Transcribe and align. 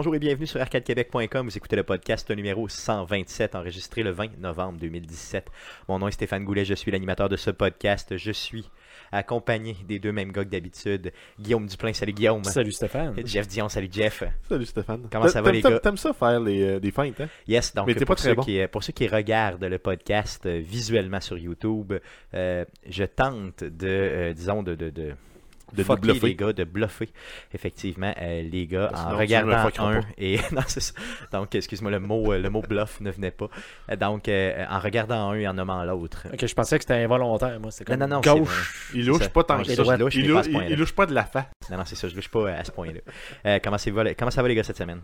Bonjour 0.00 0.14
et 0.14 0.18
bienvenue 0.18 0.46
sur 0.46 0.58
arcadequebec.com. 0.58 1.46
Vous 1.46 1.58
écoutez 1.58 1.76
le 1.76 1.82
podcast 1.82 2.30
numéro 2.30 2.66
127, 2.66 3.54
enregistré 3.54 4.02
le 4.02 4.08
20 4.12 4.38
novembre 4.38 4.78
2017. 4.78 5.50
Mon 5.90 5.98
nom 5.98 6.08
est 6.08 6.12
Stéphane 6.12 6.42
Goulet, 6.42 6.64
je 6.64 6.72
suis 6.72 6.90
l'animateur 6.90 7.28
de 7.28 7.36
ce 7.36 7.50
podcast. 7.50 8.16
Je 8.16 8.32
suis 8.32 8.64
accompagné 9.12 9.76
des 9.86 9.98
deux 9.98 10.10
mêmes 10.10 10.32
gars 10.32 10.42
que 10.42 10.48
d'habitude. 10.48 11.12
Guillaume 11.38 11.66
Duplain, 11.66 11.92
salut 11.92 12.14
Guillaume. 12.14 12.42
Salut 12.44 12.72
Stéphane. 12.72 13.12
Et 13.18 13.26
Jeff 13.26 13.46
Dion, 13.46 13.68
salut 13.68 13.90
Jeff. 13.92 14.24
Salut 14.48 14.64
Stéphane. 14.64 15.06
Comment 15.12 15.28
ça 15.28 15.42
va, 15.42 15.52
les 15.52 15.60
gars? 15.60 15.78
T'aimes 15.80 15.98
ça 15.98 16.14
faire 16.14 16.40
les, 16.40 16.62
euh, 16.62 16.80
des 16.80 16.92
feintes, 16.92 17.20
hein? 17.20 17.28
Yes, 17.46 17.74
donc 17.74 17.86
Mais 17.86 17.92
t'es 17.92 18.06
pour, 18.06 18.14
pas 18.14 18.22
très 18.22 18.30
ceux 18.30 18.36
bon. 18.36 18.42
qui, 18.42 18.58
pour 18.72 18.82
ceux 18.82 18.94
qui 18.94 19.06
regardent 19.06 19.66
le 19.66 19.78
podcast 19.78 20.46
euh, 20.46 20.62
visuellement 20.64 21.20
sur 21.20 21.36
YouTube, 21.36 21.92
euh, 22.32 22.64
je 22.88 23.04
tente 23.04 23.64
de, 23.64 23.86
euh, 23.86 24.32
disons, 24.32 24.62
de, 24.62 24.74
de, 24.74 24.88
de, 24.88 25.12
De 25.72 25.82
fucker 25.82 26.00
bluffer. 26.00 26.26
les 26.26 26.34
gars, 26.34 26.52
de 26.52 26.64
bluffer, 26.64 27.08
effectivement, 27.52 28.12
euh, 28.20 28.42
les 28.42 28.66
gars, 28.66 28.88
Parce 28.92 29.06
en 29.06 29.16
regardant 29.16 29.52
un 29.52 29.70
pas. 29.70 30.06
et... 30.18 30.38
non, 30.52 30.62
c'est 30.66 30.80
ça. 30.80 30.92
Donc, 31.32 31.54
excuse-moi, 31.54 31.90
le 31.90 32.00
mot, 32.00 32.32
euh, 32.32 32.38
le 32.38 32.50
mot 32.50 32.62
bluff 32.62 33.00
ne 33.00 33.10
venait 33.10 33.30
pas. 33.30 33.48
Euh, 33.90 33.96
Donc, 33.96 34.28
euh, 34.28 34.64
en 34.68 34.78
regardant 34.80 35.30
un 35.30 35.34
et 35.34 35.46
en 35.46 35.54
nommant 35.54 35.82
l'autre. 35.84 36.26
Ok, 36.32 36.46
je 36.46 36.54
pensais 36.54 36.78
que 36.78 36.84
c'était 36.84 37.02
involontaire, 37.02 37.58
moi. 37.60 37.70
C'est 37.70 37.84
comme 37.84 37.96
Non, 37.96 38.06
non, 38.06 38.16
non, 38.16 38.22
c'est 38.22 38.38
gauche. 38.38 38.90
Il 38.94 39.06
louche 39.06 39.28
pas 39.28 39.44
tant 39.44 39.62
que 39.62 39.72
ça. 39.72 39.96
louche, 39.96 40.16
il, 40.16 40.32
pas 40.32 40.68
louche 40.68 40.92
pas 40.92 41.06
de 41.06 41.14
la 41.14 41.24
face. 41.24 41.46
Non, 41.70 41.78
non, 41.78 41.84
c'est 41.84 41.96
ça, 41.96 42.08
je 42.08 42.14
louche 42.14 42.28
pas 42.28 42.50
à 42.50 42.64
ce 42.64 42.72
point-là. 42.72 43.00
Euh, 43.46 43.58
comment, 43.62 43.76
comment 44.18 44.30
ça 44.30 44.42
va, 44.42 44.48
les 44.48 44.54
gars, 44.54 44.64
cette 44.64 44.78
semaine? 44.78 45.00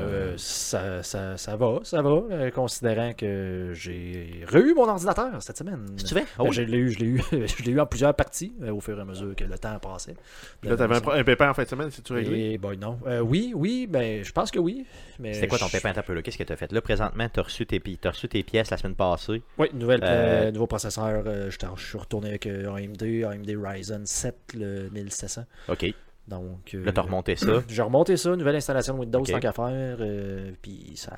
Euh, 0.00 0.34
ça, 0.36 1.00
ça, 1.04 1.36
ça 1.36 1.54
va, 1.56 1.78
ça 1.84 2.02
va, 2.02 2.10
euh, 2.32 2.50
considérant 2.50 3.12
que 3.12 3.70
j'ai 3.72 4.44
re-eu 4.52 4.74
mon 4.74 4.88
ordinateur 4.88 5.40
cette 5.40 5.56
semaine. 5.58 5.94
Tu 5.96 6.12
fais? 6.12 6.24
Euh, 6.40 6.50
Je 6.50 6.62
l'ai 6.62 6.78
eu, 6.78 6.90
je 6.90 6.98
l'ai 6.98 7.06
eu, 7.06 7.22
je 7.32 7.62
l'ai 7.62 7.70
eu 7.70 7.78
en 7.78 7.86
plusieurs 7.86 8.12
parties 8.12 8.52
euh, 8.62 8.72
au 8.72 8.80
fur 8.80 8.98
et 8.98 9.00
à 9.00 9.04
mesure 9.04 9.36
que 9.36 9.44
le 9.44 9.56
temps 9.58 9.78
passait. 9.78 10.16
Puis 10.60 10.68
là, 10.68 10.76
t'avais 10.76 10.96
un, 10.96 11.00
pro- 11.00 11.12
un 11.12 11.22
pépin 11.22 11.50
en 11.50 11.54
fin 11.54 11.62
de 11.62 11.68
semaine, 11.68 11.90
c'est-tu 11.92 12.12
réglé? 12.14 12.54
Et, 12.54 12.58
bon, 12.58 12.76
non. 12.76 12.98
Euh, 13.06 13.20
oui, 13.20 13.52
oui, 13.54 13.86
ben, 13.88 14.24
je 14.24 14.32
pense 14.32 14.50
que 14.50 14.58
oui. 14.58 14.84
mais 15.20 15.34
C'était 15.34 15.46
quoi 15.46 15.58
ton 15.58 15.68
pépin 15.68 15.92
un 15.96 16.02
peu 16.02 16.14
là? 16.14 16.22
Qu'est-ce 16.22 16.38
que 16.38 16.42
tu 16.42 16.52
as 16.52 16.56
fait? 16.56 16.72
Là, 16.72 16.80
présentement, 16.80 17.28
tu 17.32 17.38
as, 17.38 17.44
reçu 17.44 17.64
tes 17.64 17.80
reçu 18.04 18.28
tes 18.28 18.42
pièces 18.42 18.70
la 18.70 18.78
semaine 18.78 18.96
passée. 18.96 19.40
Oui, 19.56 19.68
nouvelle, 19.72 20.00
Euh, 20.02 20.46
euh, 20.48 20.50
nouveau 20.50 20.66
processeur. 20.66 21.22
euh, 21.26 21.48
je, 21.48 21.58
suis 21.80 21.98
retourné 21.98 22.30
avec 22.30 22.46
euh, 22.46 22.74
AMD, 22.74 23.02
AMD 23.24 23.56
Ryzen 23.64 24.04
7, 24.04 24.34
le 24.54 24.88
1700. 24.90 25.42
OK. 25.68 25.94
Donc, 26.28 26.74
euh, 26.74 26.84
Là, 26.84 26.92
tu 26.92 26.98
as 26.98 27.02
remonté 27.02 27.36
ça. 27.36 27.62
J'ai 27.68 27.82
remonté 27.82 28.16
ça, 28.16 28.34
nouvelle 28.34 28.56
installation 28.56 28.94
de 28.94 29.00
Windows 29.00 29.20
Ok. 29.20 29.30
tant 29.30 29.40
qu'à 29.40 29.52
faire, 29.52 29.96
euh, 30.00 30.50
puis 30.60 30.92
ça... 30.96 31.16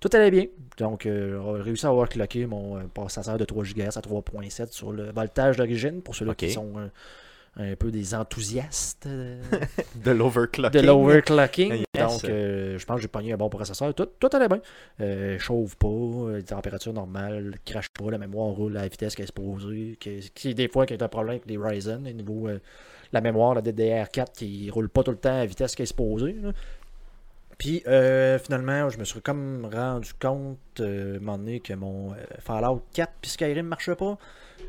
Tout 0.00 0.10
allait 0.14 0.32
bien. 0.32 0.46
Donc, 0.78 1.06
euh, 1.06 1.40
j'ai 1.58 1.62
réussi 1.62 1.86
à 1.86 1.92
overclocker 1.94 2.46
mon 2.46 2.76
euh, 2.76 2.80
processeur 2.92 3.38
de 3.38 3.44
3 3.44 3.62
GHz 3.62 3.96
à 3.96 4.00
3.7 4.00 4.72
sur 4.72 4.90
le 4.90 5.12
voltage 5.12 5.56
d'origine, 5.58 6.02
pour 6.02 6.16
ceux-là 6.16 6.34
qui 6.34 6.50
sont 6.50 6.72
euh, 6.76 6.88
un 7.72 7.76
peu 7.76 7.92
des 7.92 8.12
enthousiastes 8.12 9.06
euh, 9.06 9.40
De 10.04 10.10
l'overclocking. 10.10 10.80
de 10.80 10.84
l'overclocking. 10.84 11.72
Yes. 11.72 11.86
Donc, 11.94 12.24
euh, 12.24 12.78
je 12.78 12.84
pense 12.84 12.96
que 12.96 13.02
j'ai 13.02 13.08
pogné 13.08 13.32
un 13.32 13.36
bon 13.36 13.48
processeur. 13.48 13.94
Tout, 13.94 14.08
tout 14.18 14.28
allait 14.32 14.48
bien. 14.48 14.60
Euh, 15.00 15.38
chauffe 15.38 15.76
pas, 15.76 15.86
euh, 15.86 16.42
température 16.42 16.92
normale, 16.92 17.54
crache 17.64 17.88
pas, 17.90 18.10
la 18.10 18.18
mémoire 18.18 18.48
roule 18.48 18.76
à 18.78 18.82
la 18.82 18.88
vitesse 18.88 19.14
qu'elle 19.14 19.24
est 19.24 19.26
supposée. 19.28 19.96
Qui, 20.00 20.32
qui 20.34 20.52
des 20.54 20.66
fois, 20.66 20.84
qui 20.84 20.94
est 20.94 21.02
un 21.02 21.08
problème 21.08 21.36
avec 21.36 21.46
les 21.46 21.56
Ryzen, 21.56 22.08
au 22.08 22.12
niveau 22.12 22.48
euh, 22.48 22.58
la 23.12 23.20
mémoire, 23.20 23.54
la 23.54 23.62
DDR4 23.62 24.32
qui 24.32 24.70
roule 24.70 24.88
pas 24.88 25.02
tout 25.02 25.10
le 25.10 25.16
temps 25.16 25.34
à 25.34 25.38
la 25.38 25.46
vitesse 25.46 25.74
qu'elle 25.74 25.84
est 25.84 25.86
supposée. 25.86 26.36
là. 26.42 26.52
Puis 27.58 27.82
euh, 27.86 28.40
finalement, 28.40 28.88
je 28.88 28.98
me 28.98 29.04
suis 29.04 29.20
comme 29.20 29.68
rendu 29.72 30.12
compte 30.14 30.58
euh, 30.80 31.16
un 31.16 31.20
moment 31.20 31.38
donné 31.38 31.60
que 31.60 31.74
mon 31.74 32.12
euh, 32.12 32.16
Fallout 32.40 32.82
4 32.92 33.12
puis 33.20 33.30
Skyrim 33.30 33.66
marchait 33.66 33.94
pas. 33.94 34.18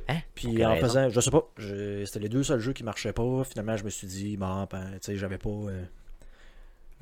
Hein? 0.10 0.20
Puis 0.36 0.64
en 0.64 0.76
faisant, 0.76 1.10
je 1.10 1.20
sais 1.20 1.32
pas, 1.32 1.50
c'était 1.58 2.20
les 2.20 2.30
deux 2.30 2.44
seuls 2.44 2.60
jeux 2.60 2.74
qui 2.74 2.84
marchaient 2.84 3.14
pas. 3.14 3.44
Finalement, 3.46 3.78
je 3.78 3.84
me 3.84 3.90
suis 3.90 4.08
dit, 4.08 4.38
bon, 4.38 4.68
ben, 4.70 4.92
tu 4.94 4.98
sais, 5.02 5.16
j'avais 5.16 5.38
pas 5.38 5.50
euh, 5.50 5.84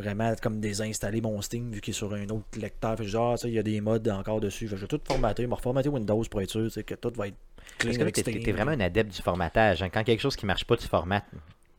vraiment 0.01 0.33
comme 0.41 0.59
désinstallé 0.59 1.21
mon 1.21 1.41
Steam 1.41 1.71
vu 1.71 1.81
qu'il 1.81 1.91
est 1.91 1.97
sur 1.97 2.13
un 2.13 2.27
autre 2.29 2.59
lecteur. 2.59 2.97
Fait 2.97 3.03
je 3.05 3.17
ah, 3.17 3.37
sais, 3.37 3.47
il 3.49 3.53
y 3.53 3.59
a 3.59 3.63
des 3.63 3.79
mods 3.81 3.97
encore 4.11 4.39
dessus. 4.41 4.67
Fait 4.67 4.75
je 4.75 4.81
vais 4.81 4.87
tout 4.87 4.99
formater, 5.07 5.45
me 5.47 5.53
reformater 5.53 5.89
Windows 5.89 6.23
pour 6.29 6.41
être 6.41 6.49
sûr 6.49 6.69
que 6.85 6.95
tout 6.95 7.11
va 7.15 7.27
être 7.27 7.35
clean 7.77 7.89
Parce 7.89 7.97
que 7.97 8.01
avec 8.29 8.43
t'es, 8.43 8.51
vraiment 8.51 8.71
un 8.71 8.79
adepte 8.79 9.15
du 9.15 9.21
formatage. 9.21 9.81
hein. 9.83 9.89
Quand 9.89 10.03
quelque 10.03 10.19
chose 10.21 10.35
qui 10.35 10.45
marche 10.45 10.65
pas, 10.65 10.75
tu 10.77 10.87
formates. 10.87 11.25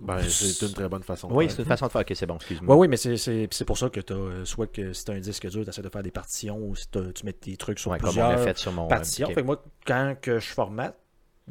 Ben, 0.00 0.19
c'est 0.21 0.66
une 0.66 0.72
très 0.72 0.88
bonne 0.88 1.05
façon. 1.05 1.28
de 1.28 1.32
Oui, 1.34 1.44
faire. 1.47 1.55
c'est 1.56 1.62
une 1.62 1.69
façon 1.69 1.87
de 1.87 1.93
faire. 1.93 2.00
Ok, 2.00 2.12
c'est 2.16 2.27
bon, 2.27 2.34
excuse-moi. 2.34 2.75
Oui, 2.75 2.81
oui, 2.82 2.88
mais 2.88 2.97
c'est, 2.97 3.16
c'est, 3.16 3.47
c'est 3.53 3.65
pour 3.65 3.78
ça 3.78 3.88
que 3.88 4.00
tu 4.00 4.12
as, 4.12 4.44
soit 4.44 4.66
que 4.66 4.93
si 4.93 5.05
tu 5.05 5.12
as 5.12 5.15
un 5.15 5.21
disque 5.21 5.49
dur, 5.49 5.62
tu 5.62 5.69
essaies 5.71 5.81
de 5.82 5.88
faire 5.88 6.03
des 6.03 6.11
partitions 6.11 6.59
ou 6.59 6.75
si 6.75 6.88
tu 6.88 6.99
mets 7.25 7.32
tes 7.32 7.56
trucs 7.56 7.78
sur 7.78 7.93
Ouais, 7.93 7.99
comme 7.99 8.09
on 8.09 8.12
plusieurs 8.12 8.31
l'a 8.32 8.38
fait 8.38 8.59
sur 8.59 8.72
mon. 8.72 8.88
partitions. 8.88 9.28
euh, 9.28 9.31
ok. 9.31 9.34
Fait 9.37 9.41
que 9.43 9.47
moi, 9.47 9.62
quand 9.87 10.16
que 10.21 10.41
je 10.41 10.49
formate, 10.49 10.97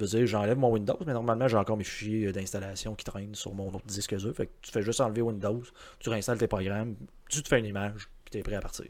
je 0.06 0.12
veux 0.12 0.19
dire, 0.19 0.28
j'enlève 0.28 0.57
mon 0.57 0.72
Windows, 0.72 0.97
mais 1.06 1.13
normalement, 1.13 1.47
j'ai 1.47 1.57
encore 1.57 1.78
mes 1.78 1.84
fichiers 1.84 2.28
euh, 2.28 2.31
d'installation 2.31 2.95
qui 2.95 3.06
traînent 3.06 3.35
sur 3.35 3.53
mon 3.53 3.67
autre 3.69 3.85
disque 3.85 4.16
dur. 4.16 4.34
Fait 4.35 4.47
que 4.47 4.51
tu 4.62 4.72
fais 4.72 4.81
juste 4.81 5.01
enlever 5.01 5.22
Windows, 5.22 5.62
tu 6.00 6.09
réinstalles 6.09 6.38
tes 6.38 6.47
programmes, 6.47 6.95
tu 7.29 7.41
te 7.41 7.47
fais 7.47 7.59
une 7.59 7.66
image, 7.66 8.09
puis 8.23 8.31
tu 8.31 8.38
es 8.39 8.44
prêt 8.44 8.56
à 8.56 8.62
partir. 8.62 8.88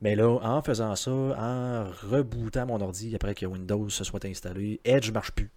Mais 0.00 0.16
là, 0.16 0.28
en 0.28 0.62
faisant 0.62 0.96
ça, 0.96 1.10
en 1.10 1.90
rebootant 2.10 2.66
mon 2.66 2.80
ordi 2.80 3.14
après 3.14 3.34
que 3.34 3.44
Windows 3.46 3.88
se 3.90 4.04
soit 4.04 4.24
installé, 4.24 4.80
Edge 4.84 5.10
marche 5.10 5.32
plus. 5.32 5.50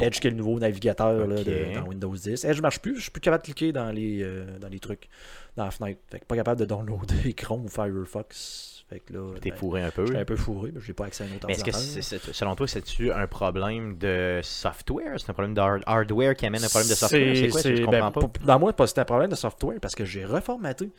Edge 0.00 0.20
qui 0.20 0.26
est 0.26 0.30
le 0.30 0.36
nouveau 0.36 0.58
navigateur 0.58 1.26
là, 1.26 1.42
de- 1.44 1.74
dans 1.74 1.86
Windows 1.86 2.14
10. 2.14 2.44
Edge 2.44 2.60
marche 2.60 2.80
plus, 2.80 2.96
je 2.96 3.02
suis 3.02 3.10
plus 3.10 3.20
capable 3.20 3.42
de 3.42 3.46
cliquer 3.46 3.72
dans 3.72 3.90
les, 3.90 4.22
euh, 4.22 4.58
dans 4.58 4.68
les 4.68 4.80
trucs, 4.80 5.08
dans 5.56 5.64
la 5.64 5.70
fenêtre. 5.70 6.00
Fait 6.10 6.20
que 6.20 6.24
pas 6.24 6.36
capable 6.36 6.60
de 6.60 6.64
downloader 6.66 7.32
Chrome 7.36 7.64
ou 7.64 7.68
Firefox. 7.68 8.84
Fait 8.90 9.00
que 9.00 9.14
là, 9.14 9.32
T'es 9.40 9.50
ben, 9.50 9.56
fourré 9.56 9.82
un 9.82 9.90
peu. 9.90 10.04
J'étais 10.06 10.18
un 10.18 10.24
peu 10.26 10.36
fourré, 10.36 10.70
mais 10.74 10.80
j'ai 10.84 10.92
pas 10.92 11.06
accès 11.06 11.24
à 11.24 11.26
un 11.26 11.30
autre 11.36 11.46
Mais 11.46 11.54
est-ce 11.54 11.64
que 11.64 11.70
ordinateur. 11.70 12.02
c'est- 12.04 12.18
c'est- 12.18 12.32
selon 12.34 12.54
toi, 12.54 12.68
c'est-tu 12.68 13.10
un 13.10 13.26
problème 13.26 13.96
de 13.96 14.40
software? 14.42 15.14
C'est 15.18 15.30
un 15.30 15.32
problème 15.32 15.54
de 15.54 15.60
hard- 15.60 15.82
hardware 15.86 16.34
qui 16.36 16.44
amène 16.46 16.62
un 16.62 16.68
problème 16.68 16.90
de 16.90 16.94
software? 16.94 17.34
C'est 17.36 17.48
quoi 17.48 17.60
ça? 17.62 17.70
Je 17.70 17.76
c'est- 17.76 17.82
comprends 17.82 18.00
ben, 18.00 18.10
pas? 18.10 18.20
pour- 18.20 18.30
Dans 18.46 18.58
moi, 18.58 18.74
c'était 18.86 19.00
un 19.00 19.04
problème 19.06 19.30
de 19.30 19.36
software 19.36 19.78
parce 19.80 19.94
que 19.94 20.04
j'ai 20.04 20.24
reformaté. 20.26 20.90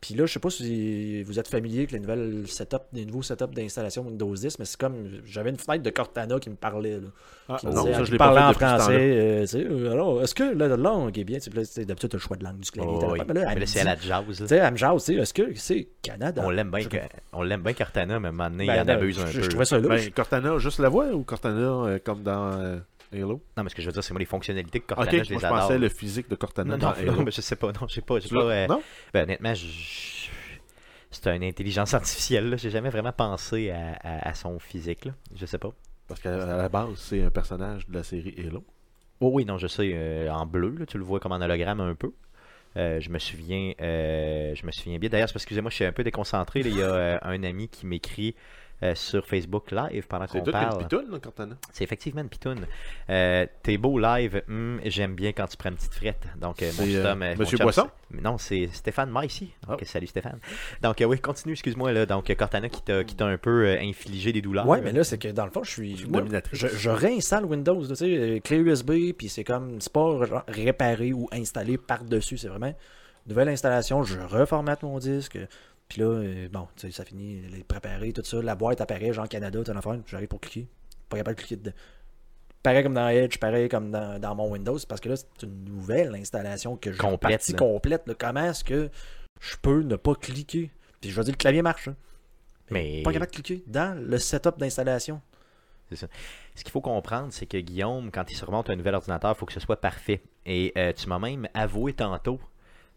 Puis 0.00 0.14
là, 0.14 0.26
je 0.26 0.32
sais 0.34 0.38
pas 0.40 0.50
si 0.50 1.22
vous 1.22 1.38
êtes 1.38 1.48
familier 1.48 1.78
avec 1.78 1.92
les 1.92 1.98
nouvelles 1.98 2.42
setup, 2.46 2.82
les 2.92 3.06
nouveaux 3.06 3.22
setups 3.22 3.54
d'installation 3.54 4.02
Windows 4.02 4.34
10, 4.34 4.58
mais 4.58 4.66
c'est 4.66 4.78
comme 4.78 5.08
j'avais 5.24 5.48
une 5.48 5.56
fenêtre 5.56 5.82
de 5.82 5.88
Cortana 5.88 6.38
qui 6.38 6.50
me 6.50 6.56
parlait. 6.56 6.96
Là, 7.00 7.08
Ah, 7.48 7.56
qui 7.58 7.66
me 7.66 7.72
non, 7.72 7.80
disait- 7.84 7.94
ça, 7.94 8.00
qui 8.00 8.06
je 8.06 8.12
l'ai 8.12 8.18
pas 8.18 8.48
en 8.48 8.52
ce 8.52 8.58
français. 8.58 8.84
temps-là. 8.84 8.98
euh, 8.98 9.46
euh, 9.54 9.92
alors, 9.92 10.22
est-ce 10.22 10.34
que 10.34 10.44
la 10.54 10.68
langue 10.76 11.18
est 11.18 11.24
bien? 11.24 11.38
D'habitude, 11.38 11.96
tu 11.96 12.04
as 12.04 12.08
le 12.12 12.18
choix 12.18 12.36
de 12.36 12.44
langue 12.44 12.58
du 12.60 12.70
clavier. 12.70 12.92
Oh, 13.00 13.08
oui. 13.12 13.20
mais 13.26 13.34
là, 13.34 13.40
elle 13.42 13.48
Mais 13.48 13.54
me 13.54 13.60
là, 13.60 13.66
c'est 13.66 13.80
à 13.80 13.84
la 13.84 13.96
jazz. 13.96 14.24
Tu 14.36 14.42
là. 14.42 14.48
sais, 14.48 14.56
elle 14.56 14.72
me 14.72 15.20
est-ce 15.22 15.32
que 15.34 15.54
c'est 15.54 15.88
Canada? 16.02 16.42
On 16.44 16.50
l'aime 16.50 16.70
bien, 16.70 16.80
Je- 16.80 16.88
que- 16.88 16.96
on 17.32 17.42
l'aime 17.42 17.62
bien 17.62 17.72
Cortana, 17.72 18.20
mais 18.20 18.26
à 18.26 18.28
un 18.28 18.32
moment 18.32 18.50
donné, 18.50 18.66
Ben, 18.66 18.74
il 18.76 18.80
en 18.90 18.94
abuse 18.94 19.18
un 19.20 19.26
je, 19.26 19.38
peu. 19.38 19.42
je 19.44 19.48
trouvais 19.48 19.64
ça 19.64 19.78
louche. 19.78 19.88
Ben, 20.04 20.10
Cortana, 20.12 20.58
juste 20.58 20.78
la 20.80 20.88
voix 20.90 21.06
ou 21.12 21.22
Cortana 21.22 21.60
euh, 21.60 21.98
comme 22.04 22.22
dans 22.22 22.52
euh, 22.60 22.76
Halo? 23.14 23.42
Non, 23.56 23.62
mais 23.64 23.70
ce 23.70 23.74
que 23.74 23.82
je 23.82 23.86
veux 23.86 23.92
dire, 23.92 24.02
c'est 24.04 24.12
moi 24.12 24.18
les 24.20 24.24
fonctionnalités 24.26 24.78
de 24.80 24.84
Cortana, 24.84 25.10
ok, 25.10 25.24
je 25.24 25.32
moi 25.32 25.40
les 25.42 25.46
je 25.46 25.52
pensais 25.52 25.78
le 25.78 25.88
physique 25.88 26.28
de 26.28 26.34
Cortana 26.36 26.76
Non, 26.76 26.86
non, 26.88 26.92
Halo. 26.94 27.12
non, 27.12 27.22
mais 27.24 27.30
je 27.32 27.40
sais 27.40 27.56
pas, 27.56 27.72
non, 27.72 27.86
j'ai 27.88 28.00
pas, 28.00 28.18
j'ai 28.20 28.28
pas, 28.28 28.36
euh, 28.36 28.66
Non? 28.66 28.82
ben, 29.12 29.22
honnêtement, 29.24 29.54
je- 29.54 30.28
c'est 31.10 31.34
une 31.36 31.44
intelligence 31.44 31.94
artificielle, 31.94 32.50
là. 32.50 32.56
j'ai 32.56 32.70
jamais 32.70 32.90
vraiment 32.90 33.12
pensé 33.12 33.70
à, 33.70 33.92
à- 34.02 34.28
à 34.30 34.34
son 34.34 34.58
physique, 34.58 35.04
là. 35.04 35.12
je 35.34 35.46
sais 35.46 35.58
pas. 35.58 35.72
Parce 36.08 36.20
qu'à 36.20 36.34
à 36.34 36.56
la 36.56 36.68
base, 36.68 36.96
c'est 36.96 37.22
un 37.22 37.30
personnage 37.30 37.86
de 37.88 37.94
la 37.94 38.02
série 38.02 38.34
Halo. 38.46 38.64
Oh 39.20 39.30
oui, 39.32 39.44
non, 39.44 39.56
je 39.58 39.66
sais, 39.68 39.92
euh, 39.94 40.30
en 40.32 40.44
bleu, 40.44 40.74
là, 40.78 40.86
tu 40.86 40.98
le 40.98 41.04
vois 41.04 41.20
comme 41.20 41.32
en 41.32 41.40
hologramme 41.40 41.80
un 41.80 41.94
peu. 41.94 42.12
Euh, 42.76 43.00
je 43.00 43.08
me 43.10 43.20
souviens, 43.20 43.72
euh, 43.80 44.52
je 44.56 44.66
me 44.66 44.72
souviens 44.72 44.98
bien. 44.98 45.08
D'ailleurs, 45.08 45.28
c'est 45.28 45.32
parce 45.34 45.44
que, 45.44 45.48
excusez-moi, 45.48 45.70
je 45.70 45.76
suis 45.76 45.84
un 45.84 45.92
peu 45.92 46.02
déconcentré. 46.02 46.62
là. 46.64 46.68
Il 46.68 46.76
y 46.76 46.82
a 46.82 47.20
un 47.22 47.42
ami 47.44 47.68
qui 47.68 47.86
m'écrit 47.86 48.34
euh, 48.82 48.94
sur 48.94 49.24
Facebook 49.26 49.70
Live 49.70 50.06
pendant 50.08 50.26
C'est 50.26 50.40
qu'on 50.44 50.50
parle. 50.50 50.78
pitoune, 50.78 51.10
là, 51.10 51.18
Cortana. 51.18 51.56
C'est 51.72 51.84
effectivement 51.84 52.20
une 52.22 52.28
pitoune. 52.28 52.66
Euh, 53.08 53.46
T'es 53.62 53.76
beau 53.78 53.98
live, 53.98 54.42
hum, 54.48 54.80
j'aime 54.84 55.14
bien 55.14 55.32
quand 55.32 55.46
tu 55.46 55.56
prends 55.56 55.70
une 55.70 55.76
petite 55.76 55.94
frette. 55.94 56.26
Donc, 56.36 56.60
euh, 56.62 56.66
mon 56.78 56.84
C'est, 56.84 56.96
euh, 56.96 57.02
chum, 57.10 57.18
mon 57.18 57.36
Monsieur 57.36 57.56
chum, 57.56 57.64
Boisson? 57.64 57.88
c'est- 58.10 58.20
Non, 58.20 58.38
c'est 58.38 58.68
Stéphane 58.72 59.10
Maïsi. 59.10 59.50
Donc, 59.66 59.78
Oh. 59.80 59.84
salut 59.84 60.06
Stéphane. 60.06 60.38
Donc, 60.82 61.00
euh, 61.00 61.04
oui, 61.06 61.18
continue, 61.20 61.52
excuse-moi. 61.52 61.92
là. 61.92 62.04
Donc, 62.06 62.34
Cortana 62.36 62.68
qui 62.68 62.82
t'a 62.82 63.04
qui 63.04 63.14
t'a 63.14 63.26
un 63.26 63.38
peu 63.38 63.66
euh, 63.66 63.78
infligé 63.80 64.32
des 64.32 64.42
douleurs. 64.42 64.66
Ouais, 64.68 64.80
mais 64.82 64.92
là, 64.92 65.04
c'est 65.04 65.18
que 65.18 65.28
dans 65.28 65.44
le 65.44 65.50
fond, 65.50 65.62
je 65.64 65.70
suis. 65.70 66.02
Une 66.02 66.10
moi, 66.10 66.20
dominatrice. 66.20 66.58
je, 66.58 66.66
je 66.68 66.90
réinstalle 66.90 67.44
Windows, 67.44 67.86
tu 67.86 67.94
sais, 67.94 68.40
clé 68.44 68.58
USB, 68.58 69.12
puis 69.16 69.28
c'est 69.28 69.44
comme. 69.44 69.80
C'est 69.80 69.92
pas 69.92 70.24
genre 70.26 70.42
réparé 70.48 71.12
ou 71.12 71.28
installé 71.32 71.78
par-dessus, 71.78 72.36
c'est 72.38 72.48
vraiment 72.48 72.74
nouvelle 73.26 73.48
installation, 73.48 74.02
je 74.02 74.18
reformate 74.20 74.82
mon 74.82 74.98
disque. 74.98 75.38
Puis 75.88 76.00
là, 76.00 76.06
euh, 76.06 76.48
bon, 76.48 76.66
tu 76.76 76.86
sais, 76.86 76.92
ça 76.92 77.04
finit, 77.04 77.40
les 77.42 77.62
préparer, 77.64 78.12
tout 78.12 78.22
ça. 78.24 78.40
La 78.42 78.54
boîte 78.54 78.80
apparaît, 78.80 79.12
genre 79.12 79.28
Canada, 79.28 79.60
t'as 79.64 79.76
affaire, 79.76 79.98
j'arrive 80.06 80.28
pour 80.28 80.40
cliquer. 80.40 80.68
Pas 81.08 81.18
capable 81.18 81.36
de 81.36 81.40
cliquer 81.42 81.56
dedans. 81.56 81.76
Pareil 82.62 82.82
comme 82.82 82.94
dans 82.94 83.08
Edge, 83.08 83.36
pareil 83.38 83.68
comme 83.68 83.90
dans, 83.90 84.18
dans 84.18 84.34
mon 84.34 84.50
Windows, 84.50 84.78
parce 84.88 85.00
que 85.00 85.10
là, 85.10 85.16
c'est 85.16 85.42
une 85.46 85.64
nouvelle 85.64 86.14
installation 86.14 86.76
que 86.76 86.92
je 86.92 86.98
Complète, 86.98 87.32
partie 87.32 87.52
là. 87.52 87.58
complète. 87.58 88.02
là. 88.08 88.14
Comment 88.18 88.44
est-ce 88.46 88.64
que 88.64 88.88
je 89.40 89.56
peux 89.60 89.82
ne 89.82 89.96
pas 89.96 90.14
cliquer? 90.14 90.70
Puis 91.00 91.10
je 91.10 91.16
vais 91.16 91.24
dire, 91.24 91.32
le 91.34 91.38
clavier 91.38 91.60
marche. 91.62 91.88
hein. 91.88 91.96
Mais- 92.70 93.02
Pas 93.02 93.12
capable 93.12 93.30
de 93.30 93.36
cliquer 93.36 93.62
dans 93.66 93.94
le 94.02 94.18
setup 94.18 94.58
d'installation. 94.58 95.20
Ce 95.92 96.06
qu'il 96.64 96.70
faut 96.72 96.80
comprendre, 96.80 97.28
c'est 97.32 97.46
que 97.46 97.58
Guillaume, 97.58 98.10
quand 98.10 98.28
il 98.30 98.34
se 98.36 98.44
remonte 98.44 98.70
un 98.70 98.74
nouvel 98.76 98.94
ordinateur, 98.94 99.32
il 99.32 99.38
faut 99.38 99.46
que 99.46 99.52
ce 99.52 99.60
soit 99.60 99.80
parfait. 99.80 100.22
Et 100.46 100.72
euh, 100.78 100.92
tu 100.94 101.06
m'as 101.08 101.18
même 101.18 101.46
avoué 101.52 101.92
tantôt 101.92 102.40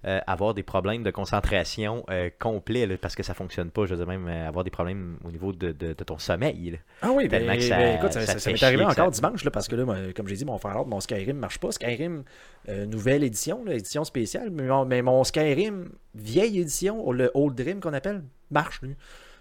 euh, 0.05 0.19
avoir 0.27 0.53
des 0.53 0.63
problèmes 0.63 1.01
de 1.03 1.09
concentration 1.11 2.03
euh, 2.09 2.29
complets 2.39 2.85
là, 2.85 2.97
parce 3.01 3.15
que 3.15 3.23
ça 3.23 3.33
fonctionne 3.33 3.71
pas. 3.71 3.85
Je 3.85 3.91
veux 3.95 3.97
dire, 3.97 4.07
même 4.07 4.27
euh, 4.27 4.47
avoir 4.47 4.63
des 4.63 4.69
problèmes 4.69 5.17
au 5.25 5.31
niveau 5.31 5.51
de, 5.53 5.71
de- 5.71 5.93
de 5.93 6.03
ton 6.03 6.17
sommeil. 6.19 6.71
là. 6.71 6.77
Ah 7.01 7.11
oui, 7.11 7.27
Tellement 7.27 7.53
ben, 7.53 7.57
que 7.57 7.63
ça- 7.63 7.93
écoute, 7.95 8.11
ça, 8.13 8.51
m'est 8.51 8.63
arrivé 8.63 8.85
encore 8.85 9.09
dimanche, 9.11 9.43
là, 9.43 9.51
parce 9.51 9.67
que 9.67 9.75
là, 9.75 9.85
moi, 9.85 9.95
comme 10.15 10.27
j'ai 10.27 10.35
dit, 10.35 10.45
mon 10.45 10.57
Fallout, 10.57 10.85
mon 10.85 10.99
Skyrim 10.99 11.37
marche 11.37 11.59
pas. 11.59 11.71
Skyrim, 11.71 12.23
euh, 12.69 12.85
nouvelle 12.85 13.23
édition, 13.23 13.65
édition 13.67 14.03
spéciale, 14.03 14.49
mais 14.51 14.63
mon, 14.67 14.85
mais 14.85 15.01
mon 15.01 15.23
Skyrim, 15.23 15.89
vieille 16.15 16.59
édition, 16.59 17.11
le 17.11 17.31
Old 17.33 17.55
Dream 17.55 17.79
qu'on 17.79 17.93
appelle, 17.93 18.23
marche, 18.51 18.81
lui. 18.83 18.95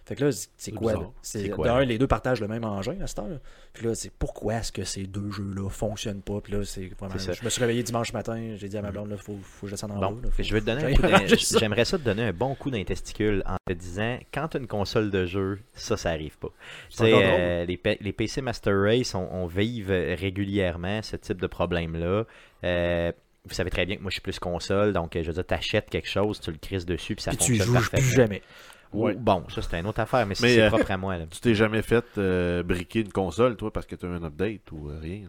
Fait 0.07 0.15
que 0.15 0.25
là, 0.25 0.31
c'est 0.57 0.71
quoi? 0.71 1.13
C'est 1.21 1.49
d'un, 1.49 1.85
les 1.85 1.99
deux 1.99 2.07
partagent 2.07 2.41
le 2.41 2.47
même 2.47 2.65
engin 2.65 2.97
à 3.01 3.09
cette 3.09 3.19
heure. 3.19 3.41
Puis 3.73 3.85
là, 3.87 3.95
c'est 3.97 4.13
pourquoi 4.13 4.55
est-ce 4.55 4.71
que 4.71 4.85
ces 4.85 5.03
deux 5.09 5.33
jeux-là 5.33 5.69
fonctionnent 5.69 6.23
pas? 6.23 6.41
Puis 6.41 6.53
là, 6.53 6.65
c'est. 6.65 6.89
Je 6.89 7.45
me 7.45 7.51
suis 7.51 7.61
réveillé 7.61 7.83
dimanche 7.83 8.13
matin, 8.13 8.55
j'ai 8.55 8.69
dit 8.69 8.79
à 8.79 8.83
ma 8.83 8.93
blonde, 8.93 9.11
là, 9.11 9.17
faut, 9.17 9.37
faut 9.43 9.67
que 9.67 9.71
je 9.71 9.73
descende 9.73 9.91
en 9.91 9.99
Bon, 9.99 10.07
haut. 10.17 10.21
là, 10.23 10.29
je 10.39 10.55
vais 10.55 10.61
te 10.61 10.67
donner. 10.67 10.95
J'aimerais 11.59 11.85
ça 11.85 11.99
te 11.99 12.05
donner 12.05 12.23
un 12.23 12.33
bon 12.33 12.55
coup 12.55 12.71
d'un 12.71 12.85
testicule 12.85 13.43
en 13.47 13.57
te 13.67 13.73
disant 13.73 14.19
quand 14.33 14.47
tu 14.49 14.57
as 14.59 14.61
une 14.61 14.69
console 14.69 15.11
de 15.11 15.27
jeu, 15.27 15.59
ça, 15.75 15.97
ça 15.97 16.11
arrive 16.11 16.39
pas. 16.39 16.49
Euh, 17.01 17.65
les, 17.65 17.81
les 18.01 18.13
PC 18.13 18.41
Master 18.43 18.81
Race, 18.81 19.13
on, 19.15 19.29
on 19.33 19.47
vive 19.47 19.91
régulièrement 19.91 21.03
ce 21.03 21.17
type 21.17 21.41
de 21.41 21.47
problème-là. 21.49 22.25
Euh, 22.65 23.13
vous 23.45 23.55
savez 23.55 23.71
très 23.71 23.87
bien 23.87 23.97
que 23.97 24.03
moi, 24.03 24.11
je 24.11 24.15
suis 24.15 24.23
plus 24.23 24.39
console, 24.39 24.93
donc 24.93 25.15
euh, 25.17 25.23
je 25.23 25.29
veux 25.29 25.35
dire, 25.35 25.47
t'achètes 25.47 25.89
quelque 25.91 26.09
chose, 26.09 26.41
tu 26.41 26.51
le 26.51 26.59
crises 26.59 26.85
dessus, 26.87 27.15
puis 27.15 27.23
ça 27.23 27.31
Puis 27.31 27.39
tu 27.39 27.57
fonctionne 27.57 27.67
joues 27.67 27.91
plus 27.91 27.91
parfaitement. 27.91 28.37
Ou-. 28.93 29.13
Bon, 29.19 29.45
ça, 29.49 29.63
c'est 29.63 29.79
une 29.81 29.87
autre 29.87 30.01
affaire, 30.01 30.27
mais, 30.27 30.35
c'est- 30.35 30.43
Mais, 30.47 30.55
c'est 30.55 30.63
euh, 30.63 30.69
propre 30.69 30.91
à 30.91 30.97
moi. 30.97 31.17
là. 31.19 31.27
Tu 31.31 31.41
t'es 31.41 31.55
jamais 31.55 31.83
fait 31.83 32.05
euh, 32.19 32.63
briquer 32.63 33.01
une 33.01 33.13
console, 33.13 33.57
toi, 33.57 33.73
parce 33.73 33.87
que 33.87 33.97
tu 33.97 34.07
as 34.07 34.09
un 34.09 34.23
update 34.23 34.71
ou 34.73 34.89
euh, 34.91 34.99
rien. 35.01 35.23
là? 35.23 35.29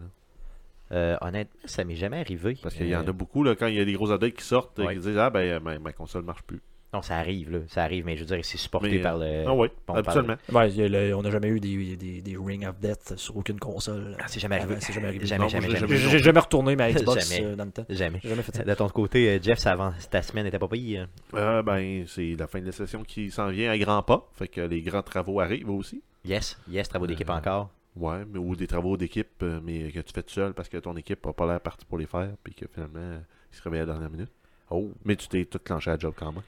Euh, 0.90 1.16
honnêtement, 1.20 1.60
ça 1.66 1.84
m'est 1.84 1.96
jamais 1.96 2.18
arrivé. 2.20 2.56
Parce 2.62 2.74
qu'il 2.74 2.88
y 2.88 2.96
en 2.96 3.06
a 3.06 3.12
beaucoup, 3.12 3.42
là, 3.44 3.54
quand 3.54 3.66
il 3.66 3.74
y 3.74 3.80
a 3.80 3.84
des 3.84 3.92
gros 3.92 4.10
updates 4.10 4.34
qui 4.34 4.44
sortent, 4.44 4.78
Ouais. 4.78 4.94
qui 4.94 5.00
disent 5.00 5.18
Ah, 5.18 5.28
ben, 5.28 5.60
ma, 5.62 5.78
ma 5.78 5.92
console 5.92 6.22
marche 6.22 6.42
plus. 6.42 6.62
Non, 6.94 7.02
ça 7.02 7.16
arrive, 7.18 7.50
là. 7.50 7.58
Ça 7.68 7.82
arrive, 7.84 8.06
mais 8.06 8.16
je 8.16 8.20
veux 8.24 8.34
dire, 8.34 8.42
c'est 8.42 8.56
supporté 8.56 8.88
Mais, 8.92 8.98
par 9.00 9.18
le. 9.18 9.44
ah, 9.46 9.52
oui, 9.52 9.68
bon, 9.86 9.94
habituellement. 9.94 10.36
Ouais, 10.50 10.70
le- 10.70 11.14
on 11.14 11.20
n'a 11.20 11.30
jamais 11.30 11.48
eu 11.48 11.60
des, 11.60 11.96
des, 11.96 12.22
des 12.22 12.36
Ring 12.38 12.66
of 12.66 12.78
Death 12.80 13.14
sur 13.16 13.36
aucune 13.36 13.58
console. 13.60 14.16
Ah, 14.18 14.24
c'est 14.26 14.40
jamais 14.40 14.54
Ah, 14.56 14.60
arrivé. 14.60 14.74
ouais, 14.76 14.80
c'est 14.80 14.94
jamais 14.94 15.08
arrivé. 15.08 15.26
Jamais, 15.26 15.44
Non, 15.44 15.48
jamais, 15.50 15.68
j'ai 15.70 15.76
jamais. 15.76 15.96
J'ai 15.96 16.18
jamais 16.18 16.40
retourné 16.40 16.76
ma 16.76 16.90
Xbox 16.90 17.28
Jamais. 17.30 17.44
euh, 17.46 17.56
dans 17.56 17.66
le 17.66 17.70
temps. 17.72 17.84
Jamais. 17.90 18.20
Jamais 18.24 18.42
fait 18.42 18.56
ça. 18.56 18.64
De 18.64 18.74
ton 18.74 18.88
côté, 18.88 19.28
euh, 19.28 19.38
Jeff, 19.42 19.58
ça 19.58 19.72
avant, 19.72 19.92
ta 20.10 20.22
semaine 20.22 20.44
n'était 20.44 20.58
pas 20.58 20.68
payée. 20.68 20.98
hein? 21.00 21.08
Euh, 21.34 21.62
ben, 21.62 22.04
c'est 22.06 22.34
la 22.38 22.46
fin 22.46 22.60
de 22.60 22.66
la 22.66 22.72
session 22.72 23.02
qui 23.02 23.30
s'en 23.30 23.48
vient 23.48 23.70
à 23.70 23.76
grands 23.76 24.02
pas. 24.02 24.26
Fait 24.34 24.48
que 24.48 24.62
les 24.62 24.80
grands 24.80 25.02
travaux 25.02 25.40
arrivent 25.40 25.68
aussi. 25.68 26.02
Yes, 26.24 26.58
yes, 26.70 26.88
travaux 26.88 27.06
d'équipe 27.06 27.28
Euh, 27.28 27.34
encore. 27.34 27.70
Ouais, 27.96 28.24
mais, 28.32 28.38
ou 28.38 28.56
des 28.56 28.66
travaux 28.66 28.96
d'équipe, 28.96 29.42
mais 29.62 29.90
que 29.92 30.00
tu 30.00 30.12
fais 30.14 30.22
tout 30.22 30.32
seul 30.32 30.54
parce 30.54 30.68
que 30.70 30.78
ton 30.78 30.96
équipe 30.96 31.26
n'a 31.26 31.32
pas 31.34 31.46
l'air 31.46 31.60
partie 31.60 31.84
pour 31.84 31.98
les 31.98 32.06
faire, 32.06 32.30
puis 32.42 32.54
que 32.54 32.64
finalement, 32.72 33.18
ils 33.52 33.56
se 33.56 33.62
réveillent 33.62 33.80
à 33.82 33.84
la 33.86 33.92
dernière 33.92 34.10
minute. 34.10 34.30
Oh, 34.70 34.90
Mais 35.04 35.16
tu 35.16 35.28
t'es 35.28 35.44
tout 35.44 35.58
clenché 35.58 35.90
à 35.90 35.94
la 35.94 35.98
job 35.98 36.14
quand 36.16 36.32
même. 36.32 36.42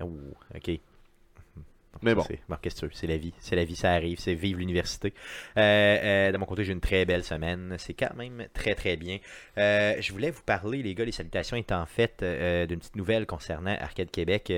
Oh, 0.00 0.12
ok. 0.54 0.78
Mais 2.02 2.14
bon. 2.14 2.24
C'est, 2.26 2.40
bon, 2.48 2.56
qu'est-ce 2.60 2.86
que 2.86 2.94
c'est 2.94 3.06
la 3.06 3.16
vie. 3.16 3.32
C'est 3.38 3.56
la 3.56 3.64
vie, 3.64 3.76
ça 3.76 3.92
arrive. 3.92 4.18
C'est 4.18 4.34
vive 4.34 4.58
l'université. 4.58 5.12
Euh, 5.56 5.60
euh, 5.60 6.32
de 6.32 6.36
mon 6.36 6.46
côté, 6.46 6.64
j'ai 6.64 6.72
une 6.72 6.80
très 6.80 7.04
belle 7.04 7.24
semaine. 7.24 7.76
C'est 7.78 7.94
quand 7.94 8.14
même 8.16 8.46
très, 8.52 8.74
très 8.74 8.96
bien. 8.96 9.18
Euh, 9.58 9.94
je 10.00 10.12
voulais 10.12 10.30
vous 10.30 10.42
parler, 10.42 10.82
les 10.82 10.94
gars, 10.94 11.04
les 11.04 11.12
salutations 11.12 11.56
étant 11.56 11.84
faites, 11.86 12.22
d'une 12.22 12.78
petite 12.78 12.96
nouvelle 12.96 13.26
concernant 13.26 13.76
Arcade 13.80 14.10
Québec. 14.10 14.52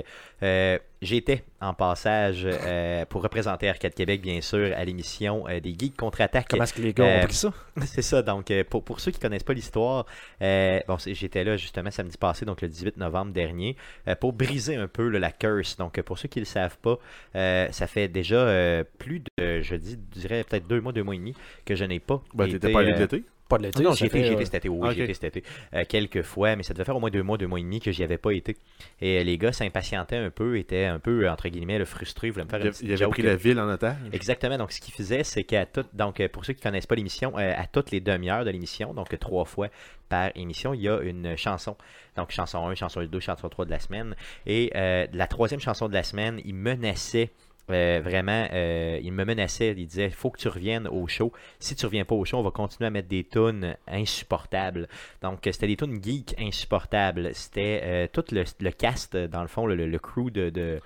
Euh, 1.03 1.07
J'étais 1.07 1.45
en 1.61 1.75
passage 1.75 2.43
euh, 2.45 3.05
pour 3.07 3.23
représenter 3.23 3.69
Arcade 3.69 3.95
Québec, 3.95 4.21
bien 4.21 4.41
sûr, 4.41 4.73
à 4.77 4.85
l'émission 4.85 5.47
euh, 5.49 5.61
des 5.61 5.75
Geeks 5.79 5.97
contre-attaque. 5.97 6.47
Comment 6.49 6.65
est-ce 6.65 6.75
que 6.75 6.83
les 6.83 6.93
gars 6.93 7.05
Euh, 7.05 7.23
ont 7.23 7.25
pris 7.27 7.35
ça? 7.35 7.53
C'est 7.87 8.03
ça, 8.03 8.23
donc 8.23 8.51
euh, 8.51 8.65
pour, 8.69 8.85
pour 8.85 9.01
ceux 9.01 9.11
qui 9.13 9.21
connaissent 9.21 9.45
pas 9.45 9.53
l'histoire, 9.55 10.07
euh, 10.43 10.81
bon, 10.89 10.97
j'étais 11.07 11.45
là 11.45 11.57
justement 11.57 11.91
samedi 11.91 12.17
passé, 12.17 12.45
donc 12.45 12.63
le 12.63 12.69
18 12.69 12.97
novembre 12.97 13.33
dernier, 13.33 13.77
euh, 14.09 14.15
pour 14.17 14.33
briser 14.33 14.77
un 14.77 14.89
peu 14.89 15.09
là, 15.09 15.19
la 15.19 15.31
curse. 15.33 15.77
Donc 15.77 15.99
euh, 15.99 16.03
pour 16.03 16.19
ceux 16.19 16.29
qui 16.29 16.39
ne 16.41 16.45
le 16.45 16.47
savent 16.49 16.79
pas, 16.79 16.99
euh, 17.37 17.69
ça 17.71 17.87
fait 17.87 18.09
déjà 18.09 18.37
euh, 18.37 18.85
plus 18.99 19.21
de, 19.39 19.63
je 19.63 19.75
dis, 19.77 19.99
je 20.15 20.21
dirais 20.21 20.45
peut-être 20.45 20.67
deux 20.67 20.81
mois, 20.81 20.93
deux 20.93 21.05
mois 21.05 21.15
et 21.15 21.19
demi 21.19 21.35
que 21.65 21.75
je 21.77 21.85
n'ai 21.85 22.01
pas. 22.01 22.23
Ben, 22.35 22.47
été, 22.47 22.59
t'étais 22.59 22.71
pas 22.71 22.81
allé 22.81 22.93
euh, 22.93 22.95
de 22.95 22.99
l'été? 23.01 23.25
Pas 23.49 23.59
de 23.59 23.63
l'été. 23.63 23.83
non, 23.83 23.93
ça 23.93 23.97
j'y 23.97 24.07
étais, 24.07 24.31
euh, 24.31 24.45
cet 24.45 24.55
été, 24.55 24.69
oui, 24.69 25.15
cet 25.15 25.25
été, 25.25 25.43
euh, 25.75 25.85
quelques 25.89 26.23
fois, 26.23 26.55
mais 26.55 26.63
ça 26.63 26.75
devait 26.75 26.85
faire 26.85 26.97
au 26.97 27.01
moins 27.01 27.11
deux 27.11 27.23
mois, 27.23 27.39
deux 27.39 27.47
mois 27.47 27.59
et 27.59 27.63
demi 27.63 27.81
que 27.81 27.93
j'y 27.93 28.05
avais 28.05 28.19
pas 28.19 28.33
été. 28.33 28.57
Et 29.01 29.19
euh, 29.19 29.23
les 29.25 29.39
gars 29.39 29.53
s'impatientaient 29.53 30.17
un 30.17 30.31
peu, 30.31 30.59
étaient 30.59 30.85
un 30.85 30.99
peu, 30.99 31.29
entre 31.29 31.49
guillemets, 31.49 31.79
le 31.79 31.87
frustrés, 31.87 32.31
voulaient 32.31 32.45
me 32.45 32.51
faire 32.51 32.61
Il 32.61 32.87
une 32.87 32.93
avait, 32.93 33.05
il 33.05 33.09
pris 33.09 33.23
la 33.23 33.37
ville 33.37 33.59
en 33.59 33.69
otage. 33.69 33.97
Exactement. 34.13 34.59
Donc, 34.59 34.73
ce 34.73 34.81
qu'il 34.81 34.93
faisait, 34.93 35.25
c'est 35.25 35.45
qu'à 35.45 35.65
tout, 35.65 35.85
donc 35.95 36.27
pour 36.29 36.45
ceux 36.45 36.53
qui 36.53 36.61
connaissent 36.61 36.87
pas 36.87 36.95
l'émission, 36.95 37.33
euh, 37.39 37.55
à 37.57 37.67
toutes 37.67 37.91
les 37.91 38.01
demi-heures 38.01 38.45
de 38.45 38.51
l'émission, 38.51 38.93
donc 38.93 39.19
trois 39.19 39.45
fois 39.45 39.69
par 40.09 40.31
émission, 40.35 40.75
il 40.75 40.83
y 40.83 40.89
a 40.89 41.01
une 41.01 41.37
chanson. 41.37 41.77
Donc, 42.17 42.31
chanson 42.31 42.67
1, 42.67 42.75
chanson 42.75 43.03
2, 43.03 43.21
chanson 43.21 43.49
3 43.49 43.65
de 43.67 43.71
la 43.71 43.79
semaine. 43.79 44.15
Et 44.47 44.71
euh, 44.75 45.07
la 45.13 45.27
troisième 45.27 45.61
chanson 45.61 45.89
de 45.89 45.95
la 45.95 46.03
semaine, 46.03 46.41
il 46.45 46.55
menaçait. 46.55 47.31
Euh, 47.71 48.01
vraiment, 48.03 48.47
euh, 48.53 48.99
il 49.03 49.13
me 49.13 49.25
menaçait, 49.25 49.75
il 49.77 49.87
disait 49.87 50.11
faut 50.11 50.31
que 50.31 50.39
tu 50.41 50.49
reviennes 50.49 50.87
au 50.89 51.07
show. 51.07 51.33
Si 51.59 51.75
tu 51.77 51.87
reviens 51.87 52.05
pas 52.05 52.15
au 52.15 52.25
show, 52.25 52.39
on 52.39 52.43
va 52.43 52.51
continuer 52.51 52.87
à 52.87 52.91
mettre 52.91 53.09
des 53.09 53.25
tunes 53.25 53.77
insupportables. 53.87 54.89
Donc, 55.23 55.47
euh, 55.47 55.53
c'était 55.53 55.67
des 55.69 55.77
tunes 55.77 56.03
geek 56.03 56.35
insupportables. 56.41 57.35
C'était 57.35 57.81
euh, 57.85 58.07
tout 58.13 58.25
le, 58.33 58.45
le 58.61 58.71
cast, 58.71 59.17
dans 59.17 59.43
le 59.43 59.49
fond, 59.49 59.67
le- 59.67 59.75
le 59.87 59.99
crew 59.99 60.31
de, 60.31 60.51
de, 60.51 60.81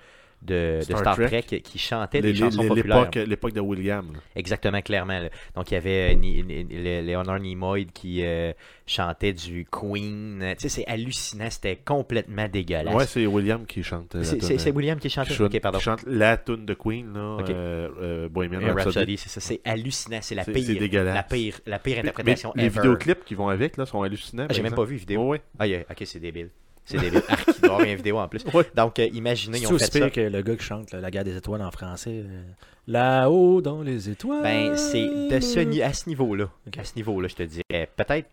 de, 0.45 0.79
de 0.79 0.95
Star 0.95 1.15
Trek. 1.15 1.27
Trek. 1.43 1.61
qui 1.61 1.79
chantait 1.79 2.21
Les- 2.21 2.33
des 2.33 2.39
chansons 2.39 2.61
les- 2.61 2.67
populaires. 2.67 3.09
L'époque 3.27 3.53
de 3.53 3.59
William. 3.61 4.05
là. 4.13 4.19
Exactement, 4.35 4.81
clairement. 4.81 5.19
là. 5.19 5.29
Donc, 5.55 5.71
il 5.71 5.75
y 5.75 5.77
avait 5.77 6.15
euh, 6.15 7.01
Leonard 7.01 7.39
Nimoy 7.39 7.85
qui 7.93 8.23
euh, 8.25 8.51
chantait 8.85 9.33
du 9.33 9.65
Queen. 9.71 10.39
Tu 10.57 10.63
sais, 10.63 10.69
c'est 10.69 10.85
hallucinant. 10.87 11.49
C'était 11.49 11.77
complètement 11.77 12.47
dégueulasse. 12.47 12.93
Ouais, 12.93 13.05
c'est 13.05 13.25
William 13.25 13.65
qui 13.65 13.83
chante. 13.83 14.15
euh, 14.15 14.19
la 14.19 14.25
c'est, 14.59 14.71
William 14.71 14.97
qui 14.99 15.07
qui 15.07 15.13
chantait. 15.13 15.33
chante, 15.33 15.59
pardon. 15.59 15.77
qui 15.77 15.83
chante 15.83 16.03
la 16.05 16.37
tune 16.37 16.65
de 16.65 16.73
Queen, 16.73 17.13
là, 17.13 17.37
Ok. 17.39 17.49
euh, 17.49 18.29
Bohemian 18.29 18.59
Rhapsody. 18.59 18.83
Rhapsody, 18.83 19.17
c'est 19.17 19.29
ça. 19.29 19.39
C'est 19.41 19.61
hallucinant. 19.65 20.19
C'est 20.21 20.35
la 20.35 20.43
pire. 20.45 20.63
c'est 20.65 20.75
dégueulasse. 20.75 21.15
La 21.15 21.23
pire, 21.23 21.59
la 21.65 21.79
pire 21.79 21.99
interprétation 21.99 22.51
mais 22.55 22.63
les 22.63 22.67
ever. 22.67 22.81
vidéoclips 22.81 23.23
qui 23.25 23.35
vont 23.35 23.47
avec 23.49 23.77
là, 23.77 23.85
sont 23.85 24.01
hallucinants. 24.01 24.47
Ah, 24.49 24.53
j'ai 24.53 24.61
même 24.61 24.73
pas 24.75 24.83
vu 24.85 24.95
vidéo. 24.97 25.21
Ouais, 25.23 25.29
ouais. 25.29 25.41
Ah, 25.59 25.67
yeah, 25.67 25.81
ok, 25.89 26.03
c'est 26.05 26.19
débile. 26.19 26.49
C'est 26.85 26.97
débile. 26.97 27.21
Arc, 27.29 27.47
il 27.47 27.61
doit 27.61 27.73
avoir 27.75 27.87
une 27.87 27.95
vidéo 27.95 28.17
en 28.19 28.27
plus. 28.27 28.43
Ouais. 28.53 28.65
Donc, 28.75 28.99
euh, 28.99 29.07
imaginez, 29.13 29.59
ils 29.59 29.67
ont 29.67 29.77
fait 29.77 29.91
ça. 29.99 30.09
que 30.09 30.19
le 30.21 30.41
gars 30.41 30.55
qui 30.55 30.63
chante 30.63 30.91
là, 30.91 30.99
La 30.99 31.11
guerre 31.11 31.23
des 31.23 31.37
étoiles 31.37 31.61
en 31.61 31.71
français. 31.71 32.23
euh, 32.25 32.43
Là-haut 32.87 33.61
dans 33.61 33.81
les 33.81 34.09
étoiles. 34.09 34.43
Ben, 34.43 34.75
c'est 34.75 35.07
de 35.29 35.39
ce 35.39 35.81
à 35.81 35.93
ce 35.93 36.09
niveau-là. 36.09 36.49
Ok. 36.67 36.77
À 36.77 36.83
ce 36.83 36.95
niveau-là, 36.97 37.27
je 37.29 37.35
te 37.35 37.43
dirais. 37.43 37.89
Peut-être. 37.95 38.27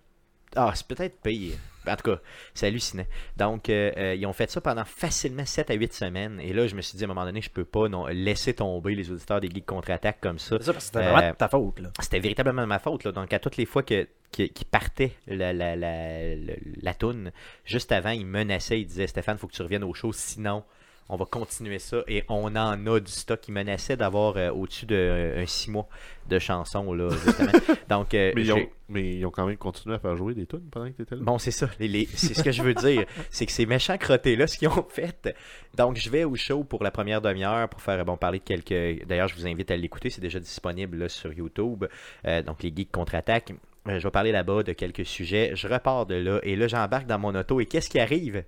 Ah, 0.57 0.73
c'est 0.75 0.87
peut-être 0.87 1.21
pire. 1.23 1.54
En 1.88 1.96
tout 1.96 2.10
cas, 2.10 2.20
c'est 2.54 2.66
hallucinant. 2.66 3.06
Donc, 3.37 3.68
euh, 3.70 3.90
euh, 3.96 4.14
ils 4.14 4.26
ont 4.26 4.32
fait 4.32 4.50
ça 4.50 4.60
pendant 4.60 4.84
facilement 4.84 5.46
7 5.46 5.70
à 5.70 5.75
8 5.75 5.92
semaines. 5.92 6.40
Et 6.40 6.52
là, 6.52 6.66
je 6.66 6.75
me 6.75 6.82
suis 6.82 6.96
dit, 6.99 7.04
à 7.04 7.06
un 7.06 7.08
moment 7.08 7.25
donné, 7.25 7.40
je 7.40 7.50
peux 7.50 7.64
pas 7.64 7.88
non, 7.88 8.06
laisser 8.06 8.52
tomber 8.54 8.94
les 8.94 9.10
auditeurs 9.10 9.40
des 9.40 9.49
Geeks 9.49 9.66
contre-attaque 9.66 10.20
comme 10.20 10.38
ça. 10.38 10.56
C'est 10.58 10.64
ça, 10.64 10.72
parce 10.72 10.90
que 10.90 10.92
c'était 10.99 11.06
Euh, 11.06 11.12
vraiment 11.12 11.30
de 11.30 11.37
ta 11.37 11.49
faute. 11.49 11.80
Là. 11.80 11.90
C'était 12.00 12.18
véritablement 12.20 12.66
ma 12.66 12.78
faute. 12.78 13.04
Là. 13.04 13.12
Donc, 13.12 13.32
à 13.32 13.38
toutes 13.38 13.56
les 13.56 13.66
fois 13.66 13.82
que, 13.82 14.06
que- 14.32 14.42
qu'il 14.44 14.66
partait 14.66 15.12
la, 15.26 15.52
la, 15.52 15.75
la, 15.76 16.37
la, 16.37 16.52
la 16.82 16.94
toune, 16.94 17.32
juste 17.64 17.92
avant, 17.92 18.10
il 18.10 18.26
menaçait, 18.26 18.80
il 18.80 18.87
disait 18.87 19.06
Stéphane, 19.06 19.38
faut 19.38 19.46
que 19.46 19.54
tu 19.54 19.62
reviennes 19.62 19.84
au 19.84 19.94
show, 19.94 20.12
sinon 20.12 20.64
on 21.12 21.17
va 21.17 21.25
continuer 21.26 21.79
ça. 21.79 21.99
Et 22.09 22.25
on 22.29 22.55
en 22.57 22.87
a 22.87 23.00
du 23.00 23.11
stock. 23.12 23.40
Il 23.49 23.52
menaçait 23.55 23.97
d'avoir 23.97 24.37
euh, 24.37 24.50
au-dessus 24.50 24.87
de 24.87 25.43
6 25.47 25.71
mois 25.71 25.88
de 26.29 26.38
chansons, 26.38 26.93
là, 26.93 27.09
justement. 27.11 27.52
Donc, 27.88 28.14
euh, 28.14 28.33
Mais 28.37 28.43
ils, 28.43 28.52
ont, 28.52 28.67
mais 28.88 29.17
ils 29.17 29.26
ont 29.26 29.31
quand 29.31 29.45
même 29.47 29.57
continué 29.57 29.97
à 29.97 29.99
faire 29.99 30.17
jouer 30.17 30.35
des 30.35 30.47
tunes 30.47 30.69
pendant 30.71 30.87
que 30.87 30.93
tu 30.97 31.02
étais 31.02 31.17
là. 31.17 31.23
Bon, 31.23 31.38
c'est 31.38 31.50
ça. 31.50 31.69
Les- 31.81 31.88
les- 31.88 32.07
c'est 32.07 32.35
ce 32.35 32.43
que 32.43 32.52
je 32.52 32.62
veux 32.62 32.75
dire. 32.75 33.05
C'est 33.31 33.45
que 33.47 33.52
ces 33.52 33.67
méchants 33.67 33.99
crottés-là, 33.99 34.47
ce 34.47 34.57
qu'ils 34.57 34.69
ont 34.69 34.87
fait. 34.88 35.35
Donc, 35.76 35.97
je 35.97 36.09
vais 36.11 36.25
au 36.25 36.37
show 36.37 36.62
pour 36.64 36.85
la 36.85 36.90
première 36.90 37.21
demi-heure 37.21 37.69
pour 37.69 37.81
faire 37.83 38.05
bon 38.05 38.17
parler 38.17 38.38
de 38.38 38.45
quelques. 38.45 39.05
D'ailleurs, 39.07 39.29
je 39.29 39.35
vous 39.35 39.47
invite 39.47 39.71
à 39.71 39.76
l'écouter. 39.76 40.11
C'est 40.11 40.21
déjà 40.21 40.38
disponible 40.38 40.97
là, 40.99 41.09
sur 41.09 41.33
YouTube. 41.33 41.85
Euh, 42.26 42.43
donc, 42.43 42.62
les 42.62 42.73
geeks 42.75 42.93
contre-attaque. 42.93 43.52
Euh, 43.88 43.99
je 43.99 44.05
vais 44.07 44.11
parler 44.11 44.31
là-bas 44.31 44.62
de 44.62 44.73
quelques 44.73 45.07
sujets. 45.07 45.52
Je 45.55 45.67
repars 45.67 46.07
de 46.07 46.14
là. 46.14 46.38
Et 46.45 46.55
là, 46.55 46.69
j'embarque 46.69 47.07
dans 47.07 47.19
mon 47.19 47.35
auto. 47.35 47.61
Et 47.61 47.67
qu'est-ce 47.67 47.88
qui 47.90 47.99
arrive? 47.99 48.45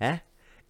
Hein? 0.00 0.18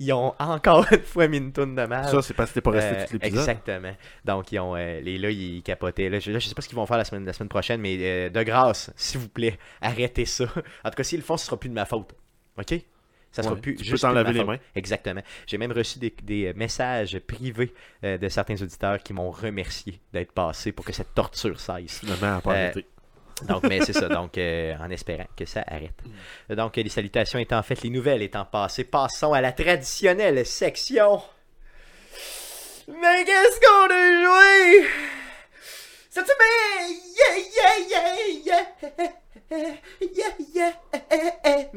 Ils 0.01 0.13
ont 0.13 0.35
encore 0.39 0.87
une 0.93 1.03
fois 1.03 1.27
mis 1.29 1.39
une 1.39 1.53
toune 1.53 1.75
de 1.75 1.85
mal. 1.85 2.09
Ça, 2.09 2.23
c'est 2.23 2.35
parce 2.35 2.51
que 2.51 2.55
t'es 2.55 2.61
pas 2.61 2.71
resté 2.71 2.97
Euh, 2.97 3.07
tout 3.07 3.13
l'épisode. 3.15 3.39
Exactement. 3.39 3.93
Donc, 4.25 4.53
ils 4.53 4.59
ont, 4.61 4.77
euh, 4.77 5.01
les 5.01 5.19
là, 5.19 5.31
ils 5.31 5.63
capotaient. 5.63 6.09
Là, 6.09 6.21
je, 6.21 6.31
là, 6.31 6.39
je 6.39 6.49
sais 6.49 6.55
pas 6.55 6.63
ce 6.63 6.69
qu'ils 6.69 6.77
vont 6.77 6.87
faire 6.87 6.99
la 6.99 7.05
semaine, 7.05 7.25
la 7.25 7.33
semaine 7.33 7.49
prochaine, 7.49 7.81
mais 7.81 7.97
euh, 8.01 8.29
de 8.31 8.43
grâce, 8.45 8.93
s'il 8.97 9.21
vous 9.21 9.29
plaît, 9.29 9.59
arrêtez 9.81 10.25
ça. 10.25 10.45
En 10.85 10.91
tout 10.91 10.97
cas, 10.97 11.03
s'ils 11.03 11.19
le 11.19 11.25
font, 11.25 11.37
ce 11.37 11.47
sera 11.47 11.59
plus 11.59 11.69
de 11.69 11.75
ma 11.75 11.85
faute. 11.85 12.15
OK? 12.59 12.81
Ça 13.31 13.43
sera 13.43 13.55
Ouais, 13.55 13.61
plus 13.61 13.75
tu 13.75 13.85
peux 13.85 13.91
juste 13.91 14.03
t'en 14.03 14.11
de 14.11 14.15
laver 14.15 14.33
les 14.33 14.45
mains. 14.45 14.59
Exactement. 14.75 15.21
J'ai 15.47 15.59
même 15.59 15.73
reçu 15.73 15.99
des, 15.99 16.15
des, 16.23 16.55
messages 16.55 17.19
privés 17.21 17.75
euh, 18.05 18.17
de 18.17 18.29
certains 18.29 18.61
auditeurs 18.63 19.03
qui 19.03 19.13
m'ont 19.13 19.31
remercié 19.31 20.01
d'être 20.13 20.33
passé 20.33 20.73
pour 20.73 20.85
que 20.85 20.93
cette 20.93 21.15
torture 21.15 21.61
cesse. 21.61 21.99
Finalement, 22.01 22.39
à 22.39 22.41
pas 22.41 22.55
Euh. 22.55 22.73
Donc, 23.47 23.63
mais 23.65 23.81
c'est 23.81 23.93
ça. 23.93 24.09
Donc, 24.09 24.37
euh, 24.39 24.75
en 24.81 24.91
espérant 24.91 25.27
que 25.37 25.45
ça 25.45 25.63
arrête. 25.67 25.99
Donc, 26.51 26.77
les 26.77 26.89
salutations 26.89 27.39
étant 27.39 27.63
faites, 27.63 27.83
les 27.83 27.91
nouvelles 27.91 28.23
étant 28.23 28.45
passées, 28.45 28.85
passons 28.85 29.33
à 29.33 29.41
la 29.41 29.53
traditionnelle 29.53 30.45
section. 30.45 31.21
Mais 32.89 33.25
qu'est-ce 33.25 33.61
qu'on 33.61 33.91
a 33.95 34.25
joué 34.25 34.89
cette 36.11 36.27
semaine? 36.27 36.97
Yeah, 37.17 37.37
yeah, 37.57 37.75
yeah, 37.91 38.65
yeah, 39.51 39.69
yeah, 40.01 40.35
yeah. 40.55 41.69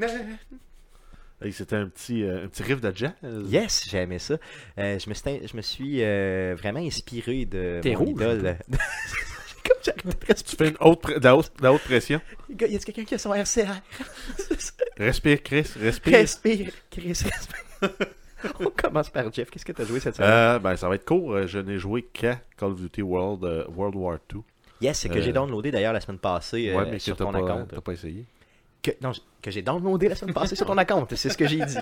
Hey, 1.44 1.52
C'était 1.52 1.76
un 1.76 1.88
petit, 1.88 2.24
euh, 2.24 2.46
un 2.46 2.48
petit 2.48 2.62
riff 2.62 2.82
de 2.82 2.92
jazz. 2.96 3.14
Yes, 3.48 3.88
j'ai 3.90 3.98
aimé 3.98 4.20
ça. 4.20 4.36
Euh, 4.78 5.00
je 5.00 5.10
me 5.10 5.14
suis, 5.16 5.48
je 5.48 5.58
me 5.58 5.62
suis 5.64 6.04
euh, 6.04 6.56
vraiment 6.58 6.80
inspiré 6.80 7.46
de 7.46 7.80
T'es 7.82 7.94
mon 7.94 8.06
rouge, 8.06 8.12
idole. 8.12 8.58
Tu 10.46 10.56
fais 10.56 10.70
une 10.70 10.78
haute, 10.80 11.08
la 11.22 11.36
haute, 11.36 11.52
de 11.58 11.64
la 11.64 11.74
haute 11.74 11.82
pression. 11.82 12.20
respirer. 12.50 12.72
Y 12.72 12.76
a 12.76 12.80
quelqu'un 12.80 13.04
qui 13.04 13.16
a 13.16 13.18
son 13.18 13.34
RCR? 13.34 13.82
Respire, 14.98 15.44
Chris, 15.44 15.68
respire. 15.80 16.14
Respire, 16.18 16.72
Chris, 16.90 17.08
respire. 17.08 17.32
On 18.60 18.70
commence 18.72 19.10
par 19.10 19.32
Jeff. 19.32 19.50
Qu'est-ce 19.52 19.66
que 19.66 19.72
tu 19.72 19.82
as 19.82 19.86
joué 19.86 20.00
cette 20.00 20.16
semaine? 20.16 20.30
Euh, 20.32 20.60
ben, 20.60 20.76
ça 20.76 20.90
va 20.90 20.96
être 20.96 21.06
court. 21.06 21.34
Euh, 21.34 21.48
Je 21.48 21.60
n'ai 21.60 21.78
joué 21.78 22.04
qu'à 22.12 22.40
Call 22.58 22.72
of 22.72 22.82
Duty 22.82 23.02
World, 23.04 23.44
euh, 23.44 23.66
World 23.76 23.96
War 23.96 24.18
II. 24.34 24.42
yes, 24.82 24.98
c'est 25.00 25.10
que 25.10 25.20
euh, 25.20 25.22
j'ai 25.22 25.32
downloadé 25.34 25.70
d'ailleurs 25.72 25.94
la 25.94 26.02
semaine 26.02 26.18
passée 26.20 26.74
ouais, 26.74 26.86
mais 26.86 26.98
que 26.98 27.04
sur 27.04 27.16
ton 27.16 27.32
pas, 27.32 27.40
account. 27.40 27.68
t'as 27.70 27.82
pas 27.82 27.94
essayé. 27.94 28.26
Que, 28.82 28.92
non, 29.02 29.12
que 29.44 29.52
j'ai 29.52 29.62
downloadé 29.62 30.10
la 30.10 30.16
semaine 30.16 30.34
passée 30.34 30.56
sur 30.56 30.66
ton 30.66 30.78
account, 30.78 31.06
c'est 31.16 31.30
ce 31.30 31.38
que 31.38 31.48
j'ai 31.48 31.64
dit. 31.64 31.78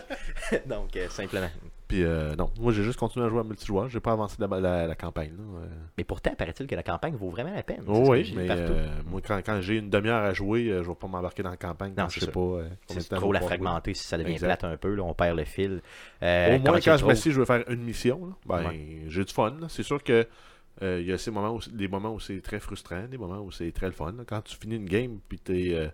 Donc, 0.66 0.96
euh, 0.98 1.08
simplement. 1.10 1.50
Puis 1.90 2.04
euh, 2.04 2.36
non, 2.36 2.50
moi 2.60 2.72
j'ai 2.72 2.84
juste 2.84 2.98
continué 3.00 3.26
à 3.26 3.30
jouer 3.30 3.40
à 3.40 3.44
multijoueur. 3.44 3.90
J'ai 3.90 4.00
pas 4.00 4.12
avancé 4.14 4.38
la, 4.40 4.48
la, 4.60 4.88
la 4.88 4.96
campagne. 4.96 5.32
Là. 5.36 5.44
Euh, 5.64 5.68
Mais 5.98 6.04
pourtant, 6.06 6.34
paraît-il 6.36 6.68
que 6.68 6.76
la 6.76 6.84
campagne 6.84 7.16
vaut 7.16 7.30
vraiment 7.32 7.52
la 7.54 7.64
peine. 7.64 7.82
Oh 7.88 8.06
oui, 8.12 8.32
mais 8.38 8.46
euh, 8.50 8.86
moi 9.08 9.20
quand, 9.26 9.38
quand 9.44 9.60
j'ai 9.60 9.78
une 9.80 9.90
demi-heure 9.90 10.24
à 10.24 10.32
jouer, 10.34 10.66
je 10.66 10.88
vais 10.88 10.96
pas 10.96 11.08
m'embarquer 11.08 11.44
dans 11.44 11.50
la 11.50 11.58
campagne. 11.58 11.94
Non, 11.98 12.08
je 12.08 12.20
sais 12.22 12.28
ça. 12.28 12.32
pas. 12.32 12.40
euh, 12.40 12.70
C'est 12.88 13.10
trop 13.10 13.34
la 13.34 13.42
fragmenter 13.42 13.94
si 13.96 14.04
ça 14.06 14.18
devient 14.20 14.34
Exact. 14.34 14.46
plate 14.60 14.64
un 14.66 14.78
peu, 14.78 14.94
là, 14.94 15.04
on 15.04 15.14
perd 15.16 15.36
le 15.38 15.46
fil. 15.46 15.82
Au 16.22 16.26
moins 16.60 16.80
quand 16.80 16.98
je 16.98 17.06
m'assieds, 17.06 17.32
je 17.32 17.40
vais 17.40 17.46
faire 17.48 17.64
une 17.68 17.82
mission. 17.84 18.24
là, 18.28 18.34
ben, 18.46 18.70
Ouais. 18.70 19.02
j'ai 19.08 19.26
du 19.26 19.34
fun. 19.34 19.56
C'est 19.68 19.84
sûr 19.84 20.04
que 20.04 20.28
il 20.82 21.02
y 21.08 21.12
a 21.12 21.18
ces 21.18 21.32
moments 21.32 21.56
où, 21.56 21.60
des 21.72 21.88
moments 21.88 22.14
où 22.14 22.20
c'est 22.20 22.40
très 22.42 22.60
frustrant, 22.60 23.06
des 23.10 23.18
moments 23.18 23.40
où 23.42 23.52
c'est 23.52 23.72
très 23.72 23.88
le 23.88 23.92
fun. 23.94 24.14
Quand 24.28 24.42
tu 24.44 24.56
finis 24.56 24.76
une 24.76 24.86
game 24.86 25.18
puis 25.28 25.40
t'es 25.40 25.72
euh, 25.74 25.88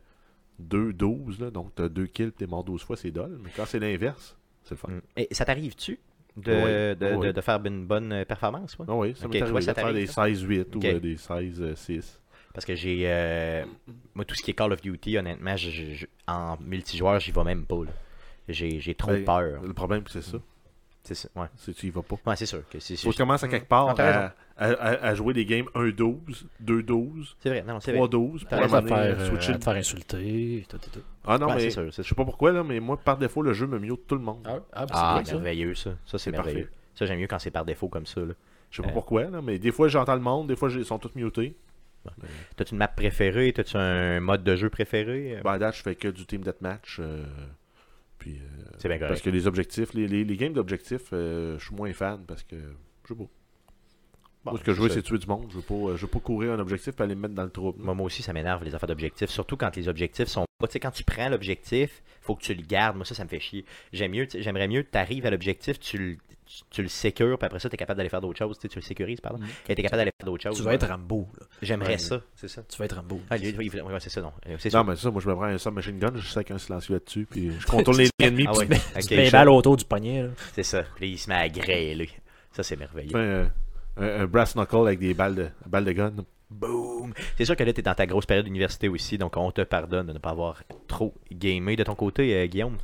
2-12, 0.62 1.40
là, 1.42 1.52
donc 1.52 1.74
t'as 1.76 1.88
2 1.90 2.06
kills, 2.08 2.32
t'es 2.34 2.48
mort 2.48 2.64
12 2.64 2.84
fois, 2.84 2.96
c'est 2.98 3.12
dole. 3.12 3.40
Mais 3.44 3.50
quand 3.56 3.66
c'est 3.66 3.80
l'inverse, 3.80 4.38
c'est 4.66 4.72
le 4.72 4.78
fun. 4.78 4.90
Mm. 4.90 5.02
Et 5.18 5.28
ça 5.34 5.46
t'arrive-tu 5.46 6.00
de, 6.36 6.52
Oui, 6.52 6.62
de, 7.00 7.12
de- 7.12 7.16
oui. 7.16 7.34
de 7.34 7.42
faire 7.42 7.62
une 7.66 7.86
bonne 7.86 8.12
euh, 8.12 8.26
performance? 8.26 8.78
ouais? 8.78 8.86
Oui, 8.90 9.16
ça 9.16 9.26
Ok, 9.28 9.34
m'est 9.34 9.42
arrivé 9.42 9.60
de 9.66 9.74
faire 9.74 9.94
des 9.94 10.08
ça? 10.08 10.28
16-8 10.28 10.76
Ok. 10.76 10.84
ou 10.84 10.88
euh, 10.88 11.00
des 11.00 11.16
16-6. 11.16 12.20
Parce 12.54 12.66
que 12.66 12.76
j'ai. 12.76 13.02
euh, 13.06 13.66
moi, 14.14 14.26
tout 14.26 14.36
ce 14.36 14.42
qui 14.42 14.52
est 14.52 14.54
Call 14.54 14.72
of 14.74 14.82
Duty, 14.82 15.18
honnêtement, 15.18 15.56
en 16.28 16.58
multijoueur, 16.62 17.20
j'y 17.20 17.32
vais 17.32 17.44
même 17.44 17.66
pas. 17.66 17.82
j'ai 18.48 18.96
trop 18.96 19.12
Ben, 19.12 19.26
peur. 19.26 19.62
Le 19.64 19.74
problème, 19.74 20.04
c'est 20.08 20.22
ça. 20.22 20.38
C'est 21.06 21.14
ça. 21.16 21.30
Ouais, 21.36 21.46
tu 21.78 21.86
y 21.88 21.90
vas 21.92 22.02
pas. 22.02 22.18
ouais 22.26 22.36
c'est 22.36 22.46
sûr. 22.48 22.68
que 22.70 22.80
c'est 22.80 22.98
Faut 22.98 23.10
que 23.12 23.16
tu 23.16 23.22
commences 23.22 23.44
à 23.44 23.48
quelque 23.48 23.68
part 23.68 23.88
Non, 23.88 23.94
à, 24.00 24.34
à- 24.58 24.72
à- 24.72 25.06
à 25.10 25.16
jouer 25.16 25.34
des 25.34 25.46
games 25.46 25.68
1-12, 25.76 26.46
2-12, 26.64 27.36
C'est 27.40 27.50
vrai, 27.50 27.64
non, 27.66 27.80
c'est 27.80 27.92
vrai. 27.92 28.00
3-12 28.02 28.44
pour 28.46 28.54
à 28.54 28.62
raison 28.62 28.82
faire, 28.82 28.98
euh, 29.20 29.26
switcher. 29.30 29.54
à 29.54 29.58
te 29.60 29.64
faire 29.64 29.74
insulter. 29.76 30.66
tout, 30.68 30.78
tout, 30.80 30.90
tout. 30.90 31.00
Ah 31.26 31.38
non, 31.38 31.48
Ouais, 31.48 31.56
mais 31.56 31.60
c'est 31.62 31.70
sûr, 31.72 31.94
c'est 31.94 32.04
je 32.04 32.10
sais 32.10 32.16
pas 32.16 32.26
pourquoi, 32.26 32.52
là, 32.52 32.64
mais 32.64 32.80
moi, 32.80 32.98
par 32.98 33.18
défaut, 33.18 33.42
le 33.44 33.54
jeu 33.54 33.68
me 33.68 33.78
mute 33.80 34.08
tout 34.08 34.16
le 34.16 34.22
monde. 34.22 34.42
Ah, 34.46 34.60
ah, 34.74 34.86
ben, 34.86 34.92
Ah, 34.96 35.22
c'est 35.24 35.30
ça. 35.32 35.36
merveilleux, 35.36 35.76
ça. 35.76 35.92
Ça, 35.92 36.18
c'est 36.18 36.18
C'est 36.18 36.32
merveilleux. 36.32 36.62
parfait. 36.66 36.76
Ça, 36.96 37.06
j'aime 37.06 37.20
mieux 37.20 37.28
quand 37.28 37.40
c'est 37.40 37.52
par 37.52 37.66
défaut 37.66 37.88
comme 37.88 38.06
ça. 38.06 38.22
là. 38.22 38.34
Je 38.72 38.78
sais 38.78 38.82
pas 38.84 38.90
Euh. 38.90 38.94
pourquoi, 38.94 39.26
là, 39.26 39.42
mais 39.44 39.60
des 39.60 39.72
fois, 39.72 39.88
j'entends 39.90 40.16
le 40.16 40.22
monde, 40.22 40.48
des 40.48 40.56
fois, 40.56 40.70
ils 40.72 40.84
sont 40.86 40.98
tous 41.00 41.14
mutés. 41.16 41.56
T'as-tu 42.56 42.74
une 42.74 42.78
map 42.78 42.88
préférée? 42.88 43.52
T'as-tu 43.52 43.78
un 43.78 44.20
mode 44.20 44.44
de 44.44 44.56
jeu 44.56 44.70
préféré? 44.70 45.40
Ben, 45.44 45.54
à 45.54 45.58
date, 45.60 45.76
je 45.76 45.82
fais 45.82 45.96
que 45.96 46.08
du 46.08 46.26
team 46.26 46.42
deathmatch. 46.42 46.98
euh, 47.00 47.24
puis, 48.18 48.38
euh, 48.38 48.66
c'est 48.78 48.88
bien 48.88 48.98
correct. 48.98 49.14
parce 49.14 49.22
que 49.22 49.30
les 49.30 49.48
objectifs, 49.48 49.94
les, 49.94 50.08
les, 50.08 50.24
les 50.24 50.38
games 50.38 50.54
d'objectifs, 50.54 51.10
euh, 51.14 51.58
je 51.60 51.66
suis 51.66 51.76
moins 51.76 51.92
fan 51.94 52.24
parce 52.26 52.44
que, 52.44 52.56
je 52.56 53.10
sais 53.10 53.16
pas. 53.16 53.28
Bon, 54.46 54.52
Moi, 54.52 54.60
ce 54.60 54.64
que 54.64 54.74
je 54.74 54.82
veux, 54.82 54.90
c'est 54.90 55.02
tuer 55.02 55.18
du 55.18 55.26
monde. 55.26 55.48
Je 55.50 55.56
veux 55.56 55.64
pas, 55.64 55.74
euh, 55.74 55.96
je 55.98 56.04
veux 56.04 56.12
pas 56.12 56.20
courir 56.20 56.54
un 56.54 56.60
objectif 56.60 56.94
et 57.00 57.04
aller 57.04 57.16
me 57.16 57.22
mettre 57.22 57.34
dans 57.34 57.44
le 57.44 57.50
trouble. 57.50 57.82
Moi, 57.82 57.96
moi 57.96 58.06
aussi, 58.06 58.22
ça 58.22 58.32
m'énerve 58.32 58.64
les 58.64 58.76
affaires 58.76 58.88
d'objectifs. 58.88 59.32
Surtout 59.32 59.58
quand 59.58 59.76
les 59.76 59.88
objectifs 59.88 60.28
sont 60.28 60.46
pas. 60.60 60.68
Tu 60.68 60.74
sais, 60.74 60.80
quand 60.80 60.92
tu 60.92 61.04
prends 61.04 61.30
l'objectif, 61.30 62.04
faut 62.22 62.36
que 62.36 62.44
tu 62.44 62.54
le 62.54 62.62
gardes. 62.62 62.96
Moi, 62.96 63.06
ça, 63.06 63.16
ça 63.16 63.24
me 63.24 63.30
fait 63.30 63.40
chier. 63.40 63.66
J'aime 63.92 64.12
mieux, 64.12 64.28
j'aimerais 64.32 64.68
mieux 64.68 64.84
que 64.84 64.92
tu 64.92 64.98
arrives 65.00 65.26
à 65.26 65.32
l'objectif, 65.32 65.80
tu 65.80 65.98
le, 65.98 66.18
tu, 66.46 66.62
tu 66.70 66.82
le 66.84 66.88
sécures, 66.88 67.38
puis 67.38 67.46
après 67.46 67.60
ça, 67.60 67.70
tu 67.70 67.76
es 67.76 67.78
capable 67.78 67.98
d'aller 67.98 68.10
faire 68.10 68.22
d'autres 68.22 68.38
choses. 68.38 68.58
Tu, 68.58 68.64
sais, 68.64 68.68
tu 68.70 68.80
le 68.80 68.84
sécurises, 68.84 69.20
pardon. 69.22 69.40
Et 69.68 69.76
tu 69.76 69.82
es 69.82 69.84
capable 69.84 70.00
d'aller 70.02 70.12
faire 70.20 70.26
d'autres 70.26 70.44
choses. 70.44 70.58
Tu 70.58 70.64
vas 70.64 70.74
être 70.74 70.88
Rambo. 70.88 71.28
là. 71.40 71.46
J'aimerais 71.62 71.94
Ouais. 71.94 71.98
ça, 71.98 72.22
c'est 72.36 72.48
ça. 72.48 72.62
Tu 72.64 72.78
vas 72.78 72.86
être 72.86 72.96
Rambo. 72.96 73.20
Ah, 73.30 73.38
lui, 73.38 73.50
il- 73.60 73.82
ouais, 73.82 74.00
c'est 74.00 74.10
ça, 74.10 74.22
non. 74.22 74.32
Euh, 74.48 74.58
Non, 74.74 74.84
mais 74.84 74.96
ça, 74.96 75.12
moi, 75.12 75.22
je 75.22 75.28
me 75.30 75.34
prends 75.36 75.44
un 75.46 75.58
submachine 75.58 75.98
gun, 76.00 76.12
je 76.16 76.28
sais 76.28 76.44
qu'un 76.44 76.58
silencieux 76.58 76.94
là-dessus, 76.96 77.28
puis 77.30 77.52
je 77.60 77.66
contrôle 77.66 77.98
les 77.98 78.10
ennemis, 78.20 78.46
Ah 78.48 78.52
puis 78.52 78.68
ouais, 78.70 78.78
tu 78.78 79.00
ok, 79.00 79.08
Tu 79.08 79.16
mets 79.16 79.26
je- 79.28 79.32
balle 79.32 79.50
autour 79.50 79.78
du 79.78 79.86
poignet. 79.86 80.24
là. 80.24 80.30
c'est 80.54 80.64
ça. 80.64 80.84
Puis 80.96 81.10
il 81.12 81.18
se 81.18 81.30
met 81.30 81.36
à 81.36 81.50
grêler. 81.50 82.10
Ça, 82.52 82.64
c'est 82.64 82.76
merveilleux. 82.78 83.16
un, 83.18 83.50
un- 83.98 84.22
un 84.22 84.26
brass 84.28 84.56
knuckle 84.56 84.88
avec 84.88 85.00
des 85.00 85.14
balles 85.14 85.36
de, 85.36 85.48
balles 85.66 85.86
de 85.86 85.92
gun. 85.92 86.14
Boom! 86.50 87.12
C'est 87.38 87.44
sûr 87.46 87.56
que 87.56 87.64
là, 87.64 87.74
tu 87.74 87.80
es 87.80 87.84
dans 87.84 87.96
ta 87.96 88.06
grosse 88.06 88.26
période 88.28 88.46
d'université 88.46 88.88
aussi, 88.88 89.18
donc 89.18 89.36
on 89.36 89.52
te 89.52 89.62
pardonne 89.62 90.06
de 90.08 90.14
ne 90.14 90.20
pas 90.20 90.30
avoir 90.30 90.62
trop 90.88 91.14
gamé. 91.32 91.76
De 91.76 91.84
ton 91.84 91.96
côté, 91.96 92.36
euh, 92.36 92.46
Guillaume? 92.46 92.78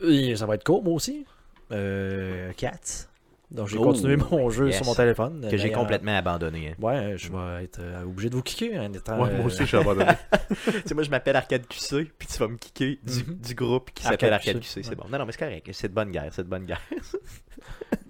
Et 0.00 0.34
ça 0.36 0.44
va 0.44 0.56
être 0.56 0.64
court, 0.64 0.82
moi 0.82 0.92
aussi. 0.94 1.24
Euh, 1.72 2.52
Cats. 2.56 3.06
Donc 3.50 3.68
j'ai 3.68 3.78
Oh, 3.78 3.82
continué 3.84 4.16
mon 4.16 4.50
jeu 4.50 4.66
yes. 4.66 4.76
sur 4.78 4.86
mon 4.86 4.94
téléphone. 4.94 5.46
Que 5.48 5.56
j'ai 5.56 5.70
complètement 5.70 6.16
abandonné. 6.16 6.70
hein. 6.70 6.74
Ouais, 6.84 7.14
je 7.16 7.30
vais 7.30 7.62
être 7.64 7.78
euh, 7.80 8.02
obligé 8.02 8.28
de 8.28 8.34
vous 8.34 8.42
kicker 8.42 8.76
en 8.78 8.92
étant. 8.92 9.12
Ouais, 9.22 9.30
moi 9.30 9.44
euh, 9.44 9.46
aussi, 9.46 9.58
je 9.60 9.64
suis 9.66 9.76
abandonné. 9.76 10.12
tu 10.64 10.70
sais, 10.84 10.94
moi, 10.94 11.04
je 11.04 11.10
m'appelle 11.10 11.36
Arcade 11.36 11.64
QC, 11.68 12.10
puis 12.18 12.26
tu 12.26 12.38
vas 12.38 12.48
me 12.48 12.56
kicker 12.56 12.98
du, 13.04 13.18
Mhm. 13.24 13.34
du 13.36 13.54
groupe 13.54 13.92
qui 13.94 14.04
Arcade 14.04 14.20
s'appelle 14.20 14.32
Arcade 14.34 14.60
QC, 14.60 14.80
QC. 14.80 14.82
C'est 14.82 14.90
ouais. 14.90 14.96
bon. 14.96 15.04
Non, 15.10 15.18
non, 15.20 15.26
mais 15.26 15.32
c'est 15.32 15.38
correct. 15.38 15.68
C'est 15.72 15.88
de 15.88 15.94
bonne 15.94 16.10
guerre. 16.10 16.28
C'est 16.32 16.42
de 16.42 16.48
bonne 16.48 16.64
guerre. 16.64 16.82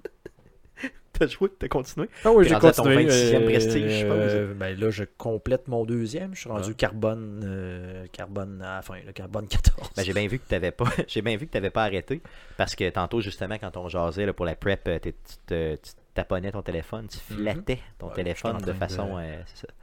T'as 1.18 1.26
joué, 1.26 1.49
t'as 1.58 1.68
continué. 1.68 2.08
Ah 2.25 2.30
oui, 2.32 2.46
j'ai 2.46 2.54
à 2.54 2.61
ton 2.61 2.68
continué. 2.68 3.06
26e 3.06 3.37
euh, 3.37 3.44
prestige, 3.44 4.00
je 4.00 4.06
euh, 4.06 4.54
ben 4.54 4.78
là, 4.78 4.90
je 4.90 5.04
complète 5.16 5.68
mon 5.68 5.85
deuxième. 5.85 6.35
Je 6.35 6.40
suis 6.40 6.49
rendu 6.50 6.75
carbone, 6.75 7.42
euh, 7.44 8.06
carbone 8.12 8.61
à 8.62 8.76
la 8.76 8.82
fin, 8.82 8.96
le 9.06 9.12
carbone 9.12 9.46
14. 9.46 9.90
Ben, 9.96 10.04
j'ai 10.04 10.12
bien 10.12 10.26
vu 10.26 10.38
que 10.38 10.46
t'avais 10.46 10.73
pas, 10.73 10.85
j'ai 11.08 11.23
bien 11.23 11.37
vu 11.37 11.46
que 11.46 11.52
t'avais 11.52 11.70
pas 11.70 11.85
arrêté, 11.85 12.20
parce 12.56 12.75
que 12.75 12.88
tantôt 12.90 13.20
justement 13.20 13.56
quand 13.58 13.76
on 13.76 13.88
jasait 13.88 14.26
là, 14.26 14.32
pour 14.32 14.44
la 14.44 14.56
prep, 14.56 14.88
tu, 15.02 15.12
te, 15.46 15.76
taponnais 16.14 16.50
ton 16.52 16.62
téléphone, 16.62 17.06
tu 17.08 17.18
flattais 17.18 17.78
ton 17.99 18.08
téléphone 18.08 18.58
de 18.58 18.73
façon. 18.73 19.18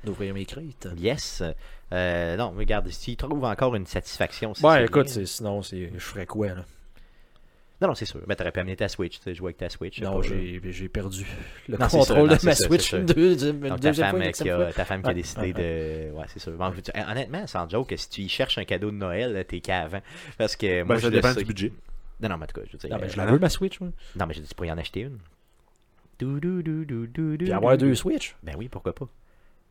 D'ouvrir 0.03 0.33
mes 0.33 0.45
crites. 0.45 0.87
Yes. 0.97 1.41
Non, 1.91 2.51
regarde, 2.57 2.89
s'il 2.89 3.17
trouve 3.17 3.43
encore 3.43 3.75
une 3.75 3.85
satisfaction. 3.85 4.53
Ouais, 4.63 4.85
écoute, 4.85 5.09
sinon, 5.09 5.61
c'est- 5.61 5.91
je 5.93 5.99
ferais 5.99 6.25
quoi, 6.25 6.47
là? 6.49 6.65
Non, 7.83 7.89
non, 7.89 7.95
c'est 7.95 8.05
sûr. 8.05 8.21
Ben, 8.25 8.33
t'aurais 8.35 8.53
pu 8.53 8.59
amener 8.61 8.77
ta 8.77 8.87
Switch, 8.87 9.17
tu 9.19 9.23
sais, 9.25 9.35
jouer 9.35 9.47
avec 9.49 9.57
ta 9.57 9.69
Switch. 9.69 10.01
Non, 10.01 10.21
j'ai 10.21 10.59
j'ai 10.71 10.87
perdu 10.87 11.25
le 11.67 11.77
Non, 11.77 11.87
contrôle 11.87 12.29
non, 12.29 12.35
de 12.37 12.45
ma 12.45 12.55
ça, 12.55 12.65
Switch 12.65 12.93
Donc, 12.95 13.07
ta 13.81 13.93
femme, 13.93 14.21
fois, 14.21 14.31
qui 14.31 14.49
a, 14.49 14.55
fois. 14.55 14.73
ta 14.73 14.85
femme 14.85 15.01
qui 15.01 15.07
a 15.07 15.09
Ouais, 15.09 15.13
décidé 15.15 15.53
de. 15.53 16.11
Ouais, 16.13 16.25
c'est 16.27 16.39
sûr. 16.39 16.53
Bon, 16.53 16.71
tu- 16.71 16.91
honnêtement, 16.97 17.45
sans 17.45 17.69
joke, 17.69 17.93
si 17.97 18.09
tu 18.09 18.21
y 18.21 18.29
cherches 18.29 18.57
un 18.57 18.63
cadeau 18.63 18.89
de 18.89 18.95
Noël, 18.95 19.43
t'es 19.47 19.59
qu'avant. 19.59 19.99
Parce 20.37 20.55
que 20.55 20.83
moi, 20.83 20.95
Ben, 20.95 21.01
je 21.01 21.01
ça 21.01 21.09
le 21.09 21.15
dépend 21.17 21.33
sais. 21.33 21.39
du 21.41 21.45
budget. 21.45 21.73
Non, 22.21 22.29
non, 22.29 22.37
mais 22.37 22.43
en 22.43 22.47
tout 22.47 22.61
cas, 22.61 22.65
je 22.67 22.71
veux 22.71 22.77
dire. 22.77 22.89
Non, 22.89 22.97
mais 22.99 23.07
euh, 23.07 23.09
je 23.09 23.17
la 23.17 23.25
veux, 23.25 23.37
ma 23.39 23.49
Switch, 23.49 23.79
moi. 23.81 23.89
Non, 24.15 24.25
mais 24.27 24.33
je 24.33 24.39
dis, 24.39 24.47
tu 24.47 24.55
pourrais 24.55 24.69
y 24.69 24.71
en 24.71 24.77
acheter 24.77 25.01
une. 25.01 25.17
Dou, 26.19 26.39
dou, 26.39 27.37
Puis 27.37 27.51
avoir 27.51 27.77
deux 27.77 27.95
Switch? 27.95 28.35
Ben 28.43 28.55
oui, 28.57 28.69
pourquoi 28.69 28.95
pas. 28.95 29.09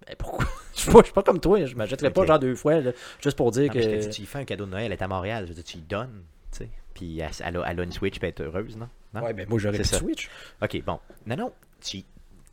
Ben 0.07 0.17
pourquoi? 0.19 0.45
Je 0.75 0.81
suis 0.81 0.91
pas, 0.91 0.99
je 0.99 1.05
suis 1.05 1.13
pas 1.15 1.23
comme 1.23 1.39
toi, 1.39 1.65
je 1.65 1.77
m'achèterais 1.77 2.11
pas 2.11 2.27
genre 2.27 2.39
deux 2.41 2.57
fois, 2.57 2.81
là, 2.81 2.91
juste 3.23 3.37
pour 3.37 3.53
dire 3.53 3.69
Non, 3.69 3.73
mais 3.75 3.83
je 3.83 3.89
te 3.89 3.95
dis, 4.01 4.09
que. 4.09 4.13
tu 4.13 4.21
lui 4.23 4.27
fais 4.27 4.39
un 4.41 4.45
cadeau 4.45 4.65
de 4.67 4.71
Noël, 4.71 4.87
elle 4.87 4.93
est 4.93 5.03
à 5.03 5.07
Montréal, 5.07 5.45
je 5.45 5.51
veux 5.51 5.55
dire, 5.55 5.63
tu 5.65 5.77
lui 5.77 5.85
donnes, 5.85 6.23
tu 6.51 6.59
sais. 6.59 6.69
Puis 6.95 7.21
elle, 7.21 7.31
elle 7.45 7.57
a, 7.57 7.71
elle 7.71 7.81
a 7.81 7.83
une 7.83 7.93
Switch, 7.93 8.19
puis 8.19 8.29
elle 8.29 8.45
est 8.45 8.47
heureuse, 8.47 8.77
non? 8.77 8.89
non? 9.15 9.23
Ouais, 9.23 9.33
ben 9.33 9.49
moi 9.49 9.59
j'aurais 9.59 9.83
ça. 9.85 9.99
Switch. 9.99 10.29
Ok, 10.63 10.83
bon. 10.85 10.99
Non, 11.27 11.37
non, 11.37 11.53
tu, 11.81 12.03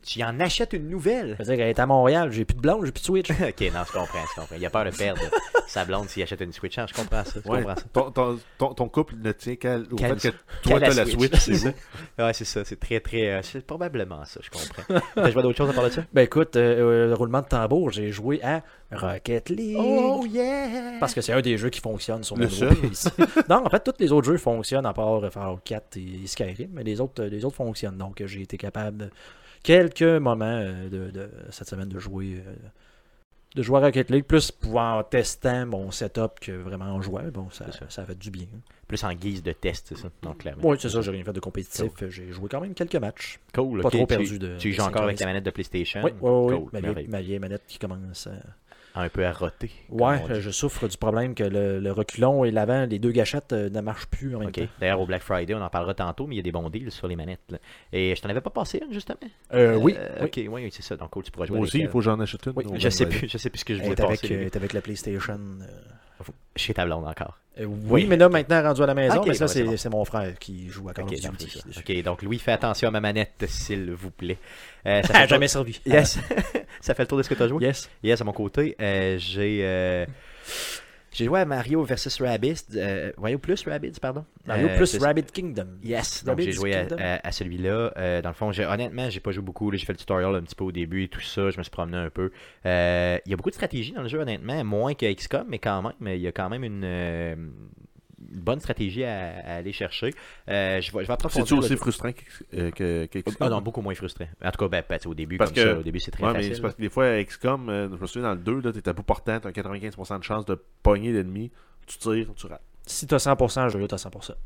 tu 0.02 0.22
en 0.22 0.40
achètes 0.40 0.72
une 0.72 0.88
nouvelle. 0.88 1.36
Je 1.38 1.44
veux 1.44 1.50
dire 1.50 1.56
qu'elle 1.56 1.68
est 1.68 1.78
à 1.78 1.86
Montréal, 1.86 2.30
j'ai 2.32 2.44
plus 2.44 2.54
de 2.56 2.60
blonde, 2.60 2.84
j'ai 2.86 2.92
plus 2.92 3.00
de 3.00 3.04
Switch. 3.06 3.30
ok, 3.30 3.38
non, 3.72 3.80
je 3.86 3.92
comprends, 3.92 4.24
je 4.34 4.40
comprends. 4.40 4.56
Il 4.56 4.64
a 4.66 4.70
peur 4.70 4.84
de 4.84 4.90
perdre 4.90 5.20
sa 5.66 5.84
blonde 5.84 6.08
s'il 6.08 6.22
achète 6.22 6.40
une 6.40 6.52
Switch. 6.52 6.78
Ah, 6.78 6.86
je 6.88 6.94
comprends 6.94 7.24
ça, 7.24 7.40
je 7.44 7.48
Ouais. 7.50 7.58
comprends 7.62 7.76
ça. 7.76 7.82
Ton, 7.92 8.10
ton, 8.10 8.38
ton, 8.58 8.74
ton 8.74 8.88
couple 8.88 9.14
ne 9.22 9.32
tient 9.32 9.56
qu'à 9.56 9.78
au 9.78 9.96
fait 9.98 10.16
que 10.30 10.36
toi, 10.62 10.78
la 10.78 10.88
t'as 10.88 10.94
la 10.94 11.06
Switch. 11.06 11.34
C'est 11.38 11.52
vous. 11.52 11.70
Ouais, 12.18 12.32
c'est 12.32 12.44
ça, 12.44 12.64
c'est 12.64 12.78
très, 12.78 13.00
très. 13.00 13.28
euh, 13.30 13.40
c'est 13.42 13.64
probablement 13.64 14.24
ça, 14.24 14.40
je 14.42 14.50
comprends. 14.50 15.00
T'as 15.14 15.30
joué 15.30 15.40
à 15.40 15.42
d'autres 15.42 15.56
choses 15.58 15.70
à 15.70 15.72
part 15.72 15.84
de 15.84 15.90
ça? 15.90 16.02
Ben 16.12 16.22
écoute, 16.22 16.56
euh, 16.56 17.10
euh, 17.10 17.14
roulement 17.14 17.40
de 17.40 17.46
tambour, 17.46 17.90
j'ai 17.90 18.10
joué 18.10 18.42
à 18.42 18.62
Rocket 18.92 19.48
League. 19.50 19.76
Oh, 19.78 20.24
yeah! 20.28 20.98
Parce 20.98 21.14
que 21.14 21.20
c'est 21.20 21.32
un 21.32 21.40
des 21.40 21.56
jeux 21.56 21.70
qui 21.70 21.80
fonctionne 21.80 22.22
sur 22.24 22.36
Le 22.36 22.44
mon 22.46 22.50
seul? 22.50 22.76
PC. 22.76 23.10
non, 23.48 23.64
en 23.64 23.70
fait, 23.70 23.82
tous 23.84 23.94
les 24.00 24.10
autres 24.12 24.26
jeux 24.26 24.36
fonctionnent 24.36 24.84
à 24.86 24.92
part 24.92 25.30
Fallout 25.32 25.60
4 25.64 25.96
et 25.96 26.26
Skyrim, 26.26 26.70
mais 26.72 26.82
les 26.82 27.00
autres, 27.00 27.22
les 27.24 27.44
autres 27.44 27.56
fonctionnent. 27.56 27.96
Donc, 27.96 28.22
j'ai 28.26 28.42
été 28.42 28.56
capable, 28.58 29.10
quelques 29.62 30.02
moments 30.02 30.44
euh, 30.46 30.88
de, 30.88 31.10
de 31.10 31.30
cette 31.50 31.68
semaine, 31.68 31.88
de 31.88 31.98
jouer, 31.98 32.42
euh, 32.46 32.54
de 33.56 33.62
jouer 33.62 33.78
à 33.78 33.80
Rocket 33.82 34.10
League, 34.10 34.24
plus 34.24 34.50
pouvoir 34.50 34.98
en 34.98 35.02
testant 35.04 35.66
mon 35.66 35.90
setup 35.90 36.38
que 36.40 36.52
vraiment 36.52 36.86
en 36.86 37.02
jouant. 37.02 37.24
Bon, 37.32 37.50
ça, 37.50 37.70
ça. 37.72 37.86
ça 37.88 38.04
fait 38.04 38.18
du 38.18 38.30
bien. 38.30 38.46
Plus 38.86 39.02
en 39.04 39.12
guise 39.12 39.42
de 39.42 39.52
test, 39.52 39.86
c'est 39.88 39.98
ça. 39.98 40.08
Donc, 40.22 40.38
clairement. 40.38 40.62
Oui, 40.64 40.76
c'est 40.80 40.88
ça, 40.88 41.00
j'ai 41.00 41.10
rien 41.10 41.24
fait 41.24 41.32
de 41.32 41.40
compétitif. 41.40 41.92
J'ai 42.08 42.32
joué 42.32 42.48
quand 42.48 42.60
même 42.60 42.74
quelques 42.74 42.96
matchs. 42.96 43.38
Cool. 43.54 43.82
Pas 43.82 43.90
trop 43.90 44.00
tu- 44.00 44.06
perdu 44.06 44.38
de- 44.38 44.56
Tu 44.58 44.72
joues 44.72 44.82
encore 44.82 45.02
avec 45.04 45.20
la 45.20 45.26
manette 45.26 45.44
de 45.44 45.50
PlayStation? 45.50 46.00
Oui, 46.04 46.12
oui, 46.20 46.30
oui. 46.30 46.56
Cool, 46.56 46.68
Ma, 46.72 46.80
vieille, 46.92 47.08
ma 47.08 47.20
vieille 47.20 47.38
manette 47.38 47.62
qui 47.68 47.78
commence 47.78 48.26
à... 48.26 48.32
Un 48.94 49.08
peu 49.08 49.22
comme 49.38 49.50
Ouais, 49.88 50.20
euh, 50.30 50.40
je 50.40 50.50
souffre 50.50 50.88
du 50.88 50.96
problème 50.96 51.34
que 51.34 51.44
le, 51.44 51.78
le 51.78 51.92
reculon 51.92 52.44
et 52.44 52.50
l'avant, 52.50 52.86
les 52.86 52.98
deux 52.98 53.12
gâchettes 53.12 53.52
euh, 53.52 53.70
ne 53.70 53.80
marchent 53.80 54.06
plus 54.06 54.34
en 54.34 54.40
même 54.40 54.48
Ok. 54.48 54.54
temps. 54.54 54.66
D'ailleurs, 54.80 55.00
au 55.00 55.06
Black 55.06 55.22
Friday, 55.22 55.54
on 55.54 55.62
en 55.62 55.70
parlera 55.70 55.94
tantôt, 55.94 56.26
mais 56.26 56.34
il 56.34 56.38
y 56.38 56.40
a 56.40 56.42
des 56.42 56.52
bons 56.52 56.68
deals 56.70 56.90
sur 56.90 57.06
les 57.06 57.16
manettes. 57.16 57.40
là. 57.50 57.58
Et 57.92 58.14
je 58.16 58.20
t'en 58.20 58.28
avais 58.28 58.40
pas 58.40 58.50
passé 58.50 58.80
une, 58.84 58.92
justement? 58.92 59.18
Euh, 59.52 59.76
oui, 59.76 59.94
Euh, 59.98 60.08
oui. 60.22 60.26
Ok, 60.46 60.52
oui, 60.52 60.68
c'est 60.72 60.82
ça. 60.82 60.96
Donc, 60.96 61.10
cool, 61.10 61.22
tu 61.22 61.30
pourras 61.30 61.46
jouer 61.46 61.56
Moi 61.58 61.64
avec 61.64 61.68
aussi, 61.70 61.78
il 61.78 61.84
elle. 61.84 61.90
faut 61.90 61.98
que 61.98 62.04
j'en 62.04 62.18
achète 62.20 62.46
une. 62.46 62.52
Oui, 62.56 62.64
Je 62.74 62.88
sais 62.88 63.06
plus, 63.06 63.28
je 63.28 63.38
sais 63.38 63.50
plus 63.50 63.60
ce 63.60 63.64
que 63.64 63.74
je 63.74 63.82
voulais 63.82 64.00
avec, 64.00 64.20
passer. 64.22 64.34
euh, 64.36 64.46
est 64.46 64.56
avec 64.56 64.72
la 64.72 64.80
PlayStation. 64.80 65.38
Chez 66.56 66.74
ta 66.74 66.84
blonde 66.84 67.06
encore. 67.06 67.38
Euh, 67.58 67.64
oui, 67.64 67.76
Oui. 68.02 68.06
mais 68.06 68.16
là, 68.16 68.28
maintenant, 68.28 68.62
rendu 68.62 68.82
à 68.82 68.86
la 68.86 68.94
maison, 68.94 69.22
mais 69.26 69.34
ça, 69.34 69.48
c'est 69.48 69.64
bon. 69.64 69.98
mon 69.98 70.04
frère 70.04 70.38
qui 70.38 70.68
joue 70.68 70.88
à 70.88 70.92
Call 70.94 71.04
Ok, 71.06 71.12
of 71.14 71.20
donc, 71.22 71.36
Duty. 71.38 71.62
dessus. 71.66 71.80
ok, 71.98 72.02
donc 72.04 72.22
Louis, 72.22 72.38
fais 72.38 72.52
attention 72.52 72.88
à 72.88 72.90
ma 72.92 73.00
manette, 73.00 73.44
s'il 73.48 73.90
vous 73.92 74.10
plaît. 74.10 74.38
Euh, 74.86 75.02
ça, 75.02 75.08
fait 75.12 75.18
tour- 75.20 75.28
jamais 75.28 75.48
servi. 75.48 75.80
Yes. 75.84 76.18
ça 76.80 76.94
fait 76.94 77.02
le 77.02 77.06
tour 77.08 77.18
de 77.18 77.22
ce 77.24 77.28
que 77.28 77.34
tu 77.34 77.42
as 77.42 77.48
joué? 77.48 77.64
Yes. 77.64 77.90
Yes, 78.04 78.20
à 78.20 78.24
mon 78.24 78.32
côté, 78.32 78.76
euh, 78.80 79.16
j'ai 79.18 80.06
j'ai 81.12 81.24
joué 81.24 81.40
à 81.40 81.44
Mario 81.44 81.82
vs 81.84 82.18
Rabbids, 82.20 82.64
euh, 82.76 83.12
Mario 83.18 83.38
plus 83.38 83.64
Rabbids, 83.66 83.98
pardon. 84.00 84.24
Mario 84.46 84.68
Euh, 84.68 84.76
plus 84.76 84.96
Rabbit 84.98 85.24
Kingdom. 85.32 85.66
Yes, 85.82 86.24
donc 86.24 86.40
j'ai 86.40 86.52
joué 86.52 86.74
à, 86.74 86.80
Kingdom. 86.84 86.96
à- 87.00 87.26
à 87.26 87.32
celui-là. 87.32 87.92
Euh, 87.96 88.22
dans 88.22 88.28
le 88.30 88.34
fond, 88.34 88.50
honnêtement, 88.50 89.10
j'ai 89.10 89.20
pas 89.20 89.32
joué 89.32 89.42
beaucoup. 89.42 89.72
J'ai 89.72 89.84
fait 89.86 89.92
le 89.92 89.98
tutorial 89.98 90.34
un 90.34 90.42
petit 90.42 90.54
peu 90.54 90.64
au 90.64 90.72
début 90.72 91.04
et 91.04 91.08
tout 91.08 91.20
ça. 91.20 91.50
Je 91.50 91.58
me 91.58 91.62
suis 91.62 91.70
promené 91.70 91.96
un 91.96 92.10
peu. 92.10 92.30
Il 92.64 92.70
y 93.30 93.32
a 93.32 93.36
beaucoup 93.36 93.50
de 93.50 93.54
stratégie 93.54 93.92
dans 93.92 94.02
le 94.02 94.08
jeu, 94.08 94.18
honnêtement. 94.20 94.62
Moins 94.64 94.94
que 94.94 95.06
XCOM, 95.12 95.44
mais 95.48 95.58
quand 95.58 95.82
même. 95.82 95.92
Mais 96.00 96.16
il 96.18 96.22
y 96.22 96.26
a 96.28 96.32
quand 96.32 96.48
même 96.48 96.64
une 96.64 97.50
bonne 98.20 98.60
stratégie 98.60 99.04
à, 99.04 99.38
à 99.44 99.54
aller 99.56 99.72
chercher. 99.72 100.12
Euh, 100.48 100.80
je 100.80 100.92
vais, 100.92 101.02
je 101.02 101.06
vais 101.06 101.12
approfondir. 101.12 101.46
C'est-tu 101.46 101.54
le- 101.54 101.60
aussi 101.66 101.76
frustrant 101.76 102.10
euh, 102.54 102.70
que 102.70 103.06
que 103.06 103.18
XCOM? 103.18 103.36
Ah 103.40 103.48
non, 103.48 103.60
beaucoup 103.62 103.80
moins 103.82 103.94
frustré. 103.94 104.28
En 104.44 104.50
tout 104.50 104.58
cas, 104.58 104.68
ben, 104.68 104.82
peut-être 104.82 105.06
au 105.06 105.14
début, 105.14 105.36
Parce 105.38 105.50
comme 105.52 105.62
que- 105.64 105.72
ça. 105.74 105.78
Au 105.78 105.82
début, 105.82 106.00
c'est 106.00 106.10
très 106.10 106.24
Ouais, 106.24 106.32
mais 106.32 106.38
facile. 106.40 106.54
c'est 106.56 106.62
parce 106.62 106.74
que 106.74 106.82
des 106.82 106.90
fois, 106.90 107.22
XCOM, 107.24 107.68
euh, 107.68 107.88
je 107.96 108.00
me 108.00 108.06
souviens 108.06 108.28
dans 108.28 108.34
le 108.34 108.40
2, 108.40 108.60
là, 108.60 108.72
t'es 108.72 108.88
à 108.88 108.92
bout 108.92 109.02
portant, 109.02 109.40
t'as 109.40 109.50
95% 109.52 110.18
de 110.18 110.24
chance 110.24 110.44
de 110.44 110.62
pogner 110.82 111.12
l'ennemi, 111.12 111.50
tu 111.86 111.98
tires, 111.98 112.28
tu 112.36 112.46
rates. 112.46 112.60
Si 112.86 113.06
t'as 113.06 113.18
100%, 113.18 113.68
je 113.68 113.78
jeu, 113.78 113.86
t'as 113.88 113.96
100%. 113.96 114.30
Ouais, 114.32 114.36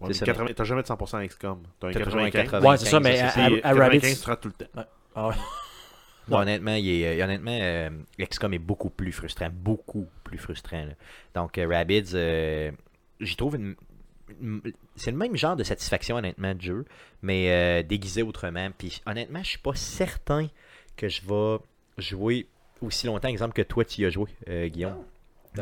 C'est 0.00 0.08
mais 0.08 0.14
ça, 0.14 0.24
80 0.26 0.52
T'as 0.56 0.64
jamais 0.64 0.82
de 0.82 0.86
100% 0.88 1.18
à 1.18 1.26
XCOM. 1.28 1.62
T'as 1.78 1.88
un 1.88 1.92
T'as 1.92 2.04
toujours 2.04 2.20
un 2.20 2.30
95. 2.30 2.50
80. 2.50 2.68
Ouais, 2.70 2.76
c'est 2.78 2.86
ça, 2.86 3.00
mais 3.00 3.16
c'est 3.16 3.22
à, 3.40 3.44
à, 3.44 3.46
à 3.46 3.50
95, 3.50 3.78
Rabbids. 3.78 4.20
tu 4.22 4.26
rates 4.28 4.40
tout 4.40 4.48
le 4.58 4.66
temps. 4.66 4.84
Ah 5.14 5.28
ouais. 5.28 5.34
Honnêtement, 6.30 6.74
il 6.74 6.88
est, 6.88 7.20
euh, 7.20 7.24
honnêtement 7.24 7.58
euh, 7.60 7.90
XCOM 8.18 8.54
est 8.54 8.58
beaucoup 8.58 8.88
plus 8.90 9.12
frustrant. 9.12 9.48
Beaucoup 9.52 10.06
plus 10.24 10.38
frustrant. 10.38 10.84
là. 10.86 10.92
Donc, 11.34 11.58
euh, 11.58 11.68
Rabbids, 11.68 12.12
euh, 12.14 12.70
j'y 13.24 13.36
trouve 13.36 13.56
une. 13.56 13.74
une- 14.40 14.60
C'est 14.96 15.10
le 15.10 15.16
même 15.16 15.36
genre 15.36 15.56
de 15.56 15.64
satisfaction, 15.64 16.16
honnêtement, 16.16 16.54
de 16.54 16.60
jeu, 16.60 16.84
mais 17.22 17.50
euh, 17.50 17.82
déguisé 17.82 18.22
autrement. 18.22 18.68
Puis, 18.76 19.00
honnêtement, 19.06 19.42
je 19.42 19.48
suis 19.50 19.58
pas 19.58 19.74
certain 19.74 20.48
que 20.96 21.08
je 21.08 21.20
vais 21.26 21.58
jouer 21.98 22.46
aussi 22.80 23.06
longtemps, 23.06 23.28
exemple, 23.28 23.54
que 23.54 23.62
toi, 23.62 23.84
tu 23.84 24.02
y 24.02 24.04
as 24.06 24.10
joué, 24.10 24.28
euh, 24.48 24.68
Guillaume. 24.68 25.02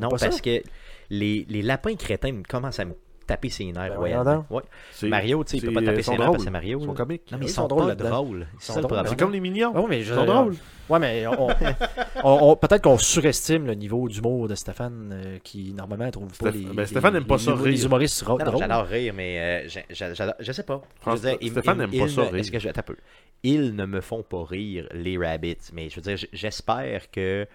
Non, 0.00 0.10
ça? 0.16 0.26
parce 0.28 0.40
que 0.40 0.62
les, 1.10 1.44
les 1.48 1.62
lapins 1.62 1.94
crétins 1.96 2.32
me 2.32 2.42
commencent 2.42 2.80
à 2.80 2.84
me 2.86 2.94
taper 3.26 3.48
ses 3.50 3.64
nerfs. 3.72 3.98
Ben, 4.00 4.44
Ouais. 4.50 4.62
C'est- 4.92 5.08
Mario, 5.08 5.42
tu 5.44 5.50
sais, 5.52 5.56
il 5.58 5.64
peut 5.66 5.72
pas 5.72 5.82
taper 5.82 6.02
ses 6.02 6.10
nerfs 6.12 6.20
parce 6.26 6.36
que 6.38 6.42
c'est 6.44 6.50
Mario. 6.50 6.78
Ils 6.80 6.86
sont 6.86 6.94
comiques. 6.94 7.30
Non, 7.32 7.38
mais 7.38 7.44
Ils 7.46 7.48
ils 7.48 7.52
sont 7.52 7.62
sont, 7.62 7.68
drôles 7.68 7.94
drôles. 7.96 8.46
Ils 8.52 8.56
C'est. 8.60 8.72
C'est 9.06 9.18
comme 9.18 9.32
les 9.32 9.40
mignons. 9.40 9.72
Oh, 9.76 9.86
mais 9.88 10.02
je 10.02 10.12
Ils 10.12 10.16
sont 10.16 10.24
drôles. 10.24 10.56
Ouais, 10.88 10.98
mais 10.98 11.26
on, 11.26 11.48
on- 12.24 12.50
on- 12.50 12.56
peut-être 12.56 12.82
qu'on 12.82 12.98
surestime 12.98 13.66
le 13.66 13.74
niveau 13.74 14.08
d'humour 14.08 14.48
de 14.48 14.54
Stéphane, 14.54 15.10
euh, 15.12 15.38
qui 15.42 15.72
normalement 15.72 16.10
trouve 16.10 16.36
pas 16.36 16.50
les, 16.50 16.64
ben, 16.64 16.84
Stéphane 16.84 17.12
les- 17.14 17.18
aime 17.20 17.24
pas 17.26 17.36
les 17.36 17.42
ça 17.42 17.52
humo- 17.52 17.62
rire. 17.62 17.72
les 17.72 17.84
humoristes 17.84 18.26
Non, 18.26 18.36
non, 18.36 18.44
drôles. 18.44 18.58
j'adore 18.58 18.86
rire, 18.86 19.14
mais 19.16 19.64
euh, 19.68 19.80
j'adore- 19.90 20.34
je 20.40 20.52
sais 20.52 20.64
pas. 20.64 20.82
Je 20.82 20.88
veux 20.88 21.00
François- 21.16 21.30
dire, 21.30 21.38
ils- 21.40 21.50
Stéphane 21.52 21.78
n'aime 21.78 21.90
pas 21.92 22.08
ça 22.08 22.22
ne- 22.22 22.26
rire. 22.26 22.36
est-ce 22.36 22.50
que 22.50 22.58
je- 22.58 22.68
attends 22.68 22.80
un 22.80 22.82
peu. 22.82 22.96
Ils 23.44 23.74
ne 23.74 23.86
me 23.86 24.00
font 24.00 24.22
pas 24.22 24.44
rire, 24.44 24.86
les 24.92 25.16
Rabbits. 25.16 25.56
Mais 25.72 25.88
je 25.88 25.96
veux 25.96 26.02
dire, 26.02 26.18
j'espère 26.32 27.10
que. 27.10 27.46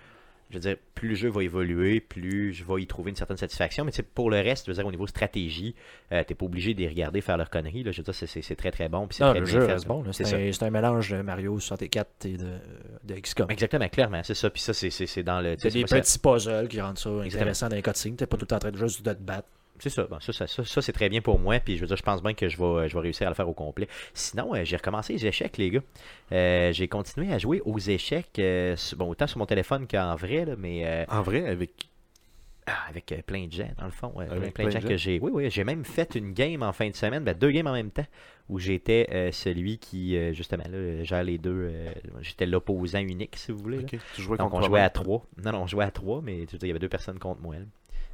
Je 0.49 0.55
veux 0.55 0.61
dire, 0.61 0.77
plus 0.95 1.09
le 1.09 1.15
jeu 1.15 1.29
va 1.29 1.43
évoluer, 1.43 1.99
plus 1.99 2.53
je 2.53 2.63
vais 2.63 2.81
y 2.81 2.87
trouver 2.87 3.09
une 3.09 3.17
certaine 3.17 3.35
satisfaction. 3.37 3.83
Mais 3.83 3.91
pour 4.13 4.29
le 4.29 4.37
reste, 4.37 4.65
je 4.65 4.71
veux 4.71 4.75
dire, 4.75 4.85
au 4.85 4.91
niveau 4.91 5.05
stratégie, 5.05 5.75
euh, 6.13 6.23
t'es 6.23 6.35
pas 6.35 6.45
obligé 6.45 6.73
de 6.73 6.79
les 6.79 6.87
regarder 6.87 7.19
faire 7.19 7.37
leurs 7.37 7.49
conneries. 7.49 7.83
Là. 7.83 7.91
Je 7.91 7.97
veux 8.01 8.03
dire, 8.03 8.15
c'est- 8.15 8.55
très 8.55 8.71
très 8.71 8.87
bon. 8.87 9.07
c'est 9.11 9.23
très 9.23 9.39
le 9.39 9.45
jeu 9.45 9.65
reste 9.65 9.87
bon. 9.87 10.03
C'est 10.13 10.63
un, 10.63 10.69
mélange 10.69 11.09
de 11.09 11.21
Mario 11.21 11.59
64 11.59 12.25
et 12.25 12.37
de, 12.37 12.45
de 13.03 13.15
XCOM. 13.15 13.49
Exactement, 13.49 13.89
clairement, 13.89 14.21
c'est 14.23 14.35
ça. 14.35 14.49
Puis 14.49 14.61
ça, 14.61 14.73
c'est- 14.73 15.23
dans 15.23 15.41
le. 15.41 15.55
C'est 15.59 15.69
des 15.71 15.85
ça- 15.85 15.99
petits 15.99 16.19
puzzles 16.19 16.67
qui 16.69 16.79
rendent 16.79 16.97
ça 16.97 17.09
intéressant 17.09 17.67
dans 17.67 17.75
les 17.75 17.81
cutscenes. 17.81 18.15
T'es 18.15 18.25
pas 18.25 18.37
tout 18.37 18.43
le 18.43 18.47
temps 18.47 18.55
en 18.55 18.59
train 18.59 18.71
de 18.71 18.77
juste 18.77 19.03
de 19.03 19.13
te 19.13 19.21
battre. 19.21 19.47
C'est 19.79 19.89
ça, 19.89 20.03
bon, 20.05 20.19
ça, 20.19 20.33
ça, 20.33 20.47
ça, 20.47 20.63
ça, 20.65 20.81
c'est 20.81 20.91
très 20.93 21.07
bien 21.09 21.21
pour 21.21 21.39
moi, 21.39 21.59
puis 21.59 21.75
je 21.75 21.81
veux 21.81 21.87
dire, 21.87 21.97
je 21.97 22.03
pense 22.03 22.21
bien 22.23 22.33
que 22.33 22.49
je 22.49 22.57
vais, 22.57 22.89
je 22.89 22.95
vais 22.95 23.01
réussir 23.01 23.27
à 23.27 23.29
le 23.29 23.35
faire 23.35 23.47
au 23.47 23.53
complet. 23.53 23.87
Sinon, 24.13 24.55
euh, 24.55 24.63
j'ai 24.63 24.75
recommencé 24.75 25.13
les 25.13 25.25
échecs, 25.27 25.57
les 25.57 25.69
gars. 25.69 25.81
Euh, 26.31 26.71
j'ai 26.73 26.87
continué 26.87 27.31
à 27.33 27.37
jouer 27.37 27.61
aux 27.65 27.77
échecs, 27.79 28.39
euh, 28.39 28.75
bon, 28.95 29.09
autant 29.09 29.27
sur 29.27 29.37
mon 29.37 29.45
téléphone 29.45 29.87
qu'en 29.87 30.15
vrai, 30.15 30.45
là, 30.45 30.55
mais 30.57 30.81
euh, 30.85 31.05
En 31.09 31.21
vrai, 31.21 31.47
avec. 31.47 31.71
ah, 32.65 32.73
avec 32.89 33.11
euh, 33.11 33.21
plein 33.25 33.45
de 33.47 33.51
gens, 33.51 33.69
dans 33.77 33.85
le 33.85 33.91
fond. 33.91 34.11
ouais, 34.15 34.25
plein, 34.51 34.65
de 34.65 34.71
gens 34.71 34.81
que 34.81 34.97
j'ai. 34.97 35.19
Oui, 35.19 35.31
oui, 35.33 35.49
j'ai 35.51 35.63
même 35.63 35.85
fait 35.85 36.15
une 36.15 36.33
game 36.33 36.63
en 36.63 36.73
fin 36.73 36.89
de 36.89 36.95
semaine, 36.95 37.23
ben, 37.23 37.37
deux 37.37 37.51
games 37.51 37.67
en 37.67 37.73
même 37.73 37.91
temps, 37.91 38.05
où 38.49 38.59
j'étais 38.59 39.07
euh, 39.11 39.31
celui 39.31 39.77
qui, 39.77 40.17
euh, 40.17 40.33
justement, 40.33 40.63
là, 40.69 41.03
gère 41.03 41.23
les 41.23 41.37
deux. 41.37 41.69
euh, 41.71 41.91
j'étais 42.21 42.45
l'opposant 42.45 42.99
unique, 42.99 43.35
si 43.37 43.51
vous 43.51 43.59
voulez. 43.59 43.85
Tu 44.15 44.21
jouais 44.21 44.37
Donc, 44.37 44.51
contre 44.51 44.55
on 44.55 44.61
jouait 44.67 44.81
à 44.81 44.89
trois. 44.89 45.23
Non, 45.43 45.51
non, 45.51 45.61
on 45.63 45.67
jouait 45.67 45.85
à 45.85 45.91
trois, 45.91 46.21
mais 46.23 46.45
tu 46.47 46.53
veux 46.53 46.57
dire, 46.57 46.63
il 46.63 46.67
y 46.67 46.71
avait 46.71 46.79
deux 46.79 46.89
personnes 46.89 47.19
contre 47.19 47.41
moi. 47.41 47.55
là. 47.55 47.65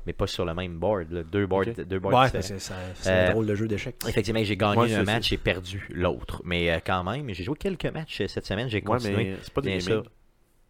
Mais 0.05 0.13
pas 0.13 0.27
sur 0.27 0.43
le 0.45 0.53
même 0.53 0.77
board. 0.77 1.11
là. 1.11 1.23
Deux 1.23 1.45
boards, 1.47 1.67
Ok. 1.67 1.81
deux 1.85 1.99
boards 1.99 2.13
Ouais, 2.13 2.25
différents. 2.25 2.41
c'est 2.43 2.59
ça- 2.59 2.75
c'est 2.95 3.09
Euh, 3.09 3.27
un 3.27 3.31
drôle 3.31 3.45
de 3.47 3.55
jeu 3.55 3.67
d'échecs. 3.67 3.95
Effectivement, 4.07 4.43
j'ai 4.43 4.57
gagné 4.57 4.77
Ouais, 4.81 4.87
c'est- 4.89 4.95
un 4.95 5.03
match 5.03 5.31
et 5.31 5.37
perdu 5.37 5.87
l'autre. 5.93 6.41
Mais 6.43 6.69
euh, 6.71 6.79
quand 6.85 7.03
même, 7.03 7.29
j'ai 7.33 7.43
joué 7.43 7.55
quelques 7.57 7.85
matchs 7.85 8.21
euh, 8.21 8.27
cette 8.27 8.45
semaine. 8.45 8.67
J'ai 8.69 8.77
Ouais, 8.77 8.81
continué. 8.83 9.15
mais 9.15 9.35
c'est 9.41 9.53
pas 9.53 9.61
du 9.61 9.67
bien 9.69 9.77
gaming. 9.77 10.03
sûr. 10.03 10.11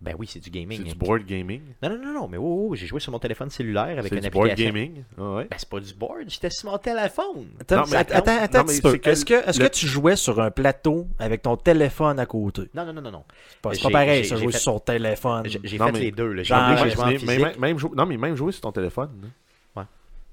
Ben 0.04 0.14
oui, 0.20 0.28
c'est 0.30 0.40
du 0.40 0.50
gaming. 0.50 0.78
C'est 0.80 0.84
du 0.84 0.96
board 0.96 1.24
gaming? 1.24 1.62
Non, 1.82 1.90
non, 1.92 1.98
non, 1.98 2.14
non, 2.14 2.28
mais 2.28 2.36
oh, 2.38 2.68
oh, 2.72 2.76
j'ai 2.76 2.86
joué 2.88 3.00
sur 3.00 3.14
mon 3.14 3.20
téléphone 3.20 3.50
cellulaire 3.50 3.86
avec 3.98 4.08
C'est 4.10 4.16
une 4.16 4.22
du 4.22 4.30
board 4.30 4.50
application. 4.50 4.74
gaming? 4.74 5.04
Ah 5.18 5.22
ouais. 5.36 5.48
Ben 5.50 5.56
c'est 5.58 5.70
pas 5.70 5.80
du 5.80 5.94
board, 5.94 6.24
j'étais 6.28 6.50
sur 6.50 6.70
mon 6.70 6.78
téléphone. 6.78 7.46
Attends, 7.62 7.76
Non, 7.78 7.84
mais 7.90 7.96
attends, 7.98 8.16
attends, 8.16 8.32
attends, 8.42 8.58
non, 8.58 8.60
un 8.60 8.68
mais 8.68 8.74
petit 8.74 8.82
peu. 8.82 8.92
c'est 8.92 9.00
que 9.00 9.10
Est-ce 9.10 9.26
que, 9.26 9.34
est-ce 9.50 9.60
le- 9.62 9.68
que 9.70 9.74
tu 9.74 9.88
jouais 9.88 10.16
sur 10.18 10.42
un 10.42 10.52
plateau 10.52 11.08
avec 11.20 11.42
ton 11.42 11.56
téléphone 11.56 12.20
à 12.20 12.26
côté? 12.26 12.64
Non, 12.74 12.86
non, 12.86 12.92
non, 12.94 13.02
non, 13.02 13.12
non. 13.12 13.24
C'est 13.50 13.62
pas, 13.62 13.74
c'est 13.76 13.90
pareil, 13.92 14.26
ça, 14.26 14.36
jouer 14.36 14.52
fait- 14.52 14.58
sur 14.60 14.84
téléphone. 14.84 15.46
J'ai 15.48 15.78
fait 15.78 15.92
mais- 15.94 16.00
les 16.00 16.12
deux. 16.12 16.34
Là. 16.34 16.44
J'ai 16.44 16.50
Genre, 16.50 16.70
ouais, 16.70 16.90
joué 16.90 17.02
en 17.02 17.06
Mais- 17.08 17.12
mais- 17.14 17.18
physique. 17.38 17.60
même, 17.60 17.80
jou- 17.80 17.94
non, 17.96 18.06
mais 18.06 18.18
même 18.18 18.36
jouer 18.36 18.52
sur 18.52 18.62
ton 18.62 18.72
téléphone, 18.74 19.10
Ouais. 19.78 19.84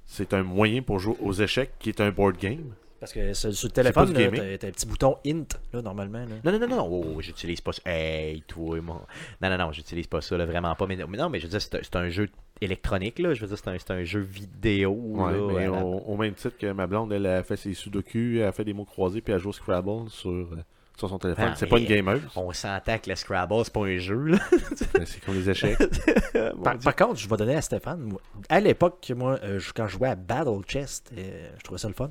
c'est 0.05 0.35
un 0.35 0.43
moyen 0.43 0.83
pour 0.83 0.99
jouer 0.99 1.15
aux 1.21 1.33
échecs 1.33 1.71
qui 1.79 1.91
est 1.91 2.01
un 2.01 2.11
board 2.11 2.37
game. 2.39 2.65
Parce 3.01 3.13
que 3.15 3.33
sur 3.33 3.53
sur 3.55 3.69
le 3.69 3.73
téléphone, 3.73 4.13
t'as 4.13 4.67
un 4.67 4.71
petit 4.71 4.87
bouton 4.87 5.17
int, 5.27 5.47
là, 5.73 5.81
normalement. 5.81 6.19
Là. 6.19 6.35
Non, 6.45 6.53
non, 6.53 6.69
non, 6.69 6.77
non, 6.77 6.89
oh, 6.91 7.15
oh, 7.17 7.21
j'utilise 7.23 7.63
pas 7.63 7.73
ça. 7.73 7.81
Hey, 7.87 8.43
toi, 8.43 8.79
moi. 8.83 9.07
Non, 9.41 9.49
non, 9.49 9.57
non, 9.57 9.73
j'utilise 9.73 10.07
pas 10.07 10.21
ça, 10.21 10.37
là, 10.37 10.45
vraiment 10.45 10.75
pas. 10.75 10.87
Mais, 10.87 10.97
mais 11.09 11.17
non, 11.17 11.31
mais 11.31 11.41
je 11.41 11.47
veux 11.47 11.59
dire, 11.59 11.63
c'est 11.63 11.97
un- 11.97 12.11
jeu 12.11 12.29
électronique, 12.61 13.19
là. 13.19 13.33
Je 13.33 13.41
veux 13.41 13.47
dire, 13.47 13.57
c'est 13.57 13.71
un, 13.71 13.79
c'est 13.79 13.91
un 13.91 14.05
jeu 14.05 14.21
vidéo. 14.21 14.93
Ouais, 14.93 15.33
là, 15.33 15.53
mais 15.57 15.69
au, 15.69 16.03
au 16.07 16.17
même 16.19 16.35
titre 16.35 16.59
que 16.59 16.71
ma 16.73 16.87
blonde, 16.87 17.11
elle 17.13 17.25
a 17.25 17.43
fait 17.43 17.57
ses 17.57 17.73
sudoku, 17.73 18.37
elle 18.37 18.43
a 18.43 18.53
fait 18.53 18.65
des 18.65 18.75
mots 18.75 18.85
croisés, 18.85 19.23
puis 19.23 19.33
elle 19.33 19.41
joue 19.41 19.49
au 19.49 19.53
Scrabble 19.55 20.11
sur, 20.11 20.31
euh, 20.31 20.59
sur 20.99 21.09
son 21.09 21.19
téléphone. 21.19 21.49
Ah, 21.53 21.55
c'est 21.57 21.67
pas 21.69 21.79
une 21.79 21.87
gameuse. 21.87 22.21
On 22.37 22.53
s'entend 22.53 22.99
que 22.99 23.09
le 23.09 23.17
Scrabble, 23.17 23.65
c'est 23.65 23.73
pas 23.73 23.87
un 23.87 23.97
jeu, 23.97 24.17
là. 24.27 24.39
Ben, 24.93 25.07
c'est 25.07 25.25
comme 25.25 25.37
les 25.37 25.49
échecs. 25.49 25.79
Par, 26.63 26.97
contre, 26.97 27.17
je 27.17 27.27
vais 27.29 27.37
donner 27.39 27.55
à 27.55 27.63
Stéphane. 27.63 28.01
moi, 28.03 28.21
à 28.51 28.61
l'époque, 28.61 29.11
moi, 29.17 29.39
euh, 29.43 29.59
quand 29.75 29.87
je 29.87 29.93
jouais 29.97 30.09
à 30.09 30.17
Battle 30.17 30.61
Chest, 30.67 31.11
euh, 31.17 31.49
je 31.57 31.63
trouvais 31.65 31.79
ça 31.79 31.89
le 31.89 31.95
fun. 31.95 32.11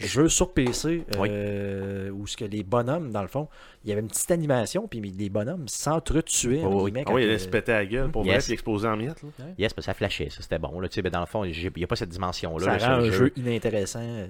Jeu 0.00 0.28
sur 0.28 0.52
PC, 0.52 1.04
euh, 1.20 2.10
où 2.10 2.26
ce 2.26 2.36
que 2.36 2.44
les 2.44 2.64
bonhommes, 2.64 3.10
dans 3.12 3.22
le 3.22 3.28
fond, 3.28 3.48
il 3.84 3.90
y 3.90 3.92
avait 3.92 4.00
une 4.02 4.08
petite 4.08 4.30
animation, 4.32 4.88
puis 4.88 5.00
les 5.00 5.28
bonhommes 5.30 5.68
s'entretuaient. 5.68 6.62
Oh, 6.64 6.82
oui. 6.82 6.92
Ah 7.06 7.12
oui, 7.12 7.22
elle 7.22 7.30
euh, 7.30 7.38
se 7.38 7.48
pétait 7.48 7.72
à 7.72 7.76
la 7.78 7.86
gueule 7.86 8.10
pour 8.10 8.24
Yes. 8.24 8.34
vrai, 8.34 8.42
puis 8.44 8.52
exploser 8.54 8.88
en 8.88 8.96
miettes. 8.96 9.22
là. 9.22 9.44
Yes, 9.56 9.72
parce 9.72 9.86
que 9.86 9.92
ça 9.92 9.94
flashait, 9.94 10.30
ça 10.30 10.42
c'était 10.42 10.58
bon. 10.58 10.80
Là, 10.80 10.88
tu 10.88 10.96
sais, 10.96 11.02
ben, 11.02 11.10
dans 11.10 11.20
le 11.20 11.26
fond, 11.26 11.44
il 11.44 11.72
n'y 11.76 11.84
a 11.84 11.86
pas 11.86 11.94
cette 11.96 12.08
dimension-là. 12.10 12.78
ça 12.78 12.88
là, 12.88 12.96
rend 12.96 13.02
le 13.02 13.08
un 13.08 13.12
jeu 13.12 13.32
inintéressant, 13.36 14.00
euh, 14.02 14.26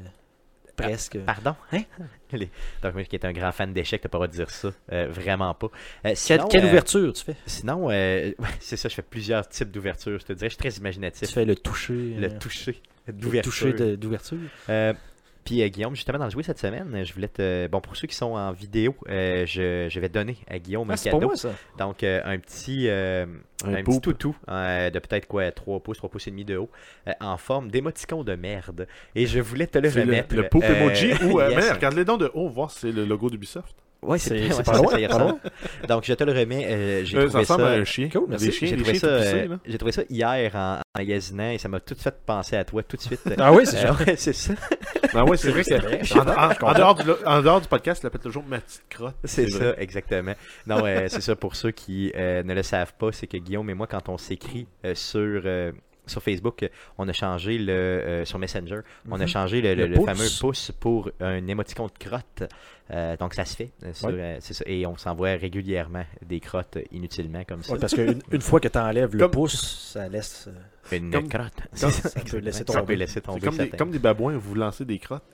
presque. 0.77 1.19
Pardon? 1.21 1.55
Hein? 1.73 1.83
Les- 2.33 2.51
Donc, 2.83 2.95
moi 2.95 3.05
qui 3.05 3.17
est 3.17 3.25
un 3.25 3.33
grand 3.33 3.53
fan 3.53 3.73
d'échecs, 3.73 4.03
t'as 4.03 4.09
pas 4.11 4.19
le 4.19 4.27
droit 4.27 4.29
de 4.29 4.33
dire 4.33 4.51
ça. 4.51 4.71
Euh, 4.93 5.07
vraiment 5.09 5.55
pas. 5.55 5.69
Euh, 5.69 5.71
Quelle, 6.03 6.17
sinon, 6.17 6.49
quelle 6.49 6.65
euh, 6.65 6.69
ouverture 6.69 7.13
tu 7.15 7.25
fais? 7.25 7.37
Sinon, 7.47 7.89
euh, 7.91 8.33
c'est 8.61 8.77
ça, 8.77 8.91
je 8.91 8.95
fais 8.97 9.03
plusieurs 9.03 9.49
types 9.49 9.71
d'ouvertures. 9.71 10.19
Je 10.19 10.27
te 10.27 10.33
dirais, 10.35 10.51
je 10.51 10.55
suis 10.57 10.59
très 10.71 10.79
imaginatif. 10.79 11.29
Tu 11.29 11.35
fais 11.35 11.45
le 11.47 11.55
toucher. 11.57 11.95
Le 12.19 12.27
euh, 12.27 12.39
toucher 12.39 12.83
le 13.07 13.13
d'ouverture. 13.15 13.51
toucher 13.53 13.73
de- 13.73 13.95
d'ouverture. 13.97 14.39
Puis 15.45 15.63
euh, 15.63 15.69
Guillaume, 15.69 15.95
justement, 15.95 16.19
dans 16.19 16.25
le 16.25 16.31
jouer 16.31 16.43
cette 16.43 16.59
semaine, 16.59 17.05
je 17.05 17.13
voulais 17.13 17.29
te... 17.29 17.67
Bon, 17.69 17.81
pour 17.81 17.97
ceux 17.97 18.07
qui 18.07 18.15
sont 18.15 18.33
en 18.33 18.53
vidéo, 18.53 18.95
euh, 19.09 19.45
je, 19.47 19.89
je 19.91 20.01
vais 20.01 20.09
donner 20.09 20.39
à 20.49 20.59
Guillaume 20.59 20.91
un 20.91 20.95
Ah, 20.95 20.97
pour 20.97 21.05
cadeau. 21.21 21.27
moi, 21.27 21.37
ça. 21.37 21.51
Donc, 21.79 22.03
euh, 22.03 22.21
un 22.25 22.39
petit, 22.39 22.89
euh, 22.89 23.27
Un 23.65 23.75
un 23.75 23.83
petit 23.83 24.01
toutou 24.01 24.35
euh, 24.49 24.89
de 24.91 24.99
peut-être 24.99 25.27
quoi, 25.27 25.51
3 25.53 25.81
pouces, 25.81 25.99
3 25.99 26.09
pouces 26.11 26.27
et 26.29 26.31
demi 26.31 26.45
de 26.45 26.57
haut, 26.57 26.71
euh, 27.09 27.13
en 27.21 27.37
forme 27.37 27.71
d'émoticône 27.71 28.25
de 28.25 28.35
merde. 28.37 28.87
Et 29.15 29.27
je 29.27 29.39
voulais 29.41 29.67
te 29.67 29.79
le 29.79 29.91
le, 29.91 30.01
remettre. 30.01 30.35
le 30.35 30.49
poop 30.49 30.65
euh, 30.65 30.75
emoji 30.75 31.13
ou. 31.25 31.41
euh, 31.41 31.51
yes. 31.51 31.57
mais 31.67 31.73
regarde-les 31.73 32.05
dents 32.07 32.17
de 32.17 32.31
haut, 32.33 32.49
voir 32.49 32.71
si 32.71 32.81
c'est 32.81 32.93
le 32.93 33.05
logo 33.05 33.29
d'Ubisoft. 33.29 33.77
Ouais, 34.05 34.19
C'est- 34.19 34.35
ouais, 34.35 34.49
pas 34.49 34.65
ça, 34.65 34.73
loin, 34.79 34.91
ça 34.93 35.09
pas 35.09 35.15
ressemble. 35.15 35.41
Donc, 35.89 36.05
je 36.05 36.13
te 36.15 36.25
le 36.25 36.33
remets. 36.33 36.67
euh, 36.67 37.05
J'ai 37.05 37.17
Euh, 37.17 37.23
ça 37.23 37.29
trouvé 37.29 37.45
ça. 37.45 37.55
ressemble 37.55 37.63
à 37.69 37.73
un 37.73 37.85
chien. 37.85 38.09
Cool, 38.11 38.27
merci. 38.29 38.53
J'ai 38.53 38.77
trouvé, 38.77 38.95
ça, 38.99 39.07
euh, 39.07 39.57
j'ai 39.67 39.79
trouvé 39.79 39.93
ça 39.93 40.03
hier 40.11 40.55
en, 40.55 40.75
en 40.79 40.81
magasinant 40.99 41.51
et 41.51 41.59
ça 41.59 41.69
m'a 41.69 41.81
tout 41.81 41.95
fait 41.99 42.15
penser 42.27 42.57
à 42.57 42.65
toi 42.65 42.83
tout 42.83 42.97
de 42.97 43.03
suite. 43.03 43.21
Ah 43.39 43.53
oui, 43.53 43.65
c'est 43.67 43.79
Euh, 43.79 43.93
ça. 43.95 44.05
ouais, 44.05 44.17
c'est 44.17 44.33
ça. 44.33 44.55
Ah 45.15 45.25
ouais, 45.25 45.37
c'est 45.37 45.51
vrai 45.51 45.63
que 45.63 45.69
c'est 45.69 45.79
vrai. 45.79 46.01
En, 46.15 46.67
en- 46.67 46.71
en 46.71 46.75
dehors 46.75 46.95
du, 46.95 47.11
en 47.25 47.43
dehors 47.43 47.61
du 47.61 47.69
podcast, 47.69 48.03
il 48.03 48.07
appelle 48.07 48.21
toujours 48.21 48.45
ma 48.47 48.59
petite 48.61 48.83
crotte. 48.91 49.15
C'est 49.25 49.47
vrai. 49.47 49.59
ça, 49.73 49.75
exactement. 49.81 50.35
Non, 50.67 50.83
c'est 51.09 51.21
ça 51.23 51.35
pour 51.37 51.57
ceux 51.57 51.71
qui 51.71 52.13
euh, 52.17 52.43
ne 52.43 52.55
le 52.55 52.63
savent 52.63 52.93
pas, 52.99 53.11
c'est 53.13 53.27
que 53.27 53.37
Guillaume 53.39 53.69
et 53.71 53.75
moi, 53.75 53.87
quand 53.87 54.09
on 54.09 54.19
s'écrit 54.19 54.67
sur, 54.95 55.43
sur 56.07 56.23
Facebook, 56.23 56.69
on 56.99 57.09
a 57.09 57.13
changé 57.13 57.59
le 57.59 57.73
euh, 57.73 58.25
sur 58.25 58.39
Messenger, 58.39 58.81
on 59.11 59.17
a 59.17 59.19
Mhm. 59.23 59.27
changé 59.29 59.61
le, 59.63 59.75
le- 59.75 59.83
Le 59.83 59.87
le 59.89 59.95
pouce. 59.97 60.07
fameux 60.07 60.29
pouce 60.41 60.73
pour 60.79 61.11
un 61.21 61.47
émoticône 61.47 61.89
de 61.99 62.05
crotte. 62.05 62.43
Euh, 62.91 63.17
donc 63.17 63.33
ça 63.35 63.45
se 63.47 63.57
fait. 63.57 63.71
euh, 63.83 63.93
sur, 63.95 64.09
Ouais. 64.09 64.15
euh, 64.19 64.37
c'est 64.41 64.53
ça. 64.53 64.65
Et 64.67 64.85
on 64.87 64.97
s'envoie 64.99 65.31
régulièrement 65.31 66.05
des 66.27 66.39
crottes 66.41 66.77
inutilement 66.93 67.43
comme 67.45 67.63
ça. 67.63 67.73
Ouais, 67.73 67.79
parce 67.79 67.95
qu'une 67.95 68.21
une 68.31 68.41
fois 68.43 68.61
que 68.61 68.69
tu 68.69 68.79
enlèves 68.79 69.13
le 69.15 69.21
Comme- 69.21 69.31
pouce, 69.31 69.91
ça 69.95 70.07
laisse. 70.09 70.49
euh, 70.49 70.97
Une 70.97 71.11
comme- 71.11 71.29
crotte. 71.29 71.55
comme- 71.81 71.91
C'est 71.91 71.91
ça 72.09 72.21
peut 72.21 72.37
laisser 72.39 72.59
Ça 72.59 72.65
peut 72.65 72.73
tomber. 72.81 72.97
laisser 72.97 73.21
tomber. 73.23 73.41
comme 73.41 73.57
des, 73.57 73.69
comme 73.71 73.91
des 73.91 73.99
babouins, 73.99 74.37
vous 74.37 74.55
lancez 74.55 74.85
des 74.85 74.99
crottes. 74.99 75.25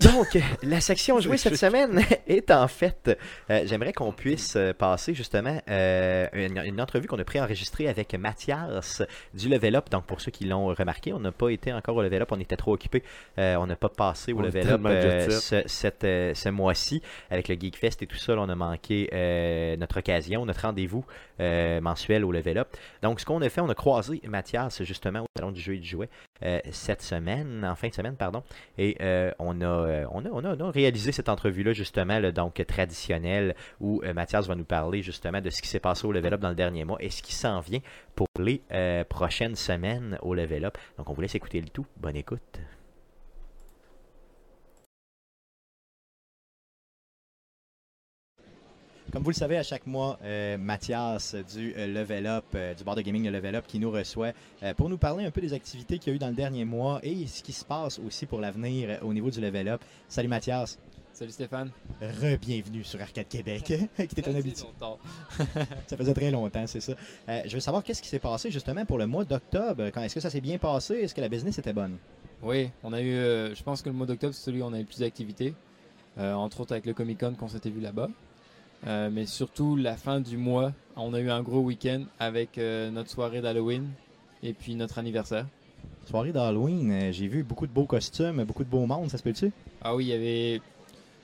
Donc, 0.00 0.38
la 0.62 0.80
section 0.80 1.20
jouée 1.20 1.36
cette 1.36 1.56
semaine 1.56 2.00
est 2.26 2.50
en 2.50 2.68
fait, 2.68 3.16
euh, 3.50 3.62
j'aimerais 3.64 3.92
qu'on 3.92 4.12
puisse 4.12 4.56
euh, 4.56 4.72
passer 4.72 5.14
justement 5.14 5.60
euh, 5.68 6.26
une, 6.32 6.58
une 6.58 6.80
entrevue 6.80 7.06
qu'on 7.06 7.18
a 7.18 7.24
préenregistrée 7.24 7.88
avec 7.88 8.14
Mathias 8.14 9.02
du 9.34 9.48
Level 9.48 9.76
Up. 9.76 9.90
Donc, 9.90 10.04
pour 10.06 10.20
ceux 10.20 10.30
qui 10.30 10.44
l'ont 10.44 10.66
remarqué, 10.66 11.12
on 11.12 11.20
n'a 11.20 11.32
pas 11.32 11.50
été 11.50 11.72
encore 11.72 11.96
au 11.96 12.02
Level 12.02 12.22
Up, 12.22 12.32
on 12.32 12.40
était 12.40 12.56
trop 12.56 12.74
occupés. 12.74 13.02
Euh, 13.38 13.56
on 13.56 13.66
n'a 13.66 13.76
pas 13.76 13.88
passé 13.88 14.32
au 14.32 14.40
On 14.40 14.42
Level 14.42 14.68
Up 14.68 14.80
ce, 15.30 15.62
cette, 15.66 16.02
ce 16.02 16.48
mois-ci 16.48 17.02
avec 17.30 17.48
le 17.48 17.54
Geek 17.54 17.76
Fest 17.76 18.02
et 18.02 18.06
tout 18.06 18.16
ça. 18.16 18.34
là, 18.34 18.42
on 18.42 18.48
a 18.48 18.54
manqué 18.54 19.08
notre 19.78 19.98
occasion, 19.98 20.44
notre 20.44 20.62
rendez-vous 20.62 21.04
mensuel 21.38 22.24
au 22.24 22.32
Level 22.32 22.58
Up. 22.58 22.68
Donc, 23.02 23.20
ce 23.20 23.24
qu'on 23.24 23.40
a 23.42 23.48
fait, 23.48 23.60
on 23.60 23.68
a 23.68 23.74
croisé 23.74 24.20
Mathias 24.26 24.82
justement 24.82 25.20
au 25.22 25.26
salon 25.36 25.52
du 25.52 25.60
jeu 25.60 25.74
et 25.74 25.78
du 25.78 25.88
jouet 25.88 26.08
cette 26.70 27.02
semaine, 27.02 27.64
en 27.64 27.74
fin 27.74 27.88
de 27.88 27.94
semaine, 27.94 28.16
pardon. 28.16 28.42
Et 28.78 28.96
on, 29.38 29.60
a, 29.60 29.83
euh, 29.84 30.04
on, 30.10 30.44
a, 30.44 30.70
réalisé 30.70 31.12
cette 31.12 31.28
entrevue-là, 31.28 31.72
justement, 31.72 32.20
donc 32.30 32.64
traditionnelle, 32.66 33.54
où 33.80 34.02
euh, 34.04 34.12
Mathias 34.12 34.46
va 34.46 34.54
nous 34.54 34.64
parler 34.64 35.02
justement 35.02 35.40
de 35.40 35.50
ce 35.50 35.62
qui 35.62 35.68
s'est 35.68 35.80
passé 35.80 36.06
au 36.06 36.12
Level 36.12 36.34
Up 36.34 36.40
dans 36.40 36.48
le 36.48 36.54
dernier 36.54 36.84
mois 36.84 36.98
et 37.00 37.10
ce 37.10 37.22
qui 37.22 37.34
s'en 37.34 37.60
vient 37.60 37.80
pour 38.14 38.28
les 38.38 38.62
euh, 38.72 39.04
prochaines 39.04 39.56
semaines 39.56 40.18
au 40.22 40.34
Level 40.34 40.64
Up. 40.64 40.78
Donc, 40.98 41.08
on 41.08 41.12
vous 41.12 41.20
laisse 41.20 41.34
écouter 41.34 41.60
le 41.60 41.68
tout. 41.68 41.86
Bonne 41.96 42.16
écoute. 42.16 42.60
Comme 49.14 49.22
vous 49.22 49.30
le 49.30 49.34
savez, 49.36 49.56
à 49.56 49.62
chaque 49.62 49.86
mois, 49.86 50.18
euh, 50.24 50.58
Mathias 50.58 51.36
du 51.54 51.72
euh, 51.76 51.86
Level 51.86 52.26
Up, 52.26 52.44
euh, 52.56 52.74
du 52.74 52.82
bar 52.82 52.96
de 52.96 53.00
gaming 53.00 53.24
Le 53.24 53.30
Level 53.30 53.54
Up, 53.54 53.64
qui 53.68 53.78
nous 53.78 53.92
reçoit 53.92 54.32
euh, 54.64 54.74
pour 54.74 54.88
nous 54.88 54.98
parler 54.98 55.24
un 55.24 55.30
peu 55.30 55.40
des 55.40 55.52
activités 55.52 55.98
qu'il 56.00 56.10
y 56.10 56.14
a 56.14 56.16
eu 56.16 56.18
dans 56.18 56.28
le 56.28 56.34
dernier 56.34 56.64
mois 56.64 56.98
et 57.04 57.24
ce 57.28 57.40
qui 57.44 57.52
se 57.52 57.64
passe 57.64 58.00
aussi 58.00 58.26
pour 58.26 58.40
l'avenir 58.40 58.98
au 59.02 59.14
niveau 59.14 59.30
du 59.30 59.40
Level 59.40 59.68
Up. 59.68 59.80
Salut 60.08 60.26
Mathias, 60.26 60.80
Salut 61.12 61.30
Stéphane. 61.30 61.70
re-bienvenue 62.02 62.82
sur 62.82 63.00
Arcade 63.00 63.28
Québec, 63.28 63.62
qui 63.96 64.02
était 64.02 64.28
un 64.28 64.34
habitué. 64.34 64.66
Ça 65.86 65.96
faisait 65.96 66.14
très 66.14 66.32
longtemps, 66.32 66.66
c'est 66.66 66.80
ça. 66.80 66.94
Je 67.28 67.54
veux 67.54 67.60
savoir 67.60 67.84
qu'est-ce 67.84 68.02
qui 68.02 68.08
s'est 68.08 68.18
passé 68.18 68.50
justement 68.50 68.84
pour 68.84 68.98
le 68.98 69.06
mois 69.06 69.24
d'octobre. 69.24 69.90
Quand- 69.90 70.02
Est-ce 70.02 70.16
que 70.16 70.20
ça 70.20 70.30
s'est 70.30 70.40
bien 70.40 70.58
passé? 70.58 70.94
Est-ce 70.94 71.14
que 71.14 71.20
la 71.20 71.28
business 71.28 71.56
était 71.56 71.72
bonne? 71.72 71.98
Oui, 72.42 72.68
on 72.82 72.92
a 72.92 73.00
eu, 73.00 73.12
je 73.54 73.62
pense 73.62 73.80
que 73.80 73.88
le 73.90 73.94
mois 73.94 74.08
d'octobre, 74.08 74.34
c'est 74.34 74.42
celui 74.42 74.60
où 74.60 74.64
on 74.64 74.72
a 74.72 74.78
eu 74.78 74.80
le 74.80 74.86
plus 74.86 74.98
d'activités. 74.98 75.54
Entre 76.18 76.60
autres 76.60 76.72
avec 76.72 76.84
le 76.86 76.94
Comic 76.94 77.20
Con 77.20 77.34
qu'on 77.38 77.46
s'était 77.48 77.70
vu 77.70 77.80
là-bas. 77.80 78.08
Euh, 78.86 79.08
mais 79.10 79.26
surtout, 79.26 79.76
la 79.76 79.96
fin 79.96 80.20
du 80.20 80.36
mois, 80.36 80.72
on 80.96 81.14
a 81.14 81.20
eu 81.20 81.30
un 81.30 81.42
gros 81.42 81.60
week-end 81.60 82.02
avec 82.18 82.58
euh, 82.58 82.90
notre 82.90 83.10
soirée 83.10 83.40
d'Halloween 83.40 83.88
et 84.42 84.52
puis 84.52 84.74
notre 84.74 84.98
anniversaire. 84.98 85.46
Soirée 86.06 86.32
d'Halloween, 86.32 86.90
euh, 86.92 87.12
j'ai 87.12 87.26
vu 87.26 87.42
beaucoup 87.42 87.66
de 87.66 87.72
beaux 87.72 87.86
costumes, 87.86 88.44
beaucoup 88.44 88.64
de 88.64 88.68
beaux 88.68 88.86
mondes, 88.86 89.10
ça 89.10 89.16
se 89.16 89.22
peut-tu? 89.22 89.52
Ah 89.82 89.94
oui, 89.94 90.06
il 90.06 90.08
y 90.08 90.12
avait. 90.12 90.60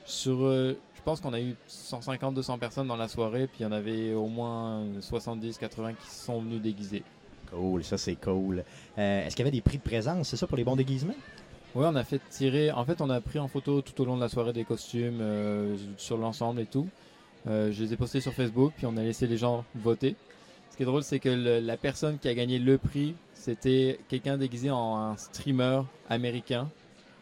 Sur. 0.07 0.39
je 0.39 1.03
pense 1.05 1.21
qu'on 1.21 1.35
a 1.35 1.41
eu 1.41 1.55
150-200 1.69 2.59
personnes 2.59 2.89
dans 2.89 2.97
la 2.97 3.07
soirée, 3.07 3.47
puis 3.47 3.61
il 3.61 3.63
y 3.63 3.67
en 3.67 3.73
avait 3.73 4.13
au 4.15 4.27
moins 4.27 4.83
70-80 5.01 5.95
qui 5.95 6.11
sont 6.11 6.41
venus 6.41 6.61
déguisés. 6.61 7.05
Cool, 7.53 7.85
ça 7.85 7.99
c'est 7.99 8.17
cool. 8.17 8.65
Est-ce 8.97 9.37
qu'il 9.37 9.45
y 9.45 9.49
avait 9.49 9.57
des 9.57 9.61
prix 9.61 9.77
de 9.77 9.83
présence, 9.83 10.29
c'est 10.29 10.37
ça, 10.37 10.47
pour 10.47 10.57
les 10.57 10.65
bons 10.65 10.75
déguisements? 10.75 11.15
Oui, 11.77 11.85
on 11.87 11.95
a 11.95 12.03
fait 12.03 12.21
tirer. 12.31 12.73
En 12.73 12.85
fait, 12.85 13.01
on 13.01 13.11
a 13.11 13.21
pris 13.21 13.39
en 13.39 13.47
photo 13.47 13.83
tout 13.83 14.01
au 14.03 14.05
long 14.05 14.17
de 14.17 14.21
la 14.21 14.29
soirée 14.29 14.53
des 14.53 14.65
costumes 14.65 15.23
sur 15.97 16.17
l'ensemble 16.17 16.63
et 16.63 16.67
tout. 16.67 16.89
Euh, 17.49 17.73
je 17.73 17.83
les 17.83 17.93
ai 17.93 17.97
postés 17.97 18.21
sur 18.21 18.33
Facebook, 18.35 18.73
puis 18.77 18.87
on 18.87 18.97
a 18.97 19.03
laissé 19.03 19.27
les 19.27 19.37
gens 19.37 19.65
voter. 19.75 20.15
Ce 20.71 20.77
qui 20.77 20.83
est 20.83 20.87
drôle, 20.87 21.03
c'est 21.03 21.19
que 21.19 21.29
le- 21.29 21.61
la 21.61 21.77
personne 21.77 22.19
qui 22.19 22.29
a 22.29 22.35
gagné 22.35 22.59
le 22.59 22.79
prix, 22.79 23.15
c'était 23.35 23.99
quelqu'un 24.09 24.37
déguisé 24.37 24.71
en 24.71 24.97
un 24.97 25.17
streamer 25.17 25.83
américain. 26.09 26.69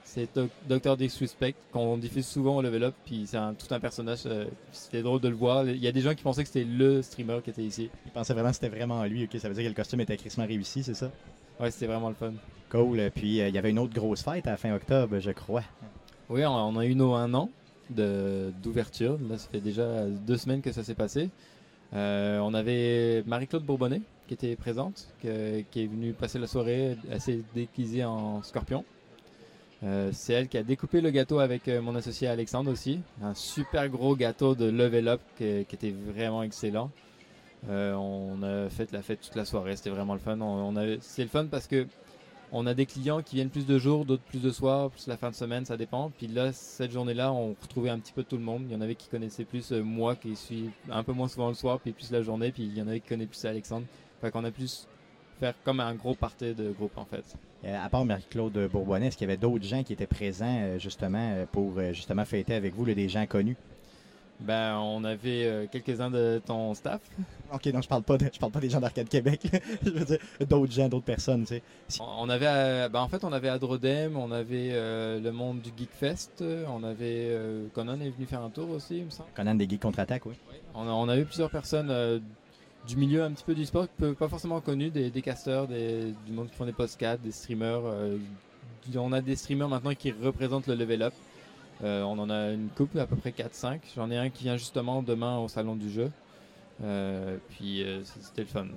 C'est 0.05 0.29
Doc- 0.35 0.51
Dr. 0.69 0.97
Disrespect, 0.97 1.55
qu'on 1.71 1.99
diffuse 1.99 2.27
souvent 2.27 2.57
au 2.57 2.63
Level 2.63 2.83
Up, 2.85 2.95
puis 3.05 3.25
c'est 3.27 3.37
un- 3.37 3.53
tout 3.55 3.67
un 3.75 3.79
personnage. 3.79 4.21
euh, 4.27 4.47
c'était 4.73 5.03
drôle 5.03 5.21
de 5.21 5.29
le 5.29 5.35
voir. 5.35 5.69
Il 5.69 5.77
y 5.77 5.87
a 5.87 5.93
des 5.93 6.01
gens 6.01 6.15
qui 6.15 6.23
pensaient 6.23 6.43
que 6.43 6.49
c'était 6.49 6.65
le 6.65 7.03
streamer 7.03 7.41
qui 7.45 7.51
était 7.51 7.63
ici. 7.65 7.91
Il 8.07 8.13
pensait 8.13 8.33
vraiment 8.33 8.49
que 8.49 8.55
c'était 8.55 8.71
vraiment 8.71 9.05
lui, 9.05 9.25
ok? 9.25 9.39
Ça 9.39 9.49
veut 9.49 9.55
dire 9.55 9.65
que 9.65 9.69
le 9.69 9.75
costume 9.75 10.01
était 10.01 10.17
crissement 10.17 10.47
réussi, 10.47 10.83
c'est 10.83 10.95
ça? 10.95 11.11
Ouais, 11.61 11.71
c'était 11.71 11.87
vraiment 11.87 12.09
le 12.09 12.15
fun. 12.15 12.33
Cool. 12.71 13.01
euh, 13.01 13.11
Puis 13.15 13.41
euh, 13.41 13.49
il 13.49 13.55
y 13.55 13.59
avait 13.59 13.71
une 13.71 13.79
autre 13.79 13.93
grosse 13.93 14.23
fête 14.23 14.47
à 14.47 14.53
la 14.53 14.57
fin 14.57 14.75
octobre, 14.75 15.19
je 15.21 15.31
crois. 15.31 15.63
Oui, 16.31 16.45
on 16.47 16.53
on 16.55 16.77
a 16.79 16.87
eu 16.87 16.95
nos 16.95 17.13
un 17.15 17.33
an 17.35 17.51
d'ouverture. 17.91 19.19
Là, 19.29 19.39
ça 19.39 19.49
fait 19.51 19.61
déjà 19.61 20.05
deux 20.07 20.37
semaines 20.37 20.63
que 20.63 20.73
ça 20.73 20.85
s'est 20.85 20.95
passé. 20.95 21.31
Euh, 21.95 22.39
on 22.41 22.55
avait 22.55 23.23
Marie-Claude 23.27 23.65
Bourbonnet 23.65 24.03
qui 24.27 24.35
était 24.35 24.57
présente, 24.57 25.09
qui 25.23 25.29
est 25.29 25.87
venue 25.87 26.13
passer 26.13 26.39
la 26.39 26.47
soirée 26.47 26.99
assez 27.11 27.43
déguisée 27.55 28.05
en 28.05 28.43
scorpion. 28.43 28.85
Euh, 29.85 30.11
c'est 30.13 30.35
elle 30.35 30.49
qui 30.49 30.59
a 30.59 30.63
découpé 30.63 31.01
le 31.01 31.11
gâteau 31.11 31.39
avec 31.39 31.69
euh, 31.69 31.81
mon 31.81 31.95
associé 31.95 32.29
Alexandre 32.29 32.71
aussi. 32.71 33.01
Un 33.23 33.33
super 33.33 33.89
gros 33.89 34.17
gâteau 34.17 34.55
de 34.55 34.67
level 34.67 35.09
up 35.09 35.21
qui, 35.39 35.45
était 35.45 35.93
vraiment 35.93 36.43
excellent. 36.43 36.91
On 37.69 38.43
a 38.43 38.69
fait 38.69 38.93
la 38.93 39.03
fête 39.03 39.21
toute 39.21 39.35
la 39.35 39.45
soirée, 39.45 39.77
c'était 39.77 39.91
vraiment 39.91 40.15
le 40.15 40.21
fun. 40.21 40.39
On, 40.41 40.77
on 40.77 40.99
c'est 41.01 41.23
le 41.23 41.29
fun 41.29 41.47
parce 41.47 41.67
que 41.67 41.87
on 42.53 42.67
a 42.67 42.75
des 42.75 42.87
clients 42.87 43.23
qui 43.23 43.37
viennent 43.37 43.51
plus 43.51 43.67
de 43.67 43.79
jours, 43.79 44.05
d'autres 44.05 44.23
plus 44.23 44.41
de 44.41 44.51
soirs, 44.51 44.91
plus 44.91 45.07
la 45.07 45.17
fin 45.17 45.31
de 45.31 45.35
semaine, 45.35 45.65
ça 45.65 45.77
dépend. 45.77 46.11
Puis 46.17 46.27
là, 46.27 46.53
cette 46.53 46.93
journée-là, 46.93 47.33
on 47.33 47.55
retrouvait 47.61 47.91
un 47.91 47.99
petit 47.99 48.13
peu 48.13 48.23
tout 48.23 48.37
le 48.37 48.43
monde. 48.43 48.63
Il 48.69 48.73
y 48.73 48.77
en 48.77 48.81
avait 48.81 48.95
qui 48.95 49.09
connaissaient 49.09 49.45
plus 49.45 49.73
euh, 49.73 49.83
moi, 49.83 50.17
qui 50.17 50.35
suis 50.37 50.71
un 50.91 51.03
peu 51.03 51.13
moins 51.13 51.29
souvent 51.29 51.49
le 51.49 51.55
soir, 51.55 51.79
puis 51.81 51.93
plus 51.93 52.11
la 52.11 52.23
journée. 52.23 52.53
Puis 52.53 52.65
il 52.65 52.77
y 52.77 52.83
en 52.83 52.89
avait 52.89 53.01
qui 53.01 53.09
connaissaient 53.09 53.29
plus 53.29 53.45
Alexandre. 53.45 53.87
Fait 54.21 54.31
qu'on 54.31 54.45
a 54.45 54.51
plus 54.51 54.87
faire 55.39 55.55
comme 55.65 55.81
un 55.81 55.95
gros 55.95 56.15
party 56.15 56.55
de 56.55 56.71
groupe 56.73 56.97
en 56.97 57.05
fait. 57.05 57.37
Euh, 57.65 57.85
à 57.85 57.89
part 57.89 58.05
Marie-Claude 58.05 58.69
Bourbonnais, 58.71 59.09
est-ce 59.09 59.17
qu'il 59.17 59.29
y 59.29 59.31
avait 59.31 59.39
d'autres 59.39 59.65
gens 59.65 59.83
qui 59.85 59.93
étaient 59.93 60.07
présents 60.07 60.59
euh, 60.61 60.79
justement 60.79 61.47
pour 61.53 61.81
justement 61.93 62.25
fêter 62.25 62.55
avec 62.55 62.75
vous, 62.75 62.85
des 62.85 63.09
gens 63.09 63.27
connus? 63.27 63.57
Ben, 64.41 64.77
on 64.79 65.03
avait 65.03 65.47
euh, 65.47 65.67
quelques-uns 65.71 66.11
de 66.11 66.41
ton 66.45 66.75
staff. 66.75 67.01
Ok, 67.51 67.65
non, 67.73 67.81
je 67.81 67.89
parle 67.89 68.03
pas, 68.03 68.19
de- 68.19 68.29
je 68.31 68.39
parle 68.39 68.53
pas 68.53 68.61
des 68.61 68.69
gens 68.69 68.79
d'Arcade 68.79 69.09
Québec. 69.09 69.41
je 69.83 69.89
veux 69.91 70.05
dire 70.05 70.19
d'autres 70.47 70.71
gens, 70.71 70.87
d'autres 70.87 71.07
personnes, 71.07 71.41
tu 71.45 71.55
sais. 71.55 71.63
Si- 71.89 71.99
On 72.03 72.29
avait, 72.29 72.45
euh, 72.47 72.89
ben, 72.91 73.01
en 73.01 73.09
fait, 73.09 73.25
on 73.25 73.33
avait 73.33 73.49
Adrodem, 73.49 74.19
on 74.19 74.31
avait 74.33 74.69
euh, 74.73 75.19
le 75.19 75.33
monde 75.33 75.63
du 75.63 75.71
Geekfest, 75.75 76.45
on 76.69 76.85
avait 76.85 77.35
Conan 77.73 77.99
est 78.01 78.11
venu 78.11 78.27
faire 78.27 78.43
un 78.43 78.51
tour 78.51 78.69
aussi, 78.69 78.99
il 78.99 79.05
me 79.07 79.11
semble. 79.11 79.31
Conan 79.35 79.55
des 79.55 79.67
Geeks 79.67 79.81
contre-attaque, 79.81 80.27
oui. 80.27 80.35
On 80.75 80.83
a, 80.87 80.91
on 80.91 81.09
a 81.09 81.17
eu 81.17 81.25
plusieurs 81.25 81.49
personnes 81.51 81.91
du 82.87 82.97
milieu 82.97 83.23
un 83.25 83.31
petit 83.33 83.45
peu 83.45 83.55
du 83.55 83.65
sport, 83.65 83.87
pas 84.19 84.29
forcément 84.29 84.61
connus, 84.61 84.91
des, 84.91 85.11
des 85.11 85.23
casteurs, 85.23 85.67
des, 85.67 86.13
du 86.27 86.33
monde 86.33 86.51
qui 86.51 86.55
font 86.55 86.67
des 86.67 86.73
podcasts, 86.73 87.23
des 87.23 87.33
streamers. 87.33 87.81
on 88.95 89.13
a 89.13 89.21
des 89.23 89.37
streamers 89.37 89.69
maintenant 89.71 89.95
qui 89.95 90.13
représentent 90.13 90.67
le 90.67 90.75
level 90.75 91.03
up. 91.03 91.15
Euh, 91.85 92.03
on 92.03 92.19
en 92.19 92.29
a 92.31 92.51
une 92.53 92.69
couple, 92.77 92.99
à 92.99 93.07
peu 93.07 93.17
près 93.17 93.31
4-5. 93.31 93.81
J'en 93.97 94.11
ai 94.11 94.17
un 94.17 94.31
qui 94.31 94.45
vient 94.45 94.57
justement 94.57 95.03
demain 95.03 95.39
au 95.39 95.49
salon 95.49 95.77
du 95.77 95.91
jeu. 95.91 96.11
Euh, 96.83 97.37
puis 97.51 97.83
euh, 97.83 98.01
c'était 98.05 98.43
le 98.43 98.47
fun. 98.49 98.65
là. 98.65 98.71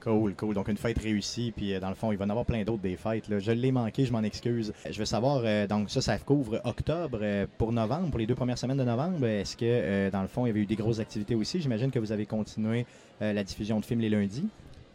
Cool, 0.00 0.34
cool. 0.36 0.54
Donc 0.54 0.68
une 0.68 0.76
fête 0.76 0.98
réussie, 0.98 1.52
puis 1.54 1.78
dans 1.80 1.88
le 1.88 1.94
fond, 1.96 2.12
il 2.12 2.18
va 2.18 2.24
y 2.24 2.26
en 2.28 2.30
avoir 2.30 2.46
plein 2.46 2.62
d'autres 2.62 2.82
des 2.82 2.96
fêtes. 2.96 3.28
Là. 3.28 3.40
Je 3.40 3.50
l'ai 3.50 3.72
manqué, 3.72 4.04
je 4.04 4.12
m'en 4.12 4.22
excuse. 4.22 4.72
Je 4.88 4.96
veux 4.98 5.04
savoir, 5.04 5.42
donc 5.66 5.90
ça, 5.90 6.00
ça 6.00 6.18
couvre 6.18 6.60
octobre. 6.64 7.20
pour 7.58 7.72
novembre, 7.72 8.08
pour 8.10 8.18
les 8.20 8.26
deux 8.26 8.36
premières 8.36 8.58
semaines 8.58 8.78
de 8.78 8.84
novembre, 8.84 9.26
est-ce 9.26 9.56
que 9.56 10.08
dans 10.10 10.22
le 10.22 10.28
fond, 10.28 10.46
il 10.46 10.50
y 10.50 10.50
avait 10.50 10.60
eu 10.60 10.66
des 10.66 10.76
grosses 10.76 11.00
activités 11.00 11.34
aussi? 11.34 11.60
J'imagine 11.60 11.90
que 11.90 11.98
vous 11.98 12.12
avez 12.12 12.26
continué 12.26 12.86
la 13.20 13.42
diffusion 13.42 13.80
de 13.80 13.84
films 13.84 14.00
les 14.00 14.08
lundis. 14.08 14.46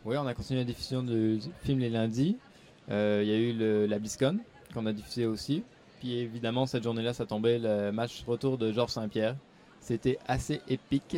Oui, 0.06 0.16
on 0.18 0.26
a 0.26 0.34
continué 0.34 0.62
la 0.62 0.66
diffusion 0.66 1.04
de 1.04 1.38
films 1.64 1.80
les 1.80 1.90
lundis. 1.90 2.38
Il 2.88 2.94
y 2.94 2.96
a 3.32 3.38
eu 3.38 3.52
le- 3.54 3.86
la 3.88 4.00
BlizzCon 4.00 4.38
qu'on 4.74 4.86
a 4.86 4.94
diffusé 4.94 5.26
aussi. 5.26 5.64
Puis 6.04 6.18
évidemment, 6.18 6.66
cette 6.66 6.84
journée-là, 6.84 7.14
ça 7.14 7.26
tombait 7.26 7.58
le 7.58 7.94
match 7.94 8.26
retour 8.28 8.58
de 8.58 8.74
Georges 8.74 8.92
Saint-Pierre. 8.92 9.38
C'était 9.80 10.20
assez 10.28 10.60
épique. 10.68 11.16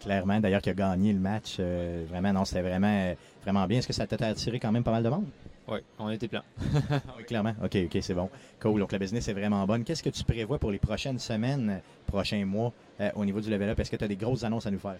Clairement, 0.00 0.40
d'ailleurs, 0.40 0.60
qui 0.60 0.70
a 0.70 0.74
gagné 0.74 1.12
le 1.12 1.20
match. 1.20 1.58
euh, 1.60 2.04
vraiment, 2.08 2.32
non, 2.32 2.44
c'était 2.44 2.62
vraiment, 2.62 2.88
euh, 2.88 3.14
vraiment 3.44 3.64
bien. 3.68 3.78
Est-ce 3.78 3.86
que 3.86 3.92
ça 3.92 4.08
t'a 4.08 4.26
attiré 4.26 4.58
quand 4.58 4.72
même 4.72 4.82
pas 4.82 4.90
mal 4.90 5.04
de 5.04 5.08
monde? 5.08 5.26
Oui, 5.68 5.78
on 6.00 6.10
était 6.10 6.26
plein. 6.26 6.42
Oui, 7.16 7.24
clairement. 7.28 7.54
OK, 7.62 7.76
OK, 7.84 7.98
c'est 8.00 8.14
bon. 8.14 8.28
Cool. 8.58 8.80
Donc, 8.80 8.90
la 8.90 8.98
business 8.98 9.28
est 9.28 9.34
vraiment 9.34 9.64
bonne. 9.68 9.84
Qu'est-ce 9.84 10.02
que 10.02 10.10
tu 10.10 10.24
prévois 10.24 10.58
pour 10.58 10.72
les 10.72 10.80
prochaines 10.80 11.20
semaines, 11.20 11.80
prochains 12.08 12.44
mois 12.44 12.72
euh, 13.00 13.10
au 13.14 13.24
niveau 13.24 13.40
du 13.40 13.48
level 13.50 13.68
up? 13.68 13.78
Est-ce 13.78 13.90
que 13.92 13.96
tu 13.96 14.02
as 14.02 14.08
des 14.08 14.16
grosses 14.16 14.42
annonces 14.42 14.66
à 14.66 14.72
nous 14.72 14.80
faire? 14.80 14.98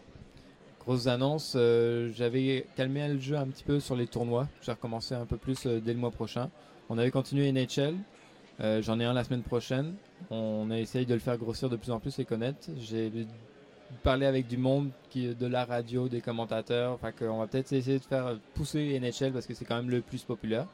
Grosse 0.78 1.08
annonce, 1.08 1.54
euh, 1.56 2.12
j'avais 2.14 2.66
calmé 2.76 3.08
le 3.08 3.18
jeu 3.18 3.36
un 3.36 3.48
petit 3.48 3.64
peu 3.64 3.80
sur 3.80 3.96
les 3.96 4.06
tournois. 4.06 4.46
J'ai 4.62 4.70
recommencé 4.70 5.16
un 5.16 5.26
peu 5.26 5.38
plus 5.38 5.66
euh, 5.66 5.80
dès 5.80 5.92
le 5.92 5.98
mois 5.98 6.12
prochain. 6.12 6.50
On 6.88 6.96
avait 6.98 7.10
continué 7.10 7.50
NHL. 7.50 7.96
Euh, 8.60 8.82
J'en 8.82 8.98
ai 8.98 9.04
un 9.04 9.12
la 9.12 9.24
semaine 9.24 9.42
prochaine. 9.42 9.94
On 10.30 10.70
essaye 10.70 11.06
de 11.06 11.14
le 11.14 11.20
faire 11.20 11.36
grossir 11.38 11.68
de 11.68 11.76
plus 11.76 11.90
en 11.92 12.00
plus 12.00 12.18
et 12.18 12.24
connaître. 12.24 12.68
J'ai 12.80 13.10
parler 14.02 14.26
avec 14.26 14.46
du 14.48 14.58
monde 14.58 14.90
qui 15.08 15.34
de 15.34 15.46
la 15.46 15.64
radio, 15.64 16.08
des 16.08 16.20
commentateurs. 16.20 16.92
Enfin, 16.92 17.12
qu'on 17.12 17.38
va 17.38 17.46
peut-être 17.46 17.72
essayer 17.72 17.98
de 17.98 18.04
faire 18.04 18.36
pousser 18.54 18.98
NHL 19.00 19.32
parce 19.32 19.46
que 19.46 19.54
c'est 19.54 19.64
quand 19.64 19.76
même 19.76 19.90
le 19.90 20.00
plus 20.02 20.24
populaire. 20.24 20.66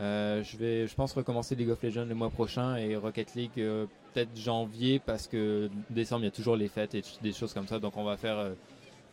Euh, 0.00 0.42
je 0.42 0.56
vais, 0.58 0.86
je 0.86 0.94
pense 0.94 1.12
recommencer 1.14 1.54
League 1.54 1.70
of 1.70 1.82
Legends 1.82 2.04
le 2.04 2.14
mois 2.14 2.28
prochain 2.28 2.76
et 2.76 2.96
Rocket 2.96 3.34
League 3.34 3.50
euh, 3.56 3.86
peut-être 4.12 4.28
janvier 4.38 4.98
parce 4.98 5.26
que 5.26 5.70
décembre 5.88 6.20
il 6.22 6.24
y 6.26 6.28
a 6.28 6.32
toujours 6.32 6.54
les 6.56 6.68
fêtes 6.68 6.94
et 6.94 7.02
des 7.22 7.32
choses 7.32 7.54
comme 7.54 7.66
ça. 7.66 7.78
Donc 7.78 7.96
on 7.96 8.04
va 8.04 8.18
faire 8.18 8.50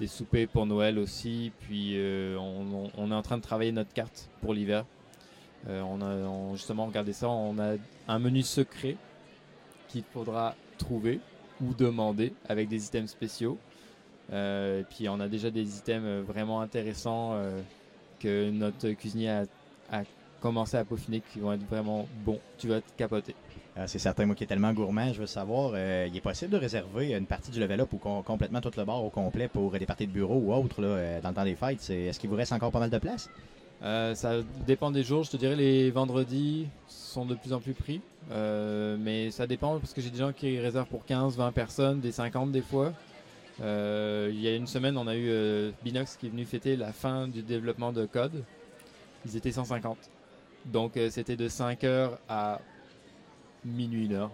des 0.01 0.07
soupers 0.07 0.47
pour 0.47 0.65
Noël 0.65 0.99
aussi. 0.99 1.53
Puis 1.61 1.95
on, 2.37 2.65
on- 2.85 2.91
on 2.97 3.11
est 3.11 3.15
en 3.15 3.21
train 3.21 3.37
de 3.37 3.43
travailler 3.43 3.71
notre 3.71 3.93
carte 3.93 4.29
pour 4.41 4.53
l'hiver. 4.53 4.83
Euh, 5.69 5.81
on 5.81 6.01
a 6.01 6.55
justement 6.55 6.85
regardé 6.85 7.13
ça. 7.13 7.29
On 7.29 7.57
a 7.59 7.75
un 8.07 8.19
menu 8.19 8.41
secret 8.41 8.95
qu'il 9.89 10.03
faudra 10.03 10.55
trouver 10.77 11.19
ou 11.61 11.73
demander 11.73 12.33
avec 12.49 12.67
des 12.67 12.85
items 12.85 13.09
spéciaux. 13.09 13.57
Euh, 14.31 14.83
puis 14.89 15.07
on 15.09 15.19
a 15.19 15.27
déjà 15.27 15.49
des 15.49 15.77
items 15.77 16.05
euh, 16.05 16.23
vraiment 16.25 16.61
intéressants 16.61 17.37
que 18.19 18.49
notre 18.51 18.89
cuisinier 18.91 19.29
a, 19.29 20.03
commencé 20.41 20.75
à 20.75 20.83
peaufiner 20.83 21.21
qui 21.31 21.39
vont 21.39 21.53
être 21.53 21.65
vraiment 21.69 22.05
bons. 22.25 22.39
Tu 22.57 22.67
vas 22.67 22.81
te 22.81 22.91
capoter. 22.97 23.33
C'est 23.87 23.99
certain, 23.99 24.25
moi 24.25 24.35
qui 24.35 24.43
est 24.43 24.47
tellement 24.47 24.73
gourmand, 24.73 25.13
je 25.13 25.21
veux 25.21 25.25
savoir, 25.25 25.71
il 25.77 26.15
est 26.15 26.21
possible 26.21 26.51
de 26.51 26.57
réserver 26.57 27.13
une 27.13 27.25
partie 27.25 27.49
du 27.49 27.59
level 27.59 27.79
up 27.79 27.93
ou 27.93 27.97
com- 27.97 28.21
complètement 28.23 28.59
tout 28.61 28.71
le 28.75 28.83
bar 28.83 29.03
au 29.03 29.09
complet 29.09 29.47
pour 29.47 29.71
des 29.71 29.85
parties 29.85 30.05
de 30.05 30.11
bureau 30.11 30.35
ou 30.35 30.53
autre 30.53 30.81
dans 31.21 31.29
le 31.29 31.33
temps 31.33 31.43
des 31.45 31.55
fêtes? 31.55 31.89
Est-ce 31.89 32.19
qu'il 32.19 32.29
vous 32.29 32.35
reste 32.35 32.51
encore 32.51 32.71
pas 32.71 32.79
mal 32.79 32.89
de 32.89 32.97
place? 32.97 33.29
Euh, 33.83 34.15
ça 34.15 34.35
dépend 34.65 34.91
des 34.91 35.03
jours. 35.03 35.23
Je 35.23 35.31
te 35.31 35.37
dirais 35.37 35.55
les 35.55 35.91
vendredis 35.91 36.67
sont 36.87 37.25
de 37.25 37.35
plus 37.35 37.53
en 37.53 37.59
plus 37.59 37.73
pris. 37.73 38.01
Euh, 38.31 38.95
mais 38.99 39.31
ça 39.31 39.45
dépend 39.47 39.79
parce 39.79 39.93
que 39.93 40.01
j'ai 40.01 40.09
des 40.09 40.19
gens 40.19 40.31
qui 40.31 40.59
réservent 40.59 40.87
pour 40.87 41.05
15, 41.05 41.35
20 41.37 41.51
personnes, 41.51 41.99
des 41.99 42.11
50 42.11 42.51
des 42.51 42.61
fois. 42.61 42.93
Euh, 43.61 44.31
il 44.33 44.39
y 44.39 44.47
a 44.47 44.55
une 44.55 44.67
semaine, 44.67 44.97
on 44.97 45.07
a 45.07 45.15
eu 45.15 45.71
Binox 45.83 46.15
qui 46.15 46.27
est 46.27 46.29
venu 46.29 46.45
fêter 46.45 46.75
la 46.75 46.91
fin 46.93 47.27
du 47.27 47.41
développement 47.41 47.91
de 47.91 48.05
code. 48.05 48.43
Ils 49.25 49.35
étaient 49.35 49.51
150. 49.51 49.97
Donc 50.65 50.97
c'était 51.09 51.35
de 51.35 51.49
5h 51.49 52.11
à 52.29 52.61
minuit, 53.65 54.05
une 54.05 54.13
heure. 54.13 54.31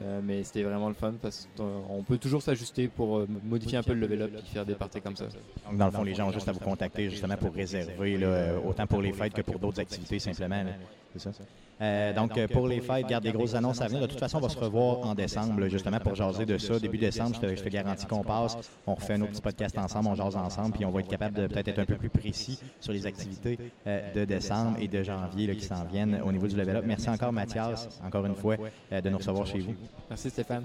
Euh, 0.00 0.20
mais 0.24 0.42
c'était 0.42 0.62
vraiment 0.62 0.88
le 0.88 0.94
fun 0.94 1.14
parce 1.20 1.48
qu'on 1.56 2.02
peut 2.02 2.16
toujours 2.16 2.40
s'ajuster 2.40 2.88
pour 2.88 3.18
euh, 3.18 3.28
modifier 3.44 3.76
un 3.76 3.82
peu 3.82 3.92
le 3.92 4.00
level 4.00 4.22
up 4.22 4.30
et 4.38 4.42
faire 4.42 4.64
des 4.64 4.74
parties 4.74 5.02
comme 5.02 5.16
ça. 5.16 5.26
Donc, 5.66 5.76
dans 5.76 5.84
le 5.86 5.90
fond, 5.92 6.02
les 6.02 6.14
gens 6.14 6.28
ont 6.28 6.32
juste 6.32 6.48
à 6.48 6.52
vous 6.52 6.60
contacter 6.60 7.10
justement 7.10 7.36
pour 7.36 7.52
réserver, 7.52 8.16
là, 8.16 8.26
euh, 8.26 8.58
autant 8.66 8.86
pour 8.86 9.02
les 9.02 9.12
fêtes 9.12 9.34
que 9.34 9.42
pour 9.42 9.58
d'autres 9.58 9.80
activités 9.80 10.18
simplement. 10.18 10.62
là. 10.62 10.72
C'est 11.12 11.20
ça? 11.20 11.30
Euh, 11.80 12.12
donc, 12.12 12.38
euh, 12.38 12.46
pour 12.48 12.68
les 12.68 12.80
fêtes, 12.80 13.06
garde 13.06 13.24
des 13.24 13.32
grosses 13.32 13.54
annonces 13.54 13.80
à 13.80 13.88
venir. 13.88 14.02
De 14.02 14.06
toute 14.06 14.18
façon, 14.18 14.38
on 14.38 14.40
va 14.40 14.48
se 14.48 14.58
revoir 14.58 15.00
en 15.00 15.14
décembre, 15.14 15.66
justement, 15.68 15.98
pour 15.98 16.14
jaser 16.14 16.46
de 16.46 16.58
ça. 16.58 16.78
Début 16.78 16.98
décembre, 16.98 17.34
je 17.34 17.40
te, 17.40 17.56
je 17.56 17.62
te 17.62 17.68
garantis 17.68 18.06
qu'on 18.06 18.22
passe. 18.22 18.56
On 18.86 18.94
refait 18.94 19.18
nos 19.18 19.26
petits 19.26 19.42
podcasts 19.42 19.78
ensemble, 19.78 20.08
on 20.08 20.14
jase 20.14 20.36
ensemble, 20.36 20.72
puis 20.72 20.84
on 20.84 20.90
va 20.90 21.00
être 21.00 21.08
capable 21.08 21.36
de 21.36 21.46
peut-être 21.46 21.68
être 21.68 21.78
un 21.80 21.84
peu 21.84 21.96
plus 21.96 22.10
précis 22.10 22.58
sur 22.80 22.92
les 22.92 23.06
activités 23.06 23.58
euh, 23.86 24.12
de 24.12 24.24
décembre 24.24 24.76
et 24.80 24.88
de 24.88 25.02
janvier 25.02 25.48
là, 25.48 25.54
qui 25.54 25.64
s'en 25.64 25.84
viennent 25.84 26.20
au 26.24 26.30
niveau 26.30 26.46
du 26.46 26.56
level 26.56 26.76
up. 26.76 26.84
Merci 26.86 27.10
encore, 27.10 27.32
Mathias, 27.32 27.88
encore 28.04 28.26
une 28.26 28.36
fois, 28.36 28.56
euh, 28.92 29.00
de 29.00 29.10
nous 29.10 29.18
recevoir 29.18 29.46
chez 29.46 29.58
vous. 29.58 29.74
Merci 30.08 30.30
Stéphane. 30.30 30.64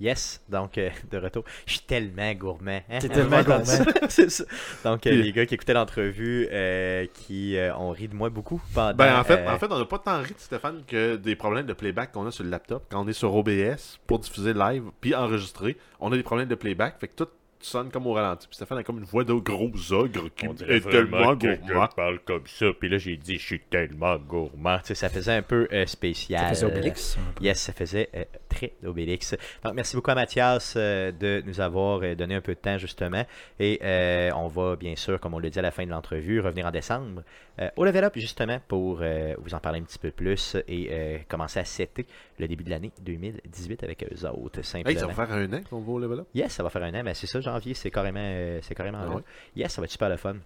Yes, 0.00 0.40
donc 0.48 0.78
euh, 0.78 0.90
de 1.10 1.18
retour. 1.18 1.44
Je 1.66 1.72
suis 1.72 1.80
tellement 1.80 2.32
gourmand. 2.34 2.80
hein? 2.88 2.98
T'es 3.00 3.08
tellement 3.08 3.42
gourmand. 3.42 3.64
C'est 4.08 4.30
ça. 4.30 4.44
Donc 4.84 5.06
euh, 5.06 5.10
les 5.10 5.32
gars 5.32 5.44
qui 5.44 5.54
écoutaient 5.54 5.72
l'entrevue, 5.74 6.48
euh, 6.52 7.06
qui 7.12 7.56
ont 7.76 7.90
ri 7.90 8.06
de 8.08 8.14
moi 8.14 8.30
beaucoup 8.30 8.62
pendant. 8.74 8.94
Ben, 8.94 9.18
en 9.18 9.24
fait, 9.24 9.46
en 9.46 9.58
fait 9.58 9.66
on 9.70 9.78
n'a 9.78 9.84
pas 9.84 9.98
tant 9.98 10.18
ri 10.22 10.32
de 10.34 10.38
Stéphane 10.38 10.82
que 10.86 11.16
des 11.16 11.34
problèmes 11.34 11.66
de 11.66 11.72
playback 11.72 12.12
qu'on 12.12 12.26
a 12.26 12.30
sur 12.30 12.44
le 12.44 12.50
laptop. 12.50 12.84
Quand 12.90 13.04
on 13.04 13.08
est 13.08 13.12
sur 13.12 13.34
OBS 13.34 13.98
pour 14.06 14.20
diffuser 14.20 14.54
live 14.54 14.84
puis 15.00 15.14
enregistrer, 15.14 15.76
on 16.00 16.12
a 16.12 16.16
des 16.16 16.22
problèmes 16.22 16.48
de 16.48 16.54
playback. 16.54 16.98
Fait 17.00 17.08
que 17.08 17.14
tout 17.24 17.28
sonne 17.60 17.90
comme 17.90 18.06
au 18.06 18.12
ralenti. 18.12 18.46
Puis 18.46 18.56
Stéphane 18.56 18.78
a 18.78 18.82
comme 18.82 18.98
une 18.98 19.04
voix 19.04 19.24
de 19.24 19.32
gros 19.32 19.70
ogre 19.92 20.28
qui 20.36 20.46
est 20.46 20.88
tellement 20.88 21.34
gourmand. 21.34 21.88
parle 21.94 22.18
comme 22.20 22.46
ça. 22.46 22.66
Puis 22.78 22.88
là, 22.88 22.98
j'ai 22.98 23.16
dit, 23.16 23.38
je 23.38 23.44
suis 23.44 23.60
tellement 23.60 24.16
gourmand. 24.16 24.78
Tu 24.78 24.88
sais, 24.88 24.94
ça 24.94 25.08
faisait 25.08 25.32
un 25.32 25.42
peu 25.42 25.68
euh, 25.72 25.86
spécial. 25.86 26.40
Ça 26.40 26.48
faisait 26.48 26.66
Obélix. 26.66 27.18
Yes, 27.40 27.60
ça 27.60 27.72
faisait 27.72 28.08
euh, 28.14 28.24
très 28.48 28.72
Obélix. 28.84 29.36
Donc, 29.64 29.74
merci 29.74 29.96
beaucoup 29.96 30.10
à 30.10 30.14
Mathias 30.14 30.74
euh, 30.76 31.12
de 31.12 31.42
nous 31.46 31.60
avoir 31.60 32.00
donné 32.16 32.34
un 32.34 32.40
peu 32.40 32.54
de 32.54 32.60
temps, 32.60 32.78
justement. 32.78 33.24
Et 33.58 33.78
euh, 33.82 34.30
on 34.34 34.48
va, 34.48 34.76
bien 34.76 34.96
sûr, 34.96 35.20
comme 35.20 35.34
on 35.34 35.38
l'a 35.38 35.50
dit 35.50 35.58
à 35.58 35.62
la 35.62 35.70
fin 35.70 35.84
de 35.84 35.90
l'entrevue, 35.90 36.40
revenir 36.40 36.66
en 36.66 36.70
décembre 36.70 37.22
euh, 37.60 37.70
au 37.76 37.84
Level 37.84 38.04
Up, 38.04 38.12
justement, 38.16 38.60
pour 38.68 39.00
euh, 39.02 39.34
vous 39.38 39.54
en 39.54 39.58
parler 39.58 39.80
un 39.80 39.82
petit 39.82 39.98
peu 39.98 40.10
plus 40.10 40.56
et 40.68 40.88
euh, 40.90 41.18
commencer 41.28 41.58
à 41.58 41.64
setter 41.64 42.06
le 42.38 42.48
début 42.48 42.64
de 42.64 42.70
l'année 42.70 42.92
2018 43.02 43.82
avec 43.84 44.04
eux 44.04 44.26
autres, 44.28 44.62
simplement. 44.62 44.90
Hey, 44.94 44.98
ça 44.98 45.06
va 45.06 45.14
faire 45.14 45.32
un 45.32 45.52
an 45.52 45.60
qu'on 45.68 45.80
va 45.80 45.92
au 45.92 45.98
level 45.98 46.20
up? 46.20 46.26
Yes, 46.34 46.52
ça 46.52 46.62
va 46.62 46.70
faire 46.70 46.82
un 46.82 46.94
an, 46.94 47.02
mais 47.04 47.14
c'est 47.14 47.26
ça, 47.26 47.40
janvier, 47.40 47.74
c'est 47.74 47.90
carrément, 47.90 48.20
euh, 48.22 48.60
c'est 48.62 48.74
carrément 48.74 48.98
Ah 49.02 49.06
là. 49.06 49.14
ouais? 49.16 49.22
Yes, 49.56 49.72
ça 49.72 49.80
va 49.80 49.86
être 49.86 49.90
super 49.90 50.08
le 50.08 50.16
fun. 50.16 50.36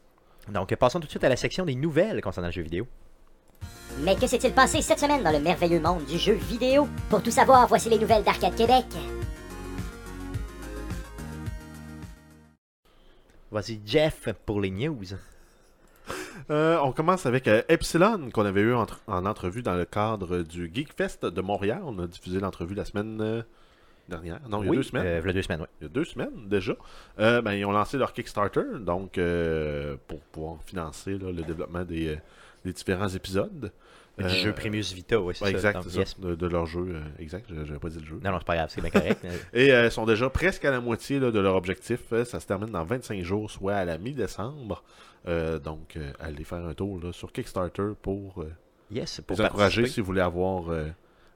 Donc, 0.50 0.74
passons 0.76 0.98
tout 1.00 1.06
de 1.06 1.10
suite 1.10 1.24
à 1.24 1.28
la 1.28 1.36
section 1.36 1.64
des 1.64 1.74
nouvelles 1.74 2.20
concernant 2.20 2.48
le 2.48 2.52
jeu 2.52 2.62
vidéo. 2.62 2.86
Mais 4.00 4.16
que 4.16 4.26
s'est-il 4.26 4.52
passé 4.52 4.80
cette 4.80 4.98
semaine 4.98 5.22
dans 5.22 5.30
le 5.30 5.38
merveilleux 5.40 5.80
monde 5.80 6.04
du 6.06 6.18
jeu 6.18 6.32
vidéo? 6.32 6.88
Pour 7.10 7.22
tout 7.22 7.30
savoir, 7.30 7.68
voici 7.68 7.88
les 7.90 7.98
nouvelles 7.98 8.24
d'Arcade 8.24 8.54
Québec. 8.56 8.86
Vas-y, 13.50 13.80
Jeff, 13.84 14.28
pour 14.46 14.60
les 14.60 14.70
news. 14.70 15.04
Euh, 16.50 16.78
on 16.82 16.92
commence 16.92 17.26
avec 17.26 17.48
euh, 17.48 17.62
Epsilon, 17.68 18.30
qu'on 18.32 18.44
avait 18.44 18.60
eu 18.62 18.74
entre- 18.74 19.00
en 19.06 19.24
entrevue 19.26 19.62
dans 19.62 19.74
le 19.74 19.84
cadre 19.84 20.42
du 20.42 20.70
Geekfest 20.72 21.24
de 21.26 21.40
Montréal. 21.40 21.80
On 21.84 21.98
a 21.98 22.06
diffusé 22.06 22.40
l'entrevue 22.40 22.74
la 22.74 22.84
semaine 22.84 23.18
euh, 23.20 23.42
dernière. 24.08 24.40
Non, 24.48 24.62
il 24.62 24.66
y 24.66 24.68
a 24.68 24.70
Oui, 24.70 24.76
deux 24.78 24.82
semaines. 24.82 25.20
v'là 25.20 25.32
deux 25.32 25.42
semaines, 25.42 25.60
oui. 25.60 25.66
il 25.80 25.84
y 25.84 25.86
a 25.86 25.88
deux 25.92 26.04
semaines 26.04 26.48
déjà, 26.48 26.74
ben, 27.18 27.52
ils 27.52 27.64
ont 27.64 27.72
lancé 27.72 27.96
leur 27.96 28.12
Kickstarter 28.12 28.64
donc 28.80 29.18
pour 30.08 30.20
pouvoir 30.32 30.56
financer 30.66 31.12
là, 31.18 31.30
le 31.32 31.42
développement 31.42 31.84
des, 31.84 32.18
des 32.64 32.72
différents 32.72 33.08
épisodes. 33.08 33.70
Du 34.18 34.28
jeu 34.28 34.52
Primus 34.52 34.92
Vita, 34.92 35.18
oui, 35.18 35.34
c'est 35.34 35.44
ouais, 35.44 35.50
ça. 35.58 35.70
exact, 35.70 35.86
yes. 35.94 36.20
de, 36.20 36.34
de 36.34 36.46
leur 36.46 36.66
jeu. 36.66 36.96
exact, 37.18 37.46
je 37.48 37.54
n'avais 37.54 37.78
pas 37.78 37.88
dit 37.88 37.98
le 37.98 38.04
jeu. 38.04 38.20
Non, 38.22 38.30
non, 38.32 38.38
c'est 38.38 38.46
pas 38.46 38.56
grave, 38.56 38.68
c'est 38.70 38.82
bien 38.82 38.90
correct. 38.90 39.24
Et 39.54 39.72
euh, 39.72 39.88
sont 39.88 40.04
déjà 40.04 40.28
presque 40.28 40.64
à 40.66 40.70
la 40.70 40.80
moitié 40.80 41.18
là, 41.18 41.30
de 41.30 41.40
leur 41.40 41.56
objectif. 41.56 42.00
Ça 42.24 42.38
se 42.38 42.46
termine 42.46 42.70
dans 42.70 42.84
25 42.84 43.22
jours, 43.22 43.50
soit 43.50 43.74
à 43.74 43.84
la 43.86 43.96
mi-décembre. 43.98 44.82
Euh, 45.28 45.58
donc, 45.58 45.96
euh, 45.96 46.12
allez 46.20 46.44
faire 46.44 46.64
un 46.64 46.74
tour 46.74 47.00
là, 47.02 47.12
sur 47.12 47.32
Kickstarter 47.32 47.92
pour 48.00 48.42
euh, 48.42 48.50
yes, 48.90 49.20
pour 49.26 49.36
les 49.38 49.44
encourager 49.44 49.86
si 49.86 50.00
vous 50.00 50.06
voulez 50.06 50.20
avoir 50.20 50.70
euh, 50.70 50.88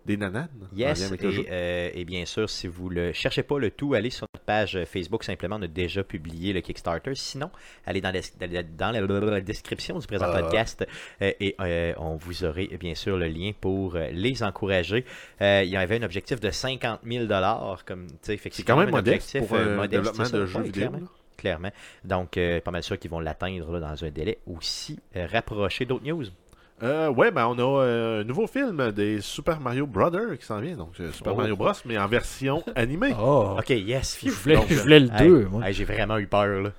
des 0.05 0.17
nananes 0.17 0.49
Yes, 0.75 1.13
et, 1.13 1.47
euh, 1.51 1.91
et 1.93 2.05
bien 2.05 2.25
sûr, 2.25 2.49
si 2.49 2.67
vous 2.69 2.93
ne 2.93 3.13
cherchez 3.13 3.43
pas 3.43 3.59
le 3.59 3.71
tout, 3.71 3.95
allez 3.95 4.11
sur 4.11 4.27
notre 4.33 4.45
page 4.45 4.79
Facebook, 4.87 5.25
simplement, 5.25 5.57
on 5.57 5.63
a 5.63 5.67
déjà 5.67 6.05
publié 6.05 6.53
le 6.53 6.61
Kickstarter. 6.61 7.15
Sinon, 7.15 7.51
allez 7.85 8.01
dans 8.01 8.13
la, 8.13 8.63
dans 8.63 9.45
description 9.45 9.99
du 9.99 10.07
présent 10.07 10.27
Ah. 10.29 10.41
podcast 10.41 10.87
euh, 11.23 11.33
et 11.41 11.57
euh, 11.61 11.93
on 11.99 12.17
vous 12.17 12.45
aurez 12.45 12.69
bien 12.79 12.95
sûr 12.95 13.17
le 13.17 13.27
lien 13.27 13.51
pour 13.61 13.97
euh, 13.97 14.09
les 14.13 14.43
encourager. 14.43 15.05
Euh, 15.41 15.63
il 15.65 15.71
y 15.71 15.77
avait 15.77 15.99
un 15.99 16.03
objectif 16.05 16.41
de 16.41 16.51
50 16.51 17.01
000 17.05 17.27
comme, 17.85 18.07
C'est 18.23 18.39
quand 18.65 18.77
même 18.77 18.89
un 18.89 18.93
modeste 18.93 19.35
objectif, 19.37 19.49
pour 19.49 19.57
euh, 19.57 19.73
un 19.73 19.77
modeste, 19.77 19.91
développement 19.91 20.25
ça? 20.25 20.39
de 20.39 20.47
jeux 20.47 20.63
vidéo. 20.63 20.91
Clairement. 21.47 21.71
Donc, 22.05 22.37
euh, 22.37 22.61
pas 22.61 22.71
mal 22.71 22.83
sûr 22.83 22.99
qu'ils 22.99 23.11
vont 23.11 23.21
l'atteindre 23.21 23.79
dans 23.81 24.05
un 24.05 24.11
délai 24.11 24.39
aussi 24.47 24.99
euh, 25.17 25.27
rapproché 25.31 25.85
d'autres 25.85 26.05
news? 26.05 26.25
Euh, 26.83 27.09
ouais, 27.09 27.31
ben 27.31 27.47
on 27.47 27.59
a 27.59 27.83
euh, 27.85 28.21
un 28.21 28.25
nouveau 28.25 28.47
film 28.47 28.93
des 28.93 29.23
Super 29.23 29.61
Mario 29.61 29.87
Brothers 29.87 30.37
qui 30.39 30.45
s'en 30.45 30.61
vient. 30.61 30.77
Donc, 30.77 30.93
euh, 31.01 31.11
Super 31.11 31.33
Oh. 31.33 31.37
Mario 31.37 31.57
Bros, 31.57 31.73
mais 31.87 31.97
en 31.97 32.07
version 32.07 32.63
animée. 32.75 33.15
Oh, 33.19 33.57
Ok, 33.59 33.71
yes. 33.71 34.19
je 34.23 34.29
voulais, 34.31 34.57
Donc, 34.57 34.67
je 34.69 34.75
voulais 34.81 35.01
le 35.01 35.09
Hey, 35.11 35.27
2, 35.29 35.45
moi. 35.47 35.67
hey, 35.67 35.73
J'ai 35.73 35.85
vraiment 35.85 36.19
eu 36.19 36.27
peur, 36.27 36.61
là. 36.63 36.71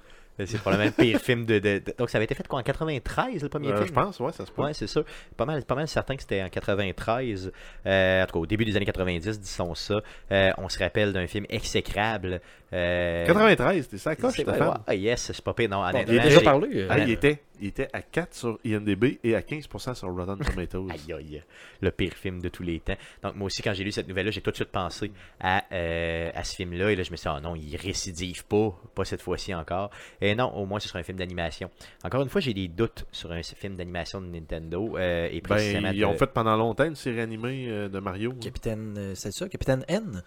C'est 0.45 0.59
probablement 0.59 0.91
le 0.97 1.03
pire 1.03 1.19
film 1.19 1.45
de, 1.45 1.59
de- 1.59 1.79
de- 1.79 1.93
Donc, 1.97 2.09
ça 2.09 2.17
avait 2.17 2.25
été 2.25 2.35
fait 2.35 2.47
quoi 2.47 2.59
en 2.59 2.63
93, 2.63 3.41
le 3.41 3.49
premier 3.49 3.69
Euh, 3.69 3.75
film? 3.77 3.87
je 3.87 3.93
pense, 3.93 4.19
ouais, 4.19 4.31
ça 4.31 4.45
se 4.45 4.51
peut. 4.51 4.61
Ouais, 4.61 4.73
c'est 4.73 4.85
ça. 4.87 5.01
Pas 5.35 5.45
mal, 5.45 5.63
pas 5.63 5.73
mal 5.75 5.87
certain 5.87 6.15
que 6.15 6.21
c'était 6.21 6.43
en 6.43 6.49
93. 6.49 7.51
Euh, 7.85 8.23
en 8.23 8.25
tout 8.27 8.33
cas, 8.33 8.39
au 8.39 8.45
début 8.45 8.63
des 8.65 8.75
années 8.75 8.85
90, 8.85 9.39
disons 9.39 9.73
ça. 9.75 10.01
Euh, 10.31 10.51
on 10.57 10.69
se 10.69 10.77
rappelle 10.79 11.11
d'un 11.13 11.25
film 11.27 11.45
exécrable. 11.49 12.39
Euh, 12.73 13.25
93, 13.25 13.87
t'es 13.87 13.97
ça 13.97 14.15
coche. 14.15 14.41
Ah, 14.85 14.93
yes, 14.95 15.31
c'est 15.33 15.41
pas 15.43 15.53
pire. 15.53 15.69
Non, 15.69 15.81
Bon, 15.91 16.03
il 16.07 16.19
a 16.19 16.23
déjà 16.23 16.41
parlé. 16.41 16.85
Ah, 16.89 16.99
il, 16.99 17.09
était, 17.09 17.39
il 17.61 17.67
était 17.67 17.87
à 17.93 18.01
4 18.01 18.33
sur 18.33 18.59
IMDb 18.63 19.19
et 19.23 19.35
à 19.35 19.41
15% 19.41 19.93
sur 19.95 20.07
Rotten 20.13 20.37
Tomatoes. 20.37 20.87
Aïe, 20.91 21.13
aïe, 21.13 21.43
le 21.81 21.91
pire 21.91 22.13
film 22.13 22.41
de 22.41 22.49
tous 22.49 22.63
les 22.63 22.79
temps. 22.79 22.95
Donc, 23.23 23.35
moi 23.35 23.45
aussi, 23.47 23.61
quand 23.61 23.73
j'ai 23.73 23.83
lu 23.83 23.91
cette 23.91 24.07
nouvelle-là, 24.07 24.31
j'ai 24.31 24.41
tout 24.41 24.51
de 24.51 24.55
suite 24.55 24.71
pensé 24.71 25.11
à, 25.39 25.63
euh, 25.71 26.31
à 26.33 26.43
ce 26.43 26.55
film-là. 26.55 26.91
Et 26.91 26.95
là, 26.95 27.03
je 27.03 27.11
me 27.11 27.15
suis 27.17 27.29
dit, 27.29 27.35
oh 27.37 27.41
non, 27.41 27.55
il 27.55 27.75
récidive 27.75 28.45
pas, 28.45 28.73
pas 28.95 29.05
cette 29.05 29.21
fois-ci 29.21 29.53
encore. 29.55 29.89
Et 30.21 30.35
non, 30.35 30.53
au 30.55 30.65
moins, 30.65 30.79
ce 30.79 30.87
sera 30.87 30.99
un 30.99 31.03
film 31.03 31.17
d'animation. 31.17 31.69
Encore 32.03 32.21
une 32.21 32.29
fois, 32.29 32.41
j'ai 32.41 32.53
des 32.53 32.67
doutes 32.67 33.05
sur 33.11 33.31
un 33.31 33.41
film 33.43 33.75
d'animation 33.75 34.21
de 34.21 34.27
Nintendo. 34.27 34.97
euh, 34.97 35.29
et 35.31 35.41
précisément. 35.41 35.89
Ben, 35.89 35.95
ils 35.95 36.05
ont 36.05 36.13
de- 36.13 36.17
fait 36.17 36.27
pendant 36.27 36.55
longtemps 36.55 36.85
une 36.85 36.95
série 36.95 37.21
animée 37.21 37.67
euh, 37.69 37.89
de 37.89 37.99
Mario. 37.99 38.33
Capitaine, 38.33 38.95
euh, 38.97 39.15
c'est 39.15 39.31
ça, 39.31 39.47
Capitaine 39.49 39.83
N? 39.87 40.23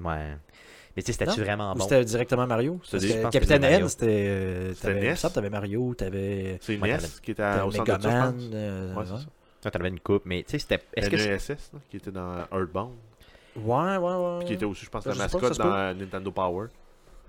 Ouais. 0.00 0.36
Mais 0.96 1.02
tu 1.02 1.06
sais, 1.06 1.12
c'était-tu 1.12 1.38
Non? 1.40 1.44
vraiment 1.44 1.72
Ou 1.72 1.76
bon? 1.76 1.84
c'était 1.84 2.04
directement 2.04 2.46
Mario? 2.46 2.80
C'était 2.84 3.22
Capitaine 3.22 3.40
c'était 3.42 3.58
Mario. 3.60 3.78
N, 3.78 3.88
c'était. 3.88 4.06
euh, 4.06 4.74
C'était 4.74 4.82
t'avais- 5.32 5.50
Mario, 5.50 5.94
t'avais. 5.94 6.58
C'est 6.60 6.76
NES 6.76 6.98
qui 7.22 7.30
était 7.30 7.42
au 7.64 7.70
centre 7.70 7.98
de 7.98 8.94
Ouais, 8.94 9.04
c'est 9.06 9.10
ça. 9.62 9.70
T'en 9.70 9.84
une 9.84 10.00
coupe, 10.00 10.22
mais 10.26 10.42
tu 10.42 10.50
sais, 10.52 10.58
c'était. 10.58 10.80
Est-ce 10.94 11.08
que 11.08 11.16
NESS, 11.16 11.70
qui 11.88 11.96
était 11.96 12.10
dans 12.10 12.38
Earthbound. 12.52 12.92
Ouais, 13.56 13.96
ouais, 13.96 13.96
ouais. 13.98 14.38
Puis 14.40 14.48
qui 14.48 14.52
était 14.54 14.64
aussi, 14.64 14.84
je 14.84 14.90
pense, 14.90 15.06
la 15.06 15.14
mascotte 15.14 15.56
dans 15.58 15.96
Nintendo 15.96 16.30
Power. 16.30 16.68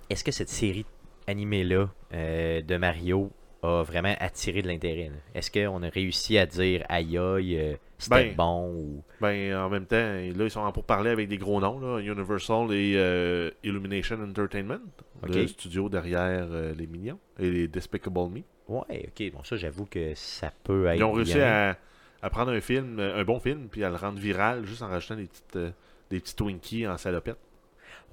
est-ce 0.10 0.23
que 0.23 0.32
cette 0.32 0.49
série 0.49 0.86
animée-là 1.28 1.89
euh, 2.13 2.62
de 2.62 2.78
Mario 2.78 3.30
a 3.62 3.84
vraiment 3.84 4.15
attiré 4.19 4.62
de 4.62 4.67
l'intérêt? 4.67 5.12
Est-ce 5.36 5.52
qu'on 5.52 5.84
a 5.84 5.89
réussi 5.89 6.38
à 6.38 6.45
dire 6.45 6.86
aïe 6.89 7.17
aïe, 7.17 7.58
euh, 7.58 7.76
c'était 8.03 8.29
Ben, 8.29 8.35
bon 8.35 8.69
ou. 8.73 9.03
Ben, 9.21 9.55
en 9.55 9.69
même 9.69 9.85
temps, 9.85 9.95
là, 9.95 10.21
ils 10.43 10.51
sont 10.51 10.59
en 10.61 10.71
pour 10.71 10.83
parler 10.83 11.09
avec 11.09 11.27
des 11.27 11.37
gros 11.37 11.59
noms, 11.59 11.79
là, 11.79 11.99
Universal 11.99 12.71
et 12.73 12.93
euh, 12.95 13.49
Illumination 13.63 14.17
Entertainment, 14.21 14.79
le 15.23 15.47
studio 15.47 15.89
derrière 15.89 16.47
euh, 16.51 16.73
Les 16.75 16.87
Minions 16.87 17.19
et 17.39 17.49
les 17.49 17.67
Despicable 17.67 18.29
Me. 18.29 18.41
Ouais, 18.67 19.09
ok, 19.09 19.31
bon, 19.33 19.43
ça, 19.43 19.57
j'avoue 19.57 19.85
que 19.85 20.13
ça 20.15 20.51
peut 20.63 20.87
être. 20.87 20.97
Ils 20.97 21.03
ont 21.03 21.11
réussi 21.11 21.39
à, 21.41 21.77
à 22.21 22.29
prendre 22.29 22.51
un 22.51 22.61
film, 22.61 22.99
un 22.99 23.23
bon 23.23 23.39
film, 23.39 23.67
puis 23.69 23.83
à 23.83 23.89
le 23.89 23.95
rendre 23.95 24.19
viral 24.19 24.65
juste 24.65 24.81
en 24.81 24.87
rajoutant 24.87 25.15
des 25.15 25.25
petites, 25.25 25.55
euh, 25.55 25.71
des 26.09 26.19
petits 26.19 26.35
Twinkies 26.35 26.87
en 26.87 26.97
salopette. 26.97 27.37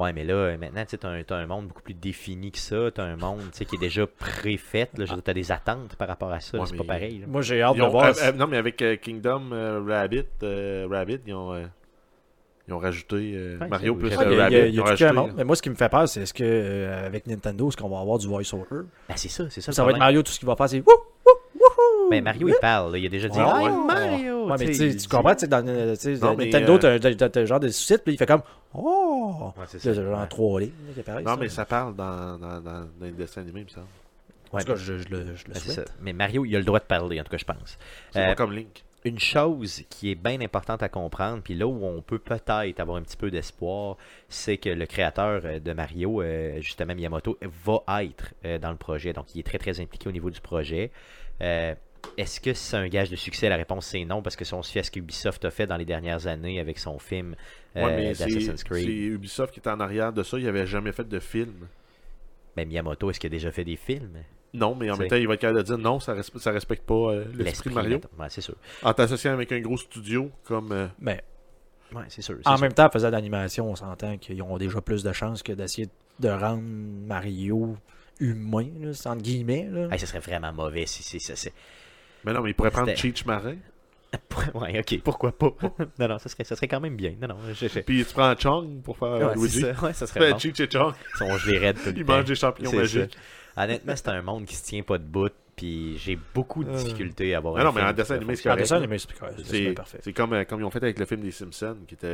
Ouais, 0.01 0.13
mais 0.15 0.25
là, 0.25 0.35
euh, 0.35 0.57
maintenant, 0.59 0.83
tu 0.85 0.97
sais, 0.97 0.99
t'as 0.99 1.37
un, 1.37 1.47
monde 1.47 1.67
beaucoup 1.69 1.83
plus 1.83 1.95
défini 1.95 2.51
que 2.51 2.59
ça. 2.59 2.91
T'as 2.95 3.05
un 3.05 3.17
monde, 3.17 3.41
tu 3.53 3.59
sais, 3.59 3.65
qui 3.65 3.77
est 3.77 3.79
déjà 3.79 4.07
préfait. 4.07 4.89
Dire, 4.95 5.21
t'as 5.23 5.35
des 5.35 5.53
attentes 5.53 5.95
par 5.97 6.09
rapport 6.09 6.33
à 6.33 6.41
ça. 6.41 6.59
Ouais, 6.59 6.65
c'est 6.67 6.77
pas 6.77 6.85
pareil. 6.85 7.19
là. 7.19 7.27
Moi, 7.29 7.43
j'ai 7.43 7.61
hâte 7.63 7.75
Ils 7.77 7.81
de 7.81 7.85
ont- 7.85 7.91
voir. 7.91 8.07
euh, 8.07 8.13
euh, 8.23 8.33
non, 8.33 8.47
mais 8.47 8.57
avec 8.57 8.81
euh, 8.83 8.97
Kingdom 8.97 9.51
euh, 9.53 9.83
Rabbit, 9.87 10.25
euh, 10.43 10.87
Rabbit, 10.91 11.21
ils 11.27 11.35
ont, 11.35 11.53
euh, 11.53 11.65
ils 12.69 12.75
ont 12.75 12.79
rajouté 12.79 13.33
euh, 13.35 13.59
Ouais, 13.59 13.69
Mario 13.69 13.95
plus 13.95 14.11
j'avais- 14.11 14.25
Ouais, 14.25 14.33
il 14.33 14.37
y 14.37 14.39
euh, 14.39 14.45
a, 14.45 14.49
il 14.49 14.55
y 14.55 14.57
Rabbit. 14.57 14.57
a- 14.57 14.67
il 14.69 14.75
y 14.75 14.79
a 14.79 14.81
ont 14.81 14.85
tout 14.85 14.89
rajouté, 14.91 15.05
un 15.11 15.13
monde. 15.13 15.33
Mais 15.37 15.45
moi, 15.45 15.57
ce 15.57 15.63
qui 15.63 15.71
me 15.71 15.75
fait 15.75 15.89
peur, 15.89 16.09
c'est 16.09 16.23
est-ce 16.23 16.33
que 16.35 16.45
euh, 16.45 17.07
avec 17.07 17.27
Nintendo, 17.27 17.69
est-ce 17.69 17.77
qu'on 17.77 17.89
va 17.91 18.01
avoir 18.01 18.19
du 18.19 18.27
voice-over? 18.27 18.65
Ben, 19.09 19.17
c'est 19.17 19.29
ça, 19.29 19.45
c'est 19.51 19.61
ça. 19.61 19.73
Ça 19.73 19.85
va 19.85 19.91
être. 19.91 19.99
Mario, 19.99 20.23
tout 20.23 20.33
ce 20.33 20.39
qu'il 20.39 20.47
va 20.49 20.57
faire, 20.57 20.69
c'est 20.69 20.79
wouh, 20.79 20.87
wouh, 21.27 21.33
Ben, 22.11 22.25
Mario, 22.25 22.49
il 22.49 22.55
parle. 22.61 22.93
là. 22.93 22.99
Il 22.99 23.07
a 23.07 23.09
déjà 23.09 23.29
dit 23.29 23.39
Ouais, 23.39 23.45
ouais. 23.45 23.71
Mario. 23.87 24.47
Ouais, 24.51 24.57
mais 24.59 24.71
tu 24.71 25.09
comprends, 25.09 25.35
tu 25.35 25.41
sais, 25.41 25.47
dans 25.49 25.67
euh, 25.67 25.95
tu 25.95 26.17
sais, 26.17 26.25
Non, 26.25 26.35
mais, 26.37 26.47
Nintendo, 26.47 26.79
euh, 26.85 26.99
t'as 26.99 27.45
genre 27.45 27.61
des 27.61 27.71
sous-titres, 27.73 28.05
puis 28.05 28.15
il 28.15 28.17
fait 28.19 28.27
comme 28.27 28.43
Oh! 28.75 29.53
Ouais, 29.57 29.65
c'est 29.69 29.95
genre 29.95 30.19
Ouais. 30.21 30.27
trois 30.29 30.61
lignes. 30.61 30.73
Non, 31.25 31.37
mais 31.39 31.49
ça 31.49 31.65
parle 31.65 31.95
dans, 31.95 32.39
dans, 32.39 32.61
dans, 32.61 32.81
dans 32.81 32.87
les 33.01 33.11
dessins 33.13 33.41
animés, 33.43 33.61
il 33.61 33.65
me 33.65 33.69
semble. 33.71 33.87
En 34.53 34.59
tout 34.59 34.65
cas, 34.67 34.75
je, 34.75 34.99
je 34.99 35.09
le, 35.09 35.37
je 35.37 35.45
le 35.47 35.53
Ben, 35.55 35.61
souhaite. 35.61 35.77
ça. 35.89 35.95
Mais 36.03 36.13
Mario, 36.13 36.45
il 36.45 36.55
a 36.57 36.59
le 36.59 36.65
droit 36.65 36.81
de 36.81 36.85
parler, 36.85 37.21
en 37.21 37.25
tout 37.25 37.31
cas, 37.31 37.37
je 37.39 37.45
pense. 37.45 37.79
C'est 38.11 38.21
Euh, 38.21 38.27
pas 38.27 38.35
comme 38.35 38.53
Link. 38.53 38.83
une 39.05 39.19
chose 39.21 39.83
qui 39.89 40.11
est 40.11 40.17
bien 40.17 40.41
importante 40.41 40.83
à 40.83 40.89
comprendre, 40.89 41.41
puis 41.43 41.55
là 41.55 41.69
où 41.69 41.85
on 41.85 42.03
peut 42.03 42.19
peut-être 42.19 42.81
avoir 42.81 42.97
un 42.97 43.03
petit 43.03 43.17
peu 43.17 43.31
d'espoir, 43.31 43.97
c'est 44.29 44.57
que 44.57 44.69
le 44.71 44.87
créateur 44.87 45.43
euh, 45.45 45.61
de 45.61 45.73
Mario, 45.73 46.21
euh, 46.23 46.61
justement 46.61 46.95
Miyamoto, 46.97 47.39
va 47.65 48.03
être 48.03 48.35
euh, 48.45 48.59
dans 48.59 48.71
le 48.73 48.77
projet. 48.77 49.13
Donc, 49.13 49.33
il 49.37 49.39
est 49.41 49.45
très, 49.45 49.59
très 49.59 49.79
impliqué 49.81 50.09
au 50.09 50.13
niveau 50.13 50.31
du 50.31 50.41
projet. 50.41 50.91
Euh, 51.43 51.75
Est-ce 52.17 52.41
que 52.41 52.53
c'est 52.55 52.77
un 52.77 52.89
gage 52.89 53.09
de 53.11 53.17
succès? 53.17 53.49
La 53.49 53.57
réponse, 53.57 53.87
c'est 53.87 54.05
non, 54.05 54.21
parce 54.23 54.37
que 54.37 54.45
si 54.45 54.53
on 54.53 54.63
se 54.63 54.71
fie 54.73 54.79
à 54.79 54.83
ce 54.83 54.91
qu'Ubisoft 54.91 55.45
a 55.45 55.51
fait 55.51 55.67
dans 55.67 55.77
les 55.77 55.85
dernières 55.85 56.27
années 56.27 56.61
avec 56.61 56.79
son 56.79 56.99
film 56.99 57.35
euh, 57.77 57.85
Ouais, 57.85 57.97
mais 57.97 58.15
c'est 58.15 58.27
d'Assassin's 58.27 58.57
c'est 58.61 58.65
Creed, 58.69 58.89
Ubisoft 58.89 59.55
qui 59.55 59.61
est 59.61 59.69
en 59.69 59.81
arrière 59.81 60.13
de 60.13 60.23
ça. 60.23 60.39
Il 60.39 60.47
avait 60.49 60.67
jamais 60.67 60.93
fait 60.93 61.09
de 61.09 61.19
film. 61.21 61.67
ben, 62.57 62.67
Miyamoto, 62.69 63.11
est-ce 63.11 63.21
qu'il 63.21 63.29
a 63.29 63.31
déjà 63.31 63.51
fait 63.53 63.65
des 63.65 63.77
films? 63.77 64.19
Non, 64.53 64.75
mais 64.75 64.91
en 64.91 64.95
C'est- 64.95 65.01
même 65.03 65.09
temps, 65.11 65.17
il 65.17 65.29
va 65.29 65.35
être 65.35 65.41
capable 65.41 65.61
de 65.61 65.65
dire 65.65 65.79
non, 65.79 66.01
ça 66.01 66.13
respecte, 66.13 66.43
ça 66.43 66.51
respecte 66.51 66.85
pas 66.85 66.95
euh, 67.13 67.25
l'esprit 67.37 67.71
de 67.71 67.75
Mario. 67.77 68.01
Ouais, 68.19 68.27
c'est 68.29 68.41
sûr. 68.41 68.57
En 68.83 68.93
t'associant 68.93 69.33
avec 69.33 69.53
un 69.53 69.61
gros 69.61 69.77
studio 69.77 70.31
comme. 70.45 70.73
euh, 70.73 70.89
Mais 70.99 71.23
Ouais, 71.95 72.03
c'est 72.09 72.23
sûr. 72.23 72.37
c'est 72.43 72.49
en 72.49 72.57
sûr. 72.57 72.63
même 72.63 72.73
temps, 72.73 72.87
en 72.87 72.91
faisant 72.91 73.07
de 73.09 73.13
l'animation, 73.13 73.71
on 73.71 73.77
s'entend 73.77 74.19
qu'ils 74.19 74.43
ont 74.43 74.59
déjà 74.59 74.81
plus 74.81 75.03
de 75.05 75.13
chances 75.13 75.43
que 75.45 75.53
d'essayer 75.53 75.89
de 76.19 76.29
rendre 76.29 76.63
Mario 76.63 77.77
humain, 78.19 78.69
là, 78.81 78.93
c'est 78.93 79.09
entre 79.09 79.23
guillemets. 79.23 79.69
Là. 79.71 79.89
Hey, 79.91 79.99
ce 79.99 80.07
serait 80.07 80.19
vraiment 80.19 80.53
mauvais 80.53 80.85
si 80.87 81.03
c'est 81.03 81.19
ça. 81.21 81.37
c'est- 81.37 81.53
Mais 82.25 82.33
non, 82.33 82.43
mais 82.43 82.51
il 82.51 82.55
pourrait 82.55 82.71
prendre 82.71 82.95
Cheech 82.95 83.25
Marin. 83.27 83.57
Ouais, 84.55 84.81
ok, 84.81 85.03
pourquoi 85.05 85.31
pas? 85.31 85.53
non, 86.01 86.09
non, 86.09 86.19
ça 86.19 86.29
serait, 86.29 86.43
ça 86.43 86.57
serait 86.57 86.67
quand 86.67 86.81
même 86.81 86.97
bien. 86.97 87.15
Non, 87.21 87.29
non, 87.29 87.37
je, 87.53 87.69
je... 87.69 87.79
Puis 87.81 88.05
tu 88.05 88.13
prends 88.13 88.35
Chong 88.37 88.83
pour 88.83 88.99
faire 88.99 89.09
Ouais, 89.29 89.35
Luigi. 89.37 89.61
c'est 89.61 89.73
ça. 89.75 89.85
Ouais, 89.85 89.93
ça 89.93 90.07
serait 90.09 90.19
Ben, 90.21 90.33
bon. 90.33 90.39
Cheech 90.41 90.59
et 90.61 90.69
Chong, 90.69 90.93
Ils 91.15 91.19
sont 91.19 91.39
gelés 91.39 91.59
raides 91.59 91.77
tout 91.77 91.91
le 91.91 91.99
ils 91.99 92.05
temps. 92.05 92.13
mangent 92.17 92.25
des 92.25 92.35
champignons 92.35 92.73
magiques. 92.73 93.17
ça. 93.55 93.63
Honnêtement, 93.65 93.93
c'est 93.95 94.09
un 94.09 94.23
monde 94.23 94.47
qui 94.47 94.57
se 94.57 94.65
tient 94.65 94.83
pas 94.83 94.99
de 94.99 95.05
bout, 95.05 95.33
puis 95.55 95.97
j'ai 95.99 96.19
beaucoup 96.35 96.65
de 96.65 96.71
Euh. 96.71 96.77
difficultés 96.77 97.35
à 97.35 97.39
avoir 97.39 97.55
Mais 97.55 97.61
un 97.61 97.65
non, 97.65 97.73
mais 97.73 97.81
film 97.81 97.87
en 97.89 97.91
qui 97.93 97.97
dessin 97.99 98.15
va 98.15 98.17
animé, 98.19 98.35
c'est 98.37 98.41
En 98.49 98.51
correct. 98.51 98.63
dessin 98.63 98.77
animé, 98.79 98.99
c'est 98.99 99.19
correct, 99.19 99.41
c'est 99.45 99.73
parfait. 99.75 99.99
c'est 100.03 100.13
comme, 100.13 100.33
euh, 100.33 100.45
comme 100.45 100.61
ils 100.61 100.65
ont 100.65 100.71
fait 100.71 100.83
avec 100.83 100.99
le 100.99 101.05
film 101.05 101.21
des 101.21 101.31
Simpsons, 101.31 101.77
qui 101.87 101.95
était 101.95 102.07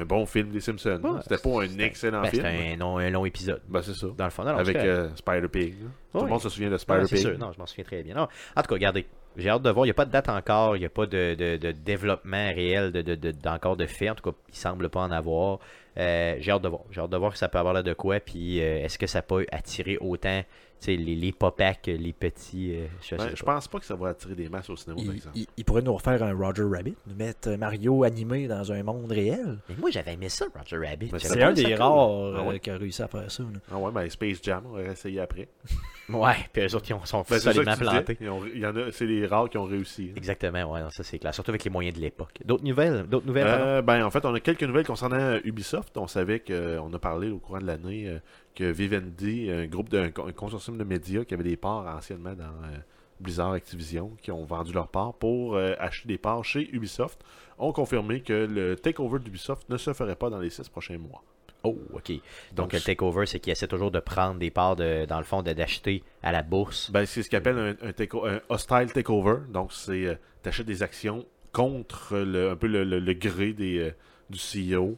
un, 0.00 0.04
bon 0.04 0.26
film 0.26 0.50
des 0.50 0.60
Simpsons. 0.60 1.00
Ouais, 1.02 1.20
C'était 1.22 1.38
pas 1.38 1.62
un 1.62 1.78
excellent 1.78 2.22
Ben, 2.22 2.30
film. 2.30 2.44
c'était 2.46 2.72
un, 2.72 2.76
long- 2.76 2.98
un 2.98 3.10
long 3.10 3.24
épisode. 3.26 3.60
Ben, 3.68 3.82
c'est 3.82 3.94
ça. 3.94 4.06
Dans 4.16 4.24
le 4.24 4.30
fond, 4.30 4.44
non, 4.44 4.56
avec 4.56 4.76
euh, 4.76 5.08
Spider-Pig. 5.16 5.74
là. 5.82 5.88
Tout 6.12 6.18
Ouais. 6.18 6.24
le 6.24 6.30
monde 6.30 6.40
se 6.40 6.48
souvient 6.48 6.70
de 6.70 6.76
c'est 6.78 7.16
sûr, 7.16 7.38
non, 7.38 7.52
je 7.52 7.58
m'en 7.58 7.66
souviens 7.66 7.84
très 7.84 8.02
bien. 8.02 8.14
Non. 8.14 8.22
En 8.56 8.62
tout 8.62 8.68
cas, 8.68 8.74
regardez, 8.74 9.06
j'ai 9.36 9.48
hâte 9.50 9.62
de 9.62 9.70
voir. 9.70 9.84
Il 9.84 9.88
n'y 9.88 9.92
a 9.92 9.94
pas 9.94 10.04
de 10.06 10.10
date 10.10 10.28
encore, 10.28 10.76
il 10.76 10.80
n'y 10.80 10.86
a 10.86 10.90
pas 10.90 11.06
de, 11.06 11.34
de- 11.34 11.56
de 11.56 11.70
développement 11.72 12.48
réel 12.48 12.92
de, 12.92 13.02
de, 13.02 13.14
de- 13.14 13.30
d'encore 13.30 13.76
de 13.76 13.86
fait. 13.86 14.08
En 14.10 14.14
tout 14.14 14.30
cas, 14.30 14.36
il 14.48 14.54
semble 14.56 14.88
pas 14.88 15.00
en 15.00 15.10
avoir. 15.10 15.58
Euh, 15.98 16.36
j'ai 16.40 16.50
hâte 16.52 16.62
de 16.62 16.68
voir. 16.68 16.82
J'ai 16.90 17.00
hâte 17.00 17.10
de 17.10 17.16
voir 17.16 17.32
que 17.32 17.38
ça 17.38 17.48
peut 17.48 17.58
avoir 17.58 17.74
là 17.74 17.82
de 17.82 17.92
quoi. 17.92 18.20
Puis 18.20 18.60
euh, 18.62 18.84
est-ce 18.84 18.98
que 18.98 19.06
ça 19.06 19.20
peut 19.22 19.44
attirer 19.52 19.98
autant 20.00 20.42
les, 20.86 20.96
les 20.96 21.32
popacs 21.32 21.86
les 21.86 22.12
petits. 22.12 22.74
euh, 22.76 22.86
je 23.02 23.16
Ben, 23.16 23.30
je 23.34 23.42
pense 23.42 23.68
pas 23.68 23.78
que 23.78 23.84
ça 23.84 23.94
va 23.94 24.08
attirer 24.10 24.34
des 24.34 24.48
masses 24.48 24.70
au 24.70 24.76
cinéma, 24.76 25.02
par 25.04 25.14
exemple. 25.14 25.36
il- 25.38 25.46
il 25.56 25.64
pourrait 25.64 25.82
nous 25.82 25.94
refaire 25.94 26.22
un 26.22 26.34
Roger 26.34 26.62
Rabbit, 26.64 26.94
nous 27.06 27.14
mettre 27.16 27.50
Mario 27.50 28.04
animé 28.04 28.46
dans 28.48 28.70
un 28.72 28.82
monde 28.82 29.10
réel. 29.12 29.58
Mais 29.68 29.74
moi, 29.78 29.90
j'avais 29.90 30.14
aimé 30.14 30.28
ça, 30.28 30.46
Roger 30.56 30.86
Rabbit. 30.88 31.10
Mais 31.12 31.18
C'est 31.18 31.42
un 31.42 31.52
des 31.52 31.74
rares 31.74 31.92
cool. 31.92 32.34
Ah 32.36 32.40
euh, 32.40 32.48
ouais. 32.48 32.60
qui 32.60 32.70
a 32.70 32.76
réussi 32.76 33.02
à 33.02 33.08
faire 33.08 33.30
ça. 33.30 33.42
là. 33.42 33.58
Ah 33.72 33.78
ouais, 33.78 33.92
ben 33.92 34.08
Space 34.08 34.38
Jam, 34.42 34.62
on 34.66 34.72
va 34.72 34.84
essayer 34.84 35.20
après. 35.20 35.48
Ouais, 36.10 36.36
puis 36.54 36.62
eux 36.62 36.74
autres, 36.74 36.86
ils 36.88 36.94
ont- 36.94 37.04
sont 37.04 37.22
Ben, 37.28 37.38
solidement 37.38 37.76
plantés. 37.76 38.16
Ils 38.22 38.30
ont- 38.30 38.40
Il 38.54 38.60
y 38.60 38.66
en 38.66 38.74
a, 38.74 38.90
c'est 38.92 39.04
les 39.04 39.26
rares 39.26 39.50
qui 39.50 39.58
ont 39.58 39.64
réussi. 39.64 40.08
hein. 40.10 40.14
Exactement, 40.16 40.72
ouais, 40.72 40.80
non, 40.80 40.88
ça 40.88 41.02
c'est 41.02 41.18
clair. 41.18 41.34
Surtout 41.34 41.50
avec 41.50 41.64
les 41.64 41.70
moyens 41.70 41.94
de 41.96 42.00
l'époque. 42.00 42.38
D'autres 42.46 42.64
nouvelles 42.64 43.02
D'autres 43.02 43.26
nouvelles? 43.26 43.46
Euh, 43.46 43.82
ben, 43.82 44.02
en 44.02 44.10
fait, 44.10 44.24
on 44.24 44.32
a 44.32 44.40
quelques 44.40 44.62
nouvelles 44.62 44.86
concernant 44.86 45.18
euh, 45.20 45.38
Ubisoft. 45.44 45.98
On 45.98 46.06
savait 46.06 46.40
qu'on 46.40 46.90
a 46.94 46.98
parlé 46.98 47.28
au 47.28 47.38
courant 47.38 47.58
de 47.60 47.66
l'année 47.66 48.08
euh, 48.08 48.20
que 48.58 48.64
Vivendi, 48.64 49.50
un 49.52 49.66
groupe 49.66 49.88
de, 49.88 49.98
un 49.98 50.10
con- 50.10 50.26
un 50.26 50.32
consortium 50.32 50.76
de 50.78 50.82
médias 50.84 51.24
qui 51.24 51.32
avait 51.34 51.44
des 51.44 51.56
parts 51.56 51.86
anciennement 51.96 52.34
dans 52.34 52.44
euh, 52.64 52.76
Blizzard 53.20 53.52
Activision, 53.52 54.16
qui 54.20 54.32
ont 54.32 54.44
vendu 54.44 54.72
leurs 54.72 54.88
parts 54.88 55.14
pour 55.14 55.54
euh, 55.54 55.74
acheter 55.78 56.08
des 56.08 56.18
parts 56.18 56.44
chez 56.44 56.68
Ubisoft, 56.74 57.20
ont 57.58 57.72
confirmé 57.72 58.20
que 58.20 58.32
le 58.50 58.74
takeover 58.74 59.20
d'Ubisoft 59.20 59.68
ne 59.68 59.76
se 59.76 59.92
ferait 59.92 60.16
pas 60.16 60.28
dans 60.28 60.40
les 60.40 60.50
six 60.50 60.68
prochains 60.68 60.98
mois. 60.98 61.22
Oh, 61.62 61.76
ok. 61.92 62.10
Donc, 62.10 62.20
Donc, 62.54 62.72
le 62.72 62.80
takeover, 62.80 63.26
c'est 63.26 63.38
qu'ils 63.38 63.52
essaient 63.52 63.66
toujours 63.68 63.90
de 63.92 64.00
prendre 64.00 64.38
des 64.40 64.50
parts, 64.50 64.74
de, 64.76 65.04
dans 65.06 65.18
le 65.18 65.24
fond, 65.24 65.42
d'acheter 65.42 66.02
à 66.24 66.32
la 66.32 66.42
bourse. 66.42 66.90
Ben, 66.90 67.06
c'est 67.06 67.22
ce 67.22 67.28
qu'ils 67.28 67.38
appellent 67.38 67.58
un, 67.58 67.88
un 67.88 67.92
take- 67.92 68.16
un 68.26 68.40
hostile 68.48 68.92
takeover. 68.92 69.36
Donc, 69.52 69.72
c'est 69.72 70.04
euh, 70.06 70.14
t'achètes 70.42 70.66
des 70.66 70.82
actions 70.82 71.24
contre 71.52 72.16
le, 72.16 72.50
un 72.50 72.56
peu 72.56 72.66
le, 72.66 72.82
le- 72.84 72.98
le 73.00 73.12
gré 73.14 73.52
des, 73.52 73.78
euh, 73.78 73.90
du 74.30 74.38
CEO 74.38 74.96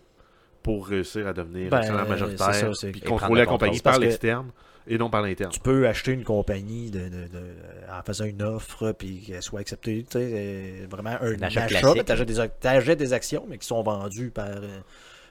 pour 0.63 0.87
réussir 0.87 1.27
à 1.27 1.33
devenir 1.33 1.71
Ben, 1.71 1.79
actionnaire 1.79 2.05
c'est 2.05 2.11
majoritaire 2.11 2.55
ça, 2.77 2.87
puis 2.93 3.01
contrôler 3.01 3.41
le 3.41 3.41
la 3.41 3.47
compagnie 3.47 3.81
par 3.81 3.99
l'externe 3.99 4.51
et 4.87 4.99
non 4.99 5.11
par 5.11 5.23
l'interne. 5.23 5.51
Tu 5.53 5.61
peux 5.61 5.87
acheter 5.87 6.13
une 6.13 6.25
compagnie 6.25 6.91
de, 6.91 7.01
de- 7.01 7.09
de- 7.09 7.93
en 7.93 8.03
faisant 8.03 8.25
une 8.25 8.43
offre 8.43 8.93
puis 8.93 9.21
qu'elle 9.27 9.43
soit 9.43 9.61
acceptée. 9.61 10.05
Tu 10.11 10.19
sais, 10.19 10.31
euh, 10.33 10.87
vraiment 10.91 11.17
un, 11.21 11.35
Un 11.35 11.43
achat. 11.43 11.67
Tu 11.67 11.75
achètes 11.77 12.27
des, 12.29 12.49
t'achètes 12.61 12.99
des 12.99 13.13
actions, 13.13 13.45
mais 13.49 13.59
qui 13.59 13.67
sont 13.67 13.83
vendues 13.83 14.31
par, 14.31 14.47
euh, 14.49 14.79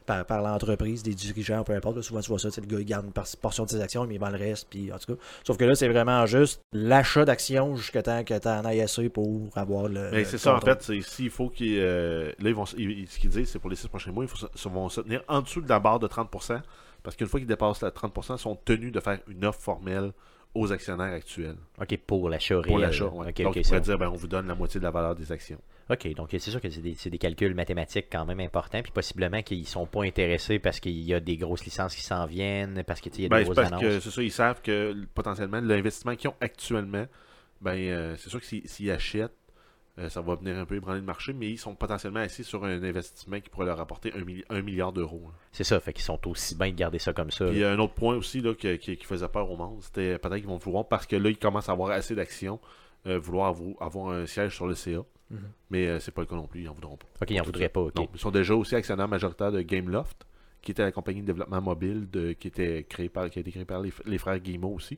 par, 0.09 0.25
par 0.25 0.41
l'entreprise, 0.41 1.03
des 1.03 1.13
dirigeants, 1.13 1.63
peu 1.63 1.73
importe. 1.73 1.97
là. 1.97 2.01
souvent, 2.01 2.19
tu 2.21 2.29
vois 2.29 2.39
ça, 2.39 2.49
le 2.59 2.65
gars, 2.65 2.79
il 2.79 2.85
garde 2.85 3.05
une 3.05 3.13
portion 3.39 3.63
de 3.65 3.69
ses 3.69 3.79
actions, 3.79 4.05
mais 4.07 4.15
il 4.15 4.19
vend 4.19 4.29
le 4.29 4.37
reste. 4.37 4.67
Puis, 4.69 4.91
en 4.91 4.97
tout 4.97 5.13
cas. 5.15 5.21
Sauf 5.45 5.55
que 5.57 5.65
là, 5.65 5.75
c'est 5.75 5.87
vraiment 5.87 6.25
juste 6.25 6.61
l'achat 6.73 7.25
d'actions 7.25 7.75
jusqu'à 7.75 8.01
temps 8.01 8.23
que 8.23 8.37
tu 8.37 8.47
en 8.47 8.65
ailles 8.65 8.81
assez 8.81 9.07
pour 9.09 9.49
avoir 9.55 9.87
le. 9.87 10.09
Mais 10.11 10.23
c'est 10.25 10.37
ça, 10.39 10.55
en 10.55 10.61
fait, 10.61 10.81
c'est 10.81 11.01
s'il 11.01 11.29
faut 11.29 11.49
qu'ils. 11.49 11.77
euh, 11.79 12.31
là, 12.39 12.49
ils 12.49 12.55
vont, 12.55 12.65
ils- 12.77 13.07
ce 13.07 13.19
qu'ils 13.19 13.29
disent, 13.29 13.49
c'est 13.49 13.59
pour 13.59 13.69
les 13.69 13.75
six 13.75 13.87
prochains 13.87 14.11
mois, 14.11 14.23
ils 14.23 14.27
faut 14.27 14.47
se- 14.53 14.69
vont 14.69 14.89
se 14.89 15.01
tenir 15.01 15.21
en 15.27 15.41
dessous 15.41 15.61
de 15.61 15.69
la 15.69 15.79
barre 15.79 15.99
de 15.99 16.07
30%, 16.07 16.59
parce 17.03 17.15
qu'une 17.15 17.27
fois 17.27 17.39
qu'ils 17.39 17.47
dépassent 17.47 17.81
la 17.81 17.91
30%, 17.91 18.35
ils 18.35 18.39
sont 18.39 18.55
tenus 18.65 18.91
de 18.91 18.99
faire 18.99 19.19
une 19.27 19.45
offre 19.45 19.61
formelle 19.61 20.11
aux 20.53 20.71
actionnaires 20.71 21.13
actuels. 21.13 21.57
Ok, 21.79 21.97
pour 22.05 22.29
l'achat 22.29 22.55
réel. 22.55 22.65
Pour 22.67 22.79
l'achat, 22.79 23.05
ouais. 23.05 23.27
Ok, 23.29 23.41
Donc, 23.41 23.55
ok, 23.55 23.55
ils 23.57 23.63
c'est 23.65 23.69
pourraient 23.69 23.79
bon. 23.79 23.85
dire, 23.85 23.97
ben, 23.97 24.09
on 24.09 24.15
vous 24.15 24.27
donne 24.27 24.47
la 24.47 24.55
moitié 24.55 24.79
de 24.79 24.85
la 24.85 24.91
valeur 24.91 25.15
des 25.15 25.31
actions. 25.31 25.59
Ok, 25.89 26.13
donc 26.13 26.29
c'est 26.31 26.39
sûr 26.39 26.61
que 26.61 26.69
c'est 26.69 26.81
des, 26.81 26.95
des 27.09 27.17
calculs 27.17 27.55
mathématiques 27.55 28.07
quand 28.11 28.25
même 28.25 28.39
importants, 28.39 28.81
puis 28.83 28.91
possiblement 28.91 29.41
qu'ils 29.41 29.67
sont 29.67 29.87
pas 29.87 30.03
intéressés 30.03 30.59
parce 30.59 30.79
qu'il 30.79 30.99
y 30.99 31.13
a 31.15 31.19
des 31.19 31.35
grosses 31.37 31.65
licences 31.65 31.95
qui 31.95 32.03
s'en 32.03 32.25
viennent, 32.27 32.83
parce 32.85 33.01
qu'il 33.01 33.19
y 33.19 33.25
a 33.25 33.29
Ben, 33.29 33.37
des 33.37 33.45
c'est 33.45 33.45
grosses 33.45 33.55
parce 33.55 33.73
annonces. 33.83 33.99
c'est 34.03 34.11
ça, 34.11 34.21
ils 34.21 34.31
savent 34.31 34.61
que 34.61 34.95
potentiellement 35.15 35.61
l'investissement 35.61 36.15
qu'ils 36.15 36.29
ont 36.29 36.35
actuellement, 36.41 37.05
ben 37.61 37.75
euh, 37.77 38.15
c'est 38.17 38.29
sûr 38.29 38.39
que 38.39 38.45
s'ils 38.45 38.91
achètent, 38.91 39.33
euh, 39.99 40.09
ça 40.09 40.21
va 40.21 40.35
venir 40.35 40.57
un 40.57 40.65
peu 40.65 40.75
ébranler 40.75 40.99
le 40.99 41.05
marché, 41.05 41.33
mais 41.33 41.49
ils 41.51 41.57
sont 41.57 41.75
potentiellement 41.75 42.21
assis 42.21 42.43
sur 42.43 42.63
un 42.65 42.81
investissement 42.81 43.39
qui 43.39 43.49
pourrait 43.49 43.65
leur 43.65 43.79
apporter 43.79 44.13
un, 44.13 44.21
milli- 44.21 44.43
un 44.49 44.61
milliard 44.61 44.93
d'euros. 44.93 45.21
là. 45.25 45.33
C'est 45.51 45.63
ça, 45.63 45.79
fait 45.79 45.93
qu'ils 45.93 46.03
sont 46.05 46.19
aussi 46.27 46.55
bien 46.55 46.69
de 46.69 46.75
garder 46.75 46.99
ça 46.99 47.13
comme 47.13 47.31
ça. 47.31 47.47
Il 47.49 47.57
y 47.57 47.63
a 47.63 47.71
un 47.71 47.79
autre 47.79 47.93
point 47.93 48.15
aussi 48.15 48.41
là, 48.41 48.53
qui, 48.55 48.77
qui- 48.79 48.97
qui 48.97 49.05
faisait 49.05 49.27
peur 49.27 49.49
au 49.51 49.57
monde, 49.57 49.79
c'était 49.81 50.17
peut-être 50.17 50.37
qu'ils 50.37 50.47
vont 50.47 50.57
vouloir, 50.57 50.87
parce 50.87 51.05
que 51.05 51.15
là, 51.15 51.29
ils 51.29 51.37
commencent 51.37 51.69
à 51.69 51.73
avoir 51.73 51.91
assez 51.91 52.15
d'actions, 52.15 52.59
euh, 53.07 53.19
vouloir 53.19 53.55
avoir 53.79 54.09
un 54.13 54.25
siège 54.25 54.55
sur 54.55 54.67
le 54.67 54.75
CA. 54.75 55.03
Mhm. 55.31 55.39
Mais 55.69 55.87
euh, 55.87 55.99
c'est 55.99 56.11
pas 56.11 56.21
le 56.21 56.27
cas 56.27 56.35
non 56.35 56.47
plus, 56.47 56.61
ils 56.63 56.69
en 56.69 56.73
voudront 56.73 56.97
pas. 56.97 57.05
Ok, 57.21 57.29
ils 57.29 57.39
en 57.39 57.43
voudraient 57.43 57.69
pas. 57.69 57.81
Non, 57.95 58.07
ils 58.13 58.19
sont 58.19 58.31
déjà 58.31 58.55
aussi 58.55 58.75
actionnaires 58.75 59.07
majoritaires 59.07 59.51
de 59.51 59.61
Gameloft, 59.61 60.25
qui 60.61 60.71
était 60.71 60.81
la 60.83 60.91
compagnie 60.91 61.21
de 61.21 61.27
développement 61.27 61.61
mobile 61.61 62.09
de, 62.09 62.33
qui, 62.33 62.47
était 62.47 62.83
créée 62.89 63.09
par, 63.09 63.29
qui 63.29 63.37
a 63.39 63.41
été 63.41 63.51
créée 63.51 63.63
par 63.65 63.79
les, 63.81 63.93
les 64.05 64.17
frères 64.17 64.39
Guillemot 64.39 64.73
aussi, 64.73 64.97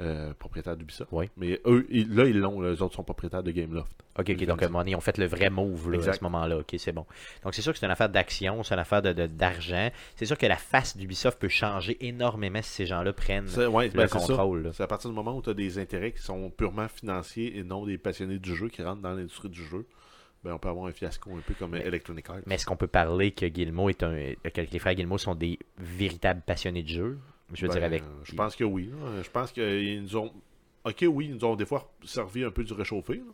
euh, 0.00 0.34
propriétaires 0.38 0.76
d'Ubisoft. 0.76 1.10
Oui. 1.12 1.30
Mais 1.36 1.60
eux, 1.64 1.86
ils- 1.90 2.14
là, 2.14 2.24
ils 2.26 2.38
l'ont. 2.38 2.60
Les 2.60 2.82
autres 2.82 2.94
sont 2.94 3.02
propriétaires 3.02 3.42
de 3.42 3.50
Gameloft. 3.50 3.92
Ok, 4.18 4.30
ok, 4.30 4.44
donc 4.46 4.62
à 4.62 4.66
un 4.66 4.68
moment 4.68 4.80
donné, 4.80 4.90
ils 4.92 4.96
ont 4.96 5.00
fait 5.00 5.16
le 5.18 5.26
vrai 5.26 5.50
move 5.50 5.90
là, 5.90 6.08
à 6.08 6.12
ce 6.12 6.22
moment-là. 6.24 6.58
Ok, 6.58 6.74
c'est 6.78 6.92
bon. 6.92 7.04
Donc 7.44 7.54
c'est 7.54 7.62
sûr 7.62 7.72
que 7.72 7.78
c'est 7.78 7.86
une 7.86 7.92
affaire 7.92 8.08
d'action, 8.08 8.62
c'est 8.62 8.74
une 8.74 8.80
affaire 8.80 9.02
de- 9.02 9.12
de- 9.12 9.26
d'argent. 9.26 9.90
c'est 10.16 10.26
sûr 10.26 10.36
que 10.38 10.46
la 10.46 10.56
face 10.56 10.96
d'Ubisoft 10.96 11.38
peut 11.38 11.48
changer 11.48 11.96
énormément 12.06 12.60
si 12.62 12.70
ces 12.70 12.86
gens-là 12.86 13.12
prennent 13.12 13.48
ouais, 13.70 13.88
le 13.88 13.92
ben, 13.94 14.08
contrôle. 14.08 14.70
C'est 14.74 14.82
à 14.82 14.86
partir 14.86 15.10
du 15.10 15.16
moment 15.16 15.36
où 15.36 15.42
tu 15.42 15.50
as 15.50 15.54
des 15.54 15.78
intérêts 15.78 16.12
qui 16.12 16.22
sont 16.22 16.50
purement 16.50 16.88
financiers 16.88 17.56
et 17.58 17.62
non 17.62 17.84
des 17.86 17.98
passionnés 17.98 18.38
du 18.38 18.54
jeu 18.54 18.68
qui 18.68 18.82
rentrent 18.82 19.02
dans 19.02 19.12
l'industrie 19.14 19.48
du 19.50 19.62
jeu, 19.64 19.86
ben, 20.44 20.52
on 20.54 20.58
peut 20.58 20.68
avoir 20.68 20.86
un 20.86 20.92
fiasco 20.92 21.30
un 21.36 21.40
peu 21.40 21.54
comme 21.54 21.72
Mais- 21.72 21.86
Electronic 21.86 22.28
Arts. 22.30 22.40
Mais 22.46 22.54
est-ce 22.54 22.64
qu'on 22.66 22.76
peut 22.76 22.86
parler 22.86 23.32
que 23.32 23.46
Guillemot 23.46 23.88
est 23.90 24.02
un. 24.02 24.14
que 24.52 24.60
les 24.60 24.78
frères 24.78 24.94
Guillemot 24.94 25.18
sont 25.18 25.34
des 25.34 25.58
véritables 25.78 26.42
passionnés 26.46 26.82
de 26.82 26.88
jeu? 26.88 27.18
Je 27.54 27.62
veux 27.62 27.68
Ben, 27.68 27.74
dire, 27.74 27.84
avec. 27.84 28.02
Je 28.24 28.34
pense 28.34 28.56
que 28.56 28.64
oui. 28.64 28.90
là. 28.90 29.22
Je 29.22 29.30
pense 29.30 29.52
qu'ils 29.52 30.02
nous 30.02 30.16
ont. 30.16 30.32
Ok, 30.84 31.04
oui, 31.08 31.26
ils 31.26 31.34
nous 31.34 31.44
ont 31.44 31.56
des 31.56 31.66
fois 31.66 31.92
servi 32.04 32.44
un 32.44 32.50
peu 32.50 32.64
du 32.64 32.72
réchauffé, 32.72 33.14
là. 33.14 33.32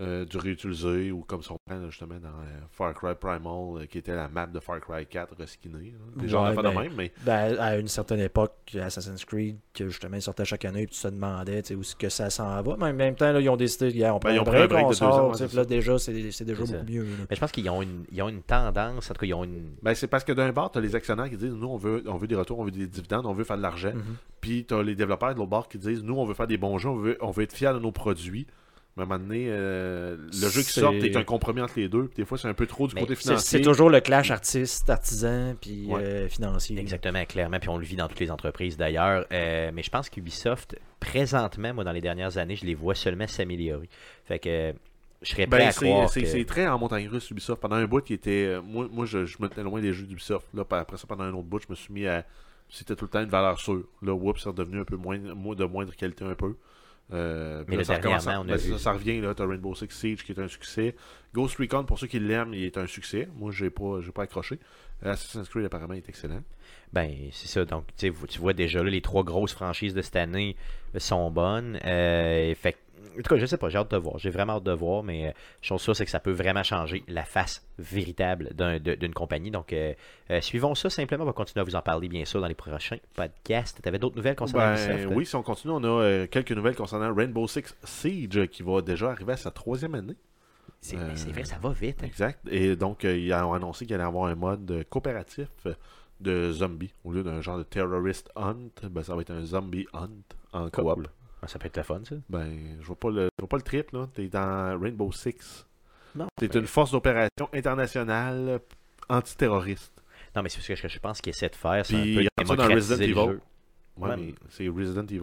Euh, 0.00 0.24
du 0.24 0.38
réutilisé, 0.38 1.12
ou 1.12 1.20
comme 1.20 1.40
si 1.40 1.52
on 1.52 1.56
prend 1.64 1.78
là, 1.78 1.88
justement 1.88 2.16
dans 2.18 2.26
euh, 2.26 2.60
Far 2.72 2.92
Cry 2.94 3.14
Primal, 3.14 3.44
euh, 3.82 3.86
qui 3.86 3.98
était 3.98 4.16
la 4.16 4.26
map 4.28 4.48
de 4.48 4.58
Far 4.58 4.80
Cry 4.80 5.06
4 5.06 5.36
reskinée. 5.38 5.92
là. 5.92 6.20
Des 6.20 6.28
gens 6.28 6.42
Ouais, 6.42 6.48
d'affaires 6.48 6.72
de 6.72 6.76
ben, 6.76 6.82
même, 6.82 6.92
mais 6.96 7.12
Ben, 7.24 7.56
à 7.60 7.76
une 7.76 7.86
certaine 7.86 8.18
époque, 8.18 8.54
Assassin's 8.74 9.24
Creed, 9.24 9.56
que 9.72 9.88
justement, 9.88 10.16
ils 10.16 10.22
sortaient 10.22 10.44
chaque 10.44 10.64
année, 10.64 10.88
puis 10.88 10.96
tu 10.96 11.00
te 11.02 11.06
demandais 11.06 11.62
tu 11.62 11.68
sais, 11.68 11.74
où 11.76 11.82
est-ce 11.82 11.94
que 11.94 12.08
ça 12.08 12.28
s'en 12.28 12.60
va. 12.60 12.76
Mais 12.76 12.86
en 12.86 12.92
même 12.92 13.14
temps, 13.14 13.30
là, 13.30 13.40
ils 13.40 13.48
ont 13.48 13.56
décidé, 13.56 13.92
gars, 13.92 14.12
on 14.16 14.18
prend 14.18 14.30
Ben, 14.30 14.34
ils 14.34 14.38
un 14.38 14.40
ont 14.40 14.44
pris 14.46 14.56
un 14.56 14.66
break, 14.66 14.70
break 14.70 14.86
on 14.86 14.90
de 14.90 14.96
deux 14.96 15.04
ans, 15.04 15.58
là, 15.58 15.64
déjà, 15.64 15.98
c'est 16.00 16.12
déjà 16.12 16.58
beaucoup 16.60 16.72
ça. 16.72 16.82
mieux. 16.82 17.04
là. 17.04 17.10
Mais 17.30 17.36
je 17.36 17.40
pense 17.40 17.52
qu'ils 17.52 17.70
ont 17.70 17.80
une, 17.80 18.04
ils 18.10 18.20
ont 18.20 18.28
une 18.28 18.42
tendance, 18.42 19.08
en 19.12 19.14
tout 19.14 19.20
cas, 19.20 19.26
ils 19.26 19.34
ont 19.34 19.44
une. 19.44 19.76
ben, 19.80 19.94
c'est 19.94 20.08
parce 20.08 20.24
que 20.24 20.32
d'un 20.32 20.50
bord, 20.50 20.72
tu 20.72 20.78
as 20.78 20.80
les 20.80 20.96
actionnaires 20.96 21.30
qui 21.30 21.36
disent 21.36 21.54
nous, 21.54 21.68
on 21.68 21.76
veut, 21.76 22.02
on 22.08 22.16
veut 22.16 22.26
des 22.26 22.34
retours, 22.34 22.58
on 22.58 22.64
veut 22.64 22.72
des 22.72 22.88
dividendes, 22.88 23.26
on 23.26 23.32
veut 23.32 23.44
faire 23.44 23.58
de 23.58 23.62
l'argent. 23.62 23.94
Mhm. 23.94 24.16
Puis 24.40 24.64
tu 24.66 24.74
as 24.74 24.82
les 24.82 24.96
développeurs 24.96 25.34
de 25.34 25.38
l'autre 25.38 25.50
bord 25.50 25.68
qui 25.68 25.78
disent 25.78 26.02
nous, 26.02 26.16
on 26.16 26.24
veut 26.24 26.34
faire 26.34 26.48
des 26.48 26.58
bons 26.58 26.78
jeux, 26.78 26.88
on 26.88 26.96
veut, 26.96 27.16
on 27.20 27.30
veut 27.30 27.44
être 27.44 27.52
fiers 27.52 27.72
de 27.72 27.78
nos 27.78 27.92
produits. 27.92 28.48
Mais 28.96 29.02
à 29.02 29.06
un 29.06 29.08
moment 29.08 29.24
donné, 29.24 29.46
euh, 29.48 30.16
le 30.16 30.48
jeu 30.48 30.62
qui 30.62 30.70
sort 30.70 30.94
est 30.94 31.16
un 31.16 31.24
compromis 31.24 31.60
entre 31.60 31.74
les 31.80 31.88
deux. 31.88 32.04
Puis 32.04 32.18
des 32.18 32.24
fois, 32.24 32.38
c'est 32.38 32.46
un 32.46 32.54
peu 32.54 32.66
trop 32.66 32.86
du 32.86 32.94
Mais 32.94 33.00
côté 33.00 33.16
financier. 33.16 33.58
c'est 33.58 33.64
toujours 33.64 33.90
le 33.90 34.00
clash 34.00 34.30
artiste, 34.30 34.88
artisan, 34.88 35.56
puis 35.60 35.86
Ouais. 35.88 36.00
euh, 36.00 36.28
financier. 36.28 36.78
Exactement, 36.78 37.24
clairement, 37.24 37.58
puis 37.58 37.68
on 37.70 37.76
le 37.76 37.84
vit 37.84 37.96
dans 37.96 38.06
toutes 38.06 38.20
les 38.20 38.30
entreprises 38.30 38.76
d'ailleurs. 38.76 39.26
Euh, 39.32 39.72
mais 39.74 39.82
je 39.82 39.90
pense 39.90 40.08
qu'Ubisoft, 40.08 40.76
présentement, 41.00 41.74
moi, 41.74 41.82
dans 41.84 41.90
les 41.92 42.00
dernières 42.00 42.38
années, 42.38 42.54
je 42.56 42.64
les 42.64 42.74
vois 42.74 42.94
seulement 42.94 43.26
s'améliorer. 43.26 43.88
Fait 44.26 44.38
que 44.38 44.72
je 45.22 45.28
serais 45.30 45.46
prêt 45.48 45.58
Ben, 45.58 45.68
à 45.68 45.72
c'est, 45.72 45.86
croire 45.90 46.08
c'est- 46.08 46.20
que... 46.22 46.26
c'est 46.28 46.44
très 46.44 46.66
en 46.68 46.78
montagne 46.78 47.08
russe 47.08 47.28
Ubisoft. 47.30 47.60
Pendant 47.60 47.76
un 47.76 47.86
bout 47.86 48.00
qui 48.00 48.12
était. 48.14 48.58
Moi, 48.64 48.88
moi 48.92 49.06
je, 49.06 49.24
je 49.24 49.38
me 49.40 49.48
tenais 49.48 49.64
loin 49.64 49.80
des 49.80 49.92
jeux 49.92 50.06
d'Ubisoft. 50.06 50.46
Là, 50.54 50.62
après 50.70 50.96
ça, 50.98 51.06
pendant 51.08 51.24
un 51.24 51.32
autre 51.32 51.48
bout, 51.48 51.60
je 51.60 51.66
me 51.68 51.74
suis 51.74 51.92
mis 51.92 52.06
à. 52.06 52.24
C'était 52.68 52.94
tout 52.96 53.06
le 53.06 53.10
temps 53.10 53.22
une 53.22 53.28
valeur 53.28 53.58
sûre. 53.58 53.84
Là, 54.02 54.14
whoops, 54.14 54.40
c'est 54.40 54.48
redevenu 54.48 54.80
un 54.80 54.84
peu 54.84 54.96
moins, 54.96 55.18
moins 55.18 55.54
de 55.54 55.64
moindre 55.64 55.94
qualité 55.96 56.24
un 56.24 56.34
peu. 56.34 56.54
Euh, 57.12 57.64
Mais 57.68 57.76
là, 57.76 57.84
ça, 57.84 57.94
à- 57.94 57.98
dernièrement, 57.98 58.40
on 58.40 58.48
a 58.48 58.52
ben, 58.52 58.56
vu- 58.56 58.72
ça, 58.72 58.78
ça 58.78 58.92
revient 58.92 59.20
là, 59.20 59.34
t'as 59.34 59.46
Rainbow 59.46 59.74
Six 59.74 59.88
Siege 59.90 60.24
qui 60.24 60.32
est 60.32 60.38
un 60.40 60.48
succès. 60.48 60.94
Ghost 61.34 61.56
Recon, 61.58 61.84
pour 61.84 61.98
ceux 61.98 62.06
qui 62.06 62.18
l'aiment, 62.18 62.54
il 62.54 62.64
est 62.64 62.78
un 62.78 62.86
succès. 62.86 63.28
Moi, 63.36 63.52
j'ai 63.52 63.68
pas, 63.70 64.00
j'ai 64.00 64.10
pas 64.12 64.22
accroché. 64.22 64.58
Assassin's 65.02 65.48
Creed 65.48 65.66
apparemment 65.66 65.94
est 65.94 66.08
excellent. 66.08 66.42
Ben, 66.92 67.10
c'est 67.32 67.48
ça. 67.48 67.64
Donc, 67.64 67.84
tu 67.96 68.10
vois 68.38 68.52
déjà 68.54 68.82
là, 68.82 68.88
les 68.88 69.02
trois 69.02 69.22
grosses 69.24 69.52
franchises 69.52 69.92
de 69.92 70.00
cette 70.00 70.16
année 70.16 70.56
sont 70.96 71.30
bonnes. 71.30 71.78
Euh, 71.84 72.54
fait 72.54 72.78
en 73.18 73.22
tout 73.22 73.34
cas, 73.34 73.36
je 73.36 73.46
sais 73.46 73.56
pas, 73.56 73.68
j'ai 73.68 73.78
hâte 73.78 73.90
de 73.90 73.96
voir. 73.96 74.18
J'ai 74.18 74.30
vraiment 74.30 74.54
hâte 74.54 74.64
de 74.64 74.72
voir, 74.72 75.02
mais 75.02 75.28
euh, 75.28 75.32
chose 75.62 75.80
sûre, 75.80 75.94
c'est 75.96 76.04
que 76.04 76.10
ça 76.10 76.20
peut 76.20 76.32
vraiment 76.32 76.62
changer 76.62 77.02
la 77.08 77.24
face 77.24 77.66
véritable 77.78 78.50
d'une 78.80 79.14
compagnie. 79.14 79.50
Donc, 79.50 79.72
euh, 79.72 79.94
euh, 80.30 80.40
suivons 80.40 80.74
ça 80.74 80.90
simplement. 80.90 81.24
On 81.24 81.26
va 81.26 81.32
continuer 81.32 81.60
à 81.60 81.64
vous 81.64 81.76
en 81.76 81.82
parler, 81.82 82.08
bien 82.08 82.24
sûr, 82.24 82.40
dans 82.40 82.46
les 82.48 82.54
prochains 82.54 82.98
podcasts. 83.14 83.80
Tu 83.82 83.88
avais 83.88 83.98
d'autres 83.98 84.16
nouvelles 84.16 84.36
concernant 84.36 84.74
Ben, 84.74 84.92
Ubisoft? 84.94 85.16
oui, 85.16 85.26
si 85.26 85.36
on 85.36 85.42
continue, 85.42 85.72
on 85.72 85.84
a 85.84 86.02
euh, 86.02 86.26
quelques 86.26 86.52
nouvelles 86.52 86.76
concernant 86.76 87.14
Rainbow 87.14 87.46
Six 87.48 87.74
Siege 87.84 88.46
qui 88.48 88.62
va 88.62 88.80
déjà 88.82 89.10
arriver 89.10 89.32
à 89.32 89.36
sa 89.36 89.50
troisième 89.50 89.94
année. 89.94 90.16
C'est 90.80 90.96
vrai, 90.96 91.44
ça 91.44 91.56
va 91.62 91.70
vite. 91.70 92.02
hein. 92.02 92.06
Exact. 92.06 92.40
Et 92.50 92.76
donc, 92.76 93.04
ils 93.04 93.32
ont 93.32 93.54
annoncé 93.54 93.86
qu'il 93.86 93.94
allait 93.94 94.04
avoir 94.04 94.26
un 94.26 94.34
mode 94.34 94.84
coopératif 94.90 95.48
de 96.20 96.52
zombies. 96.52 96.92
Au 97.04 97.12
lieu 97.12 97.22
d'un 97.22 97.40
genre 97.40 97.56
de 97.58 97.62
terrorist 97.62 98.30
hunt, 98.36 98.68
ben, 98.90 99.02
ça 99.02 99.14
va 99.14 99.22
être 99.22 99.30
un 99.30 99.44
zombie 99.44 99.86
hunt 99.94 100.10
en 100.52 100.68
coop. 100.68 101.08
Ah, 101.44 101.48
Ça 101.48 101.58
peut 101.58 101.66
être 101.66 101.76
le 101.76 101.82
fun, 101.82 102.00
ça. 102.08 102.14
Ben, 102.28 102.76
je 102.80 102.86
vois 102.86 102.96
pas 102.96 103.10
le, 103.10 103.28
je 103.38 103.42
vois 103.42 103.48
pas 103.48 103.56
le 103.56 103.62
trip, 103.62 103.90
là. 103.92 104.08
T'es 104.14 104.28
dans 104.28 104.78
Rainbow 104.80 105.12
Six. 105.12 105.66
Non. 106.14 106.26
T'es 106.36 106.48
mais- 106.52 106.60
une 106.60 106.66
force 106.66 106.92
d'opération 106.92 107.48
internationale 107.52 108.60
antiterroriste. 109.08 109.92
Non, 110.34 110.42
mais 110.42 110.48
c'est 110.48 110.66
parce 110.66 110.80
que 110.80 110.88
je 110.88 110.98
pense 110.98 111.20
qu'il 111.20 111.30
essaie 111.30 111.48
de 111.48 111.54
faire, 111.54 111.84
c'est 111.86 111.94
un 111.94 112.00
peu 112.02 112.06
il 112.22 112.28
ça 112.46 112.56
dans 112.56 112.66
Resident 112.68 113.02
Evil. 113.02 113.14
Ouais, 113.14 113.38
Ouais. 113.96 114.16
mais 114.16 114.34
c'est 114.48 114.68
Resident 114.68 115.06
Evil. 115.06 115.20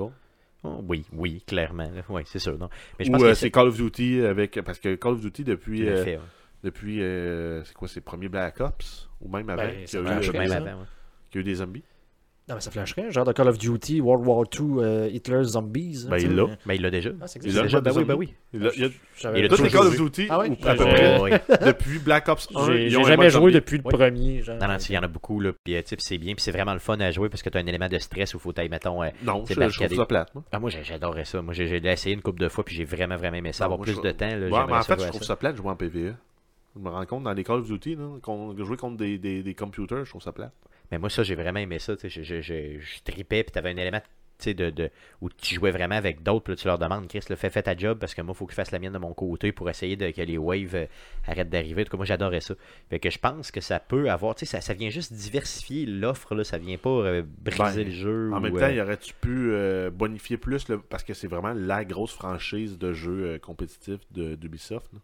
Oh, 0.63 0.83
oui, 0.87 1.05
oui, 1.11 1.43
clairement. 1.45 1.89
Oui, 2.09 2.21
c'est 2.25 2.39
sûr. 2.39 2.57
Non. 2.57 2.69
Mais 2.99 3.05
je 3.05 3.09
Ou 3.09 3.13
pense 3.13 3.23
euh, 3.23 3.29
que 3.29 3.33
c'est 3.33 3.51
Call 3.51 3.67
of 3.67 3.75
Duty 3.77 4.21
avec. 4.21 4.61
Parce 4.61 4.79
que 4.79 4.95
Call 4.95 5.13
of 5.13 5.21
Duty, 5.21 5.43
depuis. 5.43 5.87
euh, 5.89 6.03
fait, 6.03 6.17
ouais. 6.17 6.23
depuis 6.63 7.01
euh, 7.01 7.63
c'est 7.63 7.73
quoi, 7.73 7.87
ses 7.87 7.99
premiers 8.01 8.29
Black 8.29 8.59
Ops 8.61 9.09
Ou 9.21 9.29
même 9.29 9.49
avant, 9.49 9.63
Ben, 9.63 9.71
qu'il 9.73 9.83
y, 9.83 9.87
ça 9.87 9.97
a 9.97 10.01
eu, 10.01 10.03
marche 10.03 10.27
euh, 10.29 10.31
bien, 10.31 10.41
Même 10.41 10.49
ça. 10.49 10.57
avant, 10.57 10.79
ouais. 10.81 10.85
qu'il 11.31 11.39
y 11.39 11.39
a 11.39 11.41
eu 11.41 11.43
des 11.45 11.55
zombies. 11.55 11.83
Non, 12.51 12.55
mais 12.55 12.61
ça 12.61 12.69
flasherait. 12.69 13.09
Genre 13.11 13.23
de 13.23 13.31
Call 13.31 13.47
of 13.47 13.57
Duty, 13.57 14.01
World 14.01 14.27
War 14.27 14.43
II, 14.59 14.79
euh, 14.79 15.09
Hitler's 15.09 15.51
Zombies. 15.51 16.05
Ben, 16.09 16.19
sais, 16.19 16.25
il 16.25 16.35
l'a. 16.35 16.47
mais- 16.47 16.57
Ben, 16.65 16.73
il 16.73 16.81
l'a 16.81 16.89
déjà. 16.91 17.09
Ah, 17.21 17.25
Il 17.41 17.53
l'a 17.55 17.61
déjà. 17.63 17.79
ben 17.79 17.91
oui, 17.95 18.03
ben 18.03 18.15
oui. 18.15 18.33
Il 18.53 18.67
a- 18.67 18.71
il 18.75 18.83
a- 18.83 19.37
Il 19.37 19.45
a 19.45 19.47
Tous 19.47 19.63
les 19.63 19.69
Call 19.69 19.87
of 19.87 19.95
joué. 19.95 20.09
Duty, 20.09 20.27
Ah 20.29 20.39
ouais? 20.39 20.49
ou 20.49 20.67
à 20.67 20.75
peu 20.75 20.83
ouais. 20.83 20.93
près, 20.93 21.17
Oh, 21.17 21.23
ouais. 21.23 21.41
depuis 21.65 21.99
Black 21.99 22.27
Ops 22.27 22.49
1, 22.53 22.65
J'ai 22.65 22.85
ils 22.87 22.89
j'ai 22.89 23.03
jamais 23.05 23.29
joué 23.29 23.39
zombie. 23.43 23.53
depuis 23.53 23.77
le 23.77 23.83
Oui. 23.85 23.93
premier. 23.93 24.41
genre. 24.41 24.57
Non, 24.59 24.67
non, 24.67 24.77
il 24.77 24.93
y 24.93 24.97
en 24.97 25.03
a 25.03 25.07
beaucoup, 25.07 25.39
là. 25.39 25.51
Puis, 25.63 25.75
euh, 25.77 25.81
c'est 25.85 26.17
bien, 26.17 26.33
puis 26.33 26.43
c'est 26.43 26.51
vraiment 26.51 26.73
le 26.73 26.79
fun 26.79 26.99
à 26.99 27.09
jouer 27.11 27.29
parce 27.29 27.41
que 27.41 27.49
tu 27.49 27.57
as 27.57 27.61
un 27.61 27.65
élément 27.67 27.87
de 27.87 27.97
stress 27.99 28.33
où 28.35 28.39
faut 28.39 28.51
t'aille, 28.51 28.67
mettons. 28.67 29.01
euh, 29.01 29.07
Non, 29.23 29.45
C'est 29.45 29.53
je, 29.53 29.69
je 29.69 29.83
trouve 29.85 29.95
ça 29.97 30.05
plate. 30.05 30.35
Moi. 30.35 30.43
Ah, 30.51 30.59
moi, 30.59 30.69
j'ai- 30.69 30.83
j'adorais 30.83 31.23
ça. 31.23 31.41
Moi, 31.41 31.53
j'ai 31.53 31.67
j'ai 31.67 31.77
essayé 31.87 32.13
une 32.15 32.21
couple 32.21 32.41
de 32.41 32.49
fois, 32.49 32.65
puis 32.65 32.75
j'ai 32.75 32.83
vraiment, 32.83 33.15
vraiment 33.15 33.37
aimé 33.37 33.53
ça. 33.53 33.63
Avoir 33.63 33.79
plus 33.79 34.01
de 34.01 34.11
temps, 34.11 34.27
Ouais, 34.27 34.51
en 34.53 34.81
fait, 34.83 34.99
je 34.99 35.07
trouve 35.07 35.23
ça. 35.23 35.37
plate 35.37 35.53
de 35.53 35.57
jouer 35.61 35.69
en 35.69 35.77
PvE. 35.77 36.15
Je 36.75 36.79
me 36.81 36.89
rends 36.89 37.05
compte 37.05 37.23
dans 37.23 37.33
les 37.33 37.43
Call 37.45 37.59
of 37.59 37.67
Duty, 37.67 37.95
jouer 38.57 38.77
contre 38.77 38.97
des 38.97 39.55
computers, 39.57 40.03
je 40.03 40.09
trouve 40.09 40.21
ça 40.21 40.33
plate. 40.33 40.51
Mais 40.91 40.99
moi, 40.99 41.09
ça, 41.09 41.23
j'ai 41.23 41.35
vraiment 41.35 41.59
aimé 41.59 41.79
ça. 41.79 41.93
Je, 42.01 42.07
je, 42.09 42.41
je, 42.41 42.79
je 42.79 43.03
tripais, 43.03 43.43
puis 43.43 43.51
t'avais 43.51 43.69
un 43.71 43.77
élément 43.77 44.01
de, 44.47 44.71
de, 44.71 44.89
où 45.21 45.29
tu 45.29 45.53
jouais 45.53 45.69
vraiment 45.69 45.93
avec 45.93 46.23
d'autres, 46.23 46.45
puis 46.45 46.55
tu 46.55 46.65
leur 46.67 46.79
demandes, 46.79 47.07
Chris, 47.07 47.19
le 47.29 47.35
fais, 47.35 47.51
fais 47.51 47.61
ta 47.61 47.77
job, 47.77 47.99
parce 47.99 48.15
que 48.15 48.23
moi, 48.23 48.33
il 48.35 48.37
faut 48.39 48.47
que 48.47 48.53
je 48.53 48.55
fasse 48.55 48.71
la 48.71 48.79
mienne 48.79 48.93
de 48.93 48.97
mon 48.97 49.13
côté 49.13 49.51
pour 49.51 49.69
essayer 49.69 49.95
de, 49.95 50.09
que 50.09 50.21
les 50.21 50.39
waves 50.39 50.73
euh, 50.75 50.85
arrêtent 51.27 51.49
d'arriver. 51.51 51.81
En 51.81 51.85
tout 51.85 51.91
cas, 51.91 51.97
moi, 51.97 52.07
j'adorais 52.07 52.41
ça. 52.41 52.55
Fait 52.89 52.99
que 52.99 53.11
je 53.11 53.19
pense 53.19 53.51
que 53.51 53.61
ça 53.61 53.79
peut 53.79 54.09
avoir, 54.09 54.33
tu 54.33 54.47
sais, 54.47 54.51
ça, 54.57 54.61
ça 54.61 54.73
vient 54.73 54.89
juste 54.89 55.13
diversifier 55.13 55.85
l'offre, 55.85 56.33
là, 56.33 56.43
ça 56.43 56.57
vient 56.57 56.77
pas 56.77 56.89
euh, 56.89 57.23
briser 57.23 57.83
Ben, 57.83 57.85
le 57.85 57.91
jeu. 57.91 58.31
En 58.33 58.37
ou, 58.37 58.41
même 58.41 58.57
euh, 58.57 58.59
temps, 58.59 58.69
y 58.69 58.81
aurait-tu 58.81 59.13
pu 59.13 59.51
euh, 59.51 59.91
bonifier 59.91 60.37
plus, 60.37 60.65
parce 60.89 61.03
que 61.03 61.13
c'est 61.13 61.27
vraiment 61.27 61.53
la 61.53 61.85
grosse 61.85 62.13
franchise 62.13 62.79
de 62.79 62.93
jeux 62.93 63.23
euh, 63.25 63.37
compétitifs 63.37 64.01
de- 64.11 64.33
d'Ubisoft. 64.33 64.91
là? 64.91 64.99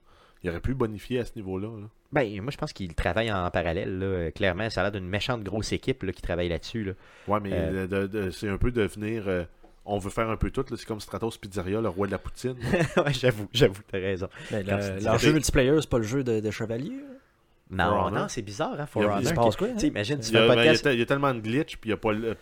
Il 0.47 0.51
aurait 0.51 0.59
pu 0.61 0.73
bonifier 0.73 1.19
à 1.19 1.25
ce 1.25 1.31
niveau-là. 1.35 1.67
là. 1.67 1.87
Ben, 2.13 2.41
moi, 2.41 2.51
je 2.51 2.57
pense 2.57 2.71
qu'ils 2.73 2.93
travaillent 2.95 3.31
en 3.31 3.49
parallèle, 3.51 3.99
là, 3.99 4.31
clairement. 4.31 4.69
Ça 4.69 4.79
a 4.81 4.83
l'air 4.85 4.91
d'une 4.93 5.07
méchante 5.09 5.43
grosse 5.43 5.73
équipe 5.73 6.03
là, 6.03 6.11
qui 6.13 6.21
travaille 6.21 6.47
là-dessus. 6.49 6.83
Là. 6.85 6.93
Ouais, 7.27 7.39
mais 7.41 7.51
Euh. 7.53 7.87
de- 7.87 8.07
de- 8.07 8.29
c'est 8.31 8.47
un 8.49 8.57
peu 8.57 8.71
devenir. 8.71 9.27
euh, 9.27 9.43
on 9.89 9.99
veut 9.99 10.09
faire 10.09 10.29
un 10.29 10.35
peu 10.37 10.49
tout. 10.51 10.65
C'est 10.75 10.85
comme 10.85 10.99
Stratos 10.99 11.37
Pizzeria, 11.37 11.79
le 11.81 11.89
roi 11.89 12.07
de 12.07 12.11
la 12.11 12.17
poutine. 12.17 12.55
ouais, 13.05 13.13
j'avoue, 13.13 13.47
j'avoue, 13.53 13.81
t'as 13.89 13.99
raison. 13.99 14.27
Mais 14.51 14.63
Quand 14.63 14.77
le- 15.23 15.31
multiplayer, 15.33 15.73
c'est 15.81 15.89
pas 15.89 15.97
le 15.97 16.03
jeu 16.03 16.23
de, 16.23 16.39
de 16.39 16.51
chevalier. 16.51 16.89
là? 16.89 17.85
Non, 17.89 18.09
non, 18.11 18.27
c'est 18.29 18.41
bizarre, 18.41 18.79
hein, 18.79 18.85
For 18.85 19.01
Il 19.01 19.05
y 19.05 19.07
a- 19.07 19.09
Honor, 19.11 19.21
Il 19.21 19.27
se 19.27 19.31
que- 19.31 19.35
passe 19.35 19.55
quoi? 19.57 19.67
Tu 19.69 19.85
hein? 19.85 19.89
imagine, 19.89 20.19
tu 20.19 20.27
Il 20.29 20.31
fais 20.31 20.37
y, 20.37 20.41
a, 20.41 20.43
un 20.43 20.47
ben, 20.47 20.53
il 20.53 20.57
y 20.57 20.61
a 20.61 20.63
podcast. 20.65 20.83
te- 20.85 20.89
il 20.89 20.99
y 20.99 21.01
a 21.01 21.05
tellement 21.05 21.33
de 21.33 21.39
glitch, 21.41 21.75
puis 21.77 21.89
il 21.89 21.91
y 21.91 21.93
a 21.93 21.97
pas 21.97 22.13
le- 22.13 22.37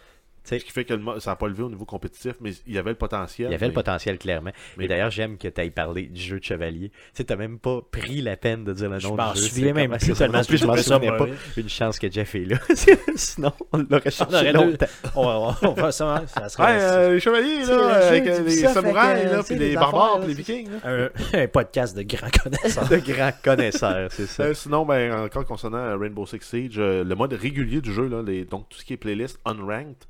ce 0.45 0.55
qui 0.55 0.71
fait 0.71 0.85
que 0.85 0.93
le 0.93 1.19
ça 1.19 1.31
n'a 1.31 1.35
pas 1.35 1.47
levé 1.47 1.63
au 1.63 1.69
niveau 1.69 1.85
compétitif, 1.85 2.33
mais 2.41 2.51
il 2.67 2.73
y 2.73 2.77
avait 2.77 2.91
le 2.91 2.95
potentiel. 2.95 3.49
Il 3.49 3.51
y 3.51 3.55
avait 3.55 3.67
le 3.67 3.73
potentiel, 3.73 4.17
clairement. 4.17 4.51
mais- 4.77 4.87
d'ailleurs, 4.87 5.11
j'aime 5.11 5.37
que 5.37 5.47
tu 5.47 5.61
aies 5.61 5.69
parlé 5.69 6.03
du 6.03 6.21
jeu 6.21 6.39
de 6.39 6.43
chevalier. 6.43 6.89
Tu 6.89 6.95
sais, 7.13 7.23
t'as 7.23 7.35
même 7.35 7.59
pas 7.59 7.81
pris 7.91 8.21
la 8.21 8.37
peine 8.37 8.63
de 8.63 8.73
dire 8.73 8.89
le 8.89 8.99
nom 8.99 9.15
du 9.15 9.39
jeu. 9.39 9.47
souviens 9.47 9.67
C'est 9.67 9.73
même 9.73 9.97
plus 9.97 10.13
tellement 10.17 10.41
je 10.43 10.65
m'en 10.65 10.77
souvenais 10.77 11.17
pas. 11.17 11.27
Une 11.57 11.69
chance 11.69 11.99
que 11.99 12.11
Jeff 12.11 12.35
est 12.35 12.45
là. 12.45 12.57
Sinon, 13.15 13.51
on 13.71 13.77
l'aurait 13.77 14.11
cherché 14.11 14.51
longtemps. 14.51 14.85
On 15.15 15.23
va, 15.23 15.57
on 15.63 15.73
va 15.73 15.91
ça, 15.91 16.15
hein, 16.15 16.23
ça 16.27 16.49
serait 16.49 16.63
Ouais, 16.63 16.81
euh, 16.81 17.13
les 17.13 17.19
chevaliers, 17.19 17.65
là, 17.65 18.07
avec 18.07 18.27
euh, 18.27 18.41
les 18.41 18.55
samouraïs, 18.55 19.25
euh, 19.25 19.37
là, 19.37 19.43
puis 19.43 19.55
les 19.55 19.75
barbares, 19.75 20.19
puis 20.19 20.27
les 20.29 20.33
vikings. 20.33 20.69
un, 20.83 21.47
podcast 21.47 21.95
de 21.95 22.03
grands 22.03 22.29
connaisseurs. 22.43 22.89
de 22.89 22.97
grands 22.97 23.33
connaisseurs, 23.43 24.11
c'est 24.11 24.27
ça. 24.27 24.53
Sinon, 24.53 24.85
ben, 24.85 25.25
encore 25.25 25.45
concernant 25.45 25.97
Rainbow 25.97 26.25
Six 26.25 26.41
Siege, 26.41 26.79
le 26.79 27.13
mode 27.15 27.33
régulier 27.33 27.81
du 27.81 27.93
jeu, 27.93 28.07
là, 28.07 28.23
donc 28.49 28.69
tout 28.69 28.79
ce 28.79 28.85
qui 28.85 28.93
est 28.93 28.97
playlist 28.97 29.39
unranked, 29.45 30.05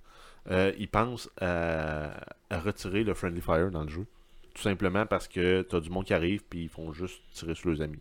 euh, 0.51 0.71
ils 0.77 0.87
pensent 0.87 1.29
à, 1.41 2.11
à 2.49 2.59
retirer 2.59 3.03
le 3.03 3.13
Friendly 3.13 3.41
Fire 3.41 3.71
dans 3.71 3.83
le 3.83 3.89
jeu. 3.89 4.05
Tout 4.53 4.61
simplement 4.61 5.05
parce 5.05 5.27
que 5.27 5.63
t'as 5.63 5.79
du 5.79 5.89
monde 5.89 6.05
qui 6.05 6.13
arrive 6.13 6.41
puis 6.49 6.63
ils 6.63 6.69
font 6.69 6.93
juste 6.93 7.21
tirer 7.33 7.55
sur 7.55 7.69
leurs 7.69 7.81
amis. 7.81 7.99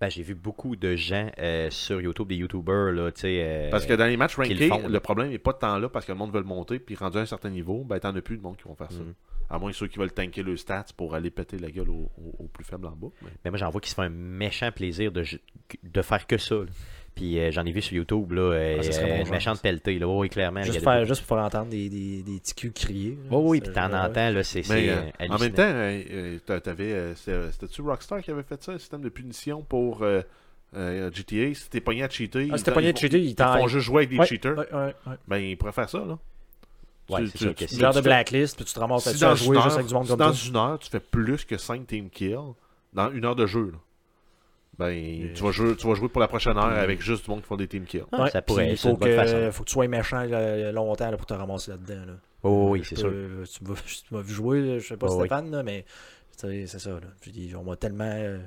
Ben, 0.00 0.08
j'ai 0.08 0.22
vu 0.22 0.34
beaucoup 0.34 0.76
de 0.76 0.96
gens 0.96 1.30
euh, 1.38 1.68
sur 1.70 2.00
YouTube, 2.00 2.28
des 2.28 2.36
YouTubers, 2.36 2.92
là, 2.92 3.12
tu 3.12 3.22
sais. 3.22 3.40
euh, 3.42 3.70
Parce 3.70 3.84
que 3.84 3.92
dans 3.92 4.06
les 4.06 4.16
matchs 4.16 4.36
rankés, 4.36 4.68
le 4.88 5.00
problème 5.00 5.28
n'est 5.28 5.38
pas 5.38 5.52
de 5.52 5.58
temps 5.58 5.78
là 5.78 5.90
parce 5.90 6.06
que 6.06 6.12
le 6.12 6.16
monde 6.18 6.32
veut 6.32 6.40
le 6.40 6.46
monter 6.46 6.78
puis 6.78 6.94
rendu 6.94 7.18
à 7.18 7.20
un 7.20 7.26
certain 7.26 7.50
niveau, 7.50 7.84
ben 7.84 7.98
t'en 8.00 8.14
as 8.16 8.22
plus 8.22 8.38
de 8.38 8.42
monde 8.42 8.56
qui 8.56 8.64
vont 8.64 8.74
faire 8.74 8.90
ça. 8.90 9.00
Mhm. 9.00 9.12
À 9.50 9.58
moins 9.58 9.70
que 9.72 9.76
ceux 9.76 9.88
qui 9.88 9.98
veulent 9.98 10.12
tanker 10.12 10.42
le 10.44 10.56
stats 10.56 10.86
pour 10.96 11.14
aller 11.14 11.28
péter 11.30 11.58
la 11.58 11.70
gueule 11.70 11.90
au, 11.90 12.10
au- 12.16 12.44
au 12.44 12.48
plus 12.48 12.64
faible 12.64 12.86
en 12.86 12.92
bas. 12.92 13.08
mais- 13.20 13.28
Mais 13.44 13.50
moi, 13.50 13.58
j'en 13.58 13.68
vois 13.68 13.80
qui 13.82 13.90
se 13.90 13.94
font 13.96 14.02
un 14.02 14.08
méchant 14.08 14.70
plaisir 14.72 15.12
de, 15.12 15.22
de 15.82 16.02
faire 16.02 16.26
que 16.26 16.38
ça. 16.38 16.54
là. 16.54 16.64
Puis 17.14 17.38
euh, 17.38 17.50
j'en 17.50 17.64
ai 17.66 17.72
vu 17.72 17.82
sur 17.82 17.94
YouTube, 17.94 18.32
là, 18.32 18.40
euh, 18.42 18.76
Ah, 18.78 18.82
ça 18.82 18.92
serait 18.92 19.24
bon, 19.24 19.30
méchante 19.30 19.60
pelletée, 19.60 19.98
là. 19.98 20.06
Oui, 20.06 20.28
clairement. 20.30 20.62
Juste, 20.62 20.78
des- 20.78 20.84
faire, 20.84 21.04
juste 21.04 21.24
pour 21.26 21.36
faire 21.36 21.44
entendre 21.44 21.68
des, 21.70 21.88
des, 21.88 22.22
des 22.22 22.38
petits 22.38 22.54
culs 22.54 22.72
crier. 22.72 23.10
là. 23.10 23.28
Oh 23.32 23.42
oui, 23.46 23.60
puis 23.60 23.72
t'en 23.72 23.92
entends, 23.92 24.30
là, 24.30 24.42
c'est 24.42 24.60
euh, 24.70 25.02
euh, 25.20 25.26
en 25.28 25.38
même 25.38 25.52
temps, 25.52 25.62
euh, 25.62 26.02
euh, 26.10 26.38
t'a- 26.46 26.60
t'avais, 26.60 26.92
euh, 26.92 27.14
c'était- 27.16 27.50
c'était-tu 27.52 27.82
Rockstar 27.82 28.22
qui 28.22 28.30
avait 28.30 28.42
fait 28.44 28.62
ça, 28.62 28.72
un 28.72 28.78
système 28.78 29.02
de 29.02 29.08
punition 29.10 29.60
pour 29.62 30.02
euh, 30.02 30.22
euh, 30.76 31.10
GTA 31.12 31.52
Si 31.52 31.68
t'es 31.68 31.80
pogné 31.80 32.04
à 32.04 32.08
cheater, 32.08 32.38
Ah, 32.42 32.54
ils 32.54 32.58
c'était 32.58 32.70
t'en- 32.70 32.74
pogné 32.76 32.92
font- 32.92 32.96
cheater, 32.98 33.18
ils 33.18 33.30
Ils 33.30 33.34
t'en. 33.34 33.58
font 33.58 33.68
juste 33.68 33.84
jouer 33.86 33.96
avec 33.98 34.10
des 34.10 34.18
Ouais, 34.18 34.26
cheaters. 34.26 34.56
ouais, 34.56 34.72
ouais, 34.72 34.94
ouais. 35.06 35.14
Ben, 35.28 35.38
ils 35.38 35.56
pourraient 35.58 35.72
faire 35.72 35.90
ça, 35.90 35.98
là. 35.98 36.16
Ouais, 37.10 37.22
Tu- 37.24 37.28
c'est 37.32 37.38
sûr 37.38 37.54
que 37.56 37.66
c'est- 37.66 37.76
de 37.76 38.00
blacklist, 38.02 38.54
puis 38.56 38.64
tu 38.64 38.72
te 38.72 38.78
ramasses 38.78 39.12
Si 39.12 39.24
à 39.24 39.30
dans, 39.30 39.34
jouer 39.34 39.56
une 39.56 39.62
juste 39.62 39.66
heure, 39.66 39.74
avec 39.74 39.86
du 39.88 39.94
monde 39.94 40.04
si 40.04 40.10
comme 40.10 40.18
dans 40.20 40.30
toi. 40.32 40.40
une 40.48 40.56
heure, 40.56 40.78
tu 40.78 40.88
fais 40.90 41.00
plus 41.00 41.44
que 41.44 41.58
5 41.58 41.84
team 41.86 42.08
kills 42.08 42.36
dans 42.94 43.10
une 43.10 43.24
heure 43.24 43.34
de 43.34 43.46
jeu, 43.46 43.72
là, 43.72 43.78
ben, 44.80 45.32
tu, 45.34 45.42
vas 45.44 45.50
jouer, 45.52 45.76
tu 45.76 45.86
vas 45.86 45.94
jouer 45.94 46.08
pour 46.08 46.20
la 46.20 46.26
prochaine 46.28 46.56
heure 46.56 46.64
avec 46.64 47.00
juste 47.00 47.24
du 47.26 47.30
monde 47.30 47.42
qui 47.42 47.46
font 47.46 47.56
des 47.56 47.68
team 47.68 47.84
kills. 47.84 48.04
Ah, 48.12 48.22
Ouais, 48.24 48.30
ça 48.30 48.42
pourrait 48.42 48.66
il 48.68 48.72
être 48.72 48.80
faut 48.80 48.88
une 48.90 48.96
bonne 48.96 49.08
que, 49.10 49.14
façon. 49.16 49.52
faut 49.52 49.62
que 49.64 49.68
tu 49.68 49.72
sois 49.74 49.86
méchant 49.88 50.22
là, 50.24 50.72
longtemps 50.72 51.10
là, 51.10 51.16
pour 51.16 51.26
te 51.26 51.34
ramasser 51.34 51.70
là-dedans. 51.72 52.06
Là. 52.06 52.12
Oh, 52.42 52.68
oui, 52.70 52.82
c'est 52.84 52.96
sûr. 52.96 53.10
peux- 53.10 53.44
Tu 53.84 54.14
m'as 54.14 54.20
vu 54.22 54.32
jouer, 54.34 54.80
je 54.80 54.86
sais 54.88 54.96
pas 54.96 55.06
Oh, 55.08 55.14
oui. 55.16 55.26
Stéphane, 55.28 55.50
là, 55.50 55.62
mais 55.62 55.84
c'est 56.36 56.66
ça. 56.66 56.90
Là. 56.90 57.00
Je 57.22 57.30
dis, 57.30 57.54
on 57.54 57.62
m'a 57.62 57.76
tellement. 57.76 58.38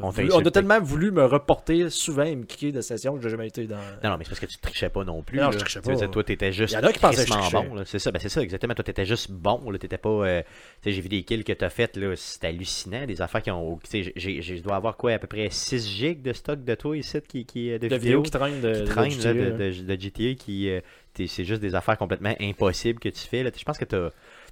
On 0.00 0.12
t'a 0.12 0.22
voulu- 0.22 0.32
on 0.34 0.38
a 0.46 0.50
tellement 0.50 0.80
voulu 0.80 1.10
me 1.10 1.24
reporter 1.24 1.90
souvent 1.90 2.22
et 2.22 2.36
me 2.36 2.44
kicker 2.44 2.70
de 2.72 2.80
session 2.80 3.16
que 3.16 3.22
j'ai 3.22 3.30
jamais 3.30 3.48
été 3.48 3.66
dans. 3.66 3.76
Non, 4.04 4.10
non, 4.10 4.16
mais 4.18 4.24
c'est 4.24 4.30
parce 4.30 4.40
que 4.40 4.46
tu 4.46 4.58
trichais 4.58 4.88
pas 4.90 5.02
non 5.04 5.22
plus. 5.22 5.38
Non, 5.38 5.46
là. 5.46 5.50
je 5.52 5.58
trichais 5.58 5.80
Tu 5.80 5.88
veux 5.88 5.94
pas. 5.94 5.98
dire, 6.00 6.10
toi, 6.10 6.24
t'étais 6.24 6.52
juste 6.52 6.72
Il 6.72 6.76
y 6.76 6.78
en 6.78 6.84
a 6.88 6.92
qui 6.92 7.00
pensaient 7.00 7.24
que 7.24 7.52
bon. 7.52 7.82
C'est 7.84 7.98
ça, 7.98 8.12
ben, 8.12 8.18
c'est 8.20 8.28
ça, 8.28 8.40
exactement. 8.42 8.74
Toi, 8.74 8.84
t'étais 8.84 9.04
juste 9.04 9.30
bon. 9.30 9.60
T'étais 9.78 9.98
pas. 9.98 10.08
euh, 10.08 10.42
tu 10.42 10.48
sais, 10.90 10.92
j'ai 10.92 11.00
vu 11.00 11.08
des 11.08 11.22
kills 11.24 11.42
que 11.44 11.52
t'as 11.52 11.70
faites, 11.70 11.96
là. 11.96 12.12
C'est 12.16 12.44
hallucinant. 12.44 13.06
Des 13.06 13.20
affaires 13.20 13.42
qui 13.42 13.50
ont. 13.50 13.78
Tu 13.90 14.04
sais, 14.04 14.12
je 14.16 14.62
dois 14.62 14.76
avoir 14.76 14.96
quoi, 14.96 15.12
à 15.12 15.18
peu 15.18 15.26
près 15.26 15.48
6 15.50 15.88
gigs 15.88 16.22
de 16.22 16.32
stock 16.32 16.62
de 16.64 16.74
toi 16.74 16.96
ici, 16.96 17.18
qui, 17.28 17.44
qui, 17.44 17.70
euh, 17.72 17.78
de, 17.78 17.88
de 17.88 17.96
vidéos 17.96 18.22
qui 18.22 18.30
traînent 18.30 18.60
de, 18.60 18.84
qui 18.84 19.16
de 19.16 19.20
GTA, 19.20 19.32
là, 19.32 19.50
de, 19.50 19.70
GTA 19.96 20.34
qui. 20.34 20.70
euh, 20.70 20.80
c'est 21.26 21.44
juste 21.44 21.60
des 21.60 21.74
affaires 21.74 21.98
complètement 21.98 22.34
impossibles 22.40 23.00
que 23.00 23.08
tu 23.08 23.26
fais. 23.26 23.42
Là. 23.42 23.50
Je 23.56 23.64
pense 23.64 23.76
que 23.78 23.84
t'as. 23.84 24.10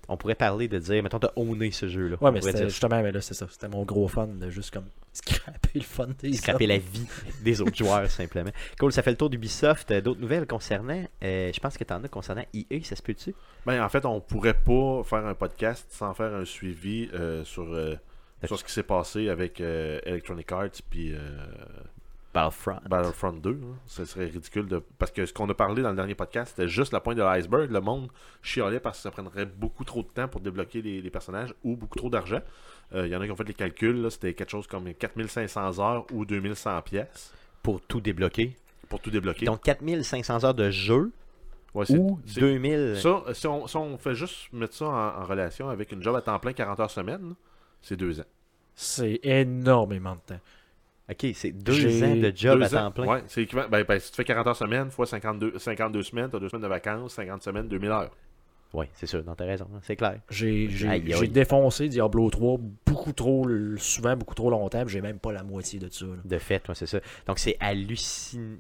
On 0.09 0.17
pourrait 0.17 0.35
parler 0.35 0.69
de 0.69 0.79
dire, 0.79 1.03
mettons, 1.03 1.19
t'as 1.19 1.33
owné 1.37 1.71
ce 1.71 1.89
jeu-là. 1.89 2.17
Ouais, 2.21 2.31
mais 2.31 2.41
c'était 2.41 2.69
justement, 2.69 3.03
mais 3.03 3.13
là, 3.13 3.21
c'est 3.21 3.35
ça. 3.35 3.47
C'était 3.51 3.69
mon 3.69 3.85
gros 3.85 4.09
fun 4.09 4.29
de 4.29 4.51
juste 4.51 4.73
comme 4.73 4.87
scraper 5.13 5.71
le 5.75 5.81
fun 5.81 6.09
des 6.21 6.33
scraper 6.35 6.67
la 6.67 6.79
vie 6.79 7.07
des 7.43 7.61
autres 7.61 7.77
joueurs, 7.77 8.11
simplement. 8.11 8.51
Cool, 8.79 8.93
ça 8.93 9.03
fait 9.03 9.11
le 9.11 9.17
tour 9.17 9.31
d'Ubisoft. 9.31 9.91
Euh, 9.91 10.01
D'autres 10.01 10.21
nouvelles 10.21 10.47
concernant, 10.47 11.05
euh, 11.25 11.51
je 11.53 11.61
pense 11.61 11.77
que 11.77 11.85
t'en 11.85 12.03
as 12.05 12.09
concernant 12.09 12.45
EA, 12.55 12.83
ça 12.83 12.95
se 12.97 13.03
peut-tu? 13.03 13.35
Ben, 13.65 13.83
en 13.83 13.89
fait, 13.89 14.05
on 14.05 14.21
pourrait 14.21 14.55
pas 14.55 15.03
faire 15.05 15.27
un 15.27 15.35
podcast 15.35 15.87
sans 15.91 16.15
faire 16.15 16.35
un 16.35 16.45
suivi 16.45 17.09
euh, 17.15 17.43
sur, 17.45 17.65
euh, 17.73 17.97
sur 18.45 18.59
ce 18.59 18.65
qui 18.65 18.73
s'est 18.73 18.83
passé 18.83 19.29
avec 19.29 19.61
euh, 19.61 19.99
Electronic 20.05 20.53
Arts 20.53 20.83
puis 20.91 21.13
euh, 21.15 21.19
Battlefront. 22.37 22.81
Battlefront 22.89 23.33
2. 23.33 23.51
hein. 23.51 23.77
Ce 23.87 24.05
serait 24.05 24.27
ridicule 24.27 24.67
de. 24.67 24.83
Parce 24.99 25.11
que 25.11 25.25
ce 25.27 25.33
qu'on 25.33 25.49
a 25.49 25.55
parlé 25.55 25.83
dans 25.83 25.91
le 25.91 25.97
dernier 25.97 26.15
podcast, 26.15 26.53
c'était 26.55 26.69
juste 26.69 26.93
la 26.93 27.01
pointe 27.01 27.17
de 27.17 27.23
l'iceberg. 27.23 27.71
Le 27.71 27.81
monde 27.81 28.09
chialait 28.43 28.79
parce 28.81 28.99
que 28.99 29.03
ça 29.05 29.11
prendrait 29.11 29.47
beaucoup 29.47 29.85
trop 29.85 30.03
de 30.03 30.09
temps 30.09 30.29
pour 30.29 30.41
débloquer 30.41 30.83
les, 30.83 31.01
les 31.01 31.11
personnages 31.11 31.55
ou 31.65 31.77
beaucoup 31.77 31.99
trop 31.99 32.11
d'argent. 32.11 32.41
Euh, 32.95 33.07
Il 33.07 33.13
y 33.13 33.17
en 33.17 33.21
a 33.21 33.25
qui 33.27 33.33
ont 33.33 33.37
fait 33.37 33.45
les 33.49 33.55
calculs. 33.55 34.03
là, 34.03 34.11
C'était 34.11 34.35
quelque 34.35 34.51
chose 34.51 34.67
comme 34.67 34.93
4500 34.93 35.79
heures 35.81 36.07
ou 36.13 36.25
2100 36.25 36.83
pièces 36.83 37.33
pour 37.63 37.81
tout 37.81 38.01
débloquer. 38.01 38.55
pour 38.89 39.01
tout 39.01 39.11
débloquer. 39.11 39.47
Donc 39.47 39.63
4500 39.63 40.45
heures 40.45 40.55
de 40.55 40.71
jeu 40.71 41.11
Ouais, 41.75 41.85
ou 41.91 42.19
c'est- 42.27 42.41
2000. 42.41 42.97
Ça, 43.03 43.23
si 43.35 43.47
on, 43.47 43.67
si 43.67 43.77
on 43.77 43.99
fait 43.99 44.15
juste 44.15 44.51
mettre 44.53 44.75
ça 44.75 44.87
en, 44.87 45.23
en 45.23 45.25
relation 45.25 45.69
avec 45.69 45.93
une 45.93 46.03
job 46.03 46.15
à 46.17 46.23
temps 46.23 46.39
plein 46.39 46.53
40 46.53 46.81
heures 46.81 46.91
semaine, 46.91 47.35
c'est 47.83 47.97
deux 47.97 48.19
ans. 48.21 48.25
C'est 48.75 49.21
énormément 49.23 50.15
de 50.15 50.21
temps. 50.35 50.41
Ok, 51.11 51.27
c'est 51.35 51.53
deux 51.53 52.03
ans 52.03 52.17
de 52.17 52.33
job 52.35 52.63
à 52.63 52.69
temps 52.69 52.91
plein. 52.91 53.07
Ouais, 53.07 53.23
c'est 53.29 53.43
équivalent. 53.43 53.69
Ben, 53.71 53.85
ben, 53.85 53.99
si 54.01 54.11
tu 54.11 54.17
fais 54.17 54.25
40 54.25 54.47
heures 54.49 54.57
semaine, 54.57 54.91
fois 54.91 55.07
52, 55.07 55.59
52 55.59 56.03
semaines, 56.03 56.31
tu 56.31 56.37
as 56.37 56.41
deux 56.41 56.49
semaines 56.49 56.63
de 56.65 56.69
vacances, 56.69 57.15
50 57.15 57.43
semaines, 57.43 57.69
2000 57.69 57.91
heures. 57.91 58.11
Ouais, 58.75 58.91
c'est 58.95 59.07
sûr, 59.07 59.25
non, 59.25 59.35
t'as 59.37 59.45
raison, 59.47 59.67
hein, 59.75 59.79
c'est 59.83 59.95
clair. 59.97 60.19
J'ai 60.29 60.67
défoncé 61.29 61.89
Diablo 61.89 62.29
3 62.29 62.59
beaucoup 62.85 63.13
trop, 63.13 63.47
souvent 63.77 64.17
beaucoup 64.17 64.35
trop 64.35 64.51
longtemps, 64.51 64.85
puis 64.85 64.93
j'ai 64.95 65.01
même 65.01 65.19
pas 65.21 65.33
la 65.33 65.45
moitié 65.45 65.79
de 65.79 65.89
ça. 65.91 66.05
là. 66.07 66.13
De 66.25 66.39
fait, 66.39 66.69
ouais, 66.69 66.75
c'est 66.75 66.87
ça. 66.87 66.99
Donc 67.27 67.39
c'est 67.39 67.57
hallucinant. 67.61 68.57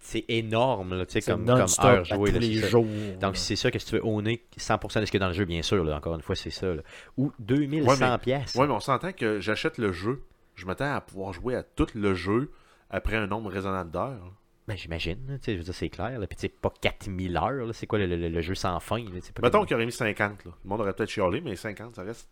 C'est 0.00 0.24
énorme, 0.28 0.98
là, 0.98 1.06
tu 1.06 1.12
sais, 1.12 1.22
comme, 1.22 1.46
comme 1.46 1.60
heure 1.60 2.04
jouée. 2.04 2.30
tous 2.30 2.34
là, 2.34 2.38
les 2.40 2.54
jours. 2.56 2.84
Donc 3.20 3.36
c'est 3.36 3.56
ça 3.56 3.70
que 3.70 3.78
si 3.78 3.86
tu 3.86 3.94
veux 3.96 4.04
owner 4.04 4.42
100% 4.58 5.00
de 5.00 5.06
ce 5.06 5.10
qu'il 5.10 5.18
y 5.20 5.22
a 5.22 5.26
dans 5.26 5.28
le 5.28 5.34
jeu, 5.34 5.44
bien 5.46 5.62
sûr, 5.62 5.82
là, 5.84 5.96
encore 5.96 6.14
une 6.14 6.20
fois, 6.22 6.34
c'est 6.36 6.50
ça. 6.50 6.74
là. 6.74 6.82
Ou 7.16 7.32
2100 7.38 7.88
Ouais, 7.90 8.10
mais- 8.10 8.18
pièces. 8.18 8.54
Ouais, 8.54 8.66
mais 8.66 8.72
on 8.74 8.80
s'entend 8.80 9.12
que 9.12 9.40
j'achète 9.40 9.78
le 9.78 9.92
jeu. 9.92 10.22
Je 10.54 10.66
m'attends 10.66 10.94
à 10.94 11.00
pouvoir 11.00 11.32
jouer 11.32 11.54
à 11.56 11.62
tout 11.62 11.86
le 11.94 12.14
jeu 12.14 12.50
après 12.90 13.16
un 13.16 13.26
nombre 13.26 13.50
raisonnable 13.50 13.90
d'heures. 13.90 14.32
Ben 14.66 14.76
j'imagine, 14.78 15.18
là, 15.28 15.36
tu 15.38 15.44
sais, 15.44 15.52
je 15.52 15.58
veux 15.58 15.64
dire, 15.64 15.74
c'est 15.74 15.90
clair. 15.90 16.18
Là. 16.18 16.26
Puis 16.26 16.48
pas 16.48 16.72
4000 16.80 17.36
heures, 17.36 17.66
là, 17.66 17.72
c'est 17.74 17.86
quoi 17.86 17.98
le, 17.98 18.06
le- 18.06 18.28
le 18.30 18.40
jeu 18.40 18.54
sans 18.54 18.80
fin? 18.80 18.98
Là, 18.98 19.04
pas 19.34 19.42
Mettons 19.42 19.58
comme- 19.58 19.66
qu'il 19.66 19.76
aurait 19.76 19.84
mis 19.86 19.92
50. 19.92 20.44
Là. 20.46 20.52
Le 20.64 20.68
monde 20.68 20.80
aurait 20.80 20.94
peut-être 20.94 21.10
chialé, 21.10 21.40
mais 21.42 21.54
50, 21.54 21.96
ça 21.96 22.02
reste, 22.02 22.28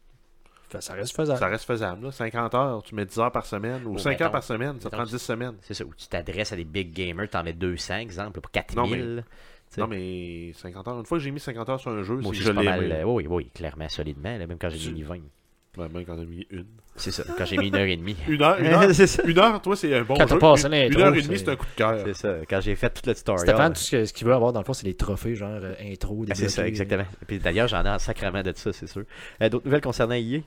Ça 0.81 0.95
reste 0.95 1.14
faisable. 1.14 1.39
ça 1.39 1.49
reste 1.49 1.64
faisable. 1.66 2.05
là. 2.07 2.11
50 2.12 2.55
heures, 2.55 2.83
tu 2.83 2.95
mets 2.95 3.05
10 3.05 3.18
heures 3.18 3.33
par 3.33 3.45
semaine, 3.45 3.85
ou 3.85 3.95
Ou 3.95 3.99
5 3.99 4.11
mettons- 4.12 4.25
heures 4.25 4.31
par 4.31 4.43
semaine, 4.45 4.68
ça 4.81 4.87
mettons 4.87 4.91
prend 4.97 5.05
que- 5.05 5.11
10 5.11 5.18
semaines. 5.18 5.57
C'est 5.61 5.75
ça, 5.75 5.85
où 5.85 5.93
tu 5.95 6.07
t'adresses 6.09 6.53
à 6.53 6.57
des 6.57 6.64
big 6.64 6.93
gamers, 6.95 7.29
t'en 7.29 7.43
mets 7.43 7.53
200, 7.53 7.97
exemple, 7.99 8.41
pour 8.41 8.51
4000. 8.51 9.16
Non, 9.16 9.23
mais-. 9.77 9.81
Non, 9.83 9.87
mais 9.89 10.53
50 10.55 10.89
heures. 10.89 10.99
Une 11.01 11.07
fois 11.07 11.18
que 11.18 11.25
j'ai 11.25 11.31
mis 11.31 11.41
50 11.41 11.68
heures 11.68 11.81
sur 11.81 11.91
un 11.91 12.03
jeu, 12.03 12.16
Moi 12.16 12.33
c'est 12.35 12.41
je 12.43 12.51
pas 12.53 12.62
l'ai 12.62 12.93
euh, 12.93 13.05
oui, 13.05 13.27
oui, 13.29 13.51
clairement, 13.55 13.89
solidement, 13.91 14.37
là, 14.39 14.47
même 14.47 14.59
quand 14.59 14.68
j'ai 14.70 14.79
Tu- 14.79 14.93
mis 14.93 15.03
20. 15.03 15.20
Même 15.79 16.05
quand 16.05 16.16
j'ai 16.18 16.27
mis 16.27 16.47
une. 16.51 16.66
C'est 16.97 17.11
ça, 17.11 17.23
quand 17.39 17.47
j'ai 17.47 17.57
mis 17.57 17.68
une 17.68 17.75
heure 17.77 17.87
et 17.87 17.97
demie. 17.97 18.14
Une 18.29 18.43
heure, 18.43 18.59
une 18.59 18.66
heure, 18.66 18.95
ça. 18.95 19.23
une 19.25 19.39
heure, 19.39 19.62
toi, 19.62 19.75
c'est 19.75 19.95
un 19.97 20.03
bon 20.03 20.14
Quand 20.16 20.27
t'as 20.27 20.35
jeu. 20.35 20.39
passé 20.39 20.64
Une, 20.66 20.73
l'intro, 20.73 20.99
une 21.01 21.07
heure 21.07 21.14
et 21.14 21.23
demie, 21.23 21.39
c'est 21.39 21.49
un 21.49 21.57
coup 21.57 21.64
de 21.64 21.75
cœur. 21.77 21.99
C'est 22.05 22.14
ça, 22.14 22.35
quand 22.49 22.61
j'ai 22.61 22.75
fait 22.77 22.91
tout 22.91 23.03
le 23.09 23.14
tutorial. 23.14 23.47
Stéphane, 23.47 23.73
tout 23.73 23.81
ce 23.81 23.91
que- 23.91 24.05
ce 24.05 24.12
qu'il 24.12 24.27
veut 24.27 24.35
avoir 24.35 24.53
dans 24.53 24.61
le 24.61 24.66
fond, 24.66 24.75
c'est 24.75 24.87
les 24.87 24.95
trophées, 24.95 25.35
genre 25.35 25.49
euh, 25.51 25.75
intro, 25.81 26.27
Ah, 26.31 26.35
c'est 26.35 26.51
ça, 26.51 26.66
exactement. 26.68 27.05
Et 27.23 27.25
puis 27.27 27.39
d'ailleurs, 27.39 27.68
j'en 27.68 27.83
ai 27.85 27.89
un 27.89 27.99
sacrement 27.99 28.43
de 28.43 28.53
ça, 28.55 28.70
c'est 28.75 28.87
sûr. 28.87 29.05
Euh, 29.41 29.49
D'autres 29.49 29.64
nouvelles 29.64 29.81
concernant 29.81 30.14
EA 30.14 30.41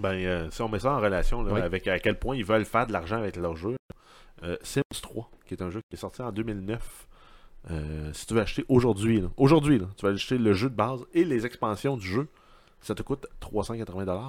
Ben, 0.00 0.12
euh, 0.14 0.48
si 0.50 0.62
on 0.62 0.68
met 0.70 0.78
ça 0.78 0.92
en 0.92 1.00
relation 1.00 1.42
là, 1.42 1.52
Oui. 1.52 1.60
avec 1.60 1.86
à 1.86 1.98
quel 1.98 2.18
point 2.18 2.34
ils 2.34 2.44
veulent 2.44 2.64
faire 2.64 2.86
de 2.86 2.92
l'argent 2.94 3.18
avec 3.18 3.36
leur 3.36 3.54
jeu, 3.56 3.76
euh, 4.44 4.56
Sims 4.62 4.80
3, 5.02 5.28
qui 5.46 5.52
est 5.52 5.62
un 5.62 5.68
jeu 5.68 5.80
qui 5.90 5.96
est 5.96 6.00
sorti 6.00 6.22
en 6.22 6.32
2009. 6.32 7.06
euh, 7.70 8.10
si 8.14 8.24
tu 8.24 8.32
veux 8.34 8.40
acheter 8.40 8.64
aujourd'hui, 8.68 9.22
aujourd'hui, 9.36 9.80
tu 9.98 10.06
vas 10.06 10.12
acheter 10.12 10.38
le 10.38 10.54
jeu 10.54 10.70
de 10.70 10.74
base 10.74 11.00
et 11.12 11.24
les 11.24 11.44
expansions 11.44 11.96
du 11.98 12.06
jeu, 12.06 12.28
ça 12.80 12.94
te 12.94 13.02
coûte 13.02 13.26
380$. 13.40 14.20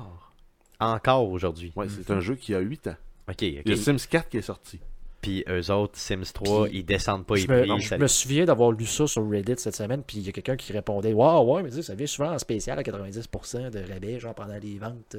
Encore 0.80 1.30
aujourd'hui. 1.30 1.74
Ouais, 1.76 1.88
c'est 1.90 2.10
un 2.12 2.20
jeu 2.22 2.36
qui 2.36 2.56
a 2.56 2.60
8 2.60 2.88
ans. 2.88 2.96
Ok, 3.30 3.44
ok. 3.66 3.76
Sims 3.78 4.08
4 4.10 4.30
qui 4.30 4.38
est 4.38 4.42
sorti. 4.42 4.80
Puis 5.22 5.44
eux 5.50 5.70
autres, 5.72 5.98
Sims 5.98 6.32
3, 6.34 6.68
Puis, 6.70 6.78
ils 6.80 6.84
descendent 6.86 7.26
pas 7.26 7.36
les 7.36 7.42
Je 7.42 7.48
me, 7.52 7.62
prix. 7.62 7.82
je 7.82 7.88
ça- 7.90 7.98
me 7.98 8.08
souviens 8.08 8.46
d'avoir 8.46 8.72
lu 8.72 8.86
ça 8.86 9.06
sur 9.06 9.30
Reddit 9.30 9.56
cette 9.58 9.76
semaine, 9.76 10.02
puis 10.02 10.18
il 10.20 10.26
y 10.26 10.30
a 10.30 10.32
quelqu'un 10.32 10.56
qui 10.56 10.72
répondait 10.72 11.12
Waouh, 11.12 11.56
ouais, 11.56 11.64
mais 11.64 11.70
tu 11.70 11.76
sais, 11.76 11.82
ça 11.82 11.96
vient 11.96 12.08
souvent 12.08 12.32
en 12.34 12.40
spécial 12.40 12.80
à 12.80 12.84
90% 12.84 13.70
de 13.70 13.80
rabais, 13.92 14.18
genre 14.20 14.34
pendant 14.34 14.58
les 14.58 14.80
ventes. 14.80 15.18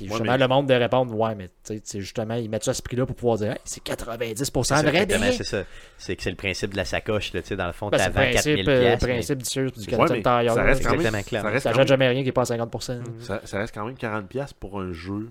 Puis 0.00 0.06
Ouais, 0.06 0.16
justement, 0.16 0.32
mais- 0.32 0.38
le 0.38 0.48
monde 0.48 0.66
de 0.68 0.74
répondre 0.74 1.14
Ouais, 1.14 1.34
mais 1.34 1.48
tu 1.48 1.52
sais, 1.74 1.80
c'est 1.84 2.00
justement, 2.00 2.34
ils 2.34 2.48
mettent 2.48 2.64
ça 2.64 2.70
à 2.70 2.74
ce 2.74 2.80
prix-là 2.82 3.04
pour 3.06 3.14
pouvoir 3.16 3.36
dire 3.38 3.52
Hey, 3.52 3.58
c'est 3.64 3.82
90% 3.82 4.76
C'est 4.76 4.82
de 4.84 4.96
rabais. 4.98 5.32
c'est 5.32 5.44
ça. 5.44 5.64
C'est 5.98 6.16
que 6.16 6.22
c'est 6.22 6.30
le 6.30 6.36
principe 6.36 6.72
de 6.72 6.76
la 6.78 6.84
sacoche, 6.84 7.32
là, 7.34 7.42
tu 7.42 7.48
sais, 7.48 7.56
dans 7.56 7.66
le 7.66 7.72
fond, 7.72 7.88
Ben, 7.90 7.98
c'est 7.98 8.04
t'avais 8.10 8.28
le 8.28 8.32
4000 8.34 8.54
principe, 8.54 8.68
euh, 8.68 8.80
pièces. 8.80 9.02
mais- 9.02 9.08
principe 9.14 9.38
du 9.38 9.44
Sears 9.44 9.70
du 9.72 9.78
Ouais, 9.80 9.84
ça 9.84 9.96
là. 10.42 10.62
reste 10.64 10.82
quand 10.84 10.96
même, 10.96 11.24
clair. 11.24 11.42
ça 11.42 11.48
reste 11.48 11.64
quand 11.64 11.70
T'achètes 11.70 11.76
même, 11.78 11.86
jamais 11.88 12.08
rien 12.08 12.22
qui 12.22 12.28
est 12.28 12.32
pas 12.32 12.42
à 12.42 12.46
50%. 12.46 13.00
ça, 13.20 13.40
ça 13.44 13.58
reste 13.58 13.74
quand 13.74 13.84
même 13.86 13.96
40$ 13.96 14.52
pour 14.54 14.80
un 14.80 14.92
jeu 14.92 15.30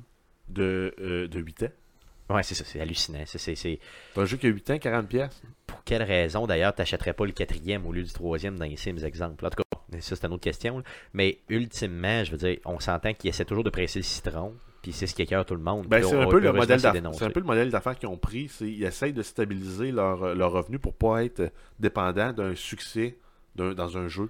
de, 0.50 0.94
euh, 1.00 1.28
de 1.28 1.40
8 1.40 1.64
ans. 1.64 2.36
Ouais, 2.36 2.44
c'est 2.44 2.54
ça, 2.54 2.64
c'est 2.64 2.80
hallucinant. 2.80 3.24
C'est- 3.26 3.40
c'est- 3.40 3.56
c'est- 3.56 3.80
C'est 4.14 4.22
un 4.22 4.26
jeu 4.26 4.38
qui 4.38 4.46
a 4.46 4.50
8 4.50 4.70
ans, 4.70 4.78
40$. 4.78 5.42
Pour 5.66 5.84
quelle 5.84 6.04
raison, 6.04 6.46
d'ailleurs, 6.46 6.76
t'achèterais 6.76 7.14
pas 7.14 7.26
le 7.26 7.32
quatrième 7.32 7.88
au 7.88 7.92
lieu 7.92 8.04
du 8.04 8.12
troisième 8.14 8.58
dans 8.60 8.66
les 8.66 8.76
Sims, 8.78 9.04
exemple? 9.04 9.44
En 9.46 9.50
tout 9.50 9.64
cas, 9.64 9.79
ça, 10.02 10.16
c'est 10.16 10.26
une 10.28 10.34
autre 10.34 10.44
question. 10.44 10.78
là. 10.78 10.84
Mais 11.14 11.40
ultimement, 11.50 12.24
je 12.24 12.32
veux 12.32 12.38
dire, 12.38 12.58
on 12.66 12.80
s'entend 12.80 13.14
qu'ils 13.14 13.30
essaient 13.30 13.46
toujours 13.46 13.64
de 13.64 13.70
presser 13.70 14.00
le 14.00 14.04
citron, 14.04 14.54
puis 14.82 14.92
c'est 14.94 15.08
ce 15.08 15.16
qui 15.16 15.22
écœure 15.24 15.46
tout 15.46 15.56
le 15.56 15.62
monde. 15.62 15.88
Ben, 15.88 16.00
puis 16.02 16.10
c'est 16.10 16.16
un 16.16 16.28
peu 16.28 16.40
le 16.40 16.48
heureusement, 16.48 16.62
modèle 16.62 16.80
c'est 16.80 16.84
d'affaires. 16.84 17.02
dénoncé. 17.02 17.20
C'est 17.20 17.26
un 17.26 17.30
peu 17.32 17.40
le 17.42 17.46
modèle 17.46 17.70
d'affaires 17.72 17.98
qu'ils 17.98 18.10
ont 18.10 18.18
pris. 18.18 18.48
C'est 18.50 18.70
ils 18.70 18.84
essayent 18.84 19.14
de 19.14 19.24
stabiliser 19.24 19.92
leur, 19.92 20.24
euh, 20.24 20.36
leur 20.36 20.52
revenu 20.52 20.80
pour 20.80 20.94
pas 20.94 21.24
être 21.24 21.52
dépendant 21.80 22.32
d'un 22.34 22.56
succès 22.56 23.18
d'un- 23.56 23.74
dans 23.74 23.98
un 23.98 24.08
jeu. 24.08 24.30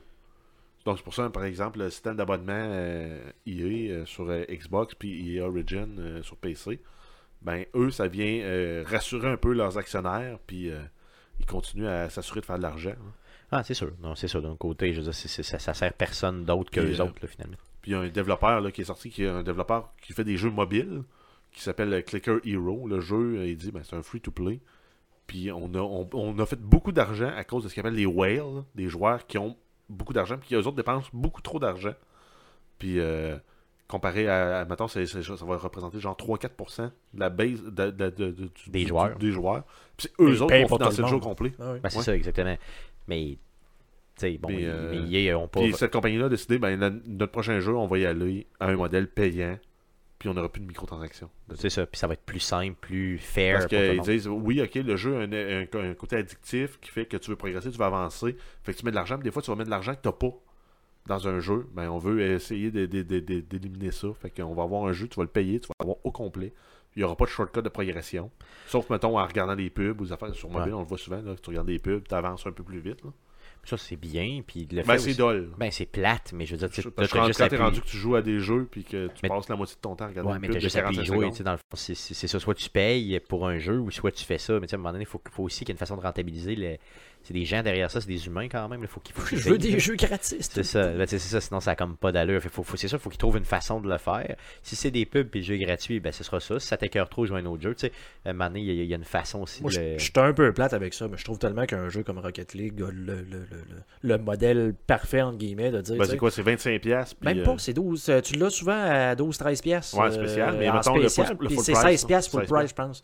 Donc 0.85 0.97
c'est 0.97 1.03
pour 1.03 1.13
ça, 1.13 1.29
par 1.29 1.43
exemple, 1.43 1.79
le 1.79 1.89
système 1.89 2.15
d'abonnement 2.15 2.53
euh, 2.55 3.19
EA 3.45 3.91
euh, 3.91 4.05
sur 4.05 4.29
euh, 4.29 4.43
Xbox 4.49 4.95
puis 4.95 5.35
EA 5.35 5.45
Origin 5.47 5.87
euh, 5.99 6.23
sur 6.23 6.37
PC, 6.37 6.79
ben 7.41 7.65
eux, 7.75 7.91
ça 7.91 8.07
vient 8.07 8.39
euh, 8.41 8.83
rassurer 8.87 9.27
un 9.29 9.37
peu 9.37 9.53
leurs 9.53 9.77
actionnaires, 9.77 10.39
puis 10.47 10.69
euh, 10.71 10.79
ils 11.39 11.45
continuent 11.45 11.87
à 11.87 12.09
s'assurer 12.09 12.39
de 12.41 12.45
faire 12.45 12.57
de 12.57 12.63
l'argent. 12.63 12.91
hein. 12.91 13.13
Ah, 13.51 13.63
c'est 13.63 13.73
sûr. 13.73 13.91
Non, 14.01 14.15
c'est 14.15 14.27
sûr. 14.27 14.41
D'un 14.41 14.55
côté, 14.55 14.93
je 14.93 14.97
veux 15.01 15.03
dire, 15.11 15.13
ça, 15.15 15.59
ça 15.59 15.73
sert 15.73 15.93
personne 15.93 16.45
d'autre 16.45 16.69
que 16.71 16.79
les 16.79 16.99
euh, 17.01 17.05
autres, 17.05 17.19
là, 17.21 17.27
finalement. 17.27 17.57
Puis 17.81 17.91
il 17.91 17.93
y 17.93 17.97
a 17.97 18.01
un 18.01 18.09
développeur 18.09 18.61
là, 18.61 18.71
qui 18.71 18.81
est 18.81 18.85
sorti, 18.85 19.09
qui 19.09 19.23
est 19.23 19.27
un 19.27 19.43
développeur 19.43 19.91
qui 20.01 20.13
fait 20.13 20.23
des 20.23 20.37
jeux 20.37 20.51
mobiles, 20.51 21.03
qui 21.51 21.61
s'appelle 21.61 21.93
euh, 21.93 22.01
Clicker 22.01 22.37
Hero. 22.45 22.87
Le 22.87 22.99
jeu, 22.99 23.37
euh, 23.39 23.47
il 23.47 23.57
dit, 23.57 23.71
ben, 23.71 23.81
c'est 23.83 23.95
un 23.95 24.03
free-to-play. 24.03 24.59
Puis 25.27 25.51
on 25.51 25.73
a, 25.75 25.79
on, 25.79 26.09
on 26.13 26.39
a 26.39 26.45
fait 26.45 26.59
beaucoup 26.59 26.91
d'argent 26.91 27.31
à 27.35 27.43
cause 27.43 27.63
de 27.63 27.69
ce 27.69 27.73
qu'ils 27.73 27.81
appellent 27.81 27.93
les 27.93 28.05
whales, 28.05 28.37
là, 28.37 28.63
des 28.75 28.89
joueurs 28.89 29.25
qui 29.27 29.37
ont 29.37 29.55
beaucoup 29.87 30.13
d'argent, 30.13 30.37
puis 30.37 30.55
eux 30.55 30.59
autres 30.59 30.75
dépensent 30.77 31.09
beaucoup 31.13 31.41
trop 31.41 31.59
d'argent. 31.59 31.93
Puis 32.77 32.99
euh, 32.99 33.37
comparé 33.87 34.27
à, 34.27 34.59
à 34.61 34.87
c'est- 34.87 35.05
ça 35.05 35.45
va 35.45 35.57
représenter 35.57 35.99
genre 35.99 36.15
3-4% 36.15 36.91
de 37.13 37.19
la 37.19 37.29
base 37.29 37.63
de, 37.63 37.69
de- 37.69 37.91
de- 37.91 38.09
de- 38.09 38.31
du- 38.31 38.69
Des 38.69 38.81
du- 38.81 38.87
joueurs. 38.87 39.17
des 39.17 39.31
joueurs. 39.31 39.63
Puis 39.97 40.07
c'est 40.07 40.23
eux 40.23 40.41
autres 40.41 40.55
qui 40.55 40.65
financer 40.65 40.97
le 41.01 41.03
le 41.03 41.09
jeu 41.09 41.19
complet. 41.19 41.53
Ah 41.59 41.71
oui. 41.73 41.79
Ben, 41.81 41.89
c'est 41.89 41.97
Ouais. 41.97 42.03
ça, 42.03 42.15
exactement. 42.15 42.55
Mais, 43.09 43.37
tu 44.15 44.21
sais, 44.21 44.37
bon, 44.37 44.47
Mais, 44.49 44.61
ils- 44.61 44.67
euh, 44.69 44.91
mais 44.91 45.09
EA 45.25 45.37
ont 45.37 45.47
pas. 45.47 45.59
Puis 45.61 45.73
cette 45.73 45.91
compagnie-là 45.91 46.27
a 46.27 46.29
décidé, 46.29 46.59
ben, 46.59 46.79
la- 46.79 46.89
notre 46.91 47.31
prochain 47.31 47.59
jeu, 47.59 47.75
on 47.75 47.87
va 47.87 47.97
y 47.97 48.05
aller 48.05 48.47
à 48.59 48.67
un 48.67 48.75
modèle 48.75 49.09
payant, 49.09 49.57
puis 50.19 50.29
on 50.29 50.33
n'aura 50.33 50.49
plus 50.49 50.61
de 50.61 50.67
microtransactions. 50.67 51.29
C'est 51.55 51.69
ça, 51.69 51.85
puis 51.85 51.97
ça 51.99 52.07
va 52.07 52.13
être 52.13 52.21
plus 52.25 52.39
simple, 52.39 52.75
plus 52.79 53.17
fair. 53.17 53.53
Parce 53.59 53.65
qu'ils 53.67 54.01
disent, 54.01 54.27
oui, 54.27 54.61
ok, 54.61 54.75
le 54.75 54.95
jeu 54.95 55.15
a 55.17 55.19
un, 55.21 55.31
un- 55.33 55.89
un 55.91 55.93
côté 55.95 56.17
addictif 56.17 56.79
qui 56.79 56.91
fait 56.91 57.05
que 57.05 57.17
tu 57.17 57.29
veux 57.31 57.35
progresser, 57.37 57.71
tu 57.71 57.77
veux 57.77 57.85
avancer. 57.85 58.35
Fait 58.63 58.73
que 58.73 58.77
tu 58.77 58.85
mets 58.85 58.91
de 58.91 58.95
l'argent, 58.95 59.17
mais 59.17 59.23
des 59.23 59.31
fois, 59.31 59.41
tu 59.41 59.49
vas 59.49 59.55
mettre 59.55 59.67
de 59.69 59.71
l'argent 59.71 59.95
que 59.95 60.01
tu 60.01 60.07
n'as 60.07 60.13
pas 60.13 60.33
dans 61.07 61.27
un 61.27 61.39
jeu. 61.39 61.67
Ben, 61.73 61.89
on 61.89 61.97
veut 61.97 62.21
essayer 62.21 62.69
d'éliminer 62.69 63.91
ça. 63.91 64.07
Fait 64.13 64.29
qu'on 64.29 64.53
va 64.53 64.63
avoir 64.63 64.85
un 64.85 64.93
jeu, 64.93 65.07
tu 65.07 65.15
vas 65.15 65.23
le 65.23 65.29
payer, 65.29 65.59
tu 65.59 65.67
vas 65.67 65.73
l'avoir 65.79 65.97
au 66.03 66.11
complet. 66.11 66.53
Il 66.95 66.99
n'y 66.99 67.03
aura 67.03 67.15
pas 67.15 67.25
de 67.25 67.29
shortcut 67.29 67.61
de 67.61 67.69
progression. 67.69 68.31
Sauf, 68.67 68.89
mettons, 68.89 69.17
en 69.19 69.25
regardant 69.25 69.53
les 69.55 69.69
pubs 69.69 70.01
ou 70.01 70.05
des 70.05 70.11
affaires 70.11 70.33
sur 70.33 70.49
mobile, 70.49 70.69
Ouais. 70.73 70.77
on 70.77 70.81
le 70.81 70.87
voit 70.87 70.97
souvent, 70.97 71.21
là, 71.21 71.35
tu 71.41 71.49
regardes 71.49 71.67
des 71.67 71.79
pubs, 71.79 72.07
tu 72.07 72.15
avances 72.15 72.45
un 72.47 72.51
peu 72.51 72.63
plus 72.63 72.79
vite. 72.79 73.03
là. 73.03 73.11
Ça, 73.65 73.75
c'est 73.77 73.97
bien. 73.97 74.41
Puis 74.47 74.67
le 74.71 74.83
Ben, 74.83 74.97
c'est 74.97 75.13
dole. 75.15 75.49
Ben, 75.57 75.69
c'est 75.69 75.85
plate, 75.85 76.31
mais 76.33 76.45
je 76.45 76.55
veux 76.55 76.57
dire, 76.57 76.69
tu 76.71 76.79
appuyé- 76.81 77.57
rendu 77.57 77.81
que 77.81 77.85
tu 77.87 77.97
joues 77.97 78.15
à 78.15 78.21
des 78.21 78.39
jeux 78.39 78.65
puis 78.71 78.83
que 78.85 79.07
tu 79.07 79.13
Mais- 79.21 79.29
passes 79.29 79.49
la 79.49 79.57
moitié 79.57 79.75
de 79.75 79.81
ton 79.81 79.95
temps 79.95 80.05
à 80.05 80.07
regarder 80.07 80.31
Ouais, 80.31 80.39
mais 80.39 80.47
t'as 80.47 80.59
juste 80.59 80.77
à 80.77 80.81
45 80.81 81.01
y 81.03 81.05
jouer, 81.05 81.29
dans 81.43 81.51
le 81.51 81.57
fond, 81.57 81.63
c'est 81.75 81.93
ça, 81.95 82.39
soit 82.39 82.55
tu 82.55 82.69
payes 82.69 83.19
pour 83.27 83.45
un 83.47 83.59
jeu 83.59 83.77
ou 83.77 83.91
soit 83.91 84.11
tu 84.11 84.23
fais 84.23 84.37
ça, 84.37 84.59
mais 84.59 84.71
à 84.71 84.75
un 84.75 84.77
moment 84.77 84.91
donné, 84.93 85.03
il 85.03 85.07
faut, 85.07 85.21
faut 85.29 85.43
aussi 85.43 85.59
qu'il 85.65 85.69
y 85.69 85.71
ait 85.71 85.73
une 85.73 85.77
façon 85.77 85.97
de 85.97 86.01
rentabiliser, 86.01 86.55
le- 86.55 86.77
c'est 87.23 87.33
des 87.33 87.45
gens 87.45 87.61
derrière 87.61 87.91
ça, 87.91 88.01
c'est 88.01 88.07
des 88.07 88.25
humains 88.25 88.47
quand 88.49 88.67
même, 88.69 88.81
il 88.81 88.87
faut 88.87 88.99
qu'il 89.01 89.13
faut 89.13 89.21
qu'ils 89.27 89.37
Je 89.37 89.49
veux 89.49 89.57
des 89.57 89.77
jeux 89.79 89.95
gratis. 89.95 90.49
C'est 90.51 90.63
ça, 90.63 90.87
ben, 90.87 91.05
sais, 91.05 91.19
c'est 91.19 91.29
ça, 91.29 91.41
sinon 91.41 91.59
ça 91.59 91.71
a 91.71 91.75
comme 91.75 91.95
pas 91.95 92.11
d'allure. 92.11 92.41
Faut, 92.41 92.63
faut- 92.63 92.77
c'est 92.77 92.87
ça, 92.87 92.97
il 92.97 92.99
faut 92.99 93.09
qu'ils 93.09 93.19
trouvent 93.19 93.37
une 93.37 93.45
façon 93.45 93.79
de 93.81 93.87
le 93.89 93.97
faire. 93.99 94.35
Si 94.63 94.75
c'est 94.75 94.89
des 94.89 95.05
pubs 95.05 95.27
et 95.35 95.39
le 95.39 95.43
jeu 95.43 95.55
est 95.55 95.59
gratuit, 95.59 95.99
ben 95.99 96.11
ce 96.11 96.23
sera 96.23 96.39
ça. 96.39 96.59
Si 96.59 96.67
ça 96.67 96.77
t'écœure 96.77 97.07
trop, 97.09 97.25
jouer 97.25 97.37
à 97.37 97.41
un 97.41 97.45
autre 97.45 97.61
jeu. 97.61 97.75
Tu 97.75 97.87
sais, 97.87 97.91
à 98.25 98.29
un 98.29 98.33
moment 98.33 98.47
donné, 98.47 98.61
il 98.61 98.65
y, 98.67 98.79
a- 98.79 98.83
il 98.83 98.89
y 98.89 98.93
a 98.93 98.97
une 98.97 99.03
façon 99.03 99.41
aussi 99.41 99.61
Moi, 99.61 99.69
de 99.69 99.75
je 99.75 99.79
le- 99.81 99.97
je 99.99 100.03
suis 100.03 100.13
un 100.15 100.33
peu 100.33 100.51
plate 100.53 100.73
avec 100.73 100.93
ça, 100.93 101.07
mais 101.07 101.17
je 101.17 101.23
trouve 101.25 101.37
tellement 101.37 101.65
qu'un 101.65 101.89
jeu 101.89 102.01
comme 102.03 102.17
Rocket 102.19 102.53
League 102.55 102.81
a 102.81 102.89
le, 102.91 102.91
le, 102.91 103.21
le, 103.21 103.45
le, 103.51 103.63
le 104.01 104.17
modèle 104.17 104.73
parfait, 104.87 105.21
entre 105.21 105.37
guillemets, 105.37 105.71
de 105.71 105.81
dire. 105.81 105.97
Ben, 105.97 106.05
c'est 106.05 106.17
quoi, 106.17 106.31
c'est 106.31 106.41
25$. 106.43 106.79
piastres, 106.79 107.15
puis, 107.19 107.27
Même 107.29 107.39
euh, 107.39 107.45
pas, 107.45 107.55
c'est 107.59 107.73
12. 107.73 108.09
euh, 108.09 108.21
Tu 108.21 108.35
l'as 108.35 108.49
souvent 108.49 108.71
à 108.81 109.13
12-13 109.15 109.61
pièces. 109.61 109.93
Ouais, 109.93 110.09
spécial, 110.11 110.55
mais 110.57 110.69
en 110.69 110.75
mettons 110.75 110.95
le 110.95 111.09
spécial, 111.09 111.37
le 111.39 111.49
c'est 111.49 111.55
price, 111.73 111.83
16 111.83 112.01
là. 112.03 112.07
pièces 112.07 112.27
full 112.29 112.41
16 112.41 112.49
price, 112.51 112.69
je 112.69 112.75
pense. 112.75 113.01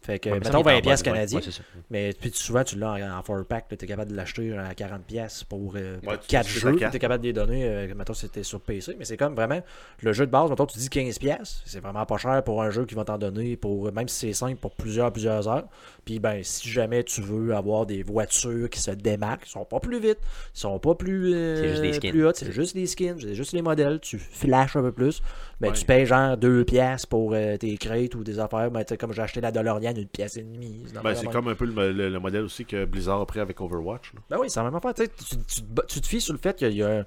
Fait 0.00 0.18
que, 0.20 0.30
Ouais, 0.30 0.36
mettons 0.38 0.62
il 0.62 0.68
est 0.68 0.72
en 0.72 0.76
20 0.76 0.80
pièces 0.80 1.02
canadiens. 1.02 1.38
ouais, 1.38 1.44
c'est 1.44 1.50
ça. 1.50 1.62
Mais 1.90 2.12
puis 2.18 2.30
souvent, 2.32 2.62
tu 2.64 2.78
l'as 2.78 2.92
en, 2.92 3.18
en 3.18 3.22
4 3.22 3.42
pack, 3.44 3.66
tu 3.68 3.74
es 3.74 3.88
capable 3.88 4.12
de 4.12 4.16
l'acheter 4.16 4.56
à 4.56 4.72
40$ 4.72 5.00
pièces 5.06 5.42
pour 5.44 5.74
euh, 5.76 5.96
Ouais, 6.06 6.16
tu 6.18 6.28
4 6.28 6.46
dis 6.46 6.54
que 6.54 6.60
c'est 6.60 6.60
jeux, 6.60 6.76
tu 6.76 6.84
es 6.96 6.98
capable 6.98 7.22
de 7.22 7.26
les 7.28 7.32
donner, 7.32 7.64
euh, 7.66 7.94
mettons 7.94 8.14
c'était 8.14 8.44
sur 8.44 8.60
PC, 8.60 8.94
mais 8.98 9.04
c'est 9.04 9.16
comme 9.16 9.34
vraiment 9.34 9.60
le 10.02 10.12
jeu 10.12 10.24
de 10.24 10.30
base, 10.30 10.48
mettons 10.50 10.66
tu 10.66 10.78
dis 10.78 10.88
15$, 10.88 11.18
pièces, 11.18 11.62
c'est 11.66 11.80
vraiment 11.80 12.06
pas 12.06 12.16
cher 12.16 12.42
pour 12.44 12.62
un 12.62 12.70
jeu 12.70 12.86
qui 12.86 12.94
va 12.94 13.04
t'en 13.04 13.18
donner, 13.18 13.56
pour 13.56 13.92
même 13.92 14.08
si 14.08 14.28
c'est 14.28 14.32
simple, 14.32 14.56
pour 14.56 14.74
plusieurs, 14.76 15.12
plusieurs 15.12 15.46
heures. 15.48 15.66
Puis 16.04 16.20
ben, 16.20 16.42
si 16.42 16.68
jamais 16.70 17.02
tu 17.02 17.20
veux 17.20 17.54
avoir 17.54 17.84
des 17.84 18.02
voitures 18.02 18.70
qui 18.70 18.80
se 18.80 18.92
démarquent, 18.92 19.46
ils 19.46 19.50
sont 19.50 19.64
pas 19.64 19.80
plus 19.80 19.98
vite, 20.00 20.18
ils 20.54 20.60
sont 20.60 20.78
pas 20.78 20.94
plus, 20.94 21.34
euh, 21.34 21.56
C'est 21.60 21.68
juste 21.68 21.82
des 21.82 21.92
skins. 21.92 22.10
plus 22.12 22.26
hot, 22.26 22.32
c'est 22.34 22.52
juste 22.52 22.74
des 22.76 22.86
skins, 22.86 23.16
c'est 23.20 23.34
juste 23.34 23.52
les 23.52 23.62
modèles, 23.62 23.98
tu 24.00 24.18
flashes 24.18 24.76
un 24.76 24.82
peu 24.82 24.92
plus, 24.92 25.20
mais 25.60 25.68
Ouais. 25.68 25.74
tu 25.74 25.84
payes 25.84 26.06
genre 26.06 26.36
2 26.36 26.64
pièces 26.64 27.04
pour 27.04 27.32
euh, 27.34 27.56
tes 27.56 27.76
crêtes 27.76 28.14
ou 28.14 28.22
des 28.24 28.38
affaires, 28.38 28.70
ben, 28.70 28.84
tu 28.84 28.90
sais, 28.90 28.96
comme 28.96 29.12
j'ai 29.12 29.22
acheté 29.22 29.40
la 29.40 29.50
Une 29.96 30.06
pièce 30.08 30.36
et 30.36 30.42
demie. 30.42 30.84
Ben, 31.02 31.14
c'est 31.14 31.24
même. 31.24 31.32
comme 31.32 31.48
un 31.48 31.54
peu 31.54 31.64
le, 31.66 31.92
le- 31.92 32.08
le 32.10 32.18
modèle 32.20 32.42
aussi 32.44 32.64
que 32.64 32.84
Blizzard 32.84 33.20
a 33.20 33.26
pris 33.26 33.40
avec 33.40 33.60
Overwatch. 33.60 34.12
là. 34.14 34.20
Ben 34.30 34.36
oui, 34.40 34.50
c'est 34.50 34.60
la 34.60 34.64
même 34.64 34.74
affaire. 34.74 34.94
Tu, 34.94 35.08
tu, 35.08 35.36
tu 35.46 35.62
te 35.62 35.66
ba- 35.66 35.84
tu 35.88 36.00
te 36.00 36.06
fies 36.06 36.20
sur 36.20 36.32
le 36.34 36.38
fait 36.38 36.56
qu'il 36.56 36.72
y 36.74 36.82
a 36.82 37.04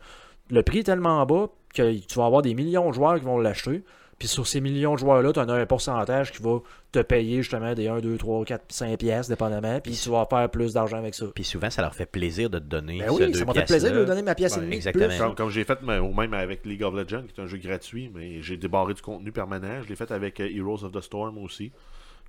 le 0.50 0.64
prix 0.64 0.80
est 0.80 0.84
tellement 0.84 1.26
bas 1.26 1.48
que 1.74 1.98
tu 2.00 2.20
vas 2.20 2.26
avoir 2.26 2.42
des 2.42 2.54
millions 2.54 2.90
de 2.90 2.94
joueurs 2.94 3.18
qui 3.20 3.26
vont 3.26 3.38
l'acheter. 3.40 3.84
Puis 4.20 4.28
sur 4.28 4.46
ces 4.46 4.62
millions 4.62 4.94
de 4.94 5.00
joueurs-là, 5.00 5.34
tu 5.34 5.40
en 5.40 5.50
as 5.50 5.54
un 5.56 5.66
pourcentage 5.66 6.32
qui 6.32 6.44
va 6.44 6.60
te 6.92 7.00
payer 7.00 7.38
justement 7.42 7.74
des 7.74 7.88
1, 7.88 8.02
2, 8.02 8.18
3, 8.20 8.46
4, 8.46 8.66
5 8.70 9.00
pièces, 9.00 9.28
dépendamment. 9.30 9.80
Puis 9.80 9.94
tu 9.94 10.10
vas 10.10 10.28
faire 10.30 10.48
plus 10.52 10.74
d'argent 10.74 10.98
avec 10.98 11.16
ça. 11.16 11.26
Puis 11.34 11.44
souvent, 11.44 11.72
ça 11.72 11.82
leur 11.82 11.96
fait 11.96 12.06
plaisir 12.06 12.48
de 12.52 12.60
te 12.60 12.66
donner 12.66 13.00
Ben 13.00 13.10
oui, 13.10 13.26
deux 13.32 13.34
ça 13.40 13.46
m'a 13.46 13.54
fait 13.54 13.66
plaisir 13.66 13.92
de 13.92 14.00
lui 14.00 14.06
donner 14.06 14.22
ma 14.22 14.36
pièce 14.36 14.54
Ben, 14.56 14.60
et 14.60 14.66
demie. 14.66 14.72
de 14.74 14.76
exactement. 14.76 15.08
plus. 15.08 15.18
Comme, 15.18 15.36
comme 15.36 15.50
j'ai 15.50 15.64
fait 15.64 15.80
ou 15.82 16.14
même 16.14 16.34
avec 16.36 16.66
League 16.68 16.84
of 16.84 16.94
Legends, 16.94 17.24
qui 17.24 17.40
est 17.40 17.44
un 17.44 17.48
jeu 17.48 17.58
gratuit, 17.58 18.12
mais 18.14 18.44
j'ai 18.44 18.58
débarré 18.58 18.94
du 18.94 19.02
contenu 19.02 19.32
permanent. 19.32 19.82
Je 19.82 19.90
l'ai 19.90 19.96
fait 19.96 20.12
avec 20.12 20.40
euh, 20.40 20.48
Heroes 20.56 20.84
of 20.84 20.92
the 20.92 21.02
Storm 21.02 21.40
aussi. 21.40 21.72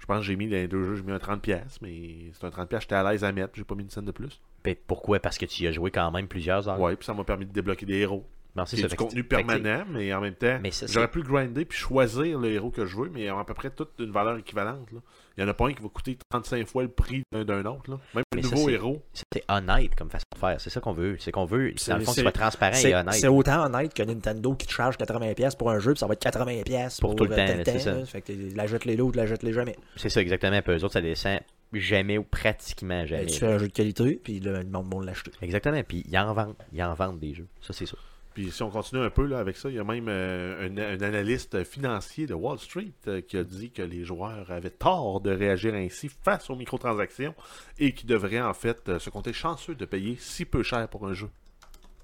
Je 0.02 0.06
pense 0.06 0.18
que 0.18 0.24
j'ai 0.24 0.34
mis 0.34 0.48
dans 0.48 0.56
les 0.56 0.66
deux 0.66 0.82
jeux, 0.82 0.96
j'ai 0.96 1.02
mis 1.04 1.12
un 1.12 1.18
30$, 1.18 1.38
pièces 1.38 1.78
mais 1.80 2.32
c'est 2.32 2.44
un 2.44 2.48
30$, 2.48 2.66
pièces, 2.66 2.82
j'étais 2.82 2.96
à 2.96 3.08
l'aise 3.08 3.22
à 3.22 3.30
mettre, 3.30 3.52
j'ai 3.54 3.62
pas 3.62 3.76
mis 3.76 3.84
une 3.84 3.90
scène 3.90 4.04
de 4.04 4.10
plus. 4.10 4.40
Ben, 4.64 4.74
pourquoi? 4.88 5.20
Parce 5.20 5.38
que 5.38 5.46
tu 5.46 5.62
y 5.62 5.68
as 5.68 5.70
joué 5.70 5.92
quand 5.92 6.10
même 6.10 6.26
plusieurs 6.26 6.68
heures. 6.68 6.80
Ouais, 6.80 6.96
puis 6.96 7.06
ça 7.06 7.14
m'a 7.14 7.22
permis 7.22 7.46
de 7.46 7.52
débloquer 7.52 7.86
des 7.86 7.98
héros. 7.98 8.26
Non, 8.56 8.66
c'est 8.66 8.84
du 8.84 8.96
contenu 8.96 9.22
permanent, 9.22 9.84
mais 9.88 10.12
en 10.12 10.20
même 10.20 10.34
temps, 10.34 10.58
j'aurais 10.88 11.08
pu 11.08 11.22
grinder 11.22 11.64
puis 11.64 11.78
choisir 11.78 12.36
le 12.40 12.50
héros 12.50 12.72
que 12.72 12.84
je 12.84 12.96
veux, 12.96 13.10
mais 13.10 13.28
à 13.28 13.44
peu 13.44 13.54
près 13.54 13.70
toute 13.70 13.92
une 14.00 14.10
valeur 14.10 14.36
équivalente. 14.38 14.90
Là. 14.90 14.98
Il 15.36 15.42
y 15.42 15.44
en 15.44 15.48
a 15.48 15.54
pas 15.54 15.66
un 15.68 15.72
qui 15.72 15.82
va 15.82 15.88
coûter 15.88 16.18
35 16.30 16.66
fois 16.66 16.82
le 16.82 16.88
prix 16.90 17.22
d'un, 17.32 17.44
d'un 17.44 17.64
autre. 17.64 17.90
Là. 17.90 17.98
Même 18.14 18.24
Mais 18.34 18.42
le 18.42 18.48
nouveau 18.50 18.68
héros. 18.68 19.02
C'est 19.12 19.42
honnête 19.48 19.94
comme 19.94 20.10
façon 20.10 20.24
de 20.34 20.38
faire. 20.38 20.60
C'est 20.60 20.70
ça 20.70 20.80
qu'on 20.80 20.92
veut. 20.92 21.16
C'est 21.18 21.32
qu'on 21.32 21.44
veut. 21.46 21.72
C'est- 21.76 21.90
Dans 21.90 21.98
le 21.98 22.04
fond, 22.04 22.12
que 22.12 22.20
c'est- 22.20 22.32
transparent 22.32 22.72
et 22.72 22.76
C'est 22.80 22.94
honnête. 22.94 23.14
c'est 23.14 23.28
autant 23.28 23.64
honnête 23.64 23.94
que 23.94 24.02
Nintendo 24.02 24.54
qui 24.54 24.66
te 24.66 24.72
charge 24.72 24.96
80$ 24.98 25.34
pièces 25.34 25.54
pour 25.54 25.70
un 25.70 25.78
jeu, 25.78 25.92
puis 25.92 26.00
ça 26.00 26.06
va 26.06 26.12
être 26.14 26.20
80$ 26.22 26.64
pièces 26.64 27.00
Pour 27.00 27.16
tout 27.16 27.24
le 27.24 27.32
euh, 27.32 27.36
temps, 27.36 27.46
tel 27.64 27.64
c'est 27.64 27.78
ça. 27.78 27.92
là. 27.94 28.04
Fait 28.04 28.20
que 28.20 28.32
tu 28.32 28.50
la 28.54 28.66
jettes 28.66 28.84
les 28.84 28.96
lots, 28.96 29.10
tu 29.10 29.16
la 29.18 29.26
jettes 29.26 29.42
les 29.42 29.52
jamais. 29.52 29.76
C'est 29.96 30.08
ça, 30.10 30.20
exactement. 30.20 30.60
Puis 30.62 30.72
eux 30.72 30.84
autres, 30.84 30.92
ça 30.92 31.00
descend 31.00 31.40
jamais 31.72 32.18
ou 32.18 32.24
pratiquement 32.24 33.00
Ben, 33.00 33.06
jamais. 33.06 33.26
tu 33.26 33.38
fais 33.38 33.46
un 33.46 33.56
jeu 33.58 33.68
de 33.68 33.72
qualité, 33.72 34.20
puis 34.22 34.40
le 34.40 34.62
monde 34.64 34.92
va 34.94 35.04
l'acheter. 35.06 35.30
Exactement. 35.40 35.82
Puis 35.82 36.04
ils 36.06 36.18
en 36.18 36.34
vendent. 36.34 36.54
Ils 36.72 36.82
en 36.82 36.92
vendent 36.94 37.18
des 37.20 37.32
jeux. 37.34 37.46
Ça, 37.62 37.72
c'est 37.72 37.86
ça. 37.86 37.96
Puis 38.34 38.50
si 38.50 38.62
on 38.62 38.70
continue 38.70 39.02
un 39.02 39.10
peu 39.10 39.26
là, 39.26 39.38
avec 39.38 39.56
ça, 39.56 39.68
il 39.68 39.76
y 39.76 39.78
a 39.78 39.84
même 39.84 40.06
euh, 40.08 40.68
un, 40.68 41.02
analyste 41.02 41.64
financier 41.64 42.26
de 42.26 42.34
Wall 42.34 42.58
Street 42.58 42.92
euh, 43.06 43.20
qui 43.20 43.36
a 43.36 43.44
dit 43.44 43.70
que 43.70 43.82
les 43.82 44.04
joueurs 44.04 44.50
avaient 44.50 44.70
tort 44.70 45.20
de 45.20 45.30
réagir 45.30 45.74
ainsi 45.74 46.08
face 46.08 46.48
aux 46.48 46.56
microtransactions 46.56 47.34
et 47.78 47.92
qui 47.92 48.06
devraient 48.06 48.40
en 48.40 48.54
fait 48.54 48.88
euh, 48.88 48.98
se 48.98 49.10
compter 49.10 49.32
chanceux 49.32 49.74
de 49.74 49.84
payer 49.84 50.16
si 50.18 50.44
peu 50.46 50.62
cher 50.62 50.88
pour 50.88 51.06
un 51.06 51.12
jeu. 51.12 51.28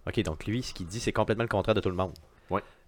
OK, 0.06 0.20
donc 0.20 0.46
lui, 0.46 0.62
ce 0.62 0.74
qu'il 0.74 0.86
dit, 0.86 1.00
c'est 1.00 1.12
complètement 1.12 1.44
le 1.44 1.48
contraire 1.48 1.74
de 1.74 1.80
tout 1.80 1.90
le 1.90 1.96
monde. 1.96 2.12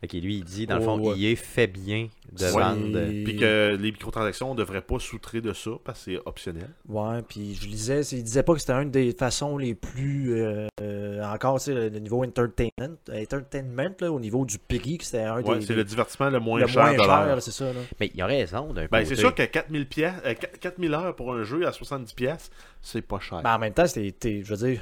OK, 0.03 0.13
lui, 0.15 0.37
il 0.37 0.45
dit, 0.45 0.67
dans 0.67 0.77
le 0.77 0.83
Oh, 0.83 0.85
fond, 0.85 0.99
ouais. 1.11 1.15
il 1.19 1.25
est 1.27 1.37
fait 1.37 1.67
bien 1.67 2.09
de 2.33 2.45
Ouais. 2.45 2.51
vendre. 2.53 2.99
Et- 3.01 3.23
Puis 3.25 3.37
que 3.37 3.77
les 3.79 3.93
microtransactions, 3.93 4.51
on 4.51 4.55
ne 4.55 4.59
devrait 4.59 4.81
pas 4.81 4.99
soutrer 4.99 5.43
de 5.43 5.53
ça 5.53 5.73
parce 5.85 6.05
que 6.07 6.13
c'est 6.13 6.21
optionnel. 6.25 6.71
Ouais, 6.89 7.21
puis 7.29 7.55
je 7.55 7.67
lisais, 7.67 8.01
il 8.13 8.23
disait 8.25 8.43
pas 8.43 8.55
que 8.55 8.61
c'était 8.61 8.73
une 8.83 8.91
des 8.91 9.13
façons 9.13 9.59
les 9.59 9.75
plus. 9.75 10.33
euh, 10.41 10.67
euh, 10.81 11.23
encore, 11.25 11.59
tu 11.59 11.65
sais, 11.67 11.75
le, 11.75 11.89
le 11.91 11.99
niveau 11.99 12.25
entertainment, 12.25 12.97
entertainment 13.13 13.95
là, 14.01 14.11
au 14.11 14.19
niveau 14.21 14.45
du 14.47 14.59
prix, 14.59 14.97
que 14.99 15.05
c'était 15.05 15.25
un 15.25 15.43
Ouais, 15.43 15.59
des. 15.59 15.67
c'est 15.67 15.75
le 15.75 15.85
divertissement 15.85 16.31
le 16.31 16.41
moins 16.41 16.61
le 16.61 16.67
cher 16.67 16.83
moins 16.85 16.93
de 16.97 17.03
cher, 17.03 17.43
c'est 17.43 17.51
ça. 17.51 17.67
Là. 17.67 17.81
Mais 18.01 18.11
il 18.15 18.23
a 18.23 18.27
raison 18.27 18.73
d'un 18.73 18.87
Ben, 18.91 19.05
c'est 19.05 19.17
sûr 19.17 19.35
que 19.35 19.43
4000, 19.45 19.87
pièces, 19.87 20.15
euh, 20.25 20.35
4000 20.61 20.95
heures 20.95 21.15
pour 21.15 21.35
un 21.35 21.43
jeu 21.43 21.67
à 21.67 21.73
70$, 21.73 22.15
pièces, 22.15 22.51
c'est 22.81 23.03
pas 23.03 23.21
cher. 23.21 23.43
Ben, 23.43 23.55
en 23.55 23.59
même 23.59 23.75
temps, 23.75 23.87
c'était, 23.87 24.43
je 24.43 24.55
veux 24.55 24.67
dire, 24.69 24.81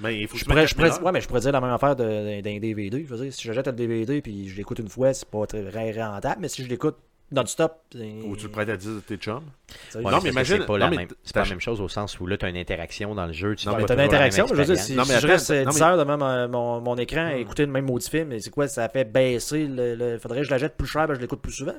mais 0.00 0.18
il 0.20 0.28
faut 0.28 0.36
je 0.36 0.40
que 0.40 0.44
tu 0.44 0.50
pourrais, 0.50 0.66
je 0.66 0.74
pourrais- 0.74 0.88
4000 0.88 1.00
heures. 1.00 1.06
ouais, 1.06 1.12
mais 1.12 1.20
je 1.20 1.28
pourrais 1.28 1.40
dire 1.40 1.52
la 1.52 1.60
même 1.60 1.70
affaire 1.70 1.96
de- 1.96 2.40
d'un 2.40 2.58
DVD. 2.58 3.04
Je 3.08 3.14
veux 3.14 3.22
dire, 3.24 3.32
si 3.32 3.42
j'achète 3.42 3.68
un 3.68 3.72
DVD 3.72 4.20
puis 4.22 4.48
je 4.48 4.56
l'écoute 4.56 4.78
une 4.78 4.88
fois, 4.88 5.12
c'est 5.14 5.28
pas 5.28 5.46
très 5.46 5.92
rentable, 6.02 6.40
mais 6.42 6.48
si 6.48 6.64
je 6.64 6.68
l'écoute 6.68 6.96
non-stop. 7.32 7.82
c'est- 7.92 8.22
Ou 8.24 8.36
tu 8.36 8.46
le 8.46 8.50
prêtes 8.50 8.68
à 8.70 8.76
10 8.76 8.88
de 8.88 9.00
tes 9.00 9.16
chums. 9.16 9.44
tu 9.92 9.98
Ouais, 9.98 10.02
Non, 10.02 10.10
mais 10.10 10.14
mais 10.16 10.20
c'est- 10.22 10.28
imagine- 10.30 10.56
C'est 10.62 10.66
pas, 10.66 10.78
la 10.78 10.84
non, 10.86 10.90
mais 10.90 10.96
même, 10.96 11.08
c'est 11.22 11.32
pas 11.34 11.42
la 11.44 11.48
même 11.50 11.60
chose 11.60 11.80
au 11.80 11.88
sens 11.88 12.18
où 12.18 12.26
là, 12.26 12.36
tu 12.36 12.44
as 12.44 12.48
une 12.48 12.56
interaction 12.56 13.14
dans 13.14 13.26
le 13.26 13.32
jeu. 13.32 13.54
Tu 13.54 13.68
Non, 13.68 13.74
mais 13.76 13.82
pas 13.82 13.86
T'as 13.86 13.94
une 13.94 14.00
interaction, 14.00 14.46
mais 14.46 14.50
je 14.50 14.54
veux 14.56 14.64
dire, 14.64 14.74
si, 14.74 14.80
expérience. 14.94 15.06
Non, 15.08 15.14
mais 15.14 15.20
si 15.20 15.26
je 15.26 15.32
reste 15.32 15.50
euh, 15.52 15.64
non, 15.64 15.70
10 15.70 15.78
mais- 15.78 15.86
heures 15.86 15.96
devant 15.96 16.18
mon, 16.18 16.48
mon- 16.48 16.80
mon 16.80 16.96
écran 16.96 17.26
à 17.26 17.34
écouter 17.36 17.64
le 17.66 17.70
même 17.70 17.84
maudit 17.84 18.10
film, 18.10 18.28
mais 18.30 18.40
c'est 18.40 18.50
quoi, 18.50 18.66
ça 18.66 18.88
fait 18.88 19.04
baisser 19.04 19.68
le, 19.68 19.94
le- 19.94 20.18
faudrait 20.18 20.38
que 20.40 20.44
je 20.46 20.50
la 20.50 20.58
jette 20.58 20.76
plus 20.76 20.88
cher, 20.88 21.06
ben 21.06 21.14
je 21.14 21.20
l'écoute 21.20 21.40
plus 21.40 21.52
souvent. 21.52 21.76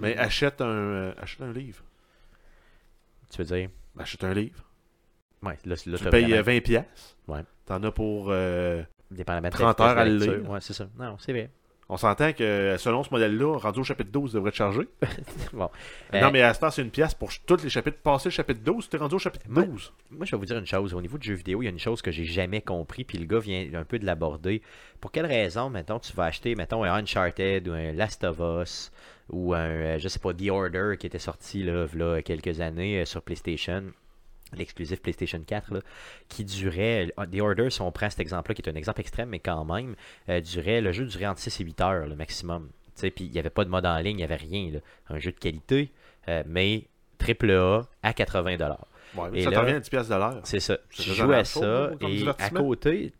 Mais 0.00 0.16
achète 0.16 0.62
un, 0.62 0.66
euh, 0.66 1.12
achète 1.20 1.42
un 1.42 1.52
livre. 1.52 1.82
Tu 3.30 3.42
veux 3.42 3.44
dire? 3.56 3.68
Achète 3.98 4.24
un 4.24 4.32
livre. 4.32 4.64
Ouais, 5.44 5.58
là, 5.64 5.74
là 5.86 5.98
Tu 5.98 6.04
payes 6.04 6.22
vraiment- 6.24 6.36
euh, 6.36 6.42
20 6.42 6.60
pièces. 6.60 7.16
Ouais. 7.28 7.40
T'en 7.66 7.82
as 7.82 7.90
pour... 7.92 8.26
euh, 8.30 8.82
dépendamment 9.10 9.48
de 9.48 9.52
30 9.54 9.76
ta 9.76 9.94
vitesse 10.04 10.28
heures 10.28 10.34
à 10.34 10.36
le. 10.38 10.42
Ouais, 10.48 10.58
c'est 10.60 10.72
ça. 10.72 10.86
Non, 10.98 11.16
c'est 11.18 11.32
vrai. 11.32 11.50
on 11.88 11.96
s'entend 11.98 12.32
que 12.32 12.76
selon 12.78 13.02
ce 13.04 13.10
modèle-là, 13.10 13.58
rendu 13.58 13.80
au 13.80 13.84
chapitre 13.84 14.10
12, 14.10 14.32
devrait 14.32 14.50
te 14.50 14.56
charger. 14.56 14.88
Bon. 15.52 15.64
Euh, 15.64 16.16
Euh, 16.16 16.20
non, 16.22 16.30
mais 16.30 16.42
à 16.42 16.52
ce 16.54 16.60
temps, 16.60 16.70
c'est 16.70 16.80
une 16.82 16.90
pièce 16.90 17.14
pour 17.14 17.30
tous 17.46 17.62
les 17.62 17.68
chapitres. 17.68 17.98
Passer 18.02 18.28
le 18.28 18.32
chapitre 18.32 18.60
12, 18.64 18.88
t'es 18.88 18.96
rendu 18.96 19.14
au 19.14 19.18
chapitre 19.18 19.44
Moi- 19.48 19.64
12. 19.64 19.92
Moi, 20.10 20.24
je 20.26 20.30
vais 20.32 20.38
vous 20.38 20.46
dire 20.46 20.56
une 20.58 20.66
chose. 20.66 20.94
Au 20.94 21.00
niveau 21.02 21.18
du 21.18 21.28
jeu 21.28 21.34
vidéo, 21.34 21.60
il 21.62 21.66
y 21.66 21.68
a 21.68 21.70
une 21.70 21.78
chose 21.78 22.00
que 22.02 22.10
j'ai 22.10 22.24
jamais 22.24 22.62
compris, 22.62 23.04
puis 23.04 23.18
le 23.18 23.26
gars 23.26 23.38
vient 23.38 23.66
un 23.74 23.84
peu 23.84 23.98
de 23.98 24.06
l'aborder. 24.06 24.62
Pour 25.00 25.12
quelle 25.12 25.26
raison, 25.26 25.68
mettons, 25.70 25.98
tu 25.98 26.12
vas 26.14 26.24
acheter, 26.24 26.54
mettons, 26.54 26.82
un 26.84 26.92
Uncharted 26.94 27.68
ou 27.68 27.72
un 27.72 27.92
Last 27.92 28.24
of 28.24 28.38
Us 28.40 28.90
ou 29.28 29.52
un, 29.54 29.58
euh, 29.68 29.98
je 29.98 30.08
sais 30.08 30.18
pas, 30.18 30.32
The 30.34 30.48
Order 30.50 30.96
qui 30.98 31.06
était 31.06 31.18
sorti 31.18 31.62
là, 31.62 31.84
v'là 31.86 32.22
quelques 32.22 32.60
années 32.60 33.00
euh, 33.02 33.04
sur 33.04 33.22
PlayStation, 33.22 33.84
l'exclusif 34.58 35.00
PlayStation 35.00 35.40
4, 35.46 35.74
là, 35.74 35.80
qui 36.28 36.44
durait, 36.44 37.08
The 37.32 37.40
Order, 37.40 37.70
si 37.70 37.80
on 37.82 37.90
prend 37.92 38.08
cet 38.10 38.20
exemple-là, 38.20 38.54
qui 38.54 38.62
est 38.62 38.70
un 38.70 38.74
exemple 38.74 39.00
extrême, 39.00 39.28
mais 39.30 39.38
quand 39.40 39.64
même, 39.64 39.94
euh, 40.28 40.40
durait, 40.40 40.80
le 40.80 40.92
jeu 40.92 41.04
durait 41.06 41.26
entre 41.26 41.40
6 41.40 41.60
et 41.60 41.64
8 41.64 41.80
heures, 41.80 42.06
le 42.06 42.16
maximum. 42.16 42.68
Puis 42.96 43.12
il 43.18 43.30
n'y 43.30 43.38
avait 43.38 43.50
pas 43.50 43.64
de 43.64 43.70
mode 43.70 43.86
en 43.86 43.96
ligne, 43.98 44.12
il 44.12 44.16
n'y 44.18 44.24
avait 44.24 44.36
rien. 44.36 44.70
là. 44.72 44.78
Un 45.10 45.18
jeu 45.18 45.32
de 45.32 45.38
qualité, 45.38 45.90
euh, 46.28 46.42
mais 46.46 46.84
AAA 47.18 47.86
à 48.02 48.12
80$. 48.12 48.76
Ouais, 49.16 49.28
mais 49.32 49.40
Et 49.40 49.44
ça 49.44 49.50
là- 49.50 49.60
revient 49.60 49.72
à 49.74 49.80
10 49.80 49.90
pièces 49.90 50.08
de 50.08 50.14
l'heure. 50.14 50.40
C'est 50.44 50.60
ça. 50.60 50.78
C'est 50.90 51.02
Tu 51.02 51.10
joues 51.10 51.32
à 51.32 51.44
ça, 51.44 51.60
ça 51.60 51.90
et 52.08 52.28
à 52.38 52.50
côté, 52.50 53.12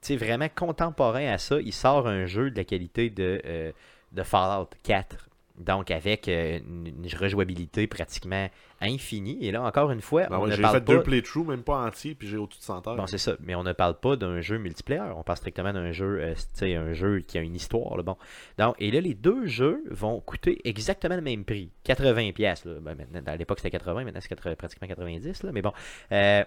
tu 0.00 0.16
vraiment 0.16 0.48
contemporain 0.54 1.26
à 1.32 1.38
ça, 1.38 1.60
il 1.60 1.72
sort 1.72 2.06
un 2.06 2.26
jeu 2.26 2.50
de 2.50 2.56
la 2.56 2.64
qualité 2.64 3.10
de, 3.10 3.40
euh, 3.44 3.72
de 4.12 4.22
Fallout 4.22 4.68
4. 4.82 5.28
Donc, 5.58 5.92
avec 5.92 6.26
euh, 6.26 6.58
une, 6.58 7.06
rejouabilité 7.16 7.86
pratiquement 7.86 8.48
infinie. 8.80 9.38
Et 9.46 9.52
là, 9.52 9.62
encore 9.62 9.92
une 9.92 10.00
fois, 10.00 10.26
Ben 10.26 10.38
on 10.38 10.42
ouais, 10.42 10.50
ne 10.50 10.56
j'ai 10.56 10.62
parle 10.62 10.76
fait 10.76 10.84
pas... 10.84 10.92
deux 10.94 11.02
playthroughs, 11.02 11.44
même 11.44 11.62
pas 11.62 11.78
entiers, 11.78 12.16
puis 12.16 12.26
j'ai 12.26 12.36
au-dessus 12.36 12.58
de 12.58 12.64
100 12.64 12.88
heures. 12.88 12.96
Bon, 12.96 13.06
c'est 13.06 13.18
ça. 13.18 13.36
Mais 13.40 13.54
on 13.54 13.62
ne 13.62 13.72
parle 13.72 13.98
pas 14.00 14.16
d'un 14.16 14.40
jeu 14.40 14.58
multiplayer. 14.58 15.12
On 15.16 15.22
parle 15.22 15.38
strictement 15.38 15.72
d'un 15.72 15.92
jeu, 15.92 16.18
euh, 16.20 16.34
un 16.62 16.92
jeu 16.92 17.20
qui 17.20 17.38
a 17.38 17.40
une 17.40 17.54
histoire. 17.54 17.96
Là, 17.96 18.02
bon. 18.02 18.16
Donc, 18.58 18.74
et 18.80 18.90
là, 18.90 19.00
les 19.00 19.14
deux 19.14 19.46
jeux 19.46 19.84
vont 19.90 20.20
coûter 20.20 20.60
exactement 20.68 21.14
le 21.14 21.22
même 21.22 21.44
prix. 21.44 21.70
80$. 21.86 22.32
pièces 22.32 22.66
Ben, 22.66 22.96
maintenant, 22.96 23.32
à 23.32 23.36
l'époque, 23.36 23.58
c'était 23.60 23.70
80, 23.70 24.04
maintenant, 24.04 24.20
c'est 24.20 24.28
80 24.28 24.56
pratiquement 24.56 24.88
90. 24.88 25.44
Là, 25.44 25.52
mais 25.52 25.62
bon. 25.62 25.72
Euh, 26.10 26.42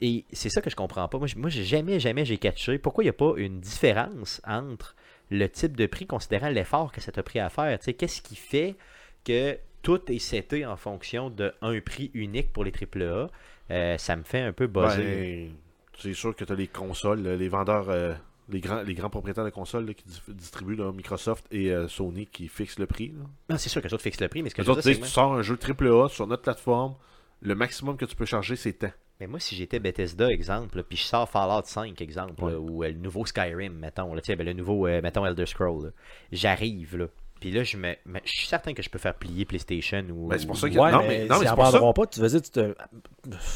et 0.00 0.24
c'est 0.32 0.48
ça 0.48 0.60
que 0.60 0.70
je 0.70 0.76
comprends 0.76 1.06
pas. 1.08 1.18
Moi, 1.18 1.28
moi 1.36 1.50
jamais, 1.50 2.00
jamais 2.00 2.24
j'ai 2.24 2.38
catché. 2.38 2.78
Pourquoi 2.78 3.04
il 3.04 3.06
n'y 3.06 3.10
a 3.10 3.14
pas 3.14 3.34
une 3.36 3.60
différence 3.60 4.40
entre 4.44 4.96
le 5.30 5.48
type 5.48 5.76
de 5.76 5.86
prix 5.86 6.06
considérant 6.06 6.48
l'effort 6.48 6.92
que 6.92 7.00
ça 7.00 7.12
t'a 7.12 7.22
pris 7.22 7.38
à 7.40 7.48
faire? 7.48 7.78
Tu 7.78 7.86
sais, 7.86 7.94
Qu'est-ce 7.94 8.22
qui 8.22 8.36
fait 8.36 8.76
que 9.24 9.58
tout 9.82 10.00
est 10.10 10.18
seté 10.18 10.64
en 10.66 10.76
fonction 10.76 11.30
d'un 11.30 11.52
prix 11.84 12.10
unique 12.14 12.52
pour 12.52 12.64
les 12.64 12.72
AAA? 12.72 13.28
Euh, 13.70 13.98
ça 13.98 14.16
me 14.16 14.22
fait 14.22 14.40
un 14.40 14.52
peu 14.52 14.66
buzzer. 14.66 15.02
Ben, 15.02 15.52
c'est 15.98 16.12
sûr 16.14 16.34
que 16.34 16.44
tu 16.44 16.52
as 16.52 16.56
les 16.56 16.66
consoles, 16.68 17.20
les 17.22 17.48
vendeurs, 17.48 17.88
euh, 17.88 18.14
les, 18.50 18.60
grands, 18.60 18.82
les 18.82 18.94
grands 18.94 19.08
propriétaires 19.10 19.44
de 19.44 19.50
consoles 19.50 19.86
là, 19.86 19.94
qui 19.94 20.04
distribuent 20.28 20.76
là, 20.76 20.92
Microsoft 20.92 21.46
et 21.50 21.70
euh, 21.70 21.88
Sony 21.88 22.26
qui 22.26 22.48
fixent 22.48 22.78
le 22.78 22.86
prix. 22.86 23.08
là. 23.08 23.24
Non, 23.50 23.58
c'est 23.58 23.68
sûr 23.68 23.80
que 23.80 23.88
ça 23.88 23.96
te 23.96 24.02
fixe 24.02 24.20
le 24.20 24.28
prix, 24.28 24.42
mais 24.42 24.50
ce 24.50 24.54
que 24.54 24.60
Les 24.62 24.66
je 24.66 24.70
autres 24.72 24.82
dire, 24.82 25.00
tu 25.00 25.06
sors 25.06 25.32
un 25.34 25.42
jeu 25.42 25.56
AAA 25.56 26.08
sur 26.08 26.26
notre 26.26 26.42
plateforme, 26.42 26.94
le 27.40 27.54
maximum 27.54 27.96
que 27.96 28.04
tu 28.04 28.16
peux 28.16 28.24
charger, 28.26 28.56
c'est 28.56 28.74
temps. 28.74 28.92
Mais 29.20 29.26
moi, 29.28 29.38
si 29.38 29.54
j'étais 29.54 29.78
Bethesda, 29.78 30.28
exemple, 30.30 30.82
puis 30.82 30.96
je 30.98 31.04
sors 31.04 31.28
Fallout 31.28 31.62
5, 31.64 32.00
exemple, 32.02 32.42
Ouais. 32.42 32.52
là, 32.52 32.58
ou 32.58 32.82
euh, 32.82 32.88
le 32.88 32.94
nouveau 32.94 33.24
Skyrim, 33.24 33.72
mettons, 33.74 34.12
là, 34.12 34.20
ben, 34.26 34.44
le 34.44 34.52
nouveau, 34.52 34.86
euh, 34.88 35.00
mettons, 35.02 35.24
Elder 35.24 35.46
Scroll, 35.46 35.92
j'arrive, 36.32 36.96
là, 36.96 37.06
puis 37.40 37.50
là, 37.52 37.62
je 37.62 37.76
me, 37.76 37.94
je 38.24 38.30
suis 38.32 38.46
certain 38.48 38.72
que 38.74 38.82
je 38.82 38.90
peux 38.90 38.98
faire 38.98 39.14
plier 39.14 39.44
PlayStation 39.44 40.04
ou... 40.10 40.28
Ben, 40.28 40.38
c'est 40.38 40.46
pour 40.46 40.56
ça 40.56 40.68
que- 40.68 40.74
Ouais, 40.76 40.90
non, 40.90 41.00
mais, 41.00 41.08
mais- 41.08 41.26
non, 41.26 41.38
mais 41.38 41.46
c'est 41.46 41.54
pour 41.54 41.66
ça- 41.66 41.92
pas, 41.92 42.06
tu 42.06 42.20
vas 42.20 42.28
dire, 42.28 42.42
tu 42.42 42.50
te... 42.50 42.74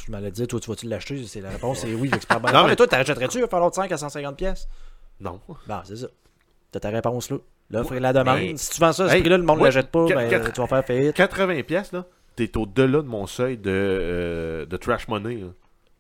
Je 0.07 0.11
m'allais 0.13 0.31
dire, 0.31 0.47
toi, 0.47 0.61
tu 0.61 0.71
vas-tu 0.71 0.87
l'acheter? 0.87 1.25
C'est 1.27 1.41
la 1.41 1.51
réponse, 1.51 1.81
c'est 1.81 1.93
oui, 1.95 2.09
j'espère 2.13 2.41
bien. 2.41 2.53
Non, 2.53 2.61
Non, 2.63 2.67
mais- 2.69 2.77
toi, 2.77 2.87
t'achèterais-tu 2.87 3.45
Fallout 3.49 3.73
5 3.73 3.91
à 3.91 3.97
150$? 3.97 4.35
pièces? 4.37 4.69
Non. 5.21 5.41
Bon, 5.49 5.81
c'est 5.85 5.97
ça. 5.97 6.07
T'as 6.71 6.81
ta 6.81 6.91
réponse 6.91 7.31
là. 7.31 7.39
L'offre 7.71 7.95
et 7.95 8.01
la 8.01 8.13
demande. 8.13 8.57
Si 8.57 8.71
tu 8.71 8.81
vends 8.81 8.93
ça 8.93 9.05
à 9.05 9.09
ce 9.09 9.15
hey, 9.15 9.21
prix-là, 9.21 9.37
le 9.39 9.43
monde 9.43 9.59
ne 9.59 9.65
l'achète 9.65 9.91
pas, 9.91 10.07
ben, 10.07 10.51
tu 10.53 10.61
vas 10.61 10.67
faire 10.67 10.85
faillite. 10.87 11.15
80 11.17 11.63
pièces 11.65 11.93
là, 11.93 12.05
t'es 12.47 12.57
au-delà 12.57 13.03
de 13.03 13.09
mon 13.09 13.27
seuil 13.27 13.57
de, 13.57 13.71
euh, 13.71 14.67
de 14.67 14.77
trash 14.77 15.09
money. 15.09 15.37
là. 15.37 15.49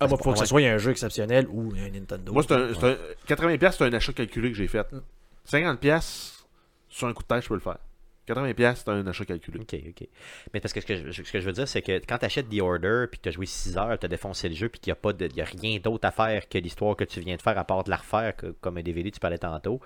Ah, 0.01 0.07
moi, 0.07 0.16
faut 0.18 0.32
que 0.32 0.39
ce 0.39 0.45
soit 0.47 0.61
un 0.62 0.78
jeu 0.78 0.93
exceptionnel 0.93 1.47
ou 1.51 1.72
un 1.76 1.91
Nintendo. 1.91 2.32
Moi, 2.32 2.45
c'est 2.47 2.55
un, 2.55 2.72
c'est 2.72 2.82
Ouais. 2.84 2.93
un- 2.93 3.26
80 3.26 3.59
pièces, 3.59 3.76
c'est 3.78 3.84
un 3.84 3.93
achat 3.93 4.12
calculé 4.12 4.51
que 4.53 4.57
j'ai 4.57 4.68
fait. 4.68 4.86
50 5.45 5.80
pièces 5.80 6.47
sur 6.89 7.09
un 7.09 7.12
coup 7.12 7.22
de 7.24 7.28
tête, 7.28 7.43
je 7.43 7.49
peux 7.49 7.55
le 7.55 7.61
faire. 7.61 7.78
80 8.26 8.53
pièces, 8.55 8.82
c'est 8.84 8.91
un 8.93 9.07
achat 9.07 9.24
calculé. 9.24 9.59
Ok, 9.61 9.74
ok. 9.89 10.07
Mais 10.55 10.61
parce 10.61 10.72
que 10.74 10.80
ce 10.82 10.86
que 10.86 11.11
je, 11.11 11.22
ce 11.24 11.32
que 11.32 11.41
je 11.41 11.47
veux 11.47 11.53
dire, 11.53 11.66
c'est 11.66 11.82
que 11.82 11.99
quand 12.07 12.18
tu 12.18 12.26
achètes 12.26 12.49
The 12.49 12.61
Order, 12.61 13.07
puis 13.11 13.18
que 13.18 13.22
tu 13.24 13.28
as 13.30 13.32
joué 13.32 13.47
6 13.47 13.76
heures, 13.78 13.99
tu 13.99 14.05
as 14.07 14.09
défoncé 14.09 14.49
le 14.51 14.55
jeu, 14.55 14.68
puis 14.68 14.78
qu'il 14.80 14.91
n'y 14.91 14.93
a, 14.93 14.97
pas 15.01 15.12
de- 15.14 15.26
il 15.26 15.34
y 15.36 15.41
a 15.41 15.47
rien 15.47 15.78
d'autre 15.82 16.07
à 16.07 16.11
faire 16.12 16.49
que 16.49 16.59
l'histoire 16.59 16.95
que 16.95 17.05
tu 17.05 17.20
viens 17.20 17.36
de 17.36 17.43
faire, 17.43 17.59
à 17.59 17.64
part 17.64 17.82
de 17.84 17.91
la 17.91 17.97
refaire, 17.97 18.36
que- 18.36 18.55
comme 18.61 18.76
un 18.76 18.82
DVD, 18.82 19.11
tu 19.11 19.18
parlais 19.18 19.39
tantôt. 19.39 19.80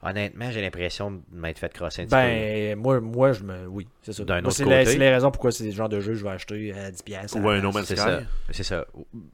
Honnêtement, 0.00 0.50
j'ai 0.52 0.60
l'impression 0.60 1.10
de 1.10 1.20
m'être 1.32 1.58
fait 1.58 1.72
crosser 1.72 2.02
un 2.02 2.04
petit 2.04 2.10
peu. 2.10 2.16
Ben, 2.16 2.78
moi, 2.78 3.00
moi, 3.00 3.32
je 3.32 3.42
me. 3.42 3.66
Oui, 3.66 3.88
c'est 4.02 4.12
ça. 4.12 4.24
D'un 4.24 4.34
Moi, 4.40 4.48
autre 4.48 4.56
c'est 4.56 4.64
la- 4.64 4.78
côté- 4.80 4.92
c'est 4.92 4.98
les 4.98 5.10
raisons 5.10 5.30
pourquoi 5.32 5.50
c'est 5.50 5.64
le 5.64 5.70
genre 5.72 5.88
de 5.88 5.98
jeu 5.98 6.12
que 6.12 6.18
je 6.18 6.22
vais 6.24 6.30
acheter 6.30 6.72
à 6.72 6.90
10$. 6.92 7.02
piastres, 7.02 7.36
Ou 7.36 7.48
un 7.48 7.60
No 7.60 7.72
Man's 7.72 7.86
C'est 7.86 7.96
Sky. 7.96 8.04
ça. 8.04 8.20
C'est 8.50 8.62
ça. 8.62 8.86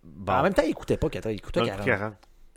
Bon. 0.03 0.33
En 0.33 0.43
même 0.43 0.55
temps, 0.55 0.63
il 0.67 0.75
coûtait 0.75 0.97
pas 0.97 1.09
40$, 1.09 1.35
il 1.35 1.43
coûtait 1.43 1.61
Un 1.61 1.65
40$. 1.67 1.85
40. 1.85 2.15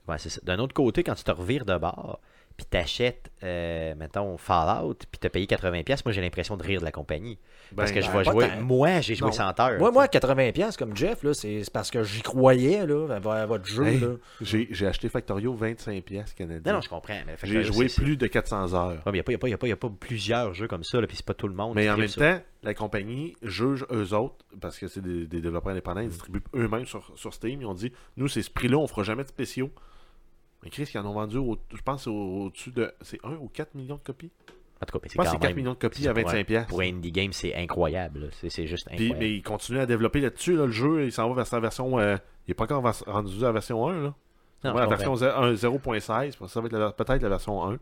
Ouais, 0.07 0.15
c'est 0.19 0.29
ça. 0.29 0.39
D'un 0.43 0.57
autre 0.59 0.73
côté, 0.73 1.03
quand 1.03 1.15
tu 1.15 1.25
te 1.25 1.31
revires 1.31 1.65
de 1.65 1.77
bord, 1.77 2.21
puis 2.57 2.65
t'achètes, 2.65 3.29
euh, 3.43 3.93
mettons, 3.95 4.35
Fallout, 4.37 4.95
puis 5.11 5.19
t'as 5.19 5.29
payé 5.29 5.45
80$, 5.45 6.01
moi 6.03 6.11
j'ai 6.11 6.21
l'impression 6.21 6.57
de 6.57 6.63
rire 6.63 6.79
de 6.79 6.85
la 6.85 6.91
compagnie. 6.91 7.37
Parce 7.75 7.91
Ben, 7.91 7.95
que 7.95 8.01
je 8.01 8.11
ben, 8.11 8.17
vais 8.17 8.23
jouer. 8.23 8.47
Moi, 8.61 9.01
j'ai 9.01 9.13
joué 9.13 9.27
Non. 9.27 9.31
100 9.31 9.59
heures. 9.59 9.77
Moi, 9.77 9.91
moi, 9.91 10.07
sais. 10.11 10.17
80$, 10.19 10.77
comme 10.77 10.95
Jeff, 10.95 11.21
là, 11.21 11.33
c'est 11.33 11.61
parce 11.71 11.91
que 11.91 12.03
j'y 12.03 12.21
croyais 12.21 12.87
là, 12.87 13.07
à, 13.15 13.45
votre 13.45 13.65
jeu. 13.65 13.85
Hey. 13.85 14.03
J'ai 14.41 14.67
j'ai 14.71 14.87
acheté 14.87 15.07
Factorio 15.07 15.53
25 15.53 16.03
pièces 16.03 16.33
canadiens. 16.33 16.61
Non, 16.65 16.77
non, 16.77 16.81
je 16.81 16.89
comprends. 16.89 17.19
J'ai 17.43 17.63
joué 17.63 17.87
plus 17.87 18.17
de 18.17 18.25
400 18.25 18.73
heures. 18.73 19.03
Ouais, 19.05 19.11
il 19.11 19.11
n'y 19.13 19.19
a, 19.19 19.57
pas- 19.57 19.67
a 19.67 19.73
a 19.73 19.89
plusieurs 19.99 20.53
jeux 20.53 20.67
comme 20.67 20.83
ça, 20.83 20.99
là, 20.99 21.05
puis 21.05 21.17
c'est 21.17 21.25
pas 21.25 21.35
tout 21.35 21.47
le 21.47 21.53
monde. 21.53 21.75
Mais 21.75 21.89
en 21.89 21.97
même 21.97 22.09
temps, 22.09 22.39
la 22.63 22.73
compagnie 22.73 23.35
juge 23.43 23.85
eux 23.91 24.13
autres, 24.13 24.35
parce 24.59 24.79
que 24.79 24.87
c'est 24.87 25.01
des, 25.01 25.27
des 25.27 25.41
développeurs 25.41 25.73
indépendants, 25.73 26.01
ils 26.01 26.09
distribuent 26.09 26.43
eux-mêmes 26.55 26.85
sur, 26.85 27.11
sur 27.15 27.33
Steam. 27.33 27.61
Ils 27.61 27.65
ont 27.67 27.75
dit 27.75 27.91
Nous, 28.15 28.27
c'est 28.27 28.41
ce 28.41 28.49
prix-là, 28.49 28.77
on 28.77 28.87
fera 28.87 29.03
jamais 29.03 29.23
de 29.23 29.29
spéciaux. 29.29 29.69
Mais 30.63 30.69
Chris, 30.69 30.89
ils 30.93 30.97
en 30.97 31.05
ont 31.05 31.13
vendu, 31.13 31.37
au- 31.37 31.57
je 31.73 31.81
pense, 31.81 32.07
au- 32.07 32.11
au-dessus 32.45 32.71
de. 32.71 32.91
C'est 33.01 33.19
1 33.23 33.33
ou 33.35 33.47
4 33.47 33.75
millions 33.75 33.95
de 33.95 34.01
copies? 34.01 34.31
En 34.81 34.85
tout 34.85 34.99
cas, 34.99 35.07
c'est 35.09 35.17
quand 35.17 35.23
c'est 35.25 35.31
4 35.39 35.43
même. 35.49 35.55
millions 35.55 35.73
de 35.73 35.77
copies 35.79 36.07
à 36.07 36.11
pour 36.13 36.19
un- 36.19 36.23
25 36.25 36.45
pièces. 36.45 36.67
Pour 36.67 36.81
un 36.81 36.85
indie 36.87 37.11
game, 37.11 37.33
c'est 37.33 37.55
incroyable. 37.55 38.29
C'est 38.31 38.67
juste 38.67 38.85
Puis, 38.87 38.95
incroyable. 38.95 39.19
mais 39.19 39.33
ils 39.35 39.41
continuent 39.41 39.79
à 39.79 39.85
développer 39.87 40.21
là-dessus. 40.21 40.55
là, 40.55 40.65
le 40.65 40.71
jeu, 40.71 41.05
il 41.05 41.11
s'en 41.11 41.27
va 41.29 41.35
vers 41.35 41.47
sa 41.47 41.59
version. 41.59 41.97
euh, 41.99 42.15
il 42.47 42.51
n'est 42.51 42.53
pas 42.55 42.65
encore 42.65 42.83
rendu 43.07 43.37
à 43.43 43.47
la 43.47 43.51
version 43.53 43.87
1. 43.87 44.01
Là. 44.01 44.13
Non, 44.63 44.73
Ouais, 44.73 44.79
la 44.81 44.85
version 44.87 45.13
comprends. 45.13 45.51
0- 45.53 45.55
0.16, 45.55 46.37
ça 46.47 46.61
va 46.61 46.67
être 46.67 46.95
peut-être 46.95 47.21
la 47.21 47.29
version 47.29 47.63
1. 47.71 47.77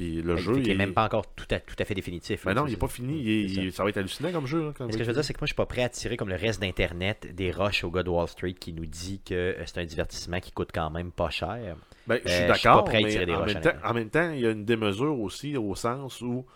Puis 0.00 0.22
le 0.22 0.34
Fait 0.36 0.42
jeu, 0.42 0.58
il 0.60 0.70
est 0.70 0.74
même 0.76 0.94
pas 0.94 1.04
encore 1.04 1.26
tout 1.34 1.44
à, 1.50 1.60
tout 1.60 1.74
à 1.78 1.84
fait 1.84 1.92
définitif. 1.94 2.46
Ben 2.46 2.54
là, 2.54 2.62
non, 2.62 2.66
il 2.66 2.70
n'est 2.70 2.76
pas 2.78 2.88
fini. 2.88 3.20
Il 3.20 3.28
est- 3.28 3.54
ça. 3.54 3.60
il- 3.60 3.72
ça 3.72 3.82
va 3.82 3.90
être 3.90 3.98
hallucinant 3.98 4.32
comme 4.32 4.46
jeu. 4.46 4.64
là, 4.64 4.72
quand 4.74 4.86
Mais 4.86 4.92
ce 4.92 4.96
que 4.96 5.04
je 5.04 5.08
veux 5.08 5.14
dire, 5.14 5.22
c'est 5.22 5.34
que 5.34 5.40
moi, 5.40 5.44
je 5.46 5.50
suis 5.50 5.56
pas 5.56 5.66
prêt 5.66 5.82
à 5.82 5.90
tirer 5.90 6.16
comme 6.16 6.30
le 6.30 6.36
reste 6.36 6.58
d'Internet 6.58 7.28
des 7.34 7.50
rushs 7.50 7.84
au 7.84 7.90
gars 7.90 8.02
de 8.02 8.08
Wall 8.08 8.26
Street 8.26 8.54
qui 8.54 8.72
nous 8.72 8.86
dit 8.86 9.20
que 9.22 9.34
euh, 9.34 9.62
c'est 9.66 9.76
un 9.76 9.84
divertissement 9.84 10.40
qui 10.40 10.52
coûte 10.52 10.70
quand 10.72 10.88
même 10.88 11.10
pas 11.12 11.28
cher. 11.28 11.76
Ben, 12.06 12.18
je 12.24 12.30
Euh, 12.30 12.30
suis 12.30 12.30
je 12.30 12.34
suis 12.38 12.46
d'accord, 12.64 12.84
pas 12.84 12.90
prêt 12.92 12.98
à 12.98 13.02
mais 13.02 13.10
tirer 13.10 13.26
des 13.26 13.34
en 13.34 13.44
même, 13.44 13.56
en 13.58 13.60
temps, 13.60 13.70
en 13.84 13.92
même 13.92 14.08
temps, 14.08 14.30
il 14.32 14.40
y 14.40 14.46
a 14.46 14.50
une 14.52 14.64
démesure 14.64 15.20
aussi 15.20 15.54
au 15.58 15.74
sens 15.74 16.22
où 16.22 16.46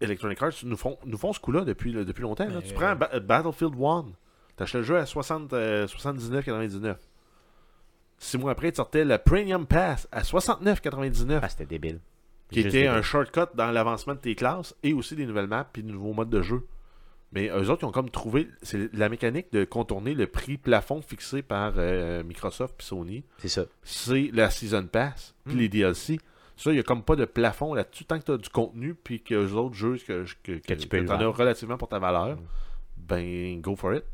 Electronic 0.00 0.42
Arts 0.42 0.52
nous 0.64 0.78
font, 0.78 0.96
nous 1.04 1.18
font 1.18 1.34
ce 1.34 1.40
coup-là 1.40 1.64
depuis, 1.66 1.92
depuis 1.92 2.22
longtemps. 2.22 2.46
là. 2.46 2.54
Mais- 2.56 2.62
Tu 2.62 2.72
prends 2.72 2.96
Ba- 2.96 3.20
Battlefield 3.20 3.74
1, 3.78 4.06
t'achètes 4.56 4.76
le 4.80 4.82
jeu 4.82 4.96
à 4.96 5.04
60, 5.04 5.52
euh, 5.52 5.86
79,99. 5.86 6.96
Six 8.22 8.38
mois 8.38 8.52
après, 8.52 8.70
tu 8.72 8.76
sortais 8.76 9.04
le 9.04 9.18
Premium 9.18 9.66
Pass 9.66 10.08
à 10.12 10.24
69,99, 10.24 11.40
Ah, 11.42 11.48
c'était 11.50 11.66
débile. 11.66 12.00
Qui 12.50 12.60
était 12.60 12.86
un 12.86 13.02
shortcut 13.02 13.54
dans 13.54 13.70
l'avancement 13.70 14.14
de 14.14 14.20
tes 14.20 14.34
classes 14.34 14.74
et 14.82 14.92
aussi 14.92 15.16
des 15.16 15.26
nouvelles 15.26 15.46
maps 15.46 15.68
et 15.76 15.82
de 15.82 15.90
nouveaux 15.90 16.12
modes 16.12 16.30
de 16.30 16.42
jeu. 16.42 16.66
Mais 17.32 17.48
eux 17.48 17.70
autres, 17.70 17.82
ils 17.82 17.86
ont 17.86 17.92
comme 17.92 18.10
trouvé 18.10 18.48
c'est 18.62 18.92
la 18.92 19.08
mécanique 19.08 19.52
de 19.52 19.64
contourner 19.64 20.14
le 20.14 20.26
prix 20.26 20.56
plafond 20.58 21.00
fixé 21.00 21.42
par 21.42 21.74
euh, 21.76 22.24
Microsoft 22.24 22.74
et 22.80 22.82
Sony 22.84 23.24
C'est 23.38 23.48
ça. 23.48 23.64
c'est 23.84 24.30
la 24.32 24.50
Season 24.50 24.86
Pass, 24.86 25.34
puis 25.46 25.54
Mm. 25.54 25.58
les 25.58 25.68
DLC. 25.68 26.20
Ça, 26.56 26.70
il 26.72 26.74
n'y 26.74 26.80
a 26.80 26.82
comme 26.82 27.02
pas 27.04 27.16
de 27.16 27.24
plafond 27.24 27.72
là-dessus. 27.72 28.04
Tant 28.04 28.18
que 28.18 28.24
tu 28.24 28.32
as 28.32 28.36
du 28.36 28.48
contenu, 28.50 28.94
puis 28.94 29.20
que 29.22 29.34
les 29.34 29.52
autres 29.54 29.74
jeux 29.76 29.96
que, 30.06 30.24
que, 30.42 30.52
que, 30.58 30.74
tu 30.74 30.88
peux 30.88 31.06
en 31.08 31.20
as 31.20 31.26
relativement 31.28 31.78
pour 31.78 31.88
ta 31.88 31.98
valeur, 32.00 32.36
Mm. 32.36 32.40
ben, 32.98 33.60
go 33.60 33.76
for 33.76 33.94
it. 33.94 34.04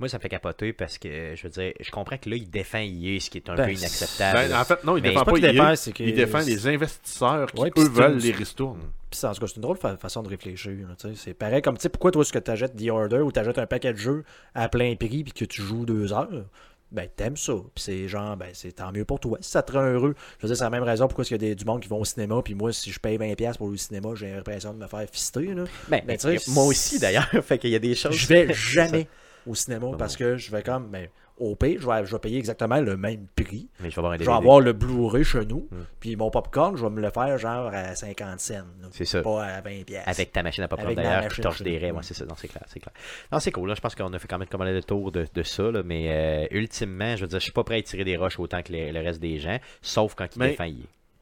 Moi, 0.00 0.08
ça 0.08 0.18
me 0.18 0.22
fait 0.22 0.28
capoter 0.28 0.72
parce 0.72 0.98
que, 0.98 1.34
je 1.36 1.42
veux 1.44 1.50
dire, 1.50 1.72
je 1.80 1.90
comprends 1.90 2.18
que 2.18 2.28
là, 2.28 2.34
il 2.36 2.50
défend 2.50 2.78
EA, 2.78 3.20
ce 3.20 3.30
qui 3.30 3.38
est 3.38 3.48
un 3.48 3.54
Ben, 3.54 3.66
peu 3.66 3.72
inacceptable. 3.72 4.48
Ben, 4.50 4.60
en 4.60 4.64
fait, 4.64 4.82
non, 4.84 4.96
il 4.96 5.02
Mais 5.02 5.10
défend 5.10 5.24
pas 5.24 5.32
défend, 5.38 5.72
que. 5.92 6.02
il 6.02 6.14
défend 6.14 6.40
les 6.40 6.66
investisseurs 6.66 7.52
qui, 7.52 7.60
Ouais, 7.62 7.70
eux, 7.78 7.88
veulent 7.88 8.16
les 8.18 8.32
ristournes. 8.32 8.80
Puis 9.10 9.20
en 9.24 9.32
tout 9.32 9.40
cas, 9.40 9.46
c'est 9.46 9.56
une 9.56 9.62
drôle 9.62 9.76
fa- 9.76 9.96
façon 9.96 10.24
de 10.24 10.28
réfléchir. 10.28 10.72
C'est 11.14 11.34
pareil 11.34 11.62
comme, 11.62 11.76
tu 11.76 11.82
sais, 11.82 11.88
pourquoi 11.88 12.10
toi, 12.10 12.24
ce 12.24 12.32
que 12.32 12.40
tu 12.40 12.50
achètes 12.50 12.74
The 12.76 12.88
Order 12.90 13.18
ou 13.20 13.30
tu 13.30 13.38
achètes 13.38 13.58
un 13.58 13.66
paquet 13.66 13.92
de 13.92 13.98
jeux 13.98 14.24
à 14.54 14.68
plein 14.68 14.96
prix 14.96 15.22
puis 15.22 15.32
que 15.32 15.44
tu 15.44 15.62
joues 15.62 15.86
deux 15.86 16.12
heures, 16.12 16.44
ben 16.90 17.08
t'aimes 17.14 17.36
ça. 17.36 17.52
Puis 17.74 17.84
c'est 17.84 18.08
genre, 18.08 18.36
ben 18.36 18.48
c'est 18.52 18.72
tant 18.72 18.90
mieux 18.90 19.04
pour 19.04 19.20
toi. 19.20 19.38
Si 19.40 19.50
ça 19.52 19.62
te 19.62 19.72
rend 19.72 19.84
heureux, 19.84 20.14
je 20.38 20.42
veux 20.42 20.48
dire, 20.48 20.56
c'est 20.56 20.64
la 20.64 20.70
même 20.70 20.82
raison 20.82 21.06
pourquoi 21.06 21.24
il 21.24 21.30
y 21.30 21.34
a 21.34 21.38
des, 21.38 21.54
du 21.54 21.64
monde 21.64 21.80
qui 21.80 21.88
vont 21.88 22.00
au 22.00 22.04
cinéma. 22.04 22.40
Puis 22.44 22.54
moi, 22.54 22.72
si 22.72 22.90
je 22.90 22.98
paye 22.98 23.16
20$ 23.16 23.56
pour 23.58 23.68
le 23.70 23.76
cinéma, 23.76 24.08
j'ai 24.16 24.32
l'impression 24.32 24.74
de 24.74 24.78
me 24.78 24.88
faire 24.88 25.06
fister. 25.10 25.54
Là. 25.54 25.64
Ben, 25.88 26.02
Ben, 26.04 26.16
tu 26.18 26.36
sais, 26.38 26.50
moi 26.50 26.64
aussi, 26.64 26.98
d'ailleurs. 26.98 27.28
fait 27.44 27.58
qu'il 27.58 27.70
y 27.70 27.76
a 27.76 27.78
des 27.80 27.94
choses. 27.94 28.14
Je 28.16 28.26
vais 28.26 28.52
jamais 28.52 29.06
au 29.46 29.54
cinéma 29.54 29.88
parce 29.98 30.16
que 30.16 30.36
je 30.36 30.50
vais 30.50 30.62
comme, 30.62 30.88
ben, 30.90 31.08
au 31.36 31.56
pire, 31.56 31.80
je 31.80 31.86
vais, 31.88 32.06
je 32.06 32.12
vais 32.12 32.18
payer 32.20 32.38
exactement 32.38 32.80
le 32.80 32.96
même 32.96 33.26
prix. 33.34 33.68
Mais 33.80 33.90
je 33.90 33.96
vais 33.96 33.98
avoir 33.98 34.12
un 34.12 34.18
Je 34.18 34.24
vais 34.24 34.30
avoir 34.32 34.60
le 34.60 34.72
Blu-ray 34.72 35.24
chez 35.24 35.44
nous. 35.44 35.66
Mm. 35.70 35.76
Puis 35.98 36.14
mon 36.14 36.30
popcorn, 36.30 36.76
je 36.76 36.84
vais 36.84 36.90
me 36.90 37.00
le 37.00 37.10
faire 37.10 37.36
genre 37.38 37.70
à 37.74 37.96
50 37.96 38.38
cents. 38.38 38.54
C'est 38.92 39.04
ça. 39.04 39.20
Pas 39.20 39.44
à 39.44 39.60
20$. 39.60 39.84
piastres. 39.84 40.08
Avec 40.08 40.30
ta 40.32 40.42
machine 40.44 40.62
à 40.62 40.68
popcorn 40.68 40.94
d'ailleurs, 40.94 41.28
qui 41.28 41.40
torche 41.40 41.62
des 41.62 41.76
raies. 41.78 41.90
Ouais, 41.90 42.02
c'est 42.02 42.14
ça. 42.14 42.24
Non, 42.24 42.34
c'est 42.36 42.46
clair, 42.48 42.62
c'est 42.68 42.78
clair. 42.78 42.92
Non, 43.32 43.40
c'est 43.40 43.50
cool. 43.50 43.68
Là, 43.68 43.74
je 43.74 43.80
pense 43.80 43.96
qu'on 43.96 44.12
a 44.12 44.18
fait 44.20 44.28
quand 44.28 44.38
même 44.38 44.46
comme 44.48 44.62
le 44.62 44.82
tour 44.82 45.10
de, 45.10 45.26
de 45.34 45.42
ça. 45.42 45.70
là, 45.72 45.82
mais 45.82 46.06
euh, 46.08 46.46
ultimement, 46.56 47.16
je 47.16 47.22
veux 47.22 47.28
dire, 47.28 47.40
je 47.40 47.44
suis 47.44 47.52
pas 47.52 47.64
prêt 47.64 47.78
à 47.78 47.82
tirer 47.82 48.04
des 48.04 48.16
roches 48.16 48.38
autant 48.38 48.62
que 48.62 48.70
les- 48.72 48.92
le 48.92 49.00
reste 49.00 49.20
des 49.20 49.38
gens, 49.40 49.58
sauf 49.82 50.14
quand 50.14 50.28
il 50.36 50.38
Mais- 50.38 50.50
défend 50.50 50.64
EA. 50.64 50.72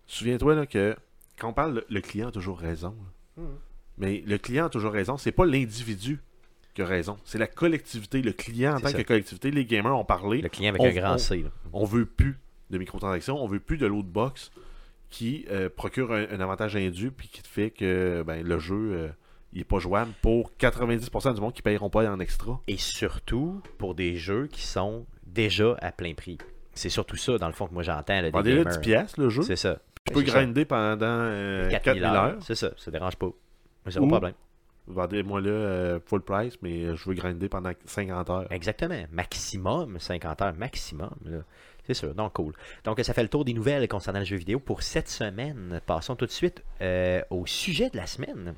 Souviens-toi 0.06 0.54
là, 0.54 0.66
que 0.66 0.94
quand 1.38 1.48
on 1.48 1.52
parle, 1.54 1.84
le, 1.88 2.00
client 2.02 2.28
a 2.28 2.32
toujours 2.32 2.58
raison. 2.58 2.94
là. 3.38 3.44
Mais 3.96 4.22
le 4.26 4.36
client 4.36 4.66
a 4.66 4.68
toujours 4.68 4.92
raison. 4.92 5.16
C'est 5.16 5.32
pas 5.32 5.46
l'individu 5.46 6.20
qui 6.74 6.82
a 6.82 6.86
raison. 6.86 7.16
C'est 7.24 7.38
la 7.38 7.46
collectivité. 7.46 8.22
Le 8.22 8.32
client 8.32 8.74
en 8.74 8.76
C'est 8.78 8.82
tant 8.84 8.88
ça. 8.90 8.98
que 8.98 9.02
collectivité, 9.08 9.50
les 9.50 9.64
gamers 9.64 9.96
ont 9.96 10.04
parlé. 10.04 10.40
Le 10.40 10.48
client 10.48 10.70
avec 10.70 10.80
On- 10.80 10.86
un 10.86 10.92
grand 10.92 11.14
on- 11.14 11.18
C. 11.18 11.38
là. 11.42 11.50
on 11.72 11.84
veut 11.84 12.06
plus 12.06 12.38
de 12.70 12.78
microtransactions, 12.78 13.36
on 13.42 13.46
veut 13.46 13.60
plus 13.60 13.76
de 13.76 13.86
loot 13.86 14.06
box 14.06 14.50
qui 15.10 15.44
euh, 15.50 15.68
procure 15.68 16.12
un, 16.12 16.24
un 16.30 16.40
avantage 16.40 16.74
indu 16.76 17.10
puis 17.10 17.28
qui 17.28 17.42
te 17.42 17.48
fait 17.48 17.70
que 17.70 18.22
ben, 18.26 18.42
le 18.46 18.58
jeu 18.58 18.92
euh, 18.94 19.08
il 19.52 19.60
est 19.60 19.64
pas 19.64 19.78
jouable 19.78 20.12
pour 20.22 20.50
90% 20.58 21.34
du 21.34 21.40
monde 21.42 21.52
qui 21.52 21.60
paieront 21.60 21.90
pas 21.90 22.10
en 22.10 22.18
extra. 22.20 22.58
Et 22.68 22.78
surtout 22.78 23.60
pour 23.76 23.94
des 23.94 24.16
jeux 24.16 24.46
qui 24.46 24.62
sont 24.62 25.04
déjà 25.26 25.76
à 25.82 25.92
plein 25.92 26.14
prix. 26.14 26.38
C'est 26.72 26.88
surtout 26.88 27.16
ça, 27.16 27.36
dans 27.36 27.48
le 27.48 27.52
fond, 27.52 27.66
que 27.66 27.74
moi 27.74 27.82
j'entends. 27.82 28.18
Vendez-le 28.30 28.64
gamers. 28.64 28.72
10 28.72 28.78
pièces 28.80 29.16
le 29.18 29.28
jeu. 29.28 29.42
C'est 29.42 29.56
ça. 29.56 29.78
Tu 30.06 30.14
peux 30.14 30.20
c'est 30.20 30.30
ça. 30.30 30.38
grinder 30.38 30.64
pendant 30.64 31.04
euh, 31.06 31.68
4000 31.68 32.00
4000 32.02 32.04
heures. 32.04 32.36
C'est 32.42 32.54
ça, 32.54 32.70
ça 32.78 32.90
dérange 32.90 33.16
pas. 33.16 33.28
Zéro 33.88 34.06
Ou- 34.06 34.08
problème. 34.08 34.32
Vendez-moi 34.88 35.40
là 35.40 35.50
euh, 35.50 36.00
full 36.04 36.22
price, 36.22 36.54
mais 36.60 36.96
je 36.96 37.08
veux 37.08 37.14
grinder 37.14 37.48
pendant 37.48 37.72
50 37.84 38.30
heures. 38.30 38.52
Exactement. 38.52 39.04
Maximum 39.12 39.98
50 39.98 40.42
heures, 40.42 40.54
maximum. 40.54 41.14
C'est 41.84 41.94
sûr, 41.94 42.14
donc 42.14 42.32
cool. 42.34 42.52
Donc 42.84 43.00
ça 43.00 43.12
fait 43.12 43.22
le 43.22 43.28
tour 43.28 43.44
des 43.44 43.54
nouvelles 43.54 43.88
concernant 43.88 44.20
le 44.20 44.24
jeu 44.24 44.36
vidéo 44.36 44.58
pour 44.60 44.82
cette 44.82 45.08
semaine. 45.08 45.80
Passons 45.86 46.16
tout 46.16 46.26
de 46.26 46.30
suite 46.30 46.62
euh, 46.80 47.22
au 47.30 47.46
sujet 47.46 47.90
de 47.90 47.96
la 47.96 48.06
semaine. 48.06 48.54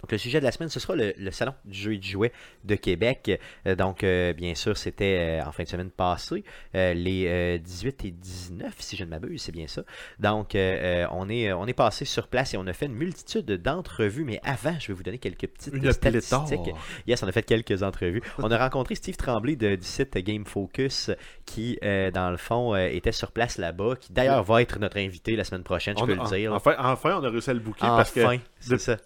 Donc 0.00 0.12
le 0.12 0.18
sujet 0.18 0.38
de 0.38 0.44
la 0.44 0.52
semaine, 0.52 0.68
ce 0.68 0.78
sera 0.78 0.94
le, 0.94 1.12
le 1.18 1.30
salon 1.32 1.54
du 1.64 1.76
jeu 1.76 1.94
et 1.94 1.98
du 1.98 2.08
jouet 2.08 2.32
de 2.64 2.76
Québec. 2.76 3.40
Euh, 3.66 3.74
donc 3.74 4.04
euh, 4.04 4.32
bien 4.32 4.54
sûr, 4.54 4.76
c'était 4.76 5.40
euh, 5.42 5.44
en 5.44 5.50
fin 5.50 5.64
de 5.64 5.68
semaine 5.68 5.90
passée, 5.90 6.44
les 6.74 7.24
euh, 7.26 7.58
18 7.58 8.04
et 8.04 8.10
19, 8.12 8.74
si 8.78 8.96
je 8.96 9.02
ne 9.04 9.10
m'abuse, 9.10 9.42
c'est 9.42 9.50
bien 9.52 9.66
ça. 9.66 9.82
Donc 10.20 10.50
on 10.54 11.28
est 11.28 11.52
on 11.52 11.66
est 11.66 11.72
passé 11.74 12.04
sur 12.04 12.28
place 12.28 12.54
et 12.54 12.56
on 12.56 12.66
a 12.66 12.72
fait 12.72 12.86
une 12.86 12.94
multitude 12.94 13.44
d'entrevues. 13.50 14.24
Mais 14.24 14.40
avant, 14.44 14.76
je 14.78 14.88
vais 14.88 14.94
vous 14.94 15.02
donner 15.02 15.18
quelques 15.18 15.48
petites 15.48 15.74
Une 15.74 15.90
statistiques. 15.92 16.38
pléthore. 16.62 16.78
Yes, 17.06 17.22
on 17.22 17.28
a 17.28 17.32
fait 17.32 17.42
quelques 17.42 17.82
entrevues. 17.82 18.22
On 18.38 18.50
a 18.50 18.58
rencontré 18.58 18.94
Steve 18.94 19.16
Tremblay 19.16 19.56
de- 19.56 19.74
du 19.76 19.86
site 19.86 20.16
Game 20.18 20.44
Focus 20.46 21.10
qui, 21.44 21.78
dans 21.82 22.30
le 22.30 22.36
fond, 22.36 22.76
était 22.76 23.12
sur 23.12 23.32
place 23.32 23.58
là-bas, 23.58 23.96
qui 24.00 24.12
d'ailleurs 24.12 24.44
va 24.44 24.62
être 24.62 24.78
notre 24.78 24.98
invité 24.98 25.34
la 25.34 25.44
semaine 25.44 25.64
prochaine, 25.64 25.96
je 25.98 26.02
On 26.04 26.06
peux 26.06 26.14
le 26.14 26.24
dire. 26.36 26.52
Enfin, 26.54 26.74
enfin, 26.78 27.18
on 27.20 27.24
a 27.24 27.30
réussi 27.30 27.50
à 27.50 27.54
le 27.54 27.60
booker 27.60 27.80
parce 27.86 28.12
que. 28.12 28.20
Enfin, 28.20 28.38
c'est 28.60 28.72
de- 28.72 28.76
ça. 28.78 28.96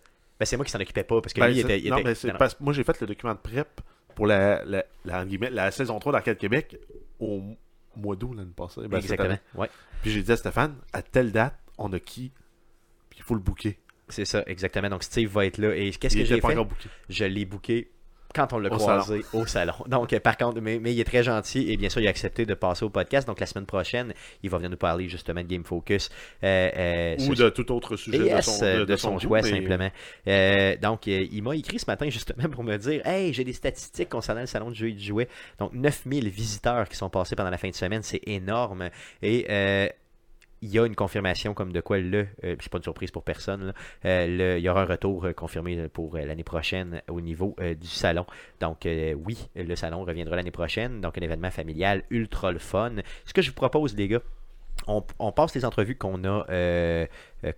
Ben, 0.42 0.46
c'est 0.46 0.56
moi 0.56 0.64
qui 0.66 0.72
s'en 0.72 0.80
occupais 0.80 1.04
pas, 1.04 1.20
parce 1.20 1.32
que 1.32 1.38
Ben, 1.38 1.46
lui, 1.46 1.54
il 1.54 1.60
était... 1.60 1.78
il 1.78 1.88
non, 1.88 1.98
était- 1.98 2.08
mais 2.08 2.14
c'est 2.16 2.32
parce 2.32 2.54
que 2.54 2.64
moi, 2.64 2.72
j'ai 2.72 2.82
fait 2.82 3.00
le 3.00 3.06
document 3.06 3.32
de 3.32 3.38
prep 3.38 3.80
pour 4.16 4.26
la, 4.26 4.64
la, 4.64 4.84
la, 5.04 5.18
entre 5.20 5.28
guillemets, 5.28 5.50
la 5.50 5.70
saison 5.70 6.00
3 6.00 6.10
d'Arcade 6.10 6.36
Québec 6.36 6.76
au 7.20 7.42
mois 7.94 8.16
d'août 8.16 8.34
l'année 8.34 8.50
passée. 8.56 8.80
Ben, 8.88 8.98
Exactement, 8.98 9.38
ouais. 9.54 9.68
Puis 10.02 10.10
j'ai 10.10 10.20
dit 10.20 10.32
à 10.32 10.36
Stéphane, 10.36 10.74
à 10.92 11.00
telle 11.00 11.30
date, 11.30 11.54
on 11.78 11.92
a 11.92 12.00
qui 12.00 12.32
Puis 13.08 13.20
il 13.20 13.22
faut 13.22 13.34
le 13.34 13.40
booker. 13.40 13.78
C'est 14.08 14.24
ça, 14.24 14.42
exactement. 14.48 14.88
Donc, 14.88 15.04
Steve 15.04 15.30
va 15.30 15.46
être 15.46 15.58
là. 15.58 15.76
Et 15.76 15.90
qu'est-ce 15.92 16.16
que 16.16 16.24
j'ai 16.24 16.40
fait? 16.40 16.56
Je 17.08 17.24
l'ai 17.24 17.44
booké 17.44 17.92
quand 18.34 18.52
on 18.52 18.58
l'a 18.58 18.70
croisé 18.70 19.24
au 19.32 19.46
salon. 19.46 19.74
Donc, 19.86 20.16
par 20.20 20.36
contre, 20.36 20.60
mais, 20.60 20.78
mais 20.78 20.92
il 20.92 21.00
est 21.00 21.04
très 21.04 21.22
gentil 21.22 21.70
et 21.70 21.76
bien 21.76 21.88
sûr, 21.88 22.00
il 22.00 22.06
a 22.06 22.10
accepté 22.10 22.46
de 22.46 22.54
passer 22.54 22.84
au 22.84 22.90
podcast. 22.90 23.26
Donc, 23.26 23.40
la 23.40 23.46
semaine 23.46 23.66
prochaine, 23.66 24.12
il 24.42 24.50
va 24.50 24.58
venir 24.58 24.70
nous 24.70 24.76
parler 24.76 25.08
justement 25.08 25.42
de 25.42 25.46
Game 25.46 25.64
Focus. 25.64 26.08
euh, 26.42 26.70
euh, 26.76 27.16
Ou 27.28 27.34
de 27.34 27.48
tout 27.50 27.70
autre 27.72 27.96
sujet 27.96 28.34
de 28.36 28.40
son, 28.40 28.64
euh, 28.64 28.80
de, 28.80 28.84
de, 28.84 28.96
son, 28.96 29.18
choix, 29.18 29.42
mais- 29.42 29.50
simplement. 29.50 29.90
Euh, 30.28 30.76
donc, 30.80 31.06
il 31.06 31.42
m'a 31.42 31.56
écrit 31.56 31.78
ce 31.78 31.86
matin 31.86 32.08
justement 32.10 32.48
pour 32.48 32.64
me 32.64 32.76
dire 32.76 33.06
Hey, 33.06 33.32
j'ai 33.32 33.44
des 33.44 33.52
statistiques 33.52 34.08
concernant 34.08 34.40
le 34.42 34.46
salon 34.46 34.70
de 34.70 34.74
jeux 34.74 34.88
et 34.88 34.92
du 34.92 35.04
jouet. 35.04 35.28
Donc, 35.58 35.72
9000 35.72 36.28
visiteurs 36.28 36.88
qui 36.88 36.96
sont 36.96 37.10
passés 37.10 37.36
pendant 37.36 37.50
la 37.50 37.58
fin 37.58 37.68
de 37.70 37.74
semaine, 37.74 38.02
c'est 38.02 38.22
énorme. 38.26 38.88
Et. 39.22 39.90
Il 40.62 40.70
y 40.70 40.78
a 40.78 40.86
une 40.86 40.94
confirmation 40.94 41.54
comme 41.54 41.72
de 41.72 41.80
quoi 41.80 41.98
le, 41.98 42.28
euh, 42.44 42.56
c'est 42.60 42.70
pas 42.70 42.78
une 42.78 42.84
surprise 42.84 43.10
pour 43.10 43.24
personne, 43.24 43.74
euh, 44.04 44.26
le- 44.26 44.58
il 44.58 44.62
y 44.62 44.68
aura 44.68 44.82
un 44.82 44.86
retour 44.86 45.26
euh, 45.26 45.32
confirmé 45.32 45.88
pour 45.88 46.14
euh, 46.16 46.24
l'année 46.24 46.44
prochaine 46.44 47.02
au 47.08 47.20
niveau 47.20 47.56
du 47.80 47.88
salon. 47.88 48.24
Donc 48.60 48.86
oui, 49.24 49.48
le 49.56 49.74
salon 49.74 50.04
reviendra 50.04 50.36
l'année 50.36 50.50
prochaine, 50.50 51.00
donc 51.00 51.18
un 51.18 51.20
événement 51.20 51.50
familial 51.50 52.04
ultra 52.10 52.52
le 52.52 52.58
fun. 52.58 52.92
Ce 53.24 53.32
que 53.32 53.42
je 53.42 53.50
vous 53.50 53.56
propose 53.56 53.96
les 53.96 54.08
gars, 54.08 54.20
on, 54.86 55.32
passe 55.32 55.54
les 55.54 55.64
entrevues 55.64 55.96
qu'on 55.96 56.24
a 56.24 56.44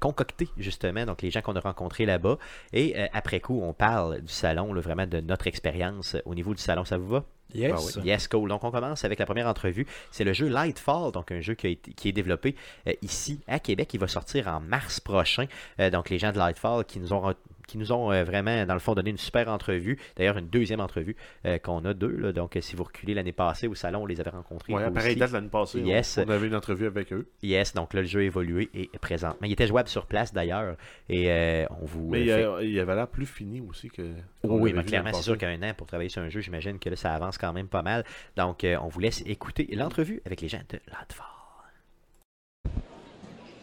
concoctées 0.00 0.48
justement, 0.56 1.04
donc 1.04 1.22
les 1.22 1.30
gens 1.30 1.42
qu'on 1.42 1.56
a 1.56 1.60
rencontrés 1.60 2.06
là-bas, 2.06 2.38
et 2.72 2.96
après 3.12 3.40
coup 3.40 3.60
on 3.62 3.72
parle 3.72 4.20
du 4.20 4.32
salon, 4.32 4.72
vraiment 4.74 5.06
de 5.06 5.20
notre 5.20 5.46
expérience 5.46 6.16
au 6.24 6.34
niveau 6.34 6.54
du 6.54 6.62
salon, 6.62 6.84
ça 6.84 6.98
vous 6.98 7.08
va? 7.08 7.24
Yes. 7.54 7.72
Yes, 8.04 8.28
cool. 8.28 8.48
Donc, 8.48 8.64
on 8.64 8.70
commence 8.70 9.04
avec 9.04 9.18
la 9.18 9.26
première 9.26 9.46
entrevue. 9.46 9.86
C'est 10.10 10.24
le 10.24 10.32
jeu 10.32 10.48
Lightfall, 10.48 11.12
donc 11.12 11.30
un 11.32 11.40
jeu 11.40 11.54
qui, 11.54 11.66
a 11.66 11.70
été- 11.70 11.92
qui 11.92 12.08
est 12.08 12.12
développé 12.12 12.56
euh, 12.88 12.92
ici 13.02 13.40
à 13.46 13.58
Québec. 13.58 13.92
Il 13.94 14.00
va 14.00 14.08
sortir 14.08 14.48
en 14.48 14.60
mars 14.60 15.00
prochain. 15.00 15.46
Euh, 15.80 15.90
donc, 15.90 16.10
les 16.10 16.18
gens 16.18 16.32
de 16.32 16.38
Lightfall 16.38 16.84
qui 16.84 16.98
nous 17.00 17.12
ont, 17.12 17.34
qui 17.66 17.78
nous 17.78 17.92
ont 17.92 18.12
euh, 18.12 18.24
vraiment, 18.24 18.64
dans 18.66 18.74
le 18.74 18.80
fond, 18.80 18.94
donné 18.94 19.10
une 19.10 19.16
super 19.18 19.48
entrevue. 19.48 19.98
D'ailleurs, 20.16 20.38
une 20.38 20.48
deuxième 20.48 20.80
entrevue 20.80 21.16
euh, 21.46 21.58
qu'on 21.58 21.84
a 21.84 21.94
deux. 21.94 22.16
là. 22.16 22.32
Donc, 22.32 22.56
euh, 22.56 22.60
si 22.60 22.76
vous 22.76 22.84
reculez 22.84 23.14
l'année 23.14 23.32
passée 23.32 23.66
au 23.68 23.74
salon, 23.74 24.02
on 24.02 24.06
les 24.06 24.20
avait 24.20 24.30
rencontrés. 24.30 24.72
Aussi. 24.74 24.90
pareille 24.92 25.16
date 25.16 25.32
l'année 25.32 25.48
passée, 25.48 25.80
on- 25.82 25.86
Yes. 25.86 26.18
on, 26.24 26.30
avait 26.30 26.46
une 26.46 26.54
entrevue 26.54 26.86
avec 26.86 27.12
eux. 27.12 27.26
Yes, 27.42 27.74
donc 27.74 27.94
là, 27.94 28.00
le 28.02 28.06
jeu 28.06 28.20
a 28.20 28.22
évolué 28.24 28.70
et 28.74 28.90
est 28.92 28.98
présent. 28.98 29.34
Mais 29.40 29.48
il 29.48 29.52
était 29.52 29.66
jouable 29.66 29.88
sur 29.88 30.06
place 30.06 30.32
d'ailleurs. 30.32 30.76
Et 31.08 31.30
euh, 31.30 31.66
on 31.80 31.84
vous. 31.84 32.08
Mais 32.10 32.22
il, 32.22 32.68
il 32.70 32.80
avait 32.80 32.94
l'air 32.94 33.08
plus 33.08 33.26
fini 33.26 33.60
aussi 33.60 33.90
que. 33.90 34.02
oui, 34.42 34.72
mais 34.72 34.84
clairement, 34.84 35.10
c'est 35.12 35.22
sûr 35.22 35.38
passée. 35.38 35.58
qu'un 35.58 35.70
an 35.70 35.74
pour 35.74 35.86
travailler 35.86 36.08
sur 36.10 36.22
un 36.22 36.28
jeu, 36.28 36.40
j'imagine 36.40 36.78
que 36.78 36.88
là, 36.90 36.96
ça 36.96 37.12
avance 37.14 37.38
quand 37.38 37.52
même 37.52 37.68
pas 37.68 37.82
mal. 37.82 38.04
Donc, 38.36 38.64
euh, 38.64 38.76
on 38.82 38.88
vous 38.88 39.00
laisse 39.00 39.22
écouter 39.26 39.68
l'entrevue 39.72 40.20
avec 40.26 40.40
les 40.40 40.48
gens 40.48 40.60
de 40.70 40.78
Lightfall. 40.92 41.26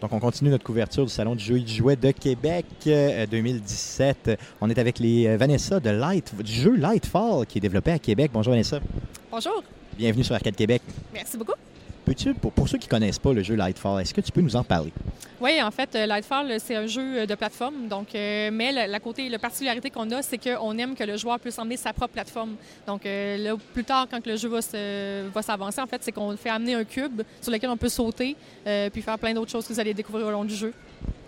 Donc, 0.01 0.11
on 0.13 0.19
continue 0.19 0.49
notre 0.49 0.63
couverture 0.63 1.05
du 1.05 1.11
Salon 1.11 1.35
du 1.35 1.43
jeu 1.43 1.57
et 1.57 1.61
du 1.61 1.71
jouet 1.71 1.95
de 1.95 2.09
Québec 2.09 2.65
euh, 2.87 3.27
2017. 3.27 4.31
On 4.59 4.67
est 4.67 4.79
avec 4.79 4.97
les 4.97 5.27
euh, 5.27 5.37
Vanessa 5.37 5.79
de 5.79 5.91
Light, 5.91 6.33
du 6.41 6.51
jeu 6.51 6.75
Lightfall 6.75 7.45
qui 7.45 7.59
est 7.59 7.61
développé 7.61 7.91
à 7.91 7.99
Québec. 7.99 8.31
Bonjour 8.33 8.51
Vanessa. 8.51 8.79
Bonjour, 9.31 9.63
Bienvenue 9.95 10.23
sur 10.23 10.33
Arcade 10.33 10.55
Québec. 10.55 10.81
merci 11.13 11.37
beaucoup. 11.37 11.53
Peux-tu, 12.05 12.33
pour, 12.33 12.67
ceux 12.67 12.77
qui 12.77 12.87
ne 12.87 12.91
connaissent 12.91 13.19
pas 13.19 13.31
le 13.31 13.43
jeu 13.43 13.55
Lightfall, 13.55 14.01
est-ce 14.01 14.13
que 14.13 14.21
tu 14.21 14.31
peux 14.31 14.41
nous 14.41 14.55
en 14.55 14.63
parler? 14.63 14.91
Oui, 15.39 15.61
en 15.61 15.71
fait, 15.71 15.95
euh, 15.95 16.05
Lightfall, 16.05 16.59
c'est 16.59 16.75
un 16.75 16.87
jeu 16.87 17.19
euh, 17.19 17.25
de 17.25 17.35
plateforme. 17.35 17.87
Donc, 17.87 18.15
euh, 18.15 18.49
mais 18.51 18.87
la, 18.87 18.99
côté, 18.99 19.29
la 19.29 19.37
particularité 19.37 19.89
qu'on 19.89 20.09
a, 20.11 20.21
c'est 20.21 20.37
qu'on 20.37 20.77
aime 20.77 20.95
que 20.95 21.03
le 21.03 21.17
joueur 21.17 21.39
puisse 21.39 21.57
emmener 21.59 21.77
sa 21.77 21.93
propre 21.93 22.13
plateforme. 22.13 22.55
Donc, 22.87 23.03
là, 23.05 23.55
plus 23.73 23.83
tard, 23.83 24.07
quand 24.09 24.25
le 24.25 24.35
jeu 24.35 24.49
va, 24.49 24.61
s'avancer, 24.61 25.81
en 25.81 25.87
fait, 25.87 26.03
c'est 26.03 26.11
qu'on 26.11 26.35
fait 26.37 26.49
amener 26.49 26.73
un 26.73 26.83
cube 26.83 27.21
sur 27.39 27.51
lequel 27.51 27.69
on 27.69 27.77
peut 27.77 27.89
sauter, 27.89 28.35
puis 28.91 29.01
faire 29.01 29.19
plein 29.19 29.33
d'autres 29.33 29.51
choses 29.51 29.67
que 29.67 29.73
vous 29.73 29.79
allez 29.79 29.93
découvrir 29.93 30.27
au 30.27 30.31
long 30.31 30.45
du 30.45 30.55
jeu. 30.55 30.73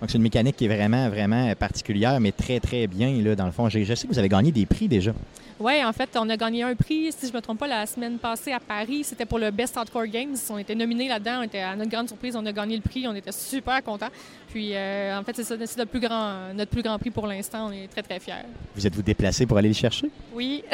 Donc, 0.03 0.09
c'est 0.09 0.17
une 0.17 0.23
mécanique 0.23 0.57
qui 0.57 0.65
est 0.65 0.67
vraiment, 0.67 1.07
vraiment 1.07 1.55
particulière, 1.55 2.19
mais 2.19 2.33
très, 2.33 2.59
très 2.59 2.87
bien, 2.87 3.21
là, 3.21 3.37
dans 3.37 3.45
le 3.45 3.53
fond. 3.53 3.69
Je, 3.69 3.85
je 3.85 3.95
sais 3.95 4.05
que 4.05 4.11
vous 4.11 4.19
avez 4.19 4.27
gagné 4.27 4.51
des 4.51 4.65
prix 4.65 4.89
déjà. 4.89 5.13
Oui, 5.61 5.81
en 5.81 5.93
fait, 5.93 6.09
on 6.19 6.29
a 6.29 6.35
gagné 6.35 6.61
un 6.61 6.75
prix, 6.75 7.09
si 7.17 7.25
je 7.25 7.31
ne 7.31 7.37
me 7.37 7.41
trompe 7.41 7.59
pas, 7.59 7.67
la 7.67 7.85
semaine 7.85 8.17
passée 8.17 8.51
à 8.51 8.59
Paris. 8.59 9.05
C'était 9.05 9.25
pour 9.25 9.39
le 9.39 9.49
Best 9.49 9.77
Hardcore 9.77 10.07
Games. 10.07 10.35
On 10.49 10.57
était 10.57 10.75
nominés 10.75 11.07
là-dedans. 11.07 11.37
On 11.39 11.43
était, 11.43 11.61
à 11.61 11.73
notre 11.77 11.89
grande 11.89 12.09
surprise, 12.09 12.35
on 12.35 12.45
a 12.45 12.51
gagné 12.51 12.75
le 12.75 12.81
prix. 12.81 13.07
On 13.07 13.15
était 13.15 13.31
super 13.31 13.81
contents. 13.81 14.09
Puis, 14.49 14.71
euh, 14.73 15.17
en 15.17 15.23
fait, 15.23 15.37
c'est 15.37 15.45
ça, 15.45 15.55
c'est 15.57 15.77
notre 15.77 15.91
plus 15.91 16.01
grand, 16.01 16.53
notre 16.53 16.71
plus 16.71 16.83
grand 16.83 16.99
prix 16.99 17.11
pour 17.11 17.25
l'instant. 17.25 17.69
On 17.69 17.71
est 17.71 17.87
très, 17.87 18.01
très 18.03 18.19
fiers. 18.19 18.43
Vous 18.75 18.85
êtes-vous 18.85 19.03
déplacé 19.03 19.45
pour 19.45 19.57
aller 19.57 19.69
le 19.69 19.73
chercher? 19.73 20.09
Oui, 20.33 20.65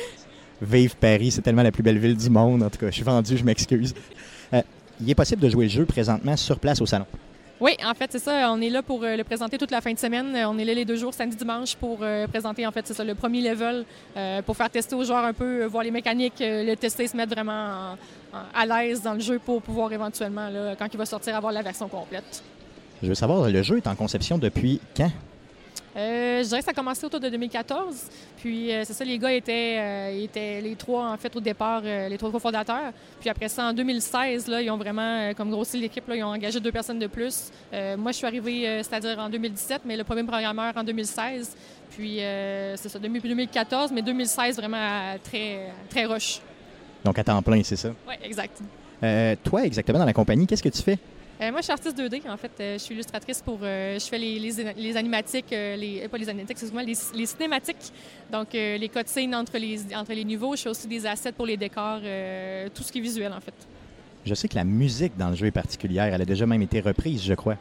Vive 0.60 0.96
Paris, 0.96 1.30
c'est 1.30 1.40
tellement 1.40 1.62
la 1.62 1.72
plus 1.72 1.82
belle 1.82 1.98
ville 1.98 2.14
du 2.14 2.28
monde. 2.28 2.62
En 2.62 2.68
tout 2.68 2.78
cas, 2.78 2.88
je 2.88 2.96
suis 2.96 3.04
vendu, 3.04 3.38
je 3.38 3.44
m'excuse. 3.44 3.94
Euh, 4.52 4.60
il 5.00 5.08
est 5.08 5.14
possible 5.14 5.40
de 5.40 5.48
jouer 5.48 5.64
le 5.64 5.70
jeu 5.70 5.86
présentement 5.86 6.36
sur 6.36 6.58
place 6.58 6.82
au 6.82 6.86
salon. 6.86 7.06
Oui, 7.58 7.72
en 7.84 7.94
fait, 7.94 8.12
c'est 8.12 8.18
ça. 8.18 8.52
On 8.52 8.60
est 8.60 8.68
là 8.68 8.82
pour 8.82 9.02
euh, 9.02 9.16
le 9.16 9.24
présenter 9.24 9.56
toute 9.56 9.70
la 9.70 9.80
fin 9.80 9.92
de 9.92 9.98
semaine. 9.98 10.34
Euh, 10.36 10.48
On 10.48 10.58
est 10.58 10.64
là 10.64 10.74
les 10.74 10.84
deux 10.84 10.96
jours, 10.96 11.14
samedi, 11.14 11.36
dimanche, 11.36 11.74
pour 11.76 11.98
euh, 12.02 12.26
présenter, 12.26 12.66
en 12.66 12.70
fait, 12.72 12.86
c'est 12.86 12.92
ça, 12.94 13.02
le 13.04 13.14
premier 13.14 13.40
level, 13.40 13.84
pour 14.44 14.56
faire 14.56 14.68
tester 14.70 14.94
aux 14.94 15.04
joueurs 15.04 15.24
un 15.24 15.32
peu, 15.32 15.64
voir 15.64 15.82
les 15.82 15.90
mécaniques, 15.90 16.34
le 16.40 16.74
tester, 16.74 17.06
se 17.08 17.16
mettre 17.16 17.32
vraiment 17.32 17.94
en- 18.34 18.38
à 18.54 18.66
l'aise 18.84 19.00
dans 19.02 19.14
le 19.14 19.20
jeu 19.20 19.38
pour 19.38 19.62
pouvoir 19.62 19.90
éventuellement, 19.92 20.48
quand 20.78 20.88
il 20.92 20.98
va 20.98 21.06
sortir, 21.06 21.34
avoir 21.36 21.52
la 21.52 21.62
version 21.62 21.88
complète. 21.88 22.42
Je 23.02 23.08
veux 23.08 23.14
savoir, 23.14 23.48
le 23.48 23.62
jeu 23.62 23.78
est 23.78 23.86
en 23.86 23.94
conception 23.94 24.36
depuis 24.38 24.80
quand? 24.96 25.10
Euh, 25.96 26.42
je 26.42 26.48
dirais 26.48 26.58
que 26.60 26.64
ça 26.66 26.72
a 26.72 26.74
commencé 26.74 27.06
autour 27.06 27.20
de 27.20 27.28
2014. 27.28 28.08
Puis, 28.36 28.70
euh, 28.70 28.82
c'est 28.84 28.92
ça, 28.92 29.04
les 29.04 29.18
gars 29.18 29.32
étaient, 29.32 29.76
euh, 29.78 30.24
étaient 30.24 30.60
les 30.60 30.76
trois, 30.76 31.10
en 31.10 31.16
fait, 31.16 31.34
au 31.34 31.40
départ, 31.40 31.80
les 31.80 32.18
trois 32.18 32.30
cofondateurs. 32.30 32.92
Puis 33.18 33.30
après 33.30 33.48
ça, 33.48 33.64
en 33.64 33.72
2016, 33.72 34.46
là, 34.48 34.60
ils 34.60 34.70
ont 34.70 34.76
vraiment, 34.76 35.32
comme 35.34 35.50
grossi 35.50 35.80
l'équipe, 35.80 36.04
ils 36.14 36.22
ont 36.22 36.28
engagé 36.28 36.60
deux 36.60 36.72
personnes 36.72 36.98
de 36.98 37.06
plus. 37.06 37.50
Moi, 37.72 38.12
je 38.12 38.16
suis 38.16 38.26
arrivé, 38.26 38.68
euh, 38.68 38.82
c'est-à-dire 38.82 39.18
en 39.18 39.30
2017, 39.30 39.82
mais 39.86 39.96
le 39.96 40.04
premier 40.04 40.24
programmeur 40.24 40.74
en 40.76 40.84
2016. 40.84 41.56
Puis, 41.90 42.16
c'est 42.18 42.88
ça, 42.88 42.98
depuis 42.98 43.20
2014, 43.20 43.90
mais 43.92 44.02
2016, 44.02 44.56
vraiment 44.56 45.16
très, 45.24 45.72
très 45.88 46.04
rush. 46.04 46.40
Donc 47.04 47.18
à 47.18 47.24
temps 47.24 47.40
plein, 47.40 47.62
c'est 47.62 47.76
ça? 47.76 47.90
Oui, 48.06 48.14
exact. 48.22 48.60
Toi, 49.44 49.64
exactement, 49.64 50.00
dans 50.00 50.04
la 50.04 50.12
compagnie, 50.12 50.46
qu'est-ce 50.46 50.62
que 50.62 50.68
tu 50.68 50.82
fais? 50.82 50.98
Euh, 51.40 51.50
moi, 51.50 51.60
je 51.60 51.64
suis 51.64 51.72
artiste 51.72 51.98
2D. 51.98 52.22
En 52.30 52.36
fait, 52.36 52.50
Euh, 52.60 52.74
je 52.78 52.82
suis 52.82 52.94
illustratrice 52.94 53.42
pour. 53.42 53.58
euh, 53.62 53.98
je 53.98 54.04
fais 54.06 54.18
les, 54.18 54.38
les, 54.38 54.72
les 54.74 54.96
animatiques, 54.96 55.50
les, 55.50 56.08
pas 56.10 56.16
les 56.16 56.28
animatiques, 56.28 56.52
excuse-moi, 56.52 56.82
les, 56.82 56.94
les 57.14 57.26
cinématiques. 57.26 57.92
Donc, 58.32 58.48
les 58.54 58.88
cutscenes 58.88 59.34
entre 59.34 59.58
les, 59.58 59.94
entre 59.94 60.12
les 60.14 60.24
niveaux. 60.24 60.56
Je 60.56 60.62
fais 60.62 60.70
aussi 60.70 60.86
des 60.88 61.04
assets 61.06 61.32
pour 61.32 61.46
les 61.46 61.56
décors, 61.58 61.98
tout 62.74 62.82
ce 62.82 62.90
qui 62.90 62.98
est 62.98 63.02
visuel, 63.02 63.32
en 63.32 63.40
fait. 63.40 63.54
Je 64.24 64.34
sais 64.34 64.48
que 64.48 64.56
la 64.56 64.64
musique 64.64 65.16
dans 65.16 65.28
le 65.28 65.36
jeu 65.36 65.46
est 65.46 65.50
particulière. 65.52 66.12
Elle 66.12 66.22
a 66.22 66.24
déjà 66.24 66.46
même 66.46 66.62
été 66.62 66.80
reprise, 66.80 67.22
je 67.22 67.34
crois. 67.34 67.56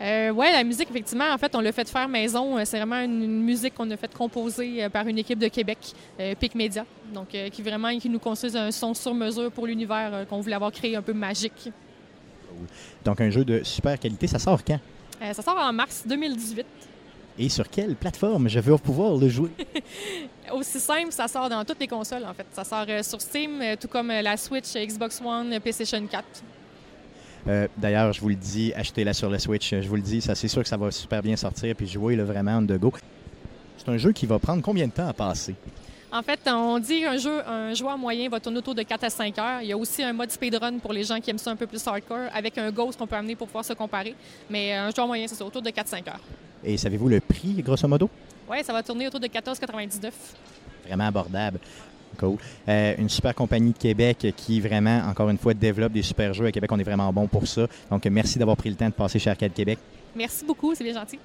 Euh, 0.00 0.30
ouais, 0.30 0.50
la 0.50 0.64
musique, 0.64 0.88
effectivement, 0.90 1.30
en 1.30 1.36
fait, 1.36 1.54
on 1.54 1.60
l'a 1.60 1.72
fait 1.72 1.86
faire 1.88 2.08
maison. 2.08 2.56
C'est 2.64 2.78
vraiment 2.78 3.00
une, 3.02 3.22
une 3.22 3.42
musique 3.42 3.74
qu'on 3.74 3.90
a 3.90 3.96
fait 3.98 4.12
composer 4.14 4.88
par 4.88 5.06
une 5.06 5.18
équipe 5.18 5.38
de 5.38 5.48
Québec, 5.48 5.78
euh, 6.18 6.34
Pic 6.40 6.54
Media. 6.54 6.86
Donc, 7.12 7.34
euh, 7.34 7.50
qui 7.50 7.60
vraiment 7.60 7.96
qui 7.98 8.08
nous 8.08 8.18
construisent 8.18 8.56
un 8.56 8.70
son 8.70 8.94
sur 8.94 9.12
mesure 9.12 9.52
pour 9.52 9.66
l'univers 9.66 10.24
qu'on 10.30 10.40
voulait 10.40 10.54
avoir 10.56 10.72
créé 10.72 10.96
un 10.96 11.02
peu 11.02 11.12
magique. 11.12 11.70
Donc 13.04 13.20
un 13.20 13.30
jeu 13.30 13.44
de 13.44 13.62
super 13.62 13.98
qualité. 13.98 14.26
Ça 14.26 14.38
sort 14.38 14.64
quand? 14.64 14.80
Euh, 15.22 15.32
ça 15.32 15.42
sort 15.42 15.58
en 15.58 15.72
mars 15.72 16.04
2018. 16.06 16.66
Et 17.38 17.48
sur 17.48 17.68
quelle 17.68 17.94
plateforme 17.94 18.48
je 18.48 18.58
vais 18.58 18.76
pouvoir 18.78 19.16
le 19.16 19.28
jouer? 19.28 19.50
Aussi 20.52 20.80
simple, 20.80 21.12
ça 21.12 21.28
sort 21.28 21.48
dans 21.48 21.64
toutes 21.64 21.80
les 21.80 21.86
consoles, 21.88 22.24
en 22.24 22.34
fait. 22.34 22.46
Ça 22.52 22.64
sort 22.64 22.84
euh, 22.88 23.02
sur 23.02 23.20
Steam, 23.20 23.62
euh, 23.62 23.76
tout 23.80 23.88
comme 23.88 24.08
la 24.08 24.36
Switch, 24.36 24.74
Xbox 24.74 25.20
One, 25.24 25.58
PlayStation 25.60 26.04
4. 26.06 26.24
Euh, 27.48 27.68
D'ailleurs, 27.76 28.12
je 28.12 28.20
vous 28.20 28.28
le 28.28 28.34
dis, 28.34 28.72
achetez-la 28.74 29.14
sur 29.14 29.30
le 29.30 29.38
Switch. 29.38 29.70
Je 29.70 29.88
vous 29.88 29.96
le 29.96 30.02
dis, 30.02 30.20
ça 30.20 30.34
c'est 30.34 30.48
sûr 30.48 30.62
que 30.62 30.68
ça 30.68 30.76
va 30.76 30.90
super 30.90 31.22
bien 31.22 31.36
sortir. 31.36 31.74
Puis 31.74 31.86
jouer 31.86 32.16
là, 32.16 32.24
vraiment 32.24 32.58
on 32.58 32.66
the 32.66 32.78
go. 32.78 32.92
C'est 33.78 33.88
un 33.88 33.96
jeu 33.96 34.12
qui 34.12 34.26
va 34.26 34.38
prendre 34.38 34.62
combien 34.62 34.86
de 34.86 34.92
temps 34.92 35.08
à 35.08 35.14
passer? 35.14 35.54
En 36.12 36.22
fait, 36.22 36.40
on 36.48 36.80
dit 36.80 37.02
qu'un 37.02 37.16
jeu, 37.18 37.40
un 37.46 37.72
joueur 37.72 37.96
moyen 37.96 38.28
va 38.28 38.40
tourner 38.40 38.58
autour 38.58 38.74
de 38.74 38.82
4 38.82 39.04
à 39.04 39.10
5 39.10 39.38
heures. 39.38 39.60
Il 39.62 39.68
y 39.68 39.72
a 39.72 39.76
aussi 39.76 40.02
un 40.02 40.12
mode 40.12 40.30
speedrun 40.30 40.78
pour 40.78 40.92
les 40.92 41.04
gens 41.04 41.20
qui 41.20 41.30
aiment 41.30 41.38
ça 41.38 41.52
un 41.52 41.56
peu 41.56 41.68
plus 41.68 41.86
hardcore, 41.86 42.28
avec 42.34 42.58
un 42.58 42.72
ghost 42.72 42.98
qu'on 42.98 43.06
peut 43.06 43.14
amener 43.14 43.36
pour 43.36 43.46
pouvoir 43.46 43.64
se 43.64 43.74
comparer. 43.74 44.16
Mais 44.48 44.74
euh, 44.74 44.88
un 44.88 44.90
joueur 44.90 45.06
moyen, 45.06 45.28
c'est 45.28 45.42
autour 45.42 45.62
de 45.62 45.70
4-5 45.70 46.08
heures. 46.08 46.20
Et 46.64 46.76
savez-vous 46.76 47.08
le 47.08 47.20
prix, 47.20 47.62
grosso 47.62 47.86
modo? 47.86 48.10
Oui, 48.50 48.58
ça 48.64 48.72
va 48.72 48.82
tourner 48.82 49.06
autour 49.06 49.20
de 49.20 49.28
14,99. 49.28 50.10
Vraiment 50.84 51.06
abordable. 51.06 51.60
Cool. 52.18 52.38
Euh, 52.68 52.94
une 52.98 53.08
super 53.08 53.32
compagnie 53.32 53.72
de 53.72 53.78
Québec 53.78 54.34
qui 54.36 54.60
vraiment, 54.60 55.02
encore 55.08 55.30
une 55.30 55.38
fois, 55.38 55.54
développe 55.54 55.92
des 55.92 56.02
super 56.02 56.34
jeux 56.34 56.46
à 56.46 56.52
Québec. 56.52 56.72
On 56.72 56.78
est 56.80 56.84
vraiment 56.84 57.12
bon 57.12 57.28
pour 57.28 57.46
ça. 57.46 57.68
Donc, 57.88 58.04
merci 58.06 58.36
d'avoir 58.36 58.56
pris 58.56 58.68
le 58.68 58.74
temps 58.74 58.88
de 58.88 58.94
passer 58.94 59.20
chez 59.20 59.30
Arcade 59.30 59.52
Québec. 59.52 59.78
Merci 60.16 60.44
beaucoup, 60.44 60.74
c'est 60.74 60.82
bien 60.82 60.94
gentil. 60.94 61.20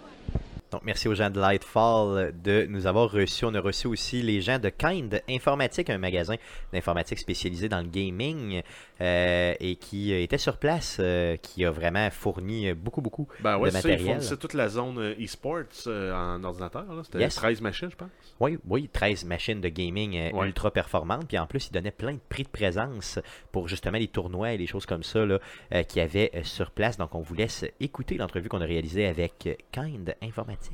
Donc, 0.76 0.84
merci 0.84 1.07
aux 1.07 1.15
gens 1.15 1.30
de 1.30 1.39
Lightfall 1.39 2.34
de 2.43 2.65
nous 2.65 2.86
avoir 2.86 3.09
reçus. 3.09 3.45
On 3.45 3.53
a 3.55 3.61
reçu 3.61 3.88
aussi 3.88 4.21
les 4.21 4.41
gens 4.41 4.59
de 4.59 4.67
Kind 4.67 5.21
Informatique, 5.30 5.89
un 5.89 5.97
magasin 5.97 6.36
d'informatique 6.73 7.17
spécialisé 7.17 7.69
dans 7.69 7.80
le 7.80 7.88
gaming 7.88 8.61
euh, 8.99 9.53
et 9.61 9.78
qui 9.78 10.11
était 10.11 10.38
sur 10.38 10.57
place, 10.57 10.97
euh, 10.99 11.38
qui 11.38 11.63
a 11.63 11.71
vraiment 11.71 12.09
fourni 12.11 12.73
beaucoup, 12.73 12.99
beaucoup 13.01 13.26
Ben 13.39 13.57
ouais, 13.57 13.69
de 13.69 13.76
c'est 13.76 13.82
ça, 13.84 13.88
ils 13.88 13.91
matériel. 13.93 14.15
fournissaient 14.15 14.36
toute 14.38 14.53
la 14.53 14.67
zone 14.67 14.97
euh, 14.99 15.15
e-sports 15.23 15.63
euh, 15.88 16.13
en 16.13 16.43
ordinateur. 16.43 16.84
C'était 17.05 17.19
Yes. 17.19 17.36
13 17.36 17.61
machines, 17.61 17.89
je 17.89 17.95
pense. 17.95 18.09
Oui, 18.41 18.57
oui, 18.67 18.89
13 18.91 19.23
machines 19.23 19.61
de 19.61 19.69
gaming 19.69 20.17
euh, 20.17 20.32
Ouais. 20.34 20.47
ultra 20.47 20.71
performantes. 20.71 21.26
Puis 21.30 21.38
en 21.39 21.47
plus, 21.47 21.67
ils 21.67 21.71
donnaient 21.71 21.91
plein 21.91 22.11
de 22.15 22.19
prix 22.28 22.43
de 22.43 22.49
présence 22.49 23.17
pour 23.53 23.69
justement 23.69 23.97
les 23.97 24.09
tournois 24.09 24.51
et 24.51 24.57
les 24.57 24.67
choses 24.67 24.86
comme 24.86 25.03
ça 25.03 25.19
euh, 25.19 25.39
qu'il 25.88 25.99
y 25.99 26.01
avait 26.01 26.32
euh, 26.36 26.43
sur 26.43 26.71
place. 26.71 26.97
Donc, 26.97 27.15
on 27.15 27.21
vous 27.21 27.34
laisse 27.34 27.63
écouter 27.80 28.15
l'entrevue 28.17 28.49
qu'on 28.49 28.59
a 28.59 28.65
réalisée 28.65 29.05
avec 29.05 29.47
euh, 29.47 29.53
Kind 29.71 30.13
Informatique. 30.21 30.64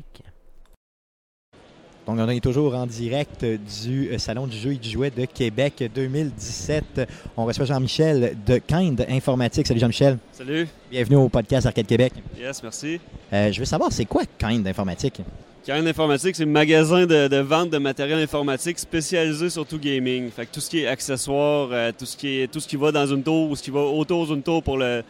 Donc, 2.07 2.17
on 2.19 2.29
est 2.29 2.39
toujours 2.39 2.75
en 2.75 2.87
direct 2.87 3.45
du 3.45 4.09
euh, 4.09 4.17
Salon 4.17 4.47
du 4.47 4.57
jeu 4.57 4.73
et 4.73 4.77
du 4.77 4.89
jouet 4.89 5.11
de 5.11 5.25
Québec 5.25 5.83
2017. 5.93 7.01
On 7.37 7.45
reçoit 7.45 7.65
Jean-Michel 7.65 8.35
de 8.45 8.57
Kind 8.57 9.05
Informatique. 9.07 9.67
Salut 9.67 9.79
Jean-Michel. 9.79 10.17
Salut. 10.31 10.67
Bienvenue 10.89 11.17
au 11.17 11.29
podcast 11.29 11.67
Arcade 11.67 11.85
Québec. 11.85 12.13
Yes, 12.39 12.63
merci. 12.63 12.99
Euh, 13.31 13.51
je 13.51 13.59
veux 13.59 13.65
savoir, 13.65 13.91
c'est 13.91 14.05
quoi 14.05 14.23
Kind 14.39 14.67
Informatique? 14.67 15.21
Karen 15.63 15.87
Informatique, 15.87 16.35
c'est 16.35 16.43
un 16.43 16.47
magasin 16.47 17.05
de, 17.05 17.27
de 17.27 17.37
vente 17.37 17.69
de 17.69 17.77
matériel 17.77 18.17
informatique 18.19 18.79
spécialisé 18.79 19.51
sur 19.51 19.63
tout 19.63 19.77
gaming. 19.77 20.31
Fait 20.31 20.47
que 20.47 20.51
tout 20.51 20.59
ce 20.59 20.71
qui 20.71 20.79
est 20.79 20.87
accessoires, 20.87 21.69
euh, 21.71 21.91
tout 21.95 22.07
ce 22.07 22.17
qui 22.17 22.39
est 22.41 22.51
tout 22.51 22.59
ce 22.59 22.67
qui 22.67 22.77
va 22.77 22.91
dans 22.91 23.05
une 23.05 23.21
tour 23.21 23.51
ou 23.51 23.55
ce 23.55 23.61
qui 23.61 23.69
va 23.69 23.81
autour 23.81 24.25
d'une 24.25 24.41
tour 24.41 24.63
pour 24.63 24.77
le 24.77 25.03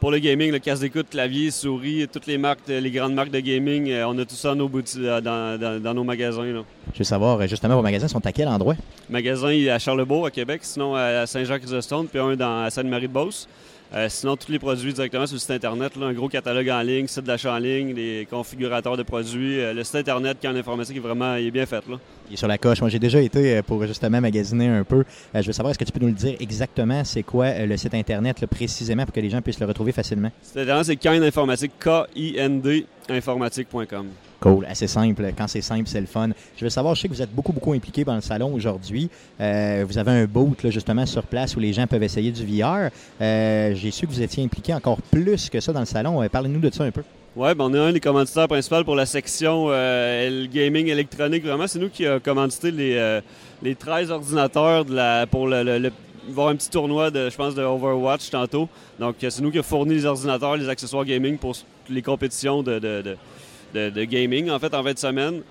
pour 0.00 0.10
le 0.10 0.18
gaming, 0.18 0.50
le 0.50 0.58
casse 0.58 0.80
d'écoute, 0.80 1.06
clavier, 1.10 1.50
souris, 1.50 2.08
toutes 2.12 2.26
les 2.26 2.38
marques, 2.38 2.66
de- 2.66 2.78
les 2.78 2.90
grandes 2.90 3.14
marques 3.14 3.30
de 3.30 3.40
gaming, 3.40 3.90
euh, 3.90 4.06
on 4.08 4.18
a 4.18 4.24
tout 4.24 4.34
ça 4.34 4.48
dans 4.54 4.56
nos 4.56 4.70
euh, 4.98 5.20
dans, 5.20 5.60
dans- 5.60 5.80
dans 5.80 5.94
nos 5.94 6.04
magasins. 6.04 6.42
Là. 6.44 6.62
Je 6.94 6.98
veux 6.98 7.04
savoir, 7.04 7.40
euh, 7.40 7.46
justement, 7.46 7.76
vos 7.76 7.82
magasins 7.82 8.08
sont 8.08 8.24
à 8.26 8.32
quel 8.32 8.48
endroit? 8.48 8.74
Magasin 9.08 9.50
à 9.68 9.78
Charlebourg, 9.78 10.26
à 10.26 10.30
Québec, 10.30 10.60
sinon 10.64 10.94
à 10.94 11.26
Saint-Jean-Chrysostome, 11.26 12.06
puis 12.08 12.18
un 12.18 12.34
dans, 12.34 12.64
à 12.64 12.70
Sainte-Marie-de-Beauce. 12.70 13.46
Euh, 13.92 14.06
sinon, 14.08 14.36
tous 14.36 14.52
les 14.52 14.60
produits 14.60 14.92
directement 14.92 15.26
sur 15.26 15.34
le 15.34 15.40
site 15.40 15.50
Internet, 15.50 15.96
là, 15.96 16.06
un 16.06 16.12
gros 16.12 16.28
catalogue 16.28 16.68
en 16.68 16.80
ligne, 16.80 17.08
site 17.08 17.24
d'achat 17.24 17.52
en 17.52 17.58
ligne, 17.58 17.92
les 17.92 18.26
configurateurs 18.30 18.96
de 18.96 19.02
produits. 19.02 19.60
Euh, 19.60 19.72
le 19.72 19.82
site 19.82 19.96
Internet 19.96 20.38
qui 20.40 20.46
en 20.46 20.54
informatique 20.54 20.96
est 20.96 21.00
vraiment 21.00 21.34
il 21.34 21.48
est 21.48 21.50
bien 21.50 21.66
fait. 21.66 21.82
Là. 21.88 21.96
Il 22.28 22.34
est 22.34 22.36
sur 22.36 22.46
la 22.46 22.56
coche. 22.56 22.80
Moi, 22.80 22.88
j'ai 22.88 23.00
déjà 23.00 23.20
été 23.20 23.56
euh, 23.56 23.62
pour 23.62 23.84
justement 23.86 24.20
magasiner 24.20 24.68
un 24.68 24.84
peu. 24.84 25.04
Euh, 25.34 25.42
je 25.42 25.46
veux 25.46 25.52
savoir, 25.52 25.72
est-ce 25.72 25.78
que 25.78 25.84
tu 25.84 25.90
peux 25.90 26.00
nous 26.00 26.06
le 26.06 26.14
dire 26.14 26.36
exactement, 26.38 27.02
c'est 27.04 27.24
quoi 27.24 27.66
le 27.66 27.76
site 27.76 27.94
Internet 27.94 28.40
là, 28.40 28.46
précisément 28.46 29.04
pour 29.04 29.12
que 29.12 29.20
les 29.20 29.30
gens 29.30 29.42
puissent 29.42 29.60
le 29.60 29.66
retrouver 29.66 29.90
facilement? 29.90 30.30
Le 30.40 30.46
site 30.46 30.58
Internet, 30.58 30.86
c'est 30.86 30.96
Kind 30.96 31.24
Informatique, 31.24 31.72
K-I-N-D, 31.80 32.86
informatique.com. 33.08 34.06
Cool, 34.40 34.64
assez 34.64 34.86
simple. 34.86 35.32
Quand 35.36 35.46
c'est 35.48 35.60
simple, 35.60 35.84
c'est 35.86 36.00
le 36.00 36.06
fun. 36.06 36.30
Je 36.56 36.64
veux 36.64 36.70
savoir, 36.70 36.94
je 36.94 37.02
sais 37.02 37.08
que 37.08 37.12
vous 37.12 37.20
êtes 37.20 37.34
beaucoup, 37.34 37.52
beaucoup 37.52 37.74
impliqué 37.74 38.04
dans 38.04 38.14
le 38.14 38.22
salon 38.22 38.54
aujourd'hui. 38.54 39.10
Euh, 39.38 39.84
vous 39.86 39.98
avez 39.98 40.12
un 40.12 40.24
booth 40.24 40.62
là, 40.62 40.70
justement 40.70 41.04
sur 41.04 41.22
place 41.24 41.54
où 41.56 41.60
les 41.60 41.74
gens 41.74 41.86
peuvent 41.86 42.02
essayer 42.02 42.32
du 42.32 42.46
VR. 42.46 42.88
Euh, 43.20 43.74
J'ai 43.74 43.90
su 43.90 44.06
que 44.06 44.12
vous 44.12 44.22
étiez 44.22 44.42
impliqué 44.42 44.72
encore 44.72 44.96
plus 45.10 45.50
que 45.50 45.60
ça 45.60 45.74
dans 45.74 45.80
le 45.80 45.86
salon. 45.86 46.22
Euh, 46.22 46.28
Parlez-nous 46.30 46.58
de 46.60 46.72
ça 46.72 46.84
un 46.84 46.90
peu. 46.90 47.02
Ouais, 47.36 47.54
ben 47.54 47.64
on 47.66 47.74
est 47.74 47.78
un 47.78 47.92
des 47.92 48.00
commanditaires 48.00 48.48
principaux 48.48 48.82
pour 48.82 48.96
la 48.96 49.06
section 49.06 49.66
gaming 50.52 50.88
électronique. 50.88 51.44
Vraiment, 51.44 51.66
c'est 51.68 51.78
nous 51.78 51.88
qui 51.90 52.04
avons 52.04 52.18
commandité 52.20 52.70
les, 52.72 53.20
les 53.62 53.74
13 53.76 54.10
ordinateurs 54.10 54.84
pour 55.30 55.46
le, 55.46 55.92
avoir 56.28 56.48
un 56.48 56.56
petit 56.56 56.70
tournoi, 56.70 57.10
de, 57.12 57.30
je 57.30 57.36
pense, 57.36 57.54
de 57.54 57.62
Overwatch 57.62 58.30
tantôt. 58.30 58.68
Donc, 58.98 59.14
c'est 59.20 59.40
nous 59.40 59.52
qui 59.52 59.58
avons 59.58 59.68
fourni 59.68 59.94
les 59.94 60.06
ordinateurs, 60.06 60.56
les 60.56 60.68
accessoires 60.68 61.04
gaming 61.04 61.38
pour 61.38 61.54
les 61.88 62.02
compétitions 62.02 62.62
de- 62.64 63.16
de- 63.74 63.90
de 63.90 64.04
gaming, 64.04 64.50
en 64.50 64.58
fait, 64.58 64.72
en 64.74 64.82
fin 64.82 64.92
de 64.92 64.98
semaine. 64.98 65.42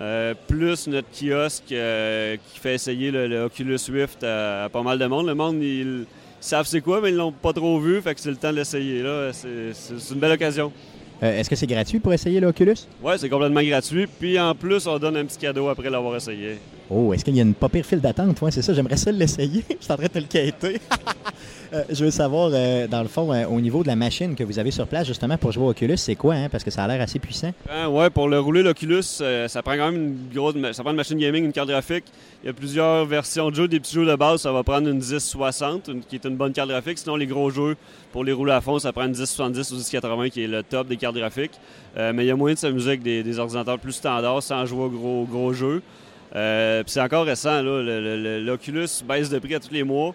Euh, 0.00 0.32
plus 0.46 0.86
notre 0.86 1.08
kiosque 1.10 1.72
euh, 1.72 2.36
qui 2.52 2.60
fait 2.60 2.74
essayer 2.76 3.10
le, 3.10 3.26
le 3.26 3.42
Oculus 3.42 3.78
Rift 3.92 4.22
à, 4.22 4.64
à 4.64 4.68
pas 4.68 4.82
mal 4.82 4.96
de 4.98 5.06
monde. 5.06 5.26
Le 5.26 5.34
monde, 5.34 5.56
ils, 5.60 5.80
ils 5.80 6.04
savent 6.40 6.66
c'est 6.68 6.80
quoi, 6.80 7.00
mais 7.00 7.08
ils 7.10 7.16
l'ont 7.16 7.32
pas 7.32 7.52
trop 7.52 7.80
vu, 7.80 8.00
fait 8.00 8.14
que 8.14 8.20
c'est 8.20 8.30
le 8.30 8.36
temps 8.36 8.52
de 8.52 8.56
l'essayer. 8.58 9.02
là. 9.02 9.32
C'est 9.32 10.12
une 10.14 10.20
belle 10.20 10.32
occasion. 10.32 10.72
Euh, 11.20 11.40
Est-ce 11.40 11.50
que 11.50 11.56
c'est 11.56 11.66
gratuit 11.66 11.98
pour 11.98 12.12
essayer 12.12 12.38
l'Oculus? 12.38 12.76
Ouais, 13.02 13.18
c'est 13.18 13.28
complètement 13.28 13.60
gratuit. 13.62 14.06
Puis 14.06 14.38
en 14.38 14.54
plus, 14.54 14.86
on 14.86 14.98
donne 15.00 15.16
un 15.16 15.24
petit 15.24 15.38
cadeau 15.38 15.68
après 15.68 15.90
l'avoir 15.90 16.14
essayé. 16.14 16.58
Oh, 16.90 17.12
est-ce 17.12 17.24
qu'il 17.24 17.36
y 17.36 17.40
a 17.40 17.42
une 17.42 17.54
pas 17.54 17.68
pire 17.68 17.84
file 17.84 18.00
d'attente? 18.00 18.40
Ouais, 18.40 18.50
c'est 18.50 18.62
ça, 18.62 18.72
j'aimerais 18.72 18.96
ça 18.96 19.12
l'essayer. 19.12 19.62
je 19.78 19.84
suis 19.84 19.92
en 19.92 19.96
train 19.96 20.06
de 20.06 20.12
te 20.12 20.18
le 20.18 20.24
quêter. 20.24 20.80
Euh, 21.74 21.84
je 21.90 22.02
veux 22.02 22.10
savoir, 22.10 22.50
euh, 22.54 22.86
dans 22.86 23.02
le 23.02 23.08
fond, 23.08 23.30
euh, 23.30 23.44
au 23.44 23.60
niveau 23.60 23.82
de 23.82 23.88
la 23.88 23.94
machine 23.94 24.34
que 24.34 24.42
vous 24.42 24.58
avez 24.58 24.70
sur 24.70 24.86
place, 24.86 25.06
justement, 25.06 25.36
pour 25.36 25.52
jouer 25.52 25.64
au 25.64 25.68
Oculus, 25.68 25.98
c'est 25.98 26.14
quoi? 26.14 26.34
Hein? 26.34 26.48
Parce 26.48 26.64
que 26.64 26.70
ça 26.70 26.84
a 26.84 26.88
l'air 26.88 27.02
assez 27.02 27.18
puissant. 27.18 27.52
Hein, 27.70 27.88
ouais, 27.88 28.08
pour 28.08 28.26
le 28.26 28.40
rouler 28.40 28.62
l'Oculus, 28.62 29.02
ça 29.02 29.62
prend 29.62 29.76
quand 29.76 29.92
même 29.92 29.96
une 29.96 30.16
grosse. 30.34 30.54
Ça 30.72 30.82
prend 30.82 30.92
une 30.92 30.96
machine 30.96 31.18
gaming, 31.18 31.44
une 31.44 31.52
carte 31.52 31.68
graphique. 31.68 32.04
Il 32.42 32.46
y 32.46 32.48
a 32.48 32.54
plusieurs 32.54 33.04
versions 33.04 33.50
de 33.50 33.54
jeux. 33.54 33.68
Des 33.68 33.80
petits 33.80 33.94
jeux 33.94 34.06
de 34.06 34.16
base, 34.16 34.40
ça 34.40 34.50
va 34.50 34.62
prendre 34.62 34.88
une 34.88 34.96
1060, 34.96 35.88
une- 35.88 36.00
qui 36.00 36.14
est 36.14 36.24
une 36.24 36.36
bonne 36.36 36.54
carte 36.54 36.70
graphique. 36.70 36.96
Sinon, 36.96 37.16
les 37.16 37.26
gros 37.26 37.50
jeux, 37.50 37.76
pour 38.12 38.24
les 38.24 38.32
rouler 38.32 38.52
à 38.52 38.62
fond, 38.62 38.78
ça 38.78 38.90
prend 38.94 39.02
une 39.04 39.14
1070 39.14 39.70
ou 39.70 39.74
1080, 39.74 40.30
qui 40.30 40.44
est 40.44 40.48
le 40.48 40.62
top 40.62 40.88
des 40.88 40.96
cartes 40.96 41.16
graphiques. 41.16 41.60
Mais 41.96 42.24
il 42.24 42.28
y 42.28 42.30
a 42.30 42.36
moyen 42.36 42.54
de 42.54 42.58
s'amuser 42.58 42.88
avec 42.88 43.02
des, 43.02 43.38
ordinateurs 43.38 43.78
plus 43.78 43.92
standards 43.92 44.42
sans 44.42 44.64
jouer 44.64 44.84
aux 44.84 44.90
gros, 44.90 45.26
gros 45.30 45.52
jeux. 45.52 45.82
Euh, 46.34 46.82
c'est 46.86 47.00
encore 47.00 47.24
récent, 47.24 47.62
L'Oculus 47.62 48.88
baisse 49.06 49.30
de 49.30 49.38
prix 49.38 49.54
à 49.54 49.60
tous 49.60 49.72
les 49.72 49.82
mois. 49.82 50.14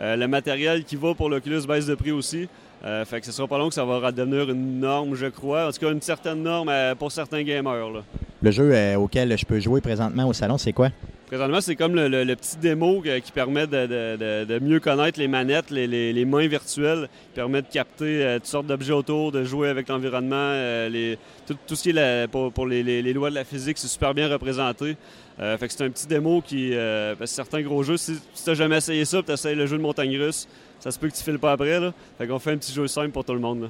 Euh, 0.00 0.16
le 0.16 0.26
matériel 0.26 0.84
qui 0.84 0.96
va 0.96 1.14
pour 1.14 1.28
l'Oculus 1.28 1.66
baisse 1.66 1.86
de 1.86 1.94
prix 1.94 2.12
aussi. 2.12 2.48
Euh, 2.84 3.04
fait 3.06 3.20
que 3.20 3.26
ce 3.26 3.32
sera 3.32 3.48
pas 3.48 3.56
long 3.56 3.68
que 3.68 3.74
ça 3.74 3.84
va 3.84 4.12
devenir 4.12 4.50
une 4.50 4.80
norme, 4.80 5.14
je 5.14 5.26
crois. 5.26 5.68
En 5.68 5.72
tout 5.72 5.80
cas, 5.80 5.90
une 5.90 6.02
certaine 6.02 6.42
norme 6.42 6.68
euh, 6.68 6.94
pour 6.94 7.10
certains 7.10 7.42
gamers. 7.42 7.90
Là. 7.90 8.02
Le 8.42 8.50
jeu 8.50 8.72
euh, 8.74 8.96
auquel 8.96 9.36
je 9.38 9.46
peux 9.46 9.58
jouer 9.58 9.80
présentement 9.80 10.28
au 10.28 10.34
salon, 10.34 10.58
c'est 10.58 10.74
quoi? 10.74 10.90
Présentement, 11.26 11.62
c'est 11.62 11.74
comme 11.76 11.94
le, 11.94 12.08
le- 12.08 12.24
le 12.24 12.36
petit 12.36 12.58
démo 12.58 13.00
que- 13.00 13.18
qui 13.20 13.32
permet 13.32 13.66
de, 13.66 13.86
de- 13.86 14.16
de- 14.16 14.44
de 14.44 14.58
mieux 14.62 14.78
connaître 14.80 15.18
les 15.18 15.26
manettes, 15.28 15.70
les, 15.70 15.86
les- 15.86 16.12
les 16.12 16.24
mains 16.26 16.46
virtuelles, 16.46 17.08
qui 17.30 17.34
permet 17.36 17.62
de 17.62 17.66
capter 17.68 18.22
euh, 18.22 18.34
toutes 18.36 18.46
sortes 18.46 18.66
d'objets 18.66 18.92
autour, 18.92 19.32
de 19.32 19.42
jouer 19.44 19.70
avec 19.70 19.88
l'environnement. 19.88 20.34
euh, 20.36 21.16
tout, 21.46 21.56
tout 21.66 21.74
ce 21.76 21.82
qui 21.84 21.90
est 21.90 21.92
la- 21.94 22.28
pour, 22.28 22.52
pour 22.52 22.66
les, 22.66 22.82
lois 23.14 23.30
de 23.30 23.34
la 23.34 23.44
physique, 23.44 23.78
c'est 23.78 23.88
super 23.88 24.12
bien 24.12 24.28
représenté. 24.28 24.96
Euh, 25.40 25.56
fait 25.56 25.66
que 25.68 25.72
c'est 25.72 25.84
un 25.84 25.90
petit 25.90 26.06
démo 26.06 26.42
qui. 26.42 26.70
euh, 26.74 27.14
parce 27.18 27.30
que 27.30 27.34
certains 27.34 27.62
gros 27.62 27.82
jeux, 27.82 27.96
si, 27.96 28.14
si 28.34 28.44
t'as 28.44 28.54
jamais 28.54 28.76
essayé 28.76 29.04
ça, 29.06 29.22
tu 29.22 29.32
essayes 29.32 29.56
le 29.56 29.66
jeu 29.66 29.78
de 29.78 29.82
montagne 29.82 30.16
russe, 30.18 30.46
ça 30.84 30.90
se 30.90 30.98
peut 30.98 31.08
que 31.08 31.14
tu 31.14 31.22
files 31.24 31.38
pas 31.38 31.52
après. 31.52 31.80
Là. 31.80 31.94
Fait 32.18 32.26
qu'on 32.26 32.38
fait 32.38 32.52
un 32.52 32.58
petit 32.58 32.72
jeu 32.74 32.86
simple 32.86 33.08
pour 33.10 33.24
tout 33.24 33.32
le 33.32 33.40
monde. 33.40 33.62
là. 33.62 33.68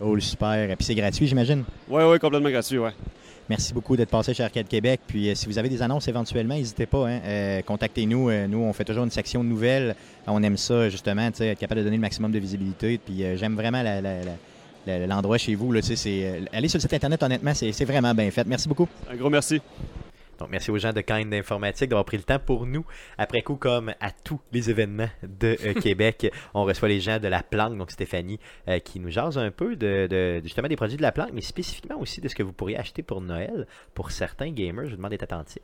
Oh, 0.00 0.16
super. 0.20 0.70
Et 0.70 0.76
puis 0.76 0.84
c'est 0.84 0.94
gratuit, 0.94 1.26
j'imagine? 1.26 1.64
Ouais, 1.88 2.04
ouais, 2.08 2.20
complètement 2.20 2.50
gratuit, 2.50 2.78
ouais. 2.78 2.92
Merci 3.48 3.74
beaucoup 3.74 3.96
d'être 3.96 4.10
passé 4.10 4.32
chez 4.32 4.44
Arcade 4.44 4.68
Québec. 4.68 5.00
Puis 5.08 5.28
euh, 5.28 5.34
si 5.34 5.46
vous 5.46 5.58
avez 5.58 5.68
des 5.68 5.82
annonces 5.82 6.06
éventuellement, 6.06 6.54
n'hésitez 6.54 6.86
pas. 6.86 7.08
hein. 7.08 7.20
Euh, 7.24 7.62
Contactez-nous. 7.62 8.30
Euh, 8.30 8.46
nous, 8.46 8.58
on 8.58 8.72
fait 8.72 8.84
toujours 8.84 9.02
une 9.02 9.10
section 9.10 9.42
de 9.42 9.48
nouvelles. 9.48 9.96
On 10.28 10.40
aime 10.44 10.56
ça, 10.56 10.88
justement, 10.88 11.22
être 11.26 11.54
capable 11.58 11.80
de 11.80 11.84
donner 11.84 11.96
le 11.96 12.00
maximum 12.00 12.30
de 12.30 12.38
visibilité. 12.38 12.98
Puis 13.04 13.24
j'aime 13.36 13.56
vraiment 13.56 13.82
l'endroit 14.86 15.38
chez 15.38 15.56
vous. 15.56 15.72
Là, 15.72 15.80
c'est, 15.82 16.44
allez 16.52 16.68
sur 16.68 16.78
le 16.78 16.82
site 16.82 16.94
Internet, 16.94 17.20
honnêtement, 17.24 17.54
c'est, 17.54 17.72
c'est 17.72 17.84
vraiment 17.84 18.14
bien 18.14 18.30
fait. 18.30 18.46
Merci 18.46 18.68
beaucoup. 18.68 18.86
Un 19.10 19.16
gros 19.16 19.30
merci. 19.30 19.60
Donc, 20.42 20.50
merci 20.50 20.72
aux 20.72 20.78
gens 20.78 20.92
de 20.92 21.00
Kind 21.02 21.32
Informatique 21.32 21.88
d'avoir 21.88 22.04
pris 22.04 22.16
le 22.16 22.24
temps 22.24 22.40
pour 22.40 22.66
nous. 22.66 22.84
Après 23.16 23.42
coup, 23.42 23.54
comme 23.54 23.94
à 24.00 24.10
tous 24.10 24.40
les 24.50 24.70
événements 24.70 25.08
de 25.22 25.56
euh, 25.64 25.72
Québec, 25.80 26.32
on 26.52 26.64
reçoit 26.64 26.88
les 26.88 26.98
gens 26.98 27.20
de 27.20 27.28
la 27.28 27.44
planque, 27.44 27.78
donc 27.78 27.92
Stéphanie, 27.92 28.40
euh, 28.66 28.80
qui 28.80 28.98
nous 28.98 29.08
jase 29.08 29.38
un 29.38 29.52
peu 29.52 29.76
de, 29.76 30.08
de- 30.10 30.40
justement 30.42 30.66
des 30.66 30.74
produits 30.74 30.96
de 30.96 31.02
la 31.02 31.12
planque, 31.12 31.30
mais 31.32 31.42
spécifiquement 31.42 31.96
aussi 32.00 32.20
de 32.20 32.26
ce 32.26 32.34
que 32.34 32.42
vous 32.42 32.52
pourriez 32.52 32.76
acheter 32.76 33.04
pour 33.04 33.20
Noël. 33.20 33.68
Pour 33.94 34.10
certains 34.10 34.50
gamers, 34.50 34.86
je 34.86 34.90
vous 34.90 34.96
demande 34.96 35.12
d'être 35.12 35.22
attentif. 35.22 35.62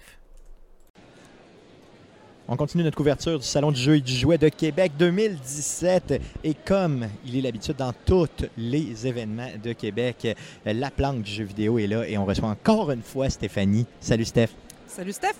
On 2.46 2.56
continue 2.56 2.84
notre 2.84 2.96
couverture 2.96 3.40
du 3.40 3.44
Salon 3.44 3.72
du 3.72 3.80
jeu 3.80 3.96
et 3.96 4.00
du 4.00 4.12
jouet 4.12 4.38
de 4.38 4.48
Québec 4.48 4.92
2017. 4.96 6.22
Et 6.44 6.54
comme 6.54 7.08
il 7.26 7.36
est 7.36 7.40
l'habitude 7.40 7.74
dans 7.74 7.92
tous 8.06 8.46
les 8.56 9.08
événements 9.08 9.50
de 9.60 9.72
Québec, 9.72 10.36
la 10.64 10.90
planque 10.92 11.22
du 11.22 11.32
jeu 11.32 11.44
vidéo 11.44 11.80
est 11.80 11.88
là 11.88 12.08
et 12.08 12.16
on 12.16 12.24
reçoit 12.24 12.48
encore 12.48 12.92
une 12.92 13.02
fois 13.02 13.28
Stéphanie. 13.28 13.86
Salut 14.00 14.24
Steph. 14.24 14.50
Salut 14.88 15.12
Steph. 15.12 15.34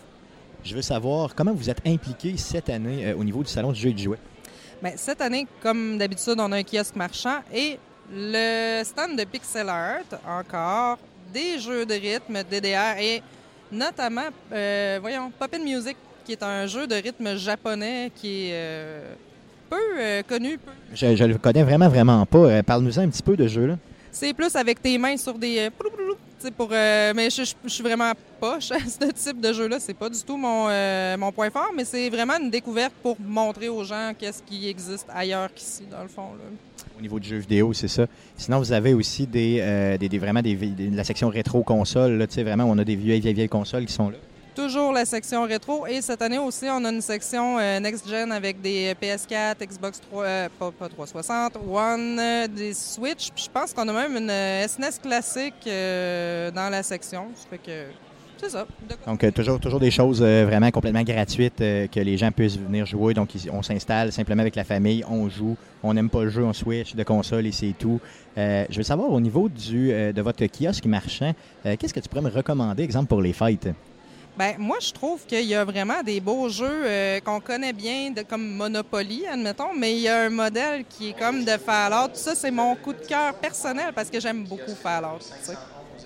Je 0.64 0.74
veux 0.74 0.82
savoir 0.82 1.34
comment 1.34 1.53
vous 1.53 1.70
êtes 1.70 1.80
impliqué 1.86 2.36
cette 2.36 2.68
année 2.68 3.07
euh, 3.07 3.16
au 3.16 3.24
niveau 3.24 3.42
du 3.42 3.49
Salon 3.51 3.72
du 3.72 3.80
jeu 3.80 3.88
et 3.90 3.92
du 3.92 4.03
jouet? 4.05 4.18
Ben, 4.82 4.92
cette 4.96 5.20
année, 5.20 5.46
comme 5.62 5.99
d'habitude, 5.99 6.34
on 6.38 6.53
a 6.53 6.57
un 6.57 6.62
kiosque 6.62 6.96
marchand 6.96 7.38
et 7.53 7.78
le 8.12 8.82
stand 8.84 9.16
de 9.16 9.24
pixel 9.24 9.68
art, 9.68 10.03
encore, 10.26 10.99
des 11.32 11.59
jeux 11.59 11.84
de 11.86 11.94
rythme, 11.94 12.42
DDR 12.49 12.99
et 13.01 13.22
notamment, 13.72 14.28
euh, 14.53 14.99
voyons, 15.01 15.30
Poppin 15.38 15.59
Music, 15.59 15.96
qui 16.24 16.32
est 16.32 16.42
un 16.42 16.66
jeu 16.66 16.86
de 16.86 16.94
rythme 16.94 17.36
japonais 17.36 18.11
qui 18.14 18.49
est 18.49 18.53
euh, 18.53 19.14
peu 19.70 19.76
euh, 19.99 20.22
connu. 20.28 20.59
peu- 20.59 20.70
Je, 20.94 21.24
le 21.24 21.38
connais 21.38 21.62
vraiment, 21.62 21.88
vraiment 21.88 22.24
pas. 22.26 22.62
Parle-nous 22.62 22.99
un 22.99 23.09
petit 23.09 23.22
peu 23.22 23.36
de 23.36 23.46
jeu-là. 23.46 23.76
C'est 24.12 24.32
plus 24.34 24.55
avec 24.57 24.80
tes 24.82 24.96
mains 24.99 25.16
sur 25.16 25.34
des. 25.38 25.70
Pour, 26.57 26.68
euh, 26.72 27.12
mais 27.14 27.30
je, 27.30 27.43
suis 27.66 27.82
vraiment 27.82 28.12
poche 28.41 28.70
à 28.70 28.78
ce 28.86 29.11
type 29.12 29.41
de 29.41 29.53
jeu-là. 29.53 29.78
C'est 29.80 29.95
pas 29.95 30.09
du 30.09 30.20
tout 30.22 30.36
mon, 30.36 30.66
euh, 30.68 31.16
mon 31.16 31.32
point 31.32 31.51
fort, 31.51 31.70
mais 31.74 31.84
c'est 31.84 32.09
vraiment 32.11 32.39
une 32.41 32.51
découverte 32.51 32.93
pour 33.03 33.16
montrer 33.20 33.68
aux 33.68 33.84
gens 33.84 34.12
qu'est-ce 34.18 34.43
qui 34.43 34.68
existe 34.68 35.07
ailleurs 35.12 35.53
qu'ici, 35.55 35.82
dans 35.91 36.03
le 36.03 36.09
fond. 36.09 36.32
là. 36.39 36.45
Au 36.97 37.01
niveau 37.01 37.20
du 37.20 37.28
jeu 37.28 37.36
vidéo, 37.39 37.72
c'est 37.72 37.89
ça. 37.89 38.07
Sinon, 38.36 38.59
vous 38.59 38.72
avez 38.72 38.93
aussi 38.95 39.26
des, 39.26 39.59
euh, 39.61 39.97
des, 39.99 40.09
des- 40.09 40.18
vraiment 40.18 40.43
des, 40.43 40.59
la 40.93 41.05
section 41.05 41.28
rétro 41.28 41.62
console. 41.62 42.12
Là, 42.18 42.26
tu 42.26 42.34
sais, 42.34 42.43
vraiment, 42.43 42.64
on 42.64 42.76
a 42.78 42.84
des 42.84 42.97
vieilles, 42.97 43.20
vieilles, 43.20 43.34
vieilles 43.34 43.49
consoles 43.49 43.86
qui 43.86 43.93
sont 43.93 44.11
là. 44.11 44.16
Toujours 44.59 44.93
la 44.93 45.05
section 45.05 45.45
rétro. 45.45 45.87
Et 45.87 46.01
cette 46.01 46.21
année 46.21 46.41
aussi, 46.41 46.65
on 46.69 46.85
a 46.85 46.91
une 46.91 47.01
section 47.01 47.61
euh, 47.61 47.79
next-gen 47.79 48.33
avec 48.33 48.61
des 48.61 48.93
PS4, 49.01 49.55
Xbox 49.65 50.01
3, 50.01 50.25
euh, 50.25 50.49
pas, 50.59 50.73
pas 50.73 50.89
360, 50.89 51.59
One, 51.71 52.19
euh, 52.19 52.49
des 52.49 52.75
Switch. 52.75 53.31
Puis 53.31 53.45
je 53.45 53.51
pense 53.51 53.73
qu'on 53.73 53.87
a 53.87 53.93
même 53.93 54.17
une 54.17 54.69
SNES 54.69 55.01
classique 55.01 55.65
euh, 55.69 56.51
dans 56.51 56.71
la 56.71 56.83
section. 56.83 57.29
C'est 58.37 58.49
ça. 58.49 58.67
Donc, 59.07 59.33
toujours, 59.33 59.61
toujours 59.61 59.79
des 59.79 59.93
choses 59.93 60.23
vraiment 60.23 60.73
complètement 60.73 61.05
gratuites 61.05 61.59
que 61.59 62.01
les 62.01 62.17
gens 62.17 62.33
puissent 62.33 62.59
venir 62.59 62.85
jouer. 62.85 63.15
Donc, 63.15 63.31
on 63.53 63.63
s'installe 63.63 64.11
simplement 64.11 64.41
avec 64.41 64.57
la 64.57 64.65
famille, 64.65 65.05
on 65.09 65.29
joue. 65.29 65.57
On 65.85 65.95
n'aime 65.95 66.11
pas 66.11 66.25
le 66.25 66.31
jeu, 66.31 66.45
on 66.45 66.53
switch 66.53 66.97
de 66.97 67.03
console 67.05 67.47
et 67.47 67.53
c'est 67.53 67.75
tout. 67.79 68.01
Je 68.37 68.77
veux 68.77 68.83
savoir, 68.83 69.11
au 69.13 69.21
niveau 69.21 69.49
du, 69.49 69.91
de 69.91 70.23
votre 70.23 70.45
kiosque 70.47 70.87
marchand, 70.87 71.33
qu'est-ce 71.65 71.95
que 71.95 72.01
tu 72.01 72.09
pourrais 72.09 72.23
me 72.23 72.31
recommander, 72.31 72.83
exemple, 72.83 73.07
pour 73.07 73.23
les 73.23 73.33
fêtes? 73.33 73.69
Ben, 74.39 74.55
moi, 74.57 74.76
je 74.80 74.93
trouve 74.93 75.26
qu'il 75.26 75.47
y 75.47 75.55
a 75.57 75.64
vraiment 75.64 76.01
des 76.07 76.20
beaux 76.20 76.49
jeux 76.49 76.84
euh, 76.84 77.18
qu'on 77.18 77.41
connaît 77.41 77.72
bien, 77.72 78.12
de, 78.12 78.22
comme 78.22 78.55
Monopoly, 78.55 79.24
admettons, 79.26 79.74
mais 79.76 79.95
il 79.97 80.03
y 80.03 80.09
a 80.09 80.26
un 80.26 80.30
modèle 80.30 80.84
qui 80.89 81.09
est 81.09 81.18
comme 81.18 81.45
de 81.45 81.57
Fallout. 81.57 82.11
Ça, 82.14 82.36
c'est 82.36 82.53
mon 82.53 82.76
coup 82.76 82.93
de 82.93 83.05
cœur 83.05 83.34
personnel 83.34 83.91
parce 83.93 84.09
que 84.09 84.20
j'aime 84.20 84.45
beaucoup 84.45 84.76
Fallout. 84.80 85.18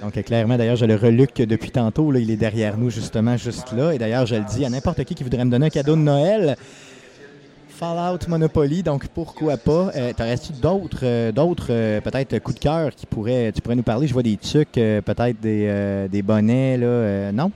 Donc, 0.01 0.16
euh, 0.16 0.22
clairement, 0.22 0.57
d'ailleurs, 0.57 0.76
je 0.76 0.87
le 0.87 0.97
reluque 0.97 1.43
depuis 1.43 1.70
tantôt. 1.70 2.11
Il 2.14 2.30
est 2.30 2.37
derrière 2.37 2.78
nous, 2.78 2.89
justement, 2.89 3.37
juste 3.37 3.70
là. 3.72 3.93
Et 3.93 3.99
d'ailleurs, 3.99 4.24
je 4.24 4.37
le 4.37 4.45
dis 4.45 4.64
à 4.64 4.70
n'importe 4.70 5.05
qui 5.05 5.14
qui 5.14 5.24
voudrait 5.24 5.45
me 5.45 5.51
donner 5.51 5.66
un 5.66 5.70
cadeau 5.70 5.95
de 5.95 6.01
Noël. 6.01 6.57
Fallout 7.68 8.28
Monopoly, 8.28 8.83
donc 8.83 9.09
pourquoi 9.09 9.59
pas? 9.59 9.91
Euh, 9.95 10.12
T'aurais-tu 10.16 10.53
d'autres, 10.53 11.01
euh, 11.03 11.33
d'autres 11.33 11.66
peut-être 12.01 12.39
coups 12.39 12.55
de 12.55 12.61
cœur 12.61 12.95
qui 12.95 13.05
pourraient, 13.05 13.53
tu 13.53 13.61
pourrais 13.61 13.74
nous 13.74 13.83
parler? 13.83 14.07
Je 14.07 14.12
vois 14.14 14.22
des 14.22 14.37
trucs, 14.39 14.78
euh, 14.78 15.03
peut-être 15.03 15.39
des, 15.41 16.09
des 16.11 16.22
bonnets, 16.22 16.78
là. 16.78 17.33
non? 17.33 17.51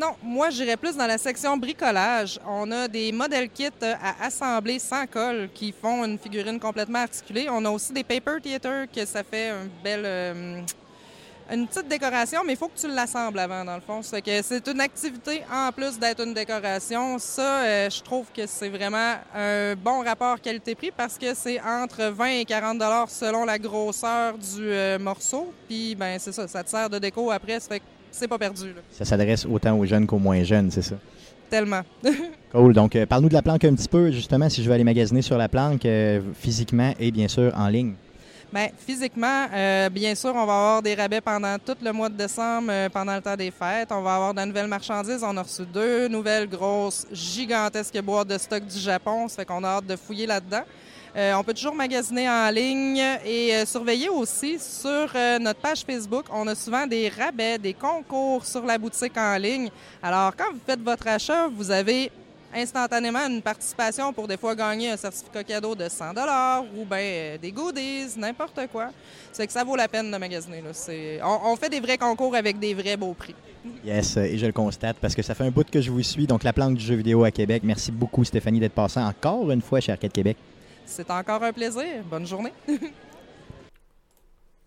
Non, 0.00 0.14
moi, 0.22 0.48
j'irais 0.48 0.78
plus 0.78 0.96
dans 0.96 1.06
la 1.06 1.18
section 1.18 1.58
bricolage. 1.58 2.40
On 2.48 2.70
a 2.70 2.88
des 2.88 3.12
modèles 3.12 3.50
kits 3.50 3.68
euh, 3.82 3.94
à 4.02 4.24
assembler 4.24 4.78
sans 4.78 5.06
colle 5.06 5.50
qui 5.52 5.72
font 5.72 6.06
une 6.06 6.18
figurine 6.18 6.58
complètement 6.58 7.00
articulée. 7.00 7.48
On 7.50 7.62
a 7.66 7.70
aussi 7.70 7.92
des 7.92 8.02
paper 8.02 8.40
theater 8.42 8.86
que 8.90 9.04
ça 9.04 9.22
fait 9.22 9.50
un 9.50 9.66
bel, 9.84 10.00
euh, 10.06 10.62
une 11.52 11.66
petite 11.66 11.86
décoration, 11.86 12.40
mais 12.46 12.54
il 12.54 12.56
faut 12.56 12.68
que 12.68 12.78
tu 12.78 12.88
l'assembles 12.88 13.38
avant, 13.38 13.62
dans 13.62 13.74
le 13.74 13.82
fond. 13.82 14.00
C'est 14.02 14.68
une 14.68 14.80
activité 14.80 15.42
en 15.52 15.70
plus 15.70 15.98
d'être 15.98 16.24
une 16.24 16.32
décoration. 16.32 17.18
Ça, 17.18 17.60
euh, 17.64 17.90
je 17.90 18.02
trouve 18.02 18.24
que 18.34 18.46
c'est 18.46 18.70
vraiment 18.70 19.16
un 19.34 19.74
bon 19.74 20.02
rapport 20.02 20.40
qualité-prix 20.40 20.92
parce 20.96 21.18
que 21.18 21.34
c'est 21.34 21.60
entre 21.60 22.04
20 22.04 22.26
et 22.26 22.44
40 22.46 22.78
dollars 22.78 23.10
selon 23.10 23.44
la 23.44 23.58
grosseur 23.58 24.38
du 24.38 24.62
euh, 24.62 24.98
morceau. 24.98 25.52
Puis, 25.68 25.94
ben 25.94 26.18
c'est 26.18 26.32
ça, 26.32 26.48
ça 26.48 26.64
te 26.64 26.70
sert 26.70 26.88
de 26.88 26.98
déco 26.98 27.30
après, 27.30 27.60
c'est 28.10 28.28
pas 28.28 28.38
perdu, 28.38 28.68
là. 28.68 28.80
Ça 28.90 29.04
s'adresse 29.04 29.46
autant 29.46 29.78
aux 29.78 29.86
jeunes 29.86 30.06
qu'aux 30.06 30.18
moins 30.18 30.42
jeunes, 30.42 30.70
c'est 30.70 30.82
ça? 30.82 30.96
Tellement. 31.48 31.82
Cool. 32.52 32.74
Donc, 32.74 32.96
euh, 32.96 33.06
parle-nous 33.06 33.28
de 33.28 33.34
la 33.34 33.42
planque 33.42 33.64
un 33.64 33.74
petit 33.76 33.86
peu, 33.86 34.10
justement, 34.10 34.48
si 34.48 34.64
je 34.64 34.68
veux 34.68 34.74
aller 34.74 34.82
magasiner 34.82 35.22
sur 35.22 35.38
la 35.38 35.48
planque, 35.48 35.84
euh, 35.84 36.20
physiquement 36.34 36.92
et 36.98 37.12
bien 37.12 37.28
sûr 37.28 37.52
en 37.56 37.68
ligne. 37.68 37.94
Bien, 38.52 38.66
physiquement, 38.76 39.46
euh, 39.54 39.88
bien 39.90 40.12
sûr, 40.16 40.30
on 40.30 40.44
va 40.44 40.52
avoir 40.54 40.82
des 40.82 40.96
rabais 40.96 41.20
pendant 41.20 41.56
tout 41.64 41.76
le 41.80 41.92
mois 41.92 42.08
de 42.08 42.16
décembre, 42.16 42.66
euh, 42.70 42.88
pendant 42.88 43.14
le 43.14 43.20
temps 43.22 43.36
des 43.36 43.52
fêtes. 43.52 43.92
On 43.92 44.02
va 44.02 44.16
avoir 44.16 44.34
de 44.34 44.42
nouvelles 44.42 44.66
marchandises. 44.66 45.22
On 45.22 45.36
a 45.36 45.42
reçu 45.42 45.62
deux 45.72 46.08
nouvelles 46.08 46.48
grosses, 46.48 47.06
gigantesques 47.12 48.00
boîtes 48.02 48.26
de 48.26 48.36
stock 48.36 48.66
du 48.66 48.80
Japon. 48.80 49.28
Ça 49.28 49.36
fait 49.36 49.44
qu'on 49.44 49.62
a 49.62 49.68
hâte 49.68 49.86
de 49.86 49.94
fouiller 49.94 50.26
là-dedans. 50.26 50.62
Euh, 51.16 51.34
on 51.34 51.42
peut 51.42 51.54
toujours 51.54 51.74
magasiner 51.74 52.28
en 52.28 52.50
ligne 52.50 53.02
et 53.24 53.54
euh, 53.54 53.66
surveiller 53.66 54.08
aussi 54.08 54.58
sur 54.58 55.10
euh, 55.14 55.38
notre 55.40 55.60
page 55.60 55.82
Facebook. 55.84 56.26
On 56.32 56.46
a 56.46 56.54
souvent 56.54 56.86
des 56.86 57.08
rabais, 57.08 57.58
des 57.58 57.74
concours 57.74 58.44
sur 58.44 58.64
la 58.64 58.78
boutique 58.78 59.16
en 59.16 59.36
ligne. 59.36 59.70
Alors, 60.02 60.36
quand 60.36 60.52
vous 60.52 60.60
faites 60.64 60.80
votre 60.80 61.08
achat, 61.08 61.48
vous 61.48 61.70
avez 61.70 62.12
instantanément 62.54 63.26
une 63.26 63.42
participation 63.42 64.12
pour 64.12 64.26
des 64.26 64.36
fois 64.36 64.54
gagner 64.54 64.90
un 64.90 64.96
certificat 64.96 65.44
cadeau 65.44 65.74
de 65.74 65.88
100 65.88 66.12
ou 66.76 66.84
bien 66.84 67.36
des 67.40 67.52
goodies, 67.52 68.16
n'importe 68.16 68.60
quoi. 68.72 68.90
C'est 69.32 69.46
que 69.46 69.52
ça 69.52 69.62
vaut 69.62 69.76
la 69.76 69.88
peine 69.88 70.10
de 70.10 70.16
magasiner. 70.16 70.62
On, 71.22 71.56
fait 71.56 71.68
des 71.68 71.80
vrais 71.80 71.98
concours 71.98 72.34
avec 72.34 72.58
des 72.58 72.74
vrais 72.74 72.96
beaux 72.96 73.14
prix. 73.14 73.34
Yes, 73.84 74.16
et 74.16 74.38
je 74.38 74.46
le 74.46 74.52
constate 74.52 74.96
parce 75.00 75.14
que 75.14 75.22
ça 75.22 75.34
fait 75.34 75.44
un 75.44 75.50
bout 75.50 75.68
que 75.68 75.80
je 75.80 75.90
vous 75.90 76.02
suis. 76.02 76.26
Donc, 76.26 76.42
la 76.42 76.52
planque 76.52 76.76
du 76.76 76.84
jeu 76.84 76.96
vidéo 76.96 77.24
à 77.24 77.30
Québec. 77.30 77.62
Merci 77.64 77.92
beaucoup, 77.92 78.24
Stéphanie, 78.24 78.58
d'être 78.58 78.74
passée 78.74 79.00
encore 79.00 79.50
une 79.50 79.60
fois 79.60 79.80
chez 79.80 79.92
Arcade 79.92 80.12
Québec. 80.12 80.36
C'est 80.90 81.10
encore 81.10 81.42
un 81.44 81.52
plaisir. 81.52 82.02
Bonne 82.04 82.26
journée. 82.26 82.52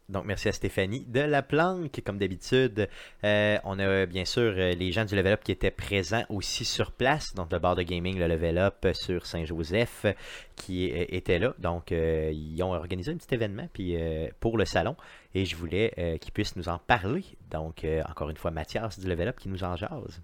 Donc, 0.09 0.23
merci 0.25 0.47
à 0.47 0.53
Stéphanie. 0.53 1.01
De 1.01 1.19
la 1.19 1.41
planque, 1.41 2.01
comme 2.05 2.17
d'habitude, 2.17 2.87
euh, 3.25 3.57
on 3.65 3.77
a 3.77 4.05
bien 4.05 4.23
sûr 4.23 4.53
euh, 4.55 4.73
les 4.73 4.93
gens 4.93 5.03
du 5.03 5.15
Level 5.15 5.33
Up 5.33 5.41
qui 5.43 5.51
étaient 5.51 5.71
présents 5.71 6.23
aussi 6.29 6.63
sur 6.63 6.91
place. 6.93 7.33
Donc, 7.35 7.51
le 7.51 7.59
bar 7.59 7.75
de 7.75 7.83
gaming, 7.83 8.17
le 8.17 8.27
Level 8.27 8.57
Up 8.57 8.87
sur 8.93 9.25
Saint-Joseph, 9.25 10.05
euh, 10.05 10.13
qui 10.55 10.91
euh, 10.91 11.05
était 11.09 11.39
là. 11.39 11.53
Donc, 11.59 11.91
euh, 11.91 12.31
ils 12.33 12.63
ont 12.63 12.73
organisé 12.73 13.11
un 13.11 13.17
petit 13.17 13.33
événement 13.35 13.67
euh, 13.79 14.29
pour 14.39 14.57
le 14.57 14.63
salon 14.65 14.95
et 15.35 15.43
je 15.45 15.57
voulais 15.57 15.93
euh, 15.97 16.17
qu'ils 16.17 16.31
puissent 16.31 16.55
nous 16.55 16.69
en 16.69 16.77
parler. 16.77 17.25
Donc, 17.51 17.83
euh, 17.83 18.01
encore 18.09 18.29
une 18.29 18.37
fois, 18.37 18.51
Mathias 18.51 18.97
du 18.97 19.07
Level 19.07 19.27
Up 19.27 19.37
qui 19.37 19.49
nous 19.49 19.63
en 19.63 19.75
jase. 19.75 20.21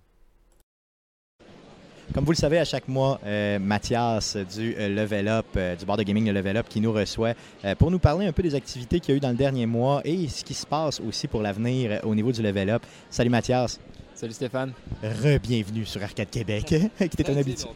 Comme 2.13 2.25
vous 2.25 2.31
le 2.31 2.37
savez, 2.37 2.57
à 2.57 2.65
chaque 2.65 2.87
mois, 2.87 3.19
euh, 3.23 3.59
Mathias 3.59 4.35
du 4.35 4.75
euh, 4.77 4.89
Level 4.89 5.27
Up, 5.27 5.45
euh, 5.55 5.75
du 5.75 5.85
bar 5.85 5.95
de 5.95 6.01
gaming 6.03 6.25
Le 6.25 6.31
Level 6.33 6.57
Up, 6.57 6.65
qui 6.67 6.81
nous 6.81 6.91
reçoit 6.91 7.33
euh, 7.63 7.75
pour 7.75 7.91
nous 7.91 7.99
parler 7.99 8.25
un 8.25 8.31
peu 8.31 8.41
des 8.41 8.55
activités 8.55 8.99
qu'il 8.99 9.11
y 9.11 9.13
a 9.13 9.17
eu 9.17 9.19
dans 9.19 9.29
le 9.29 9.35
dernier 9.35 9.67
mois 9.67 10.01
et 10.03 10.27
ce 10.27 10.43
qui 10.43 10.55
se 10.55 10.65
passe 10.65 10.99
aussi 10.99 11.27
pour 11.27 11.41
l'avenir 11.43 11.99
au 12.03 12.15
niveau 12.15 12.31
du 12.31 12.41
Level 12.41 12.71
Up. 12.71 12.81
Salut 13.11 13.29
Mathias. 13.29 13.79
Salut 14.15 14.33
Stéphane. 14.33 14.73
Re-bienvenue 15.03 15.85
sur 15.85 16.01
Arcade 16.03 16.29
Québec, 16.31 16.65
qui 16.97 17.05
était 17.05 17.29
un 17.29 17.37
habitué. 17.37 17.67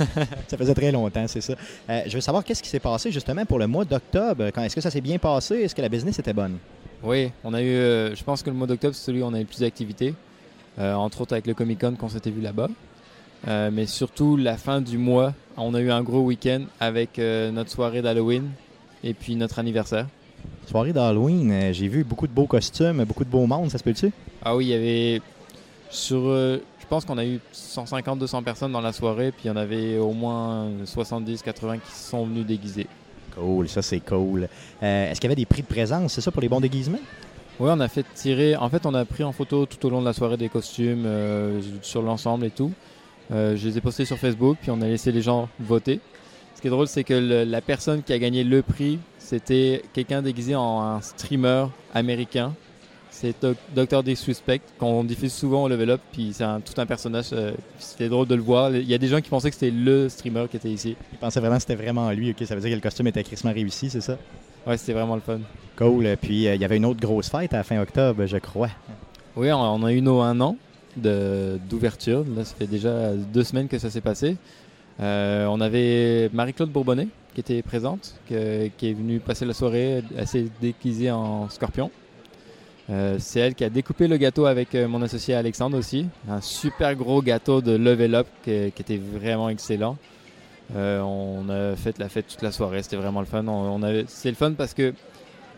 Ça 0.48 0.56
faisait 0.56 0.74
très 0.74 0.90
longtemps, 0.90 1.26
c'est 1.28 1.40
ça. 1.42 1.54
Je 1.88 2.14
veux 2.14 2.20
savoir 2.22 2.42
qu'est-ce 2.42 2.62
qui 2.62 2.68
s'est 2.70 2.80
passé 2.80 3.12
justement 3.12 3.44
pour 3.44 3.58
le 3.60 3.66
mois 3.66 3.84
d'octobre. 3.84 4.46
Quand- 4.52 4.62
Est-ce 4.62 4.74
que 4.74 4.80
ça 4.80 4.90
s'est 4.90 5.00
bien 5.02 5.18
passé? 5.18 5.56
Est-ce 5.56 5.74
que 5.74 5.82
la 5.82 5.88
business 5.90 6.18
était 6.18 6.32
bonne? 6.32 6.56
Oui, 7.02 7.30
on 7.44 7.52
a 7.54 7.62
eu, 7.62 8.16
je 8.16 8.24
pense 8.24 8.42
que 8.42 8.50
le 8.50 8.56
mois 8.56 8.66
d'octobre, 8.66 8.94
c'est 8.94 9.04
celui 9.04 9.22
où 9.22 9.26
on 9.26 9.34
a 9.34 9.40
eu 9.40 9.44
plus 9.44 9.60
d'activités. 9.60 10.14
Entre 10.78 11.20
autres 11.20 11.34
avec 11.34 11.46
le 11.46 11.54
Comic 11.54 11.80
Con 11.80 11.94
qu'on 11.96 12.08
s'était 12.08 12.30
vu 12.30 12.40
là-bas. 12.40 12.68
Euh, 13.46 13.70
mais 13.72 13.86
surtout, 13.86 14.36
la 14.36 14.56
fin 14.56 14.80
du 14.80 14.98
mois, 14.98 15.32
on 15.56 15.74
a 15.74 15.80
eu 15.80 15.90
un 15.90 16.02
gros 16.02 16.22
week-end 16.22 16.62
avec 16.80 17.18
euh, 17.18 17.50
notre 17.50 17.70
soirée 17.70 18.02
d'Halloween 18.02 18.50
et 19.04 19.14
puis 19.14 19.36
notre 19.36 19.58
anniversaire. 19.58 20.06
Soirée 20.66 20.92
d'Halloween, 20.92 21.50
euh, 21.50 21.72
j'ai 21.72 21.88
vu 21.88 22.04
beaucoup 22.04 22.26
de 22.26 22.32
beaux 22.32 22.46
costumes, 22.46 23.04
beaucoup 23.04 23.24
de 23.24 23.30
beaux 23.30 23.46
mondes, 23.46 23.70
ça 23.70 23.78
se 23.78 23.84
peut-tu? 23.84 24.12
Ah 24.44 24.56
oui, 24.56 24.66
il 24.66 24.68
y 24.70 24.74
avait 24.74 25.22
sur, 25.90 26.20
je 26.20 26.86
pense 26.88 27.04
qu'on 27.04 27.16
a 27.16 27.24
eu 27.24 27.40
150-200 27.54 28.42
personnes 28.42 28.72
dans 28.72 28.80
la 28.80 28.92
soirée, 28.92 29.30
puis 29.30 29.42
il 29.44 29.48
y 29.48 29.50
en 29.50 29.56
avait 29.56 29.98
au 29.98 30.12
moins 30.12 30.68
70-80 30.84 31.80
qui 31.80 31.92
sont 31.92 32.26
venus 32.26 32.44
déguisés. 32.44 32.86
Cool, 33.34 33.68
ça 33.68 33.82
c'est 33.82 34.00
cool. 34.00 34.48
Est-ce 34.82 35.20
qu'il 35.20 35.28
y 35.28 35.32
avait 35.32 35.40
des 35.40 35.46
prix 35.46 35.62
de 35.62 35.66
présence, 35.66 36.12
c'est 36.12 36.20
ça, 36.20 36.30
pour 36.30 36.42
les 36.42 36.48
bons 36.48 36.60
déguisements? 36.60 36.98
Oui, 37.58 37.70
on 37.72 37.80
a 37.80 37.88
fait 37.88 38.04
tirer. 38.14 38.54
En 38.54 38.68
fait, 38.68 38.84
on 38.84 38.94
a 38.94 39.04
pris 39.04 39.24
en 39.24 39.32
photo 39.32 39.64
tout 39.64 39.84
au 39.86 39.90
long 39.90 40.00
de 40.00 40.04
la 40.04 40.12
soirée 40.12 40.36
des 40.36 40.48
costumes 40.48 41.08
sur 41.82 42.02
l'ensemble 42.02 42.44
et 42.46 42.50
tout. 42.50 42.72
Euh, 43.30 43.56
je 43.56 43.68
les 43.68 43.78
ai 43.78 43.80
postés 43.80 44.04
sur 44.04 44.18
Facebook, 44.18 44.56
puis 44.60 44.70
on 44.70 44.80
a 44.80 44.86
laissé 44.86 45.12
les 45.12 45.22
gens 45.22 45.48
voter. 45.60 46.00
Ce 46.54 46.60
qui 46.60 46.66
est 46.66 46.70
drôle, 46.70 46.88
c'est 46.88 47.04
que 47.04 47.14
le- 47.14 47.44
la 47.44 47.60
personne 47.60 48.02
qui 48.02 48.12
a 48.12 48.18
gagné 48.18 48.42
le 48.42 48.62
prix, 48.62 48.98
c'était 49.18 49.82
quelqu'un 49.92 50.22
déguisé 50.22 50.54
en 50.56 50.80
un 50.80 51.00
streamer 51.00 51.66
américain. 51.94 52.54
C'est 53.10 53.34
Doc- 53.42 53.56
Dr. 53.74 54.02
Disrespect, 54.02 54.60
qu'on 54.78 55.02
diffuse 55.04 55.32
souvent 55.32 55.64
au 55.64 55.68
Level 55.68 55.90
Up, 55.90 56.00
puis 56.12 56.30
c'est 56.32 56.44
un- 56.44 56.60
tout 56.60 56.78
un 56.80 56.86
personnage. 56.86 57.26
euh, 57.32 57.52
c'était 57.78 58.08
drôle 58.08 58.26
de 58.28 58.34
le 58.34 58.42
voir. 58.42 58.74
Il 58.74 58.88
y 58.88 58.94
a 58.94 58.98
des 58.98 59.08
gens 59.08 59.20
qui 59.20 59.28
pensaient 59.28 59.50
que 59.50 59.56
c'était 59.56 59.72
le 59.72 60.08
streamer 60.08 60.46
qui 60.50 60.56
était 60.56 60.70
ici. 60.70 60.96
Il 61.12 61.18
pensait 61.18 61.40
vraiment 61.40 61.56
que 61.56 61.62
c'était 61.62 61.74
vraiment 61.74 62.10
lui, 62.10 62.30
ok? 62.30 62.46
Ça 62.46 62.54
veut 62.54 62.60
dire 62.60 62.70
que 62.70 62.74
le 62.76 62.80
costume 62.80 63.06
était 63.08 63.24
crissement 63.24 63.52
réussi, 63.52 63.90
c'est 63.90 64.00
ça? 64.00 64.16
Ouais, 64.66 64.76
c'était 64.76 64.92
vraiment 64.92 65.14
le 65.16 65.20
fun. 65.20 65.40
Cool. 65.76 66.16
Puis 66.20 66.46
euh, 66.48 66.54
il 66.54 66.60
y 66.60 66.64
avait 66.64 66.76
une 66.76 66.84
autre 66.84 67.00
grosse 67.00 67.28
fête 67.28 67.52
à 67.54 67.58
la 67.58 67.62
fin 67.64 67.80
octobre, 67.80 68.26
je 68.26 68.36
crois. 68.38 68.70
Oui, 69.36 69.50
on 69.52 69.60
on 69.60 69.84
a 69.84 69.92
eu 69.92 70.00
nos 70.00 70.20
un 70.20 70.40
an 70.40 70.56
d'ouverture. 70.98 72.24
Là, 72.36 72.44
ça 72.44 72.54
fait 72.54 72.66
déjà 72.66 73.12
deux 73.12 73.44
semaines 73.44 73.68
que 73.68 73.78
ça 73.78 73.90
s'est 73.90 74.00
passé. 74.00 74.36
Euh, 75.00 75.46
on 75.46 75.60
avait 75.60 76.28
Marie-Claude 76.32 76.70
Bourbonnais 76.70 77.08
qui 77.34 77.40
était 77.40 77.62
présente, 77.62 78.14
qui 78.26 78.34
est 78.34 78.92
venue 78.92 79.20
passer 79.20 79.44
la 79.44 79.54
soirée 79.54 80.02
assez 80.16 80.48
déguisée 80.60 81.10
en 81.10 81.48
scorpion. 81.48 81.90
Euh, 82.90 83.16
c'est 83.18 83.40
elle 83.40 83.54
qui 83.54 83.64
a 83.64 83.70
découpé 83.70 84.08
le 84.08 84.16
gâteau 84.16 84.46
avec 84.46 84.74
euh, 84.74 84.88
mon 84.88 85.02
associé 85.02 85.34
Alexandre 85.34 85.76
aussi. 85.76 86.06
Un 86.28 86.40
super 86.40 86.96
gros 86.96 87.20
gâteau 87.20 87.60
de 87.60 87.72
level 87.72 88.14
up 88.14 88.26
qui, 88.42 88.50
était 88.50 88.96
vraiment 88.96 89.50
excellent. 89.50 89.98
On 90.74 91.48
a 91.48 91.76
fait 91.76 91.98
la 91.98 92.08
fête 92.08 92.26
toute 92.28 92.42
la 92.42 92.52
soirée, 92.52 92.82
c'était 92.82 92.96
vraiment 92.96 93.20
le 93.20 93.26
fun. 93.26 93.46
On, 93.46 93.82
on 93.82 94.04
c'est 94.06 94.30
le 94.30 94.34
fun 94.34 94.52
parce 94.52 94.74
que 94.74 94.92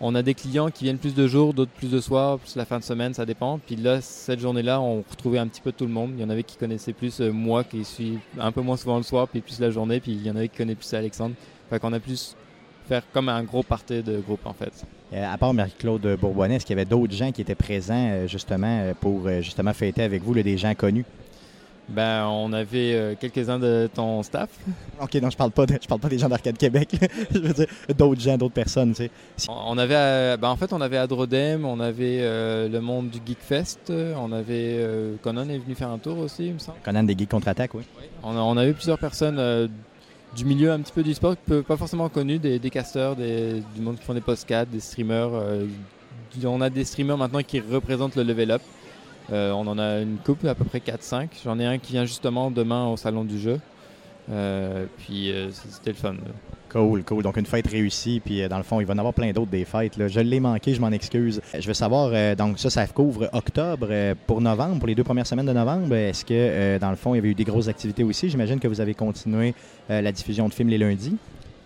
on 0.01 0.15
a 0.15 0.23
des 0.23 0.35
clients 0.35 0.71
qui 0.71 0.85
viennent 0.85 0.99
plus 0.99 1.15
de 1.15 1.27
jours, 1.27 1.53
d'autres 1.53 1.71
plus 1.73 1.91
de 1.91 2.01
soirs, 2.01 2.39
plus 2.39 2.57
la 2.57 2.65
fin 2.65 2.79
de 2.79 2.85
semaine, 2.85 3.13
ça 3.13 3.27
dépend. 3.27 3.59
Puis 3.59 3.77
là, 3.77 4.01
cette 4.01 4.41
journée-là, 4.41 4.81
on 4.81 5.05
retrouvait 5.09 5.39
un 5.39 5.47
petit 5.47 5.61
peu 5.61 5.73
tout 5.73 5.85
le 5.85 5.93
monde. 5.93 6.13
Il 6.17 6.21
y 6.21 6.25
en 6.25 6.31
avait 6.31 6.43
qui 6.43 6.57
connaissaient 6.57 6.95
plus 6.95 7.21
euh, 7.21 7.31
moi, 7.31 7.65
qui 7.65 7.85
suis 7.85 8.19
un 8.39 8.51
peu 8.51 8.63
moins 8.63 8.79
souvent 8.79 8.97
le 8.97 9.03
soir, 9.03 9.29
puis 9.29 9.41
plus 9.41 9.61
la 9.61 9.71
journée. 9.71 10.01
Puis 10.01 10.13
il 10.13 10.27
y 10.27 10.31
en 10.31 10.37
avait 10.37 10.49
qui 10.49 10.57
connaissaient 10.57 10.77
plus 10.77 10.95
Alexandre. 10.95 11.35
Fait 11.69 11.79
qu'on 11.79 11.93
a 11.93 12.01
plus 12.01 12.35
faire 12.89 13.03
comme 13.13 13.29
un 13.29 13.43
gros 13.43 13.63
party 13.63 14.03
de 14.03 14.19
groupe 14.21 14.45
en 14.47 14.55
fait. 14.55 14.73
Euh, 15.13 15.33
à 15.33 15.37
part 15.37 15.53
Marie-Claude 15.53 16.17
Bourbonnais, 16.19 16.57
est-ce 16.57 16.65
qu'il 16.65 16.77
y 16.77 16.81
avait 16.81 16.89
d'autres 16.89 17.15
gens 17.15 17.31
qui 17.31 17.43
étaient 17.43 17.55
présents 17.55 18.09
euh, 18.11 18.27
justement 18.27 18.93
pour 19.01 19.29
justement 19.41 19.75
fêter 19.75 20.03
avec 20.03 20.23
vous, 20.23 20.35
des 20.35 20.57
gens 20.57 20.75
connus? 20.75 21.05
Ben, 21.91 22.27
on 22.27 22.53
avait 22.53 22.95
euh, 22.95 23.15
quelques-uns 23.19 23.59
de 23.59 23.89
ton 23.93 24.23
staff. 24.23 24.49
Ok, 25.03 25.15
non, 25.15 25.31
je 25.31 25.37
parle 25.37 25.51
pas 25.51 25.65
de, 25.65 25.79
je 25.81 25.89
parle 25.89 26.01
pas 26.01 26.11
des 26.11 26.19
gens 26.19 26.29
d'Arcade 26.29 26.59
Québec. 26.59 26.91
je 27.35 27.39
veux 27.39 27.55
dire 27.55 27.67
d'autres 27.97 28.21
gens, 28.21 28.37
d'autres 28.37 28.53
personnes. 28.53 28.93
Tu 28.93 29.05
sais. 29.05 29.47
On 29.49 29.79
avait, 29.79 29.95
euh, 29.97 30.37
ben, 30.37 30.51
en 30.51 30.57
fait, 30.57 30.75
on 30.75 30.81
avait 30.83 30.99
Adrodem, 30.99 31.65
on 31.65 31.81
avait 31.81 32.19
euh, 32.21 32.69
le 32.69 32.81
monde 32.83 33.09
du 33.09 33.19
Geekfest, 33.25 33.89
euh, 33.89 34.13
on 34.19 34.31
avait 34.31 34.77
euh, 34.79 35.17
Conan 35.23 35.49
est 35.49 35.57
venu 35.57 35.75
faire 35.75 35.89
un 35.89 35.97
tour 35.97 36.19
aussi, 36.19 36.49
il 36.49 36.55
me 36.55 36.59
semble. 36.59 36.79
Conan 36.85 37.03
des 37.05 37.17
Geeks 37.17 37.31
contre-attaque, 37.31 37.73
oui. 37.75 37.85
On 38.23 38.37
a, 38.37 38.41
on 38.41 38.59
a 38.59 38.67
eu 38.67 38.75
plusieurs 38.75 38.99
personnes 38.99 39.71
du 40.37 40.45
milieu 40.45 40.71
un 40.71 40.81
petit 40.81 40.93
peu 40.93 41.03
du 41.03 41.15
sport, 41.15 41.35
pas 41.37 41.77
forcément 41.79 42.11
connues, 42.11 42.39
des, 42.39 42.59
des 42.59 42.71
casteurs, 42.71 43.17
des, 43.17 43.63
du 43.75 43.81
monde 43.81 43.97
qui 43.99 44.05
font 44.05 44.15
des 44.15 44.21
podcasts, 44.21 44.71
des 44.71 44.81
streamers. 44.81 45.31
on 46.45 46.61
a 46.61 46.69
des 46.69 46.85
streamers 46.85 47.17
maintenant 47.17 47.43
qui 47.43 47.59
représentent 47.59 48.17
le 48.17 48.23
level 48.23 48.51
up. 48.51 48.63
Euh, 49.33 49.53
on 49.53 49.67
en 49.67 49.79
a 49.79 50.01
une 50.01 50.17
couple, 50.19 50.49
à 50.49 50.55
peu 50.55 50.65
près 50.65 50.79
4-5. 50.81 51.29
J'en 51.45 51.59
ai 51.59 51.65
un 51.67 51.79
qui 51.79 51.93
vient 51.93 52.05
justement 52.05 52.51
demain 52.51 52.87
au 52.89 52.97
salon 52.97 53.25
du 53.25 53.39
jeu. 53.39 53.61
Euh, 54.31 54.87
puis 54.99 55.31
euh, 55.33 55.51
c'était 55.51 55.91
le 55.91 55.97
fun. 55.97 56.13
là. 56.13 56.19
Cool, 56.69 57.03
cool. 57.03 57.23
Donc 57.25 57.37
une 57.37 57.47
fête 57.47 57.67
réussie, 57.67 58.21
puis 58.25 58.43
euh, 58.43 58.49
dans 58.49 58.57
le 58.59 58.63
fond, 58.63 58.81
il 58.81 58.87
va 58.87 58.93
y 58.93 58.97
en 58.97 58.99
avoir 58.99 59.13
plein 59.15 59.33
d'autres 59.33 59.51
des 59.51 59.65
fêtes. 59.65 59.97
là. 59.97 60.07
Je 60.09 60.21
l'ai 60.21 60.39
manqué, 60.39 60.73
je 60.75 60.81
m'en 60.81 60.91
excuse. 60.93 61.41
Je 61.59 61.67
veux 61.67 61.75
savoir, 61.75 62.37
donc 62.37 62.59
ça, 62.61 62.71
ça 62.71 62.87
couvre 62.87 63.29
octobre 63.33 63.89
pour 64.27 64.41
novembre, 64.41 64.79
pour 64.79 64.87
les 64.87 64.95
deux 64.95 65.03
premières 65.05 65.27
semaines 65.27 65.47
de 65.47 65.53
novembre. 65.53 65.95
Est-ce 65.95 66.25
que 66.25 66.79
dans 66.79 66.91
le 66.91 66.97
fond, 66.97 67.15
il 67.15 67.19
y 67.19 67.21
avait 67.21 67.31
eu 67.31 67.35
des 67.35 67.45
grosses 67.45 67.67
activités 67.69 68.05
aussi? 68.05 68.29
J'imagine 68.31 68.61
que 68.61 68.69
vous 68.69 68.81
avez 68.81 68.95
continué 68.95 69.55
la 69.89 70.13
diffusion 70.13 70.49
de 70.49 70.55
films 70.55 70.69
les 70.69 70.79
lundis. 70.79 71.17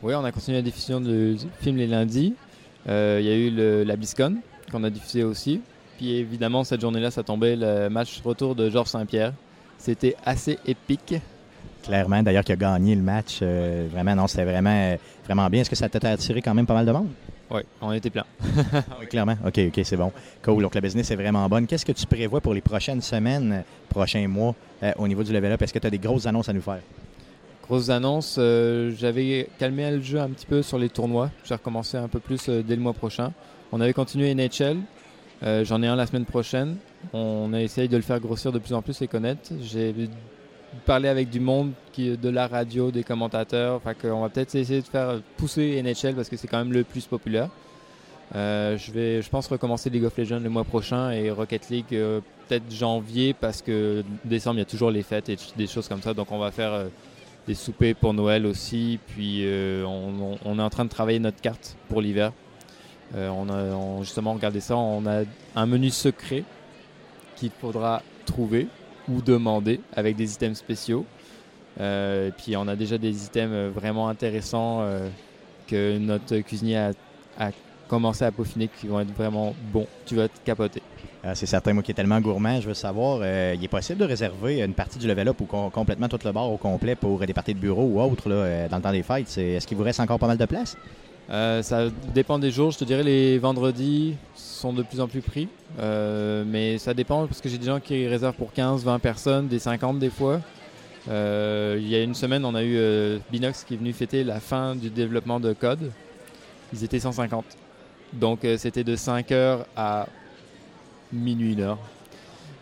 Oui, 0.02 0.14
on 0.14 0.24
a 0.24 0.32
continué 0.32 0.58
la 0.58 0.62
diffusion 0.62 1.00
de 1.02 1.36
films 1.60 1.76
les 1.76 1.86
lundis. 1.86 2.34
Il 2.86 2.92
y 2.92 3.28
a 3.30 3.34
eu 3.36 3.50
le- 3.50 3.84
la 3.84 3.96
BlizzCon 3.96 4.36
qu'on 4.72 4.84
a 4.84 4.90
diffusé 4.90 5.22
aussi. 5.22 5.60
Puis 5.96 6.16
évidemment, 6.16 6.64
cette 6.64 6.80
journée-là, 6.80 7.10
ça 7.10 7.22
tombait 7.22 7.56
le 7.56 7.88
match 7.88 8.20
retour 8.24 8.54
de 8.54 8.70
Georges 8.70 8.88
Saint-Pierre. 8.88 9.32
C'était 9.78 10.16
assez 10.24 10.58
épique. 10.66 11.14
Clairement, 11.82 12.22
d'ailleurs, 12.22 12.44
qui 12.44 12.52
a 12.52 12.56
gagné 12.56 12.94
le 12.94 13.02
match. 13.02 13.40
euh, 13.42 13.86
vraiment, 13.92 14.14
non, 14.16 14.26
c'était 14.26 14.44
vraiment, 14.44 14.70
euh, 14.70 14.96
vraiment 15.26 15.48
bien. 15.50 15.60
Est-ce 15.60 15.70
que 15.70 15.76
ça 15.76 15.88
t'a 15.88 16.10
attiré 16.10 16.40
quand 16.40 16.54
même 16.54 16.64
pas 16.66 16.72
mal 16.74 16.86
de 16.86 16.92
monde? 16.92 17.08
Oui, 17.50 17.60
on 17.82 17.92
était 17.92 18.08
plein. 18.08 18.24
Oui, 19.00 19.06
clairement. 19.06 19.36
OK, 19.46 19.60
OK, 19.68 19.80
c'est 19.84 19.96
bon. 19.96 20.10
Cool. 20.42 20.62
Donc, 20.62 20.74
la 20.74 20.80
business 20.80 21.10
est 21.10 21.16
vraiment 21.16 21.46
bonne. 21.48 21.66
Qu'est-ce 21.66 21.84
que 21.84 21.92
tu 21.92 22.06
prévois 22.06 22.40
pour 22.40 22.54
les 22.54 22.62
prochaines 22.62 23.02
semaines, 23.02 23.62
prochains 23.90 24.26
mois 24.26 24.54
euh, 24.82 24.92
au 24.98 25.06
niveau 25.06 25.22
du 25.22 25.32
level 25.32 25.52
up? 25.52 25.60
Est-ce 25.60 25.74
que 25.74 25.78
tu 25.78 25.86
as 25.86 25.90
des 25.90 25.98
grosses 25.98 26.24
annonces 26.26 26.48
à 26.48 26.54
nous 26.54 26.62
faire? 26.62 26.80
Grosses 27.68 27.90
annonces, 27.90 28.36
euh, 28.38 28.92
j'avais 28.98 29.48
calmé 29.58 29.90
le 29.90 30.00
jeu 30.00 30.20
un 30.20 30.28
petit 30.30 30.46
peu 30.46 30.62
sur 30.62 30.78
les 30.78 30.88
tournois. 30.88 31.30
J'ai 31.44 31.54
recommencé 31.54 31.98
un 31.98 32.08
peu 32.08 32.18
plus 32.18 32.48
euh, 32.48 32.62
dès 32.62 32.76
le 32.76 32.82
mois 32.82 32.94
prochain. 32.94 33.32
On 33.72 33.80
avait 33.80 33.92
continué 33.92 34.34
NHL. 34.34 34.78
Euh, 35.44 35.64
J'en 35.64 35.82
ai 35.82 35.86
un 35.86 35.96
la 35.96 36.06
semaine 36.06 36.24
prochaine. 36.24 36.76
On 37.12 37.52
a 37.52 37.60
essayé 37.60 37.88
de 37.88 37.96
le 37.96 38.02
faire 38.02 38.20
grossir 38.20 38.50
de 38.52 38.58
plus 38.58 38.72
en 38.74 38.82
plus 38.82 39.00
et 39.02 39.08
connaître. 39.08 39.50
J'ai 39.60 39.94
parlé 40.86 41.08
avec 41.08 41.28
du 41.30 41.38
monde, 41.40 41.72
de 41.98 42.28
la 42.28 42.46
radio, 42.46 42.90
des 42.90 43.04
commentateurs. 43.04 43.80
Fait 43.82 43.94
qu'on 43.94 44.22
va 44.22 44.28
peut-être 44.30 44.54
essayer 44.54 44.80
de 44.80 44.86
faire 44.86 45.20
pousser 45.36 45.80
NHL 45.82 46.14
parce 46.14 46.28
que 46.28 46.36
c'est 46.36 46.48
quand 46.48 46.58
même 46.58 46.72
le 46.72 46.82
plus 46.84 47.06
populaire. 47.06 47.48
Euh, 48.34 48.78
je 48.78 48.90
vais, 48.90 49.20
je 49.22 49.28
pense, 49.28 49.46
recommencer 49.48 49.90
League 49.90 50.04
of 50.04 50.16
Legends 50.16 50.40
le 50.40 50.48
mois 50.48 50.64
prochain 50.64 51.10
et 51.10 51.30
Rocket 51.30 51.68
League 51.68 51.84
euh, 51.92 52.20
peut-être 52.48 52.64
janvier 52.74 53.34
parce 53.34 53.60
que 53.60 54.02
décembre 54.24 54.56
il 54.56 54.60
y 54.60 54.62
a 54.62 54.66
toujours 54.66 54.90
les 54.90 55.02
fêtes 55.02 55.28
et 55.28 55.36
des 55.56 55.66
choses 55.66 55.86
comme 55.88 56.00
ça. 56.00 56.14
Donc 56.14 56.32
on 56.32 56.38
va 56.38 56.50
faire 56.50 56.86
des 57.46 57.54
soupers 57.54 57.94
pour 57.94 58.14
Noël 58.14 58.46
aussi. 58.46 58.98
Puis 59.08 59.44
on, 59.86 60.32
on- 60.32 60.38
on 60.44 60.58
est 60.58 60.62
en 60.62 60.70
train 60.70 60.86
de 60.86 60.90
travailler 60.90 61.18
notre 61.18 61.40
carte 61.42 61.76
pour 61.90 62.00
l'hiver. 62.00 62.32
Euh, 63.14 63.28
on 63.28 63.48
a 63.48 64.02
justement 64.02 64.32
regardé 64.34 64.60
ça. 64.60 64.76
On 64.76 65.06
a 65.06 65.22
un 65.54 65.66
menu 65.66 65.90
secret 65.90 66.44
qu'il 67.36 67.50
faudra 67.50 68.02
trouver 68.26 68.68
ou 69.08 69.20
demander 69.20 69.80
avec 69.94 70.16
des 70.16 70.32
items 70.32 70.58
spéciaux. 70.58 71.04
Euh, 71.80 72.30
puis 72.36 72.56
on 72.56 72.66
a 72.68 72.76
déjà 72.76 72.98
des 72.98 73.24
items 73.24 73.72
vraiment 73.72 74.08
intéressants 74.08 74.80
euh, 74.82 75.08
que 75.66 75.98
notre 75.98 76.38
cuisinier 76.38 76.78
a, 77.38 77.50
commencé 77.88 78.24
à 78.24 78.32
peaufiner 78.32 78.68
qui 78.68 78.86
vont 78.86 79.00
être 79.00 79.14
vraiment 79.14 79.54
bons. 79.72 79.86
Tu 80.06 80.16
vas 80.16 80.26
te 80.26 80.38
capoter. 80.42 80.82
Euh, 81.24 81.32
c'est 81.34 81.46
certain, 81.46 81.74
moi 81.74 81.82
qui 81.82 81.90
est 81.90 81.94
tellement 81.94 82.20
gourmand, 82.20 82.60
je 82.60 82.68
veux 82.68 82.74
savoir, 82.74 83.18
il 83.54 83.62
est 83.62 83.68
possible 83.68 83.98
de 83.98 84.04
réserver 84.04 84.62
une 84.62 84.72
partie 84.72 84.98
du 84.98 85.06
level 85.06 85.28
up 85.28 85.40
ou 85.40 85.44
com- 85.44 85.70
complètement 85.70 86.08
tout 86.08 86.18
le 86.24 86.32
bar 86.32 86.50
au 86.50 86.56
complet 86.56 86.96
pour 86.96 87.18
des 87.18 87.34
parties 87.34 87.54
de 87.54 87.58
bureau 87.58 87.84
ou 87.84 88.00
autre 88.00 88.30
dans 88.30 88.76
le 88.76 88.82
temps 88.82 88.90
des 88.90 89.02
fêtes? 89.02 89.36
Est-ce 89.36 89.66
qu'il 89.66 89.76
vous 89.76 89.84
reste 89.84 90.00
encore 90.00 90.18
pas 90.18 90.26
mal 90.26 90.38
de 90.38 90.46
place? 90.46 90.76
Euh, 91.30 91.62
ça 91.62 91.88
dépend 92.14 92.38
des 92.38 92.50
jours. 92.50 92.70
Je 92.70 92.78
te 92.78 92.84
dirais 92.84 93.02
les 93.02 93.38
vendredis 93.38 94.16
sont 94.34 94.72
de 94.72 94.82
plus 94.82 95.00
en 95.00 95.08
plus 95.08 95.20
pris. 95.20 95.48
Euh, 95.78 96.44
mais 96.46 96.78
ça 96.78 96.94
dépend 96.94 97.26
parce 97.26 97.40
que 97.40 97.48
j'ai 97.48 97.58
des 97.58 97.66
gens 97.66 97.80
qui 97.80 98.06
réservent 98.06 98.34
pour 98.34 98.52
15, 98.52 98.84
20 98.84 98.98
personnes, 98.98 99.48
des 99.48 99.58
50 99.58 99.98
des 99.98 100.10
fois. 100.10 100.40
Euh, 101.08 101.76
il 101.78 101.88
y 101.88 101.94
a 101.94 102.02
une 102.02 102.14
semaine, 102.14 102.44
on 102.44 102.54
a 102.54 102.64
eu 102.64 103.20
Binox 103.30 103.64
qui 103.64 103.74
est 103.74 103.76
venu 103.76 103.92
fêter 103.92 104.24
la 104.24 104.40
fin 104.40 104.74
du 104.74 104.90
développement 104.90 105.40
de 105.40 105.52
code. 105.52 105.90
Ils 106.72 106.84
étaient 106.84 107.00
150. 107.00 107.44
Donc 108.14 108.40
c'était 108.58 108.84
de 108.84 108.96
5h 108.96 109.64
à 109.76 110.06
minuit, 111.12 111.52
une 111.52 111.60
heure. 111.60 111.78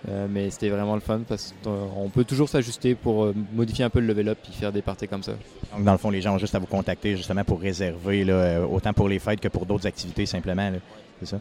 Euh, 0.09 0.27
mais 0.29 0.51
c'était 0.51 0.69
vraiment 0.69 0.95
le 0.95 1.01
fun 1.01 1.20
parce 1.29 1.55
qu'on 1.62 2.09
peut 2.09 2.24
toujours 2.24 2.49
s'ajuster 2.49 2.97
pour 2.97 3.24
euh, 3.24 3.35
modifier 3.53 3.85
un 3.85 3.91
peu 3.91 4.01
le 4.01 4.07
level 4.09 4.31
up 4.31 4.39
et 4.49 4.53
faire 4.53 4.73
des 4.73 4.83
parties 4.83 5.07
comme 5.07 5.23
ça. 5.23 5.33
Donc, 5.73 5.85
dans 5.85 5.93
le 5.93 5.99
fond, 5.99 6.11
les 6.11 6.20
gens 6.20 6.35
ont 6.35 6.39
juste 6.39 6.55
à 6.55 6.59
vous 6.59 6.66
contacter 6.66 7.16
justement 7.16 7.45
pour 7.45 7.61
réserver, 7.61 8.24
là, 8.24 8.33
euh, 8.33 8.66
autant 8.66 8.93
pour 8.93 9.09
les 9.09 9.20
fêtes 9.20 9.41
que 9.41 9.49
pour 9.49 9.65
d'autres 9.65 9.87
activités 9.87 10.27
simplement. 10.27 10.73
C'est 11.20 11.27
ça? 11.27 11.39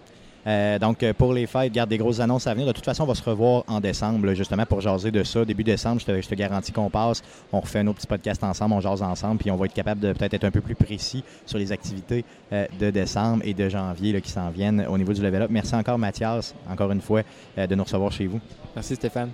Euh, 0.48 0.80
donc, 0.80 1.04
euh, 1.04 1.14
pour 1.14 1.34
les 1.34 1.46
fêtes, 1.46 1.72
garde 1.72 1.90
des 1.90 1.98
grosses 1.98 2.20
annonces 2.20 2.48
à 2.48 2.54
venir. 2.54 2.68
De 2.68 2.72
toute 2.72 2.86
façon, 2.86 3.04
on 3.04 3.08
va 3.08 3.16
se 3.16 3.24
revoir 3.24 3.64
en 3.68 3.80
décembre, 3.80 4.34
justement, 4.34 4.66
pour 4.66 4.82
jaser 4.82 5.12
de 5.12 5.24
ça. 5.24 5.46
Début 5.46 5.64
décembre, 5.64 6.02
je 6.02 6.06
te, 6.06 6.22
je 6.22 6.28
te 6.28 6.36
garantis 6.36 6.72
qu'on 6.72 6.90
passe. 6.90 7.22
On 7.52 7.60
refait 7.60 7.84
nos 7.84 7.94
petits 7.94 8.08
podcasts 8.08 8.44
ensemble, 8.44 8.74
on 8.74 8.82
jase 8.82 9.02
ensemble, 9.02 9.38
puis 9.38 9.52
on 9.52 9.56
va 9.56 9.66
être 9.66 9.74
capable 9.74 10.02
de 10.02 10.14
peut-être 10.14 10.34
être 10.34 10.44
un 10.44 10.52
peu 10.52 10.62
plus 10.62 10.76
précis 10.76 11.24
sur 11.46 11.58
les 11.58 11.72
activités 11.72 12.26
euh, 12.54 12.66
de 12.80 12.90
décembre 12.90 13.44
et 13.46 13.54
de 13.54 13.70
janvier 13.70 14.14
là, 14.14 14.22
qui 14.22 14.32
s'en 14.32 14.50
viennent 14.50 14.86
au 14.90 14.98
niveau 14.98 15.14
du 15.14 15.22
level 15.22 15.44
up. 15.44 15.50
Merci 15.52 15.76
encore, 15.76 15.98
Mathias, 15.98 16.56
encore 16.70 16.92
une 16.92 17.02
fois, 17.02 17.22
euh, 17.58 17.68
de 17.68 17.76
nous 17.76 17.84
recevoir 17.84 18.12
chez 18.12 18.28
vous. 18.28 18.40
Merci 18.76 18.96
Stéphane. 18.96 19.32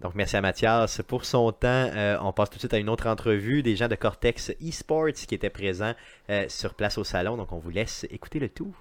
Donc, 0.00 0.14
merci 0.14 0.36
à 0.36 0.40
Mathias 0.40 1.02
pour 1.06 1.24
son 1.24 1.50
temps. 1.50 1.66
Euh, 1.66 2.16
on 2.22 2.32
passe 2.32 2.50
tout 2.50 2.54
de 2.54 2.60
suite 2.60 2.74
à 2.74 2.78
une 2.78 2.88
autre 2.88 3.08
entrevue 3.08 3.62
des 3.64 3.74
gens 3.74 3.88
de 3.88 3.96
Cortex 3.96 4.52
Esports 4.64 5.08
qui 5.26 5.34
étaient 5.34 5.50
présents 5.50 5.92
euh, 6.30 6.44
sur 6.48 6.74
place 6.74 6.98
au 6.98 7.04
salon. 7.04 7.36
Donc, 7.36 7.52
on 7.52 7.58
vous 7.58 7.70
laisse 7.70 8.06
écouter 8.10 8.38
le 8.38 8.48
tout. 8.48 8.72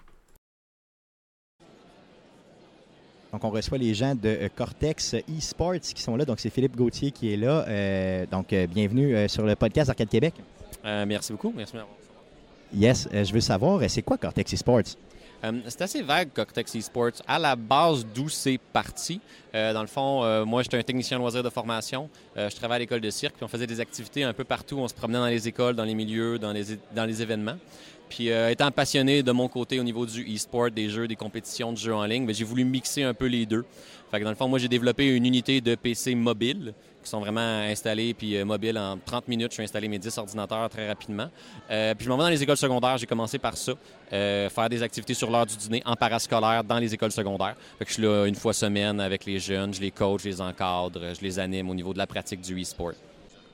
Donc, 3.34 3.44
on 3.44 3.50
reçoit 3.50 3.80
les 3.80 3.96
gens 3.96 4.14
de 4.14 4.30
euh, 4.30 4.50
Cortex 4.56 5.16
Esports 5.36 5.80
qui 5.80 6.02
sont 6.02 6.16
là. 6.16 6.24
Donc, 6.24 6.40
c'est 6.40 6.52
Philippe 6.52 6.76
Gauthier 6.76 7.10
qui 7.10 7.34
est 7.34 7.38
là. 7.38 7.66
Euh, 7.68 8.26
donc, 8.28 8.54
euh, 8.54 8.68
bienvenue 8.68 9.16
euh, 9.16 9.28
sur 9.28 9.44
le 9.44 9.56
podcast 9.56 9.90
Arcade 9.90 10.10
Québec. 10.10 10.36
Euh, 10.86 11.06
merci 11.08 11.32
beaucoup. 11.32 11.52
Merci. 11.56 11.74
de 11.74 11.80
m'avoir- 11.80 11.96
Yes, 12.74 13.08
euh, 13.14 13.24
je 13.24 13.34
veux 13.34 13.40
savoir, 13.40 13.82
c'est 13.90 14.02
quoi 14.04 14.18
Cortex 14.18 14.54
Esports? 14.54 14.82
Euh, 15.44 15.52
c'est 15.68 15.82
assez 15.82 16.02
vague, 16.02 16.30
Cortex 16.34 16.76
Esports. 16.76 17.22
À 17.28 17.40
la 17.40 17.56
base, 17.56 18.06
d'où 18.06 18.30
c'est 18.30 18.60
parti? 18.74 19.22
Euh, 19.54 19.74
dans 19.74 19.82
le 19.82 19.88
fond, 19.88 20.24
euh, 20.24 20.46
moi, 20.46 20.64
j'étais 20.64 20.78
un 20.78 20.84
technicien 20.84 21.18
loisir 21.18 21.44
de 21.44 21.50
formation. 21.50 22.10
Je 22.36 22.56
travaillais 22.56 22.76
à 22.76 22.80
l'école 22.80 23.02
de 23.02 23.10
cirque, 23.10 23.36
puis 23.36 23.44
on 23.44 23.48
faisait 23.48 23.68
des 23.68 23.80
activités 23.80 24.24
un 24.24 24.34
peu 24.34 24.44
partout. 24.44 24.78
On 24.78 24.88
se 24.88 24.94
promenait 24.94 25.20
dans 25.20 25.28
les 25.28 25.48
écoles, 25.48 25.76
dans 25.76 25.84
les 25.84 25.96
milieux, 25.96 26.38
dans 26.38 26.52
les, 26.52 26.78
dans 26.96 27.06
les 27.06 27.22
événements. 27.22 27.58
Puis, 28.10 28.32
euh, 28.32 28.50
étant 28.50 28.72
passionné 28.72 29.24
de 29.24 29.32
mon 29.32 29.48
côté 29.48 29.80
au 29.80 29.84
niveau 29.84 30.06
du 30.06 30.24
e-sport, 30.36 30.72
des 30.72 30.90
jeux, 30.90 31.08
des 31.08 31.16
compétitions 31.16 31.72
de 31.72 31.78
jeux 31.78 31.94
en 31.94 32.06
ligne, 32.06 32.32
j'ai 32.34 32.44
voulu 32.44 32.64
mixer 32.64 33.04
un 33.04 33.14
peu 33.14 33.26
les 33.26 33.46
deux. 33.46 33.66
Fait 34.12 34.20
que 34.20 34.24
dans 34.24 34.30
le 34.30 34.36
fond, 34.36 34.48
moi, 34.48 34.60
j'ai 34.60 34.70
développé 34.70 35.06
une 35.16 35.26
unité 35.26 35.60
de 35.60 35.76
PC 35.76 36.16
mobile 36.16 36.74
qui 37.08 37.10
sont 37.10 37.20
vraiment 37.20 37.40
installés 37.40 38.14
puis 38.14 38.36
euh, 38.36 38.46
mobiles 38.46 38.78
en 38.78 38.98
30 38.98 39.28
minutes. 39.28 39.52
Je 39.52 39.56
suis 39.56 39.64
installé 39.64 39.88
mes 39.88 39.98
10 39.98 40.18
ordinateurs 40.18 40.70
très 40.70 40.88
rapidement. 40.88 41.30
Euh, 41.72 41.94
puis 41.96 42.06
je 42.06 42.10
m'en 42.10 42.18
vais 42.18 42.24
dans 42.24 42.30
les 42.30 42.44
écoles 42.44 42.58
secondaires. 42.58 42.98
J'ai 42.98 43.06
commencé 43.06 43.38
par 43.38 43.56
ça, 43.56 43.74
euh, 44.12 44.50
faire 44.50 44.70
des 44.70 44.84
activités 44.84 45.14
sur 45.14 45.32
l'heure 45.32 45.46
du 45.46 45.56
dîner 45.56 45.82
en 45.86 45.96
parascolaire 45.96 46.64
dans 46.64 46.80
les 46.80 46.94
écoles 46.94 47.12
secondaires. 47.12 47.56
Fait 47.80 47.86
que 47.86 47.90
je 47.90 47.94
suis 47.96 48.04
là 48.04 48.26
une 48.26 48.36
fois 48.36 48.54
semaine 48.54 49.00
avec 49.00 49.26
les 49.26 49.40
jeunes, 49.40 49.74
je 49.74 49.82
les 49.82 49.92
coach, 49.92 50.24
je 50.24 50.30
les 50.30 50.42
encadre, 50.42 51.14
je 51.14 51.22
les 51.22 51.40
anime 51.40 51.70
au 51.70 51.76
niveau 51.76 51.94
de 51.94 51.98
la 51.98 52.08
pratique 52.08 52.42
du 52.42 52.62
e-sport. 52.62 52.94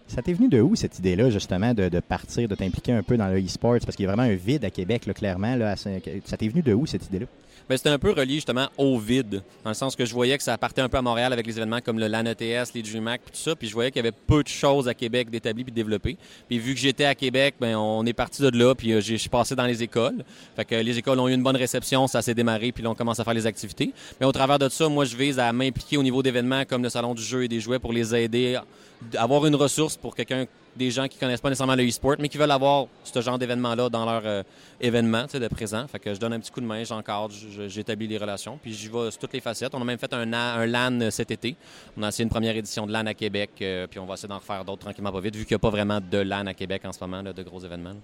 Ça 0.08 0.22
t'est 0.22 0.34
venu 0.34 0.50
de 0.50 0.62
où 0.62 0.76
cette 0.76 1.00
idée-là, 1.00 1.30
justement, 1.30 1.74
de, 1.74 2.00
partir, 2.00 2.48
de 2.48 2.56
t'impliquer 2.56 2.92
un 2.92 3.04
peu 3.04 3.18
dans 3.18 3.28
le 3.28 3.40
e-sports? 3.44 3.80
Parce 3.84 3.96
qu'il 3.96 4.06
y 4.06 4.08
a 4.08 4.14
vraiment 4.14 4.30
un 4.30 4.36
vide 4.36 4.66
à 4.66 4.70
Québec, 4.70 5.06
là, 5.06 5.14
clairement. 5.14 5.56
Là, 5.56 5.76
ça 5.76 5.90
t'est 6.38 6.48
venu 6.48 6.62
de 6.62 6.74
où 6.74 6.86
cette 6.86 7.08
idée-là? 7.08 7.26
Ben, 7.70 7.78
c'était 7.78 7.90
un 7.90 8.00
peu 8.00 8.12
relié 8.12 8.36
justement 8.36 8.68
au 8.78 9.00
vide, 9.00 9.42
dans 9.64 9.70
le 9.70 9.76
sens 9.76 9.96
que 9.96 10.06
je 10.06 10.14
voyais 10.14 10.38
que 10.38 10.44
ça 10.44 10.58
partait 10.58 10.82
un 10.82 10.90
peu 10.90 10.98
à 10.98 11.02
Montréal 11.02 11.32
avec 11.32 11.48
les 11.48 11.58
événements 11.58 11.80
comme 11.80 11.98
le 11.98 12.08
LAN 12.08 12.26
ETS, 12.26 12.74
les 12.76 12.82
DreamHack, 12.82 13.22
tout 13.26 13.32
ça, 13.34 13.56
puis 13.56 13.68
je 13.70 13.74
voyais 13.74 13.90
qu'il 13.90 14.04
y 14.04 14.06
avait 14.06 14.12
peu 14.12 14.44
de 14.44 14.50
choses 14.50 14.88
à 14.90 14.94
Québec 14.94 15.30
d'établies 15.30 15.64
puis 15.64 15.72
développées. 15.72 16.18
Puis 16.50 16.60
vu 16.60 16.74
que 16.74 16.80
j'étais 16.80 17.06
à 17.06 17.16
Québec, 17.16 17.56
ben 17.62 17.76
on 17.78 18.06
est 18.06 18.14
parti 18.14 18.42
de 18.42 18.58
là, 18.58 18.76
puis 18.76 18.92
euh, 18.92 19.02
je 19.02 19.16
suis 19.16 19.30
passé 19.30 19.56
dans 19.56 19.66
les 19.66 19.82
écoles. 19.82 20.26
Fait 20.56 20.66
que 20.66 20.76
les 20.76 20.98
écoles 20.98 21.20
ont 21.20 21.30
eu 21.30 21.34
une 21.34 21.44
bonne 21.44 21.56
réception, 21.56 22.08
ça 22.08 22.22
s'est 22.22 22.34
démarré, 22.36 22.72
puis 22.74 22.84
là 22.84 22.90
on 22.90 22.96
commence 22.96 23.20
à 23.20 23.24
faire 23.24 23.34
les 23.34 23.48
activités. 23.48 23.94
Mais 24.20 24.26
au 24.26 24.32
travers 24.32 24.60
de 24.60 24.68
ça, 24.68 24.90
moi 24.90 25.06
je 25.06 25.16
vise 25.16 25.40
à 25.40 25.54
m'impliquer 25.54 25.98
au 25.98 26.04
niveau 26.04 26.22
d'événements 26.22 26.66
comme 26.66 26.84
le 26.84 26.90
salon 26.90 27.14
du 27.14 27.24
jeu 27.24 27.44
et 27.44 27.48
des 27.48 27.62
jouets 27.62 27.80
pour 27.80 27.94
les 27.94 28.14
aider, 28.14 28.56
à 28.56 29.24
avoir 29.24 29.46
une 29.46 29.56
ressource 29.56 29.96
pour 29.96 30.16
quelqu'un 30.16 30.46
des 30.76 30.92
gens 30.92 31.08
qui 31.08 31.18
connaissent 31.18 31.42
pas 31.42 31.50
nécessairement 31.50 31.76
le 31.76 31.88
e-sport, 31.88 32.16
mais 32.20 32.30
qui 32.30 32.38
veulent 32.38 32.52
avoir 32.52 32.88
ce 33.04 33.22
genre 33.22 33.38
d'événement-là 33.38 33.90
dans 33.90 34.06
leur 34.06 34.22
euh, 34.26 34.44
événement 34.82 35.26
de 35.32 35.48
présent. 35.48 35.88
Fait 35.88 36.00
que 36.00 36.14
je 36.14 36.20
donne 36.20 36.34
un 36.34 36.40
petit 36.40 36.52
coup 36.52 36.62
de 36.62 36.66
main, 36.66 36.84
j'encadre, 36.84 37.32
je- 37.34 37.68
j'établis 37.68 38.08
les 38.08 38.18
relations, 38.18 38.58
puis 38.62 38.74
j'y 38.74 38.88
vais 38.88 39.12
sur 39.12 39.20
toutes 39.20 39.34
les 39.34 39.40
facettes. 39.40 39.74
On 39.76 39.82
a 39.82 39.86
même 39.86 40.00
fait 40.00 40.14
un, 40.14 40.26
LAN 40.26 41.12
cet 41.12 41.32
été. 41.32 41.56
On 41.98 42.04
a 42.04 42.10
essayé 42.10 42.24
une 42.24 42.30
première 42.30 42.56
édition 42.56 42.88
de 42.88 42.92
LAN 42.92 43.06
à 43.06 43.14
Québec, 43.14 43.52
euh, 43.62 43.88
puis 43.88 44.00
on 44.00 44.06
va 44.06 44.16
essayer 44.16 44.30
d'en 44.30 44.40
refaire 44.40 44.66
d'autres 44.66 44.82
tranquillement 44.82 45.12
pas 45.12 45.22
vite, 45.22 45.36
vu 45.36 45.46
qu'il 45.46 45.54
n'y 45.56 45.58
a 45.58 45.60
pas 45.60 45.70
vraiment 45.70 46.00
de 46.00 46.18
LAN 46.18 46.46
à 46.48 46.54
Québec 46.54 46.82
en 46.86 46.92
ce 46.92 47.00
moment, 47.02 47.24
de 47.24 47.44
gros 47.44 47.60
événements. 47.60 47.96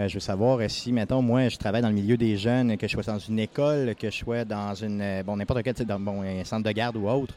Euh, 0.00 0.06
je 0.06 0.14
veux 0.14 0.20
savoir 0.20 0.60
si, 0.70 0.92
mettons, 0.92 1.22
moi, 1.22 1.48
je 1.48 1.56
travaille 1.56 1.82
dans 1.82 1.88
le 1.88 1.94
milieu 1.94 2.16
des 2.16 2.36
jeunes, 2.36 2.76
que 2.76 2.86
je 2.86 2.92
sois 2.92 3.02
dans 3.02 3.18
une 3.18 3.40
école, 3.40 3.96
que 3.96 4.10
je 4.10 4.16
sois 4.16 4.44
dans 4.44 4.72
une, 4.74 5.22
bon, 5.24 5.36
n'importe 5.36 5.62
quel 5.64 5.74
dans, 5.86 6.22
un 6.22 6.44
centre 6.44 6.62
de 6.62 6.70
garde 6.70 6.96
ou 6.96 7.08
autre, 7.08 7.34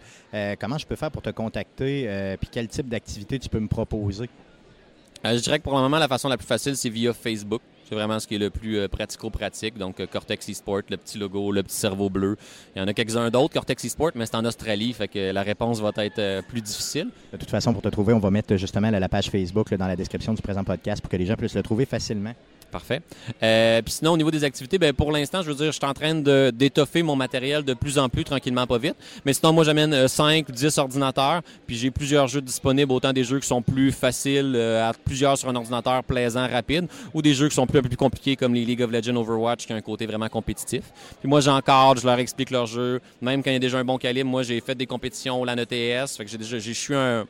comment 0.59 0.77
je 0.77 0.85
peux 0.85 0.95
faire 0.95 1.09
pour 1.09 1.23
te 1.23 1.31
contacter, 1.31 2.05
euh, 2.07 2.37
puis 2.37 2.49
quel 2.51 2.67
type 2.67 2.87
d'activité 2.87 3.39
tu 3.39 3.49
peux 3.49 3.59
me 3.59 3.67
proposer? 3.67 4.29
Euh, 5.25 5.37
je 5.37 5.41
dirais 5.41 5.59
que 5.59 5.63
pour 5.63 5.75
le 5.75 5.81
moment, 5.81 5.99
la 5.99 6.07
façon 6.07 6.29
la 6.29 6.37
plus 6.37 6.47
facile, 6.47 6.75
c'est 6.75 6.89
via 6.89 7.13
Facebook. 7.13 7.61
C'est 7.87 7.95
vraiment 7.95 8.19
ce 8.19 8.27
qui 8.27 8.35
est 8.35 8.39
le 8.39 8.49
plus 8.49 8.77
euh, 8.77 8.87
pratico-pratique. 8.87 9.77
Donc, 9.77 9.99
euh, 9.99 10.07
Cortex 10.07 10.47
eSport, 10.47 10.81
le 10.89 10.97
petit 10.97 11.17
logo, 11.17 11.51
le 11.51 11.61
petit 11.61 11.75
cerveau 11.75 12.09
bleu. 12.09 12.37
Il 12.75 12.79
y 12.79 12.81
en 12.81 12.87
a 12.87 12.93
quelques-uns 12.93 13.29
d'autres, 13.29 13.53
Cortex 13.53 13.83
eSport, 13.83 14.11
mais 14.15 14.25
c'est 14.25 14.35
en 14.35 14.45
Australie, 14.45 14.93
fait 14.93 15.07
que 15.07 15.31
la 15.31 15.43
réponse 15.43 15.79
va 15.81 15.91
être 15.97 16.41
plus 16.47 16.61
difficile. 16.61 17.09
De 17.33 17.37
toute 17.37 17.49
façon, 17.49 17.73
pour 17.73 17.81
te 17.81 17.89
trouver, 17.89 18.13
on 18.13 18.19
va 18.19 18.31
mettre 18.31 18.55
justement 18.55 18.89
la, 18.89 19.09
page 19.09 19.29
Facebook 19.29 19.73
dans 19.73 19.87
la 19.87 19.95
description 19.95 20.33
du 20.33 20.41
présent 20.41 20.63
podcast 20.63 21.01
pour 21.01 21.11
que 21.11 21.17
les 21.17 21.25
gens 21.25 21.35
puissent 21.35 21.55
le 21.55 21.63
trouver 21.63 21.85
facilement. 21.85 22.33
Parfait. 22.71 23.01
Euh, 23.43 23.81
Puis 23.81 23.95
sinon, 23.95 24.13
au 24.13 24.17
niveau 24.17 24.31
des 24.31 24.43
activités, 24.45 24.77
ben, 24.77 24.93
pour 24.93 25.11
l'instant, 25.11 25.41
je 25.41 25.49
veux 25.49 25.55
dire, 25.55 25.67
je 25.67 25.77
suis 25.77 25.85
en 25.85 25.93
train 25.93 26.15
d'étoffer 26.15 27.03
mon 27.03 27.17
matériel 27.17 27.63
de 27.63 27.73
plus 27.73 27.99
en 27.99 28.07
plus, 28.07 28.23
tranquillement, 28.23 28.65
pas 28.65 28.77
vite. 28.77 28.95
Mais 29.25 29.33
sinon, 29.33 29.51
moi, 29.51 29.65
j'amène 29.65 30.07
5 30.07 30.47
ou 30.47 30.51
10 30.53 30.77
ordinateurs, 30.77 31.41
puis 31.67 31.75
j'ai 31.75 31.91
plusieurs 31.91 32.27
jeux 32.27 32.41
disponibles, 32.41 32.91
autant 32.93 33.11
des 33.11 33.25
jeux 33.25 33.39
qui 33.39 33.47
sont 33.47 33.61
plus 33.61 33.91
faciles, 33.91 34.53
euh, 34.55 34.89
à 34.89 34.93
plusieurs 34.93 35.37
sur 35.37 35.49
un 35.49 35.55
ordinateur 35.55 36.01
plaisant, 36.03 36.47
rapide, 36.47 36.87
ou 37.13 37.21
des 37.21 37.33
jeux 37.33 37.49
qui 37.49 37.55
sont 37.55 37.67
plus, 37.67 37.79
un 37.79 37.81
peu 37.81 37.89
plus 37.89 37.97
compliqués, 37.97 38.37
comme 38.37 38.53
les 38.53 38.63
League 38.63 38.81
of 38.81 38.91
Legends 38.91 39.17
Overwatch, 39.17 39.67
qui 39.67 39.73
a 39.73 39.75
un 39.75 39.81
côté 39.81 40.05
vraiment 40.05 40.29
compétitif. 40.29 40.83
Puis 41.19 41.27
moi, 41.27 41.41
j'encadre, 41.41 41.99
je 41.99 42.05
leur 42.05 42.19
explique 42.19 42.51
leur 42.51 42.67
jeu. 42.67 43.01
Même 43.21 43.43
quand 43.43 43.49
il 43.49 43.53
y 43.53 43.57
a 43.57 43.59
déjà 43.59 43.79
un 43.79 43.83
bon 43.83 43.97
calibre, 43.97 44.29
moi, 44.29 44.43
j'ai 44.43 44.61
fait 44.61 44.75
des 44.75 44.85
compétitions 44.85 45.41
au 45.41 45.45
LAN 45.45 45.57
ETS, 45.57 46.15
fait 46.15 46.23
que 46.23 46.31
j'ai 46.31 46.37
déjà, 46.37 46.57
je 46.57 46.71
suis 46.71 46.95
un 46.95 47.25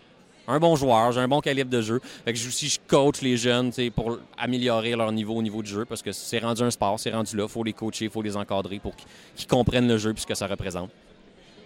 un 0.51 0.59
bon 0.59 0.75
joueur, 0.75 1.11
j'ai 1.11 1.19
un 1.21 1.27
bon 1.27 1.39
calibre 1.41 1.69
de 1.69 1.81
jeu. 1.81 1.99
Fait 2.25 2.33
que 2.33 2.37
aussi, 2.37 2.67
je 2.69 2.79
coach 2.87 3.21
les 3.21 3.37
jeunes 3.37 3.71
pour 3.95 4.19
améliorer 4.37 4.95
leur 4.95 5.11
niveau 5.11 5.35
au 5.35 5.41
niveau 5.41 5.61
du 5.63 5.69
jeu 5.71 5.85
parce 5.85 6.01
que 6.01 6.11
c'est 6.11 6.39
rendu 6.39 6.61
un 6.61 6.71
sport, 6.71 6.99
c'est 6.99 7.11
rendu 7.11 7.35
là. 7.37 7.47
faut 7.47 7.63
les 7.63 7.73
coacher, 7.73 8.09
faut 8.09 8.21
les 8.21 8.35
encadrer 8.37 8.79
pour 8.79 8.93
qu'ils 8.95 9.47
comprennent 9.47 9.87
le 9.87 9.97
jeu 9.97 10.13
et 10.15 10.19
ce 10.19 10.25
que 10.25 10.35
ça 10.35 10.47
représente. 10.47 10.89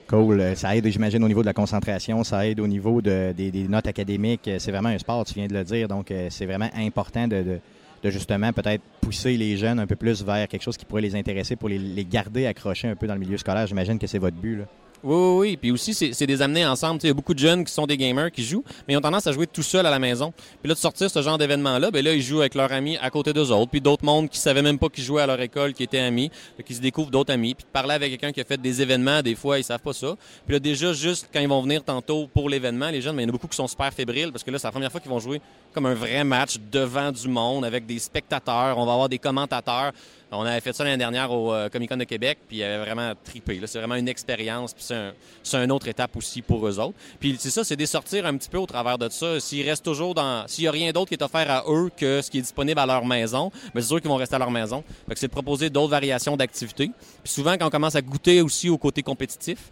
Cool. 0.07 0.39
Euh, 0.39 0.55
Ça 0.55 0.75
aide, 0.75 0.87
j'imagine, 0.87 1.23
au 1.23 1.27
niveau 1.27 1.41
de 1.41 1.47
la 1.47 1.53
concentration, 1.53 2.23
ça 2.23 2.47
aide 2.47 2.59
au 2.59 2.67
niveau 2.67 3.01
de- 3.01 3.33
des, 3.35 3.51
notes 3.67 3.87
académiques. 3.87 4.47
Euh, 4.47 4.59
C'est 4.59 4.71
vraiment 4.71 4.89
un 4.89 4.97
sport, 4.99 5.25
tu 5.25 5.33
viens 5.33 5.47
de 5.47 5.53
le 5.53 5.63
dire, 5.63 5.87
donc 5.87 6.11
euh, 6.11 6.27
c'est 6.29 6.45
vraiment 6.45 6.69
important 6.77 7.27
de 7.27 7.59
justement 8.03 8.53
peut-être 8.53 8.83
pousser 9.01 9.35
les 9.35 9.57
jeunes 9.57 9.79
un 9.79 9.87
peu 9.87 9.95
plus 9.95 10.23
vers 10.23 10.47
quelque 10.47 10.61
chose 10.61 10.77
qui 10.77 10.85
pourrait 10.85 11.01
les 11.01 11.15
intéresser 11.15 11.55
pour 11.55 11.69
les, 11.69 11.79
les 11.79 12.05
garder 12.05 12.45
accrochés 12.45 12.87
un 12.87 12.95
peu 12.95 13.07
dans 13.07 13.15
le 13.15 13.19
milieu 13.19 13.35
scolaire. 13.37 13.65
J'imagine 13.65 13.97
que 13.97 14.05
c'est 14.05 14.19
votre 14.19 14.35
but. 14.37 14.57
Là. 14.57 14.65
Oui, 15.05 15.15
oui, 15.15 15.37
oui. 15.37 15.57
Puis 15.57 15.69
aussi, 15.69 15.93
c'est 15.93 16.25
des 16.25 16.41
amener 16.41 16.65
ensemble. 16.65 16.99
Il 17.03 17.07
y 17.07 17.09
a 17.11 17.13
beaucoup 17.13 17.35
de 17.35 17.39
jeunes 17.39 17.63
qui 17.63 17.71
sont 17.71 17.85
des 17.85 17.95
gamers, 17.95 18.31
qui 18.31 18.43
jouent, 18.43 18.63
mais 18.87 18.95
ils 18.95 18.97
ont 18.97 19.01
tendance 19.01 19.27
à 19.27 19.31
jouer 19.31 19.45
tout 19.45 19.61
seuls 19.61 19.85
à 19.85 19.91
la 19.91 19.99
maison. 19.99 20.33
Puis 20.61 20.67
là, 20.67 20.73
de 20.73 20.79
sortir 20.79 21.11
ce 21.11 21.21
genre 21.21 21.37
d'événement-là, 21.37 21.91
ben 21.91 22.03
là, 22.03 22.11
ils 22.11 22.23
jouent 22.23 22.39
avec 22.39 22.55
leurs 22.55 22.71
amis 22.71 22.97
à 22.97 23.11
côté 23.11 23.31
d'eux 23.31 23.51
autres. 23.51 23.69
Puis 23.69 23.81
d'autres 23.81 24.03
mondes 24.03 24.29
qui 24.29 24.39
savaient 24.39 24.63
même 24.63 24.79
pas 24.79 24.89
qu'ils 24.89 25.03
jouaient 25.03 25.21
à 25.21 25.27
leur 25.27 25.39
école, 25.39 25.73
qui 25.73 25.83
étaient 25.83 25.99
amis, 25.99 26.31
qu'ils 26.65 26.77
se 26.77 26.81
découvrent 26.81 27.11
d'autres 27.11 27.31
amis. 27.31 27.53
Puis 27.53 27.65
de 27.65 27.69
parler 27.69 27.93
avec 27.93 28.09
quelqu'un 28.09 28.31
qui 28.31 28.41
a 28.41 28.45
fait 28.45 28.59
des 28.59 28.81
événements, 28.81 29.21
des 29.21 29.35
fois, 29.35 29.59
ils 29.59 29.63
savent 29.63 29.79
pas 29.79 29.93
ça. 29.93 30.15
Puis 30.47 30.53
là, 30.53 30.59
déjà, 30.59 30.91
juste 30.91 31.29
quand 31.31 31.39
ils 31.39 31.49
vont 31.49 31.61
venir 31.61 31.83
tantôt 31.83 32.27
pour 32.33 32.49
l'événement, 32.49 32.89
les 32.89 33.01
jeunes, 33.01 33.15
mais 33.15 33.21
il 33.21 33.25
y 33.25 33.29
en 33.29 33.29
a 33.29 33.33
beaucoup 33.33 33.47
qui 33.47 33.57
sont 33.57 33.67
super 33.67 33.93
fébriles 33.93 34.31
parce 34.31 34.43
que 34.43 34.49
là, 34.49 34.57
c'est 34.57 34.67
la 34.67 34.71
première 34.71 34.91
fois 34.91 35.01
qu'ils 35.01 35.11
vont 35.11 35.19
jouer 35.19 35.39
comme 35.71 35.85
un 35.85 35.93
vrai 35.93 36.23
match 36.23 36.57
devant 36.71 37.11
du 37.11 37.27
monde 37.27 37.63
avec 37.63 37.85
des 37.85 37.99
spectateurs. 37.99 38.75
On 38.79 38.87
va 38.87 38.93
avoir 38.93 39.09
des 39.09 39.19
commentateurs. 39.19 39.91
On 40.31 40.41
avait 40.41 40.59
fait 40.59 40.73
ça 40.73 40.83
l'année 40.83 40.97
dernière 40.97 41.31
au 41.31 41.53
euh, 41.53 41.69
Comic 41.69 41.89
Con 41.89 41.97
de 41.97 42.03
Québec, 42.03 42.39
puis 42.47 42.57
ils 42.57 42.63
avaient 42.63 42.83
vraiment 42.83 43.13
trippé. 43.23 43.59
là. 43.59 43.67
C'est 43.67 43.77
vraiment 43.77 43.95
une 43.95 44.07
expérience, 44.07 44.73
puis 44.73 44.83
c'est 44.83 45.55
un, 45.57 45.63
une 45.63 45.71
autre 45.71 45.87
étape 45.87 46.15
aussi 46.17 46.41
pour 46.41 46.67
eux 46.67 46.79
autres. 46.79 46.95
Puis 47.19 47.35
c'est 47.39 47.49
ça, 47.51 47.63
c'est 47.63 47.75
de 47.75 47.85
sortir 47.85 48.25
un 48.25 48.35
petit 48.35 48.49
peu 48.49 48.57
au 48.57 48.65
travers 48.65 48.97
de 48.97 49.07
ça. 49.09 49.39
S'ils 49.39 49.67
restent 49.67 49.85
toujours 49.85 50.13
dans... 50.15 50.47
S'il 50.47 50.63
n'y 50.63 50.67
a 50.67 50.71
rien 50.71 50.91
d'autre 50.91 51.09
qui 51.09 51.15
est 51.15 51.23
offert 51.23 51.49
à 51.49 51.63
eux 51.69 51.89
que 51.95 52.21
ce 52.21 52.29
qui 52.31 52.39
est 52.39 52.41
disponible 52.41 52.79
à 52.79 52.85
leur 52.85 53.05
maison, 53.05 53.51
mais 53.73 53.81
c'est 53.81 53.87
sûr 53.87 54.01
qu'ils 54.01 54.09
vont 54.09 54.15
rester 54.15 54.35
à 54.35 54.39
leur 54.39 54.51
maison. 54.51 54.83
C'est 55.15 55.27
de 55.27 55.31
proposer 55.31 55.69
d'autres 55.69 55.91
variations 55.91 56.35
d'activités. 56.35 56.91
Puis 57.23 57.33
souvent, 57.33 57.55
quand 57.57 57.67
on 57.67 57.71
commence 57.71 57.95
à 57.95 58.01
goûter 58.01 58.41
aussi 58.41 58.69
au 58.69 58.77
côté 58.77 59.03
compétitif, 59.03 59.71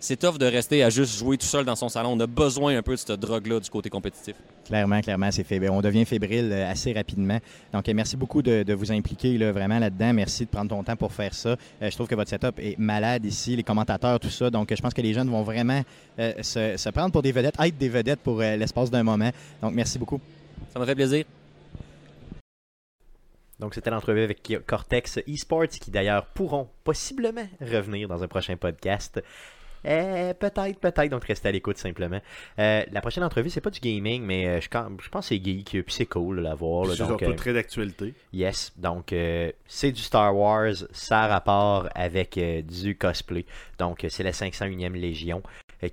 c'est 0.00 0.16
tough 0.16 0.38
de 0.38 0.46
rester 0.46 0.82
à 0.82 0.90
juste 0.90 1.18
jouer 1.18 1.36
tout 1.36 1.46
seul 1.46 1.64
dans 1.64 1.76
son 1.76 1.88
salon. 1.88 2.12
On 2.12 2.20
a 2.20 2.26
besoin 2.26 2.76
un 2.76 2.82
peu 2.82 2.92
de 2.92 2.96
cette 2.96 3.12
drogue-là 3.12 3.60
du 3.60 3.68
côté 3.70 3.90
compétitif. 3.90 4.36
Clairement, 4.66 5.00
clairement, 5.00 5.30
c'est 5.30 5.44
fébrile. 5.44 5.70
On 5.70 5.80
devient 5.80 6.04
fébrile 6.04 6.50
euh, 6.52 6.70
assez 6.70 6.92
rapidement. 6.92 7.38
Donc, 7.72 7.88
euh, 7.88 7.94
merci 7.94 8.16
beaucoup 8.16 8.42
de, 8.42 8.62
de 8.62 8.74
vous 8.74 8.92
impliquer 8.92 9.38
là, 9.38 9.50
vraiment 9.52 9.78
là-dedans. 9.78 10.12
Merci 10.12 10.44
de 10.44 10.50
prendre 10.50 10.70
ton 10.70 10.82
temps 10.84 10.96
pour 10.96 11.12
faire 11.12 11.34
ça. 11.34 11.50
Euh, 11.50 11.90
je 11.90 11.94
trouve 11.94 12.06
que 12.06 12.14
votre 12.14 12.30
setup 12.30 12.58
est 12.58 12.78
malade 12.78 13.24
ici, 13.24 13.56
les 13.56 13.62
commentateurs, 13.62 14.20
tout 14.20 14.30
ça. 14.30 14.50
Donc, 14.50 14.74
je 14.74 14.80
pense 14.80 14.94
que 14.94 15.00
les 15.00 15.14
jeunes 15.14 15.30
vont 15.30 15.42
vraiment 15.42 15.82
euh, 16.18 16.32
se, 16.42 16.76
se 16.76 16.88
prendre 16.90 17.12
pour 17.12 17.22
des 17.22 17.32
vedettes, 17.32 17.56
être 17.58 17.78
des 17.78 17.88
vedettes 17.88 18.20
pour 18.20 18.40
euh, 18.40 18.56
l'espace 18.56 18.90
d'un 18.90 19.02
moment. 19.02 19.30
Donc, 19.62 19.72
merci 19.74 19.98
beaucoup. 19.98 20.20
Ça 20.72 20.78
m'a 20.78 20.86
fait 20.86 20.94
plaisir. 20.94 21.24
Donc, 23.58 23.74
c'était 23.74 23.90
l'entrevue 23.90 24.22
avec 24.22 24.52
Cortex 24.66 25.18
Esports, 25.26 25.68
qui 25.68 25.90
d'ailleurs 25.90 26.26
pourront 26.26 26.68
possiblement 26.84 27.46
revenir 27.60 28.06
dans 28.06 28.22
un 28.22 28.28
prochain 28.28 28.56
podcast. 28.56 29.20
Euh, 29.86 30.34
peut-être, 30.34 30.78
peut-être, 30.78 31.08
donc 31.08 31.24
restez 31.24 31.48
à 31.48 31.52
l'écoute 31.52 31.78
simplement. 31.78 32.20
Euh, 32.58 32.82
la 32.90 33.00
prochaine 33.00 33.24
entrevue, 33.24 33.50
c'est 33.50 33.60
pas 33.60 33.70
du 33.70 33.80
gaming, 33.80 34.22
mais 34.22 34.46
euh, 34.46 34.60
je, 34.60 34.68
je 34.68 35.08
pense 35.08 35.28
que 35.28 35.34
c'est 35.34 35.44
geek, 35.44 35.70
puis 35.84 35.94
c'est 35.94 36.06
cool 36.06 36.40
là, 36.40 36.52
à 36.52 36.54
voir. 36.54 36.86
là, 36.86 36.96
donc, 36.96 37.22
euh, 37.22 37.32
très 37.34 37.52
d'actualité. 37.52 38.14
Yes, 38.32 38.72
donc 38.76 39.12
euh, 39.12 39.52
c'est 39.66 39.92
du 39.92 40.02
Star 40.02 40.36
Wars, 40.36 40.74
ça 40.92 41.22
a 41.22 41.28
rapport 41.28 41.88
avec 41.94 42.38
euh, 42.38 42.62
du 42.62 42.96
cosplay. 42.96 43.44
Donc 43.78 44.04
c'est 44.08 44.22
la 44.22 44.32
501e 44.32 44.92
Légion 44.92 45.42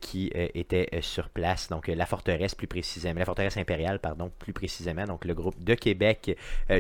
qui 0.02 0.32
était 0.34 0.90
sur 1.02 1.30
place, 1.30 1.70
donc 1.70 1.88
la 1.88 2.08
forteresse 2.08 2.56
plus 2.56 2.66
précisément, 2.66 3.20
la 3.20 3.26
forteresse 3.26 3.58
impériale, 3.58 4.00
pardon, 4.00 4.32
plus 4.40 4.52
précisément, 4.52 5.04
donc 5.04 5.26
le 5.26 5.36
groupe 5.36 5.64
de 5.64 5.76
Québec, 5.76 6.36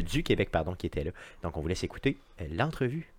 du 0.07 0.23
Québec, 0.23 0.49
pardon, 0.52 0.73
qui 0.73 0.88
était 0.88 1.03
là. 1.03 1.11
Donc 1.44 1.56
on 1.56 1.61
vous 1.61 1.68
laisse 1.68 1.84
écouter 1.84 2.18
l'entrevue. 2.49 3.14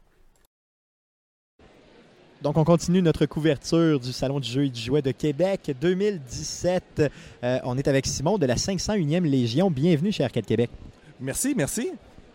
Donc, 2.42 2.58
on 2.58 2.64
continue 2.64 3.00
notre 3.00 3.24
couverture 3.24 3.98
du 3.98 4.12
Salon 4.12 4.40
du 4.40 4.48
jeu 4.48 4.66
et 4.66 4.68
du 4.68 4.80
jouet 4.80 5.00
de 5.00 5.10
Québec 5.10 5.74
2017. 5.80 7.10
Euh, 7.42 7.58
on 7.64 7.78
est 7.78 7.88
avec 7.88 8.06
Simon 8.06 8.36
de 8.36 8.44
la 8.44 8.56
501e 8.56 9.24
Légion. 9.24 9.70
Bienvenue 9.70 10.12
chez 10.12 10.22
Arcade 10.22 10.44
Québec. 10.44 10.70
Merci, 11.18 11.54
merci. 11.56 11.92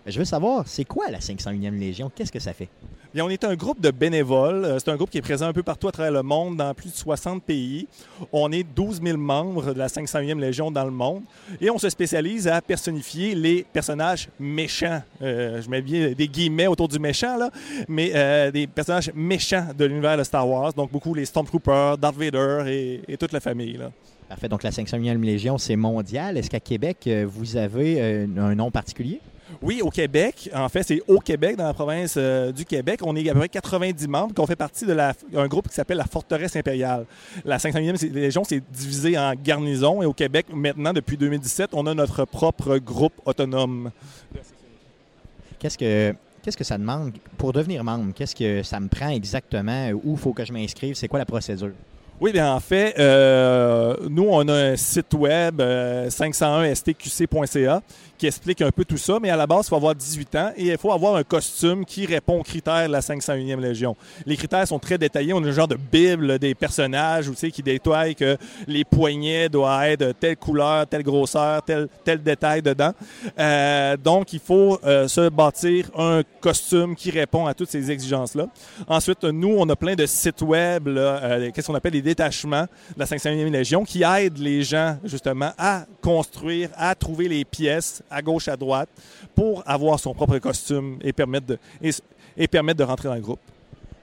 Je 0.08 0.18
veux 0.18 0.26
savoir, 0.26 0.64
c'est 0.68 0.84
quoi 0.86 1.10
la 1.12 1.20
501e 1.20 1.78
Légion? 1.78 2.12
Qu'est-ce 2.14 2.32
que 2.32 2.40
ça 2.40 2.54
fait? 2.54 2.70
Bien, 3.14 3.26
on 3.26 3.30
est 3.30 3.44
un 3.44 3.56
groupe 3.56 3.80
de 3.80 3.92
bénévoles. 3.92 4.66
Euh, 4.66 4.80
C'est 4.80 4.90
un 4.90 4.96
groupe 4.96 5.10
qui 5.12 5.18
est 5.20 5.22
présent 5.22 5.46
un 5.46 5.54
peu 5.54 5.62
partout 5.64 5.88
à 5.88 5.92
travers 5.92 6.12
le 6.12 6.24
monde, 6.24 6.58
dans 6.58 6.74
plus 6.74 6.90
de 6.90 6.96
60 6.96 7.44
pays. 7.44 7.88
On 8.32 8.52
est 8.52 8.64
12 8.64 9.02
000 9.04 9.18
membres 9.18 9.74
de 9.74 9.78
la 9.78 9.88
501e 9.88 10.40
Légion 10.40 10.72
dans 10.72 10.86
le 10.86 10.92
monde. 10.92 11.22
Et 11.60 11.70
on 11.70 11.78
se 11.78 11.90
spécialise 11.90 12.48
à 12.48 12.62
personnifier 12.62 13.36
les 13.36 13.64
personnages 13.72 14.30
méchants. 14.40 15.04
Euh, 15.22 15.62
je 15.62 15.70
mets 15.70 15.82
bien 15.82 16.14
des 16.14 16.28
guillemets 16.28 16.68
autour 16.68 16.88
du 16.88 16.98
méchant, 16.98 17.38
là. 17.38 17.52
Mais 17.88 18.12
euh, 18.16 18.50
des 18.50 18.66
personnages 18.66 19.12
méchants 19.14 19.68
de 19.78 19.86
l'univers 19.86 20.18
de 20.18 20.24
Star 20.24 20.48
Wars. 20.50 20.74
Donc, 20.74 20.92
beaucoup 20.92 21.14
les 21.14 21.26
Stormtroopers, 21.26 21.98
Darth 22.00 22.16
Vader 22.16 22.64
et, 22.66 23.02
et 23.08 23.18
toute 23.18 23.34
la 23.34 23.40
famille, 23.40 23.74
là. 23.74 23.92
Parfait. 24.30 24.48
Donc, 24.48 24.64
la 24.64 24.72
501e 24.72 25.22
Légion, 25.22 25.58
c'est 25.58 25.76
mondial. 25.76 26.38
Est-ce 26.38 26.50
qu'à 26.50 26.62
Québec, 26.62 27.08
vous 27.28 27.58
avez 27.58 28.26
un 28.38 28.56
nom 28.56 28.72
particulier? 28.72 29.20
Oui, 29.62 29.82
au 29.82 29.90
Québec. 29.90 30.50
En 30.54 30.70
fait, 30.70 30.84
c'est 30.84 31.02
au 31.08 31.20
Québec, 31.20 31.56
dans 31.56 31.66
la 31.66 31.74
province 31.74 32.16
euh, 32.18 32.52
du 32.52 32.66
Québec. 32.66 33.00
On 33.04 33.16
est 33.16 33.30
à 33.30 33.34
peu 33.34 33.40
près 33.40 33.50
90 33.50 34.08
membres, 34.08 34.34
qu'on 34.34 34.46
fait 34.48 34.56
partie 34.56 34.86
d'un 34.86 35.48
groupe 35.48 35.68
qui 35.70 35.76
s'appelle 35.76 35.98
la 35.98 36.06
Forteresse 36.06 36.56
impériale. 36.56 37.06
La 37.46 37.58
501e 37.58 37.96
c'est- 37.98 38.10
Légion, 38.10 38.44
c'est 38.44 38.62
divisé 38.72 39.18
en 39.18 39.34
garnisons. 39.36 40.02
Et 40.02 40.06
au 40.06 40.14
Québec, 40.14 40.48
maintenant, 40.54 40.94
depuis 40.94 41.18
2017, 41.18 41.72
on 41.74 41.86
a 41.88 41.94
notre 41.94 42.26
propre 42.26 42.78
groupe 42.78 43.14
autonome. 43.26 43.92
Qu'est-ce 45.60 45.78
que, 45.78 46.14
qu'est-ce 46.44 46.58
que 46.58 46.64
ça 46.64 46.78
demande? 46.78 47.12
Pour 47.38 47.54
devenir 47.54 47.84
membre? 47.84 48.14
Qu'est-ce 48.16 48.36
que 48.36 48.64
ça 48.64 48.80
me 48.80 48.88
prend 48.88 49.10
exactement? 49.10 49.90
Où 50.04 50.16
faut 50.18 50.34
que 50.34 50.44
je 50.46 50.52
m'inscrive? 50.54 50.96
C'est 50.96 51.08
quoi 51.08 51.20
la 51.20 51.26
procédure? 51.26 51.72
Oui, 52.20 52.32
bien 52.32 52.54
en 52.54 52.60
fait, 52.60 52.94
euh, 53.00 53.96
nous, 54.08 54.28
on 54.30 54.48
a 54.48 54.54
un 54.54 54.76
site 54.76 55.12
web 55.16 55.60
euh, 55.60 56.08
501stqc.ca 56.08 57.82
qui 58.22 58.28
explique 58.28 58.62
un 58.62 58.70
peu 58.70 58.86
tout 58.86 59.00
ça, 59.00 59.18
mais 59.20 59.32
à 59.32 59.36
la 59.36 59.48
base, 59.48 59.66
il 59.66 59.70
faut 59.70 59.78
avoir 59.78 59.96
18 59.96 60.36
ans 60.36 60.52
et 60.56 60.68
il 60.68 60.78
faut 60.78 60.92
avoir 60.92 61.16
un 61.16 61.24
costume 61.24 61.84
qui 61.84 62.06
répond 62.06 62.40
aux 62.40 62.44
critères 62.44 62.88
de 62.88 62.92
la 62.92 63.00
501e 63.00 63.60
Légion. 63.60 63.96
Les 64.28 64.38
critères 64.38 64.68
sont 64.68 64.78
très 64.78 65.00
détaillés. 65.00 65.34
On 65.34 65.44
a 65.44 65.48
un 65.48 65.52
genre 65.52 65.68
de 65.68 65.76
bible 65.76 66.38
des 66.38 66.54
personnages 66.54 67.32
qui 67.32 67.64
détaille 67.64 68.14
que 68.14 68.38
les 68.68 68.86
poignets 68.86 69.50
doivent 69.50 69.86
être 69.86 70.02
de 70.02 70.12
telle 70.12 70.38
couleur, 70.38 70.86
telle 70.86 71.02
grosseur, 71.02 71.64
tel, 71.64 71.90
détail 72.22 72.62
dedans. 72.62 72.92
Euh, 73.40 73.98
donc, 73.98 74.34
il 74.34 74.40
faut 74.40 74.80
euh, 74.86 75.08
se 75.08 75.28
bâtir 75.30 75.90
un 75.98 76.22
costume 76.42 76.96
qui 76.96 77.10
répond 77.10 77.48
à 77.48 77.56
toutes 77.56 77.72
ces 77.72 77.90
exigences-là. 77.90 78.46
Ensuite, 78.88 79.24
nous, 79.24 79.56
on 79.58 79.68
a 79.68 79.76
plein 79.76 79.96
de 79.96 80.06
sites 80.06 80.44
web, 80.44 80.88
euh, 80.88 81.50
qu'est-ce 81.52 81.66
qu'on 81.66 81.74
appelle 81.74 81.94
les 81.94 82.04
détachements 82.04 82.68
de 82.96 83.00
la 83.00 83.06
501e 83.06 83.50
Légion, 83.50 83.84
qui 83.84 84.04
aident 84.04 84.38
les 84.38 84.62
gens, 84.62 85.00
justement, 85.04 85.54
à 85.58 85.86
construire, 86.04 86.70
à 86.76 86.94
trouver 86.94 87.28
les 87.28 87.46
pièces 87.46 88.04
à 88.12 88.22
gauche, 88.22 88.48
à 88.48 88.58
droite, 88.58 88.90
pour 89.36 89.64
avoir 89.66 90.00
son 90.00 90.14
propre 90.14 90.38
costume 90.38 90.98
et 91.02 91.14
permettre 91.14 91.48
de, 91.48 91.58
et, 91.82 91.92
et 92.38 92.48
permettre 92.48 92.80
de 92.80 92.84
rentrer 92.84 93.08
dans 93.10 93.16
le 93.16 93.22
groupe. 93.22 93.40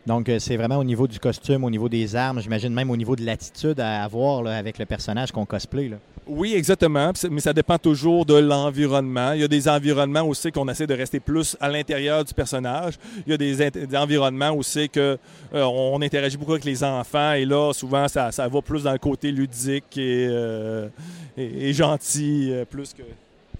Donc, 0.06 0.30
euh, 0.30 0.38
c'est 0.38 0.56
vraiment 0.56 0.78
au 0.78 0.84
niveau 0.84 1.06
du 1.06 1.18
costume, 1.20 1.64
au 1.64 1.70
niveau 1.70 1.88
des 1.90 2.16
armes, 2.16 2.40
j'imagine 2.40 2.72
même 2.72 2.90
au 2.90 2.96
niveau 2.96 3.14
de 3.14 3.22
l'attitude 3.26 3.78
à 3.78 4.02
avoir 4.02 4.42
là, 4.42 4.56
avec 4.56 4.78
le 4.78 4.86
personnage 4.86 5.32
qu'on 5.32 5.44
cosplay. 5.44 5.88
Là. 5.88 5.96
Oui, 6.26 6.54
exactement. 6.54 7.12
Mais 7.30 7.40
ça 7.42 7.52
dépend 7.52 7.76
toujours 7.76 8.24
de 8.24 8.34
l'environnement. 8.34 9.32
Il 9.32 9.40
y 9.42 9.44
a 9.44 9.48
des 9.48 9.68
environnements 9.68 10.22
où 10.22 10.32
c'est 10.32 10.50
qu'on 10.50 10.66
essaie 10.68 10.86
de 10.86 10.94
rester 10.94 11.20
plus 11.20 11.56
à 11.60 11.68
l'intérieur 11.68 12.24
du 12.24 12.32
personnage. 12.32 12.94
Il 13.26 13.30
y 13.30 13.34
a 13.34 13.36
des, 13.36 13.96
environnements 13.96 14.50
où 14.52 14.62
c'est 14.62 14.88
que 14.88 15.18
euh, 15.54 15.64
on 15.64 16.00
interagit 16.00 16.38
beaucoup 16.38 16.52
avec 16.52 16.64
les 16.64 16.82
enfants 16.82 17.32
et 17.32 17.44
là, 17.44 17.72
souvent, 17.74 18.08
ça, 18.08 18.32
ça 18.32 18.48
va 18.48 18.62
plus 18.62 18.84
dans 18.84 18.92
le 18.92 18.98
côté 18.98 19.30
ludique 19.30 19.96
et, 19.98 20.26
euh, 20.30 20.88
et- 21.36 21.68
et 21.68 21.72
gentil, 21.74 22.50
plus 22.70 22.94
que. 22.94 23.02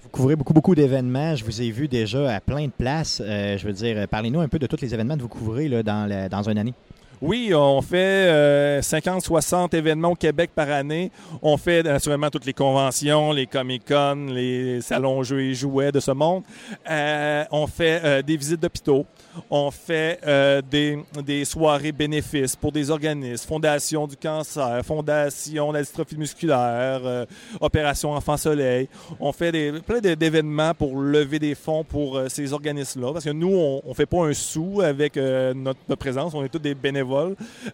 Vous 0.09 0.23
couvrez 0.23 0.37
beaucoup, 0.37 0.55
beaucoup 0.55 0.75
d'événements. 0.75 1.37
Je 1.37 1.45
vous 1.45 1.61
ai 1.61 1.71
vu 1.71 1.87
déjà 1.87 2.37
à 2.37 2.41
plein 2.41 2.65
de 2.65 2.71
places. 2.71 3.21
Euh, 3.23 3.59
je 3.59 3.67
veux 3.67 3.75
dire, 3.75 4.09
parlez-nous 4.09 4.41
un 4.41 4.49
peu 4.49 4.59
de 4.59 4.67
tous 4.67 4.81
les 4.81 4.95
événements 4.95 5.17
que 5.17 5.21
vous 5.21 5.29
couvrez 5.29 5.69
là, 5.69 5.83
dans, 5.83 6.29
dans 6.31 6.49
une 6.49 6.57
année. 6.57 6.73
Oui, 7.21 7.53
on 7.55 7.83
fait 7.83 8.81
50-60 8.81 9.75
événements 9.75 10.11
au 10.11 10.15
Québec 10.15 10.51
par 10.55 10.71
année. 10.71 11.11
On 11.43 11.57
fait 11.57 11.83
naturellement 11.83 12.31
toutes 12.31 12.47
les 12.47 12.53
conventions, 12.53 13.33
les 13.33 13.47
Comic-Con, 13.47 14.27
les 14.31 14.81
salons 14.81 15.23
jeux 15.23 15.41
et 15.41 15.55
jouets 15.55 15.93
de 15.93 16.01
ce 16.01 16.11
monde. 16.11 16.43
Euh, 16.91 17.45
on 17.51 17.67
fait 17.67 18.01
euh, 18.05 18.23
des 18.23 18.37
visites 18.37 18.61
d'hôpitaux. 18.61 19.07
On 19.51 19.71
fait 19.71 20.21
euh, 20.27 20.63
des, 20.63 20.99
des 21.25 21.45
soirées 21.45 21.93
bénéfices 21.93 22.57
pour 22.57 22.73
des 22.73 22.91
organismes, 22.91 23.47
Fondation 23.47 24.07
du 24.07 24.17
cancer, 24.17 24.81
Fondation 24.85 25.69
de 25.69 25.75
la 25.75 25.83
dystrophie 25.83 26.17
musculaire, 26.17 27.01
euh, 27.05 27.27
Opération 27.61 28.13
Enfant 28.13 28.37
Soleil. 28.37 28.89
On 29.21 29.33
fait 29.33 29.53
des, 29.53 29.73
plein 29.81 30.01
d'événements 30.01 30.75
pour 30.75 30.99
lever 30.99 31.39
des 31.39 31.55
fonds 31.55 31.85
pour 31.85 32.17
euh, 32.17 32.29
ces 32.29 32.53
organismes-là. 32.53 33.13
Parce 33.13 33.25
que 33.25 33.31
nous, 33.31 33.55
on 33.55 33.83
ne 33.87 33.95
fait 33.95 34.07
pas 34.07 34.27
un 34.27 34.35
sou 34.35 34.81
avec 34.83 35.17
euh, 35.17 35.55
notre 35.55 35.95
présence. 35.97 36.35
On 36.35 36.45
est 36.45 36.49
tous 36.49 36.59
des 36.59 36.75
bénévoles. 36.75 37.08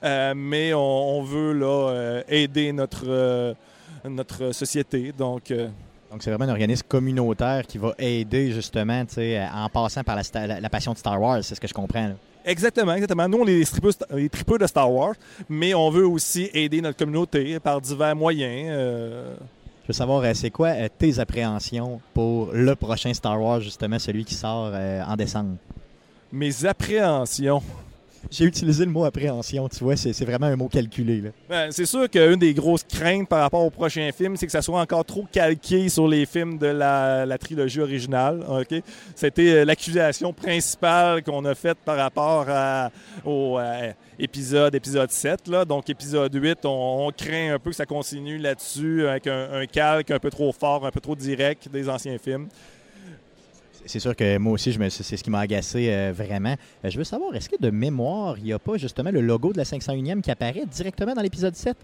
Euh, 0.03 0.35
mais 0.37 0.73
on, 0.75 1.19
on 1.19 1.23
veut 1.23 1.53
là, 1.53 1.89
euh, 1.91 2.23
aider 2.29 2.73
notre, 2.73 3.05
euh, 3.07 3.55
notre 4.09 4.53
société. 4.53 5.13
Donc, 5.17 5.53
Donc, 6.11 6.23
c'est 6.23 6.31
vraiment 6.31 6.45
un 6.45 6.53
organisme 6.55 6.87
communautaire 6.89 7.67
qui 7.67 7.79
va 7.79 7.93
aider 7.99 8.53
justement, 8.53 9.05
tu 9.05 9.15
sais, 9.15 9.41
en 9.53 9.69
passant 9.69 10.03
par 10.05 10.15
la, 10.17 10.23
sta- 10.23 10.47
la- 10.47 10.61
la 10.61 10.69
passion 10.71 10.93
de 10.93 10.99
Star 10.99 11.21
Wars, 11.21 11.43
c'est 11.43 11.55
ce 11.55 11.61
que 11.61 11.67
je 11.69 11.75
comprends. 11.75 12.09
là. 12.09 12.15
Exactement, 12.47 12.93
exactement. 12.95 13.27
Nous, 13.27 13.39
on 13.39 13.47
est 13.47 13.59
les 13.59 14.29
tripeux, 14.29 14.59
de 14.59 14.67
Star 14.67 14.93
Wars, 14.93 15.15
mais 15.49 15.73
on 15.75 15.89
veut 15.91 16.07
aussi 16.07 16.51
aider 16.53 16.81
notre 16.83 16.99
communauté 16.99 17.59
par 17.59 17.81
divers 17.81 18.15
moyens. 18.15 18.69
euh. 18.71 19.35
Je 19.83 19.89
veux 19.89 19.93
savoir, 19.95 20.25
c'est 20.37 20.51
quoi 20.51 20.73
tes 20.91 21.19
appréhensions 21.19 22.01
pour 22.13 22.51
le 22.53 22.75
prochain 22.77 23.13
Star 23.15 23.41
Wars, 23.43 23.61
justement, 23.61 23.99
celui 23.99 24.25
qui 24.25 24.35
sort 24.35 24.73
en 24.75 25.17
décembre? 25.17 25.57
Mes 26.33 26.65
appréhensions? 26.67 27.63
J'ai 28.31 28.45
utilisé 28.45 28.85
le 28.85 28.91
mot 28.91 29.05
appréhension, 29.05 29.69
tu 29.69 29.85
vois, 29.85 29.97
c'est 29.97 30.25
vraiment 30.25 30.47
un 30.47 30.57
mot 30.57 30.69
calculé. 30.69 31.23
Ben, 31.49 31.71
c'est 31.71 31.87
sûr 31.87 32.09
qu'une 32.11 32.37
des 32.37 32.55
grosses 32.55 32.85
craintes 32.85 33.29
par 33.29 33.41
rapport 33.41 33.65
au 33.65 33.71
prochain 33.71 34.11
film, 34.17 34.37
c'est 34.37 34.47
que 34.47 34.53
ça 34.53 34.63
soit 34.63 34.81
encore 34.81 35.05
trop 35.05 35.25
calqué 35.31 35.89
sur 35.89 36.09
les 36.09 36.27
films 36.27 36.59
de 36.59 36.67
la, 36.67 37.39
trilogie 37.39 37.81
originale. 37.81 38.45
ok? 38.49 38.83
C'était 39.15 39.55
euh, 39.55 39.65
l'accusation 39.65 40.33
principale 40.33 41.23
qu'on 41.23 41.45
a 41.45 41.55
faite 41.55 41.79
par 41.85 41.97
rapport 41.97 42.47
à- 42.49 42.91
au 43.25 43.59
euh, 43.59 43.93
épisode, 44.19 44.75
épisode 44.75 45.11
7. 45.11 45.49
Là. 45.49 45.65
Donc, 45.65 45.91
épisode 45.91 46.35
8, 46.35 46.59
on, 46.65 47.11
craint 47.17 47.55
un 47.55 47.59
peu 47.59 47.71
que 47.71 47.77
ça 47.77 47.87
continue 47.87 48.39
là-dessus 48.39 49.07
avec 49.07 49.27
un 49.27 49.67
calque 49.67 50.11
un 50.11 50.19
peu 50.19 50.31
trop 50.31 50.53
fort, 50.53 50.87
un 50.87 50.91
peu 50.91 51.01
trop 51.01 51.15
direct 51.15 51.69
des 51.69 51.89
anciens 51.89 52.19
films. 52.19 52.49
C'est 53.87 53.99
sûr 53.99 54.17
que 54.17 54.39
moi 54.39 54.53
aussi, 54.53 54.77
c'est 54.91 55.17
ce 55.17 55.23
qui 55.23 55.31
m'a 55.31 55.41
agacé 55.41 55.89
euh, 55.91 56.13
vraiment. 56.15 56.55
Euh, 56.85 56.91
je 56.91 56.97
veux 56.97 57.05
savoir, 57.05 57.35
est-ce 57.35 57.49
que 57.49 57.57
de 57.61 57.71
mémoire, 57.71 58.37
il 58.39 58.45
n'y 58.45 58.53
a 58.53 58.59
pas 58.59 58.77
justement 58.77 59.11
le 59.11 59.21
logo 59.21 59.53
de 59.53 59.59
la 59.59 59.65
501e 59.65 60.23
qui 60.23 60.31
apparaît 60.31 60.65
directement 60.71 61.15
dans 61.15 61.23
l'épisode 61.23 61.55
7? 61.55 61.77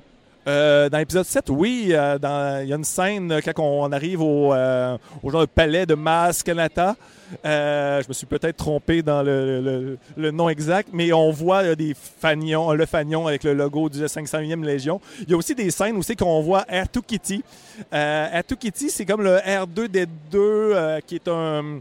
Euh, 0.48 0.88
dans 0.88 0.98
l'épisode 0.98 1.26
7, 1.26 1.50
oui, 1.50 1.82
il 1.84 1.90
y 1.90 1.94
a 1.94 2.76
une 2.76 2.84
scène 2.84 3.40
quand 3.44 3.62
on 3.62 3.92
arrive 3.92 4.22
au, 4.22 4.54
au 4.54 5.30
genre 5.30 5.42
de 5.42 5.46
palais 5.46 5.84
de 5.84 5.94
Mas 5.94 6.42
Kanata. 6.42 6.96
Euh, 7.44 8.02
je 8.02 8.08
me 8.08 8.12
suis 8.12 8.26
peut-être 8.26 8.56
trompé 8.56 9.02
dans 9.02 9.22
le, 9.22 9.98
nom 10.16 10.48
exact, 10.48 10.90
mais 10.92 11.12
on 11.12 11.30
voit 11.30 11.74
des 11.74 11.94
fanions, 11.94 12.72
le 12.72 12.86
fanion 12.86 13.26
avec 13.26 13.44
le 13.44 13.54
logo 13.54 13.88
du 13.88 13.98
501e 13.98 14.64
Légion. 14.64 15.00
Il 15.22 15.30
y 15.30 15.34
a 15.34 15.36
aussi 15.36 15.54
des 15.54 15.70
scènes 15.70 15.96
où 15.96 16.02
c'est 16.02 16.16
qu'on 16.16 16.40
voit 16.40 16.62
R2 16.62 17.00
Kitty. 17.06 17.42
Euh, 17.92 18.40
R2 18.40 18.56
Kitty, 18.56 18.90
c'est 18.90 19.04
comme 19.04 19.22
le 19.22 19.36
R2D2 19.36 20.06
euh, 20.34 21.00
qui 21.06 21.16
est 21.16 21.28
un, 21.28 21.80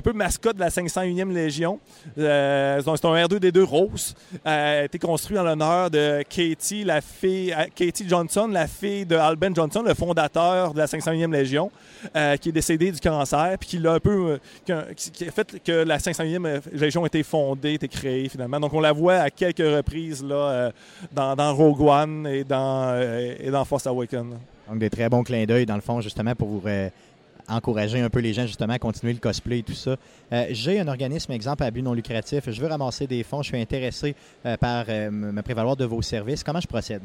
peu 0.00 0.12
mascotte 0.12 0.56
de 0.56 0.60
la 0.60 0.68
501e 0.68 1.32
Légion. 1.32 1.78
Euh, 2.18 2.80
c'est 2.84 3.04
un 3.04 3.14
R2D2 3.14 3.62
rose. 3.62 4.14
Euh, 4.46 4.80
a 4.80 4.84
été 4.84 4.98
construit 4.98 5.38
en 5.38 5.42
l'honneur 5.42 5.90
de 5.90 6.22
Katie, 6.28 6.84
la 6.84 7.00
Katie 7.00 8.08
Johnson, 8.08 8.48
la 8.50 8.66
fille 8.66 9.06
de 9.06 9.16
Johnson, 9.54 9.82
le 9.82 9.94
fondateur 9.94 10.72
de 10.74 10.78
la 10.78 10.86
501e 10.86 11.32
Légion, 11.32 11.70
qui 12.40 12.48
est 12.48 12.52
décédé 12.52 12.92
du 12.92 13.00
cancer, 13.00 13.56
puis 13.58 13.68
qui 13.68 13.78
l'a 13.78 13.94
un 13.94 14.00
peu, 14.00 14.38
qui- 14.96 15.26
a 15.26 15.30
fait 15.30 15.62
que 15.62 15.72
la 15.84 15.98
501e 15.98 16.60
Légion 16.72 17.04
a 17.04 17.06
été 17.06 17.22
fondée, 17.22 17.70
a 17.70 17.72
été 17.72 17.88
créée 17.88 18.28
finalement. 18.28 18.60
Donc 18.60 18.72
on 18.74 18.80
la 18.80 18.92
voit 18.92 19.16
à 19.16 19.30
quelques 19.30 19.58
reprises 19.58 20.22
là, 20.24 20.34
euh, 20.34 20.70
dans, 21.12 21.54
Rogue 21.54 21.80
One 21.80 22.26
et 22.26 22.44
dans, 22.44 22.90
euh, 22.94 23.34
et 23.38 23.50
dans 23.50 23.64
Force 23.64 23.86
Awakens. 23.86 24.34
Donc, 24.68 24.78
des 24.78 24.90
très 24.90 25.08
bons 25.08 25.22
clins 25.24 25.44
d'œil, 25.46 25.66
dans 25.66 25.74
le 25.74 25.80
fond, 25.80 26.00
justement, 26.00 26.34
pour 26.36 26.62
euh, 26.66 26.88
encourager 27.48 28.00
un 28.00 28.08
peu 28.08 28.20
les 28.20 28.32
gens, 28.32 28.46
justement, 28.46 28.74
à 28.74 28.78
continuer 28.78 29.12
le 29.12 29.18
cosplay 29.18 29.58
et 29.58 29.62
tout 29.64 29.72
ça. 29.72 29.96
Euh, 30.32 30.46
J'ai 30.50 30.78
un 30.78 30.86
organisme, 30.86 31.32
exemple, 31.32 31.64
à 31.64 31.70
but 31.72 31.82
non 31.82 31.92
lucratif. 31.92 32.48
Je 32.48 32.60
veux 32.60 32.68
ramasser 32.68 33.06
des 33.08 33.24
fonds. 33.24 33.42
Je 33.42 33.48
suis 33.48 33.60
intéressé 33.60 34.14
euh, 34.46 34.56
par 34.56 34.84
euh, 34.88 35.10
me 35.10 35.42
prévaloir 35.42 35.76
de 35.76 35.84
vos 35.84 36.02
services. 36.02 36.44
Comment 36.44 36.60
je 36.60 36.68
procède? 36.68 37.02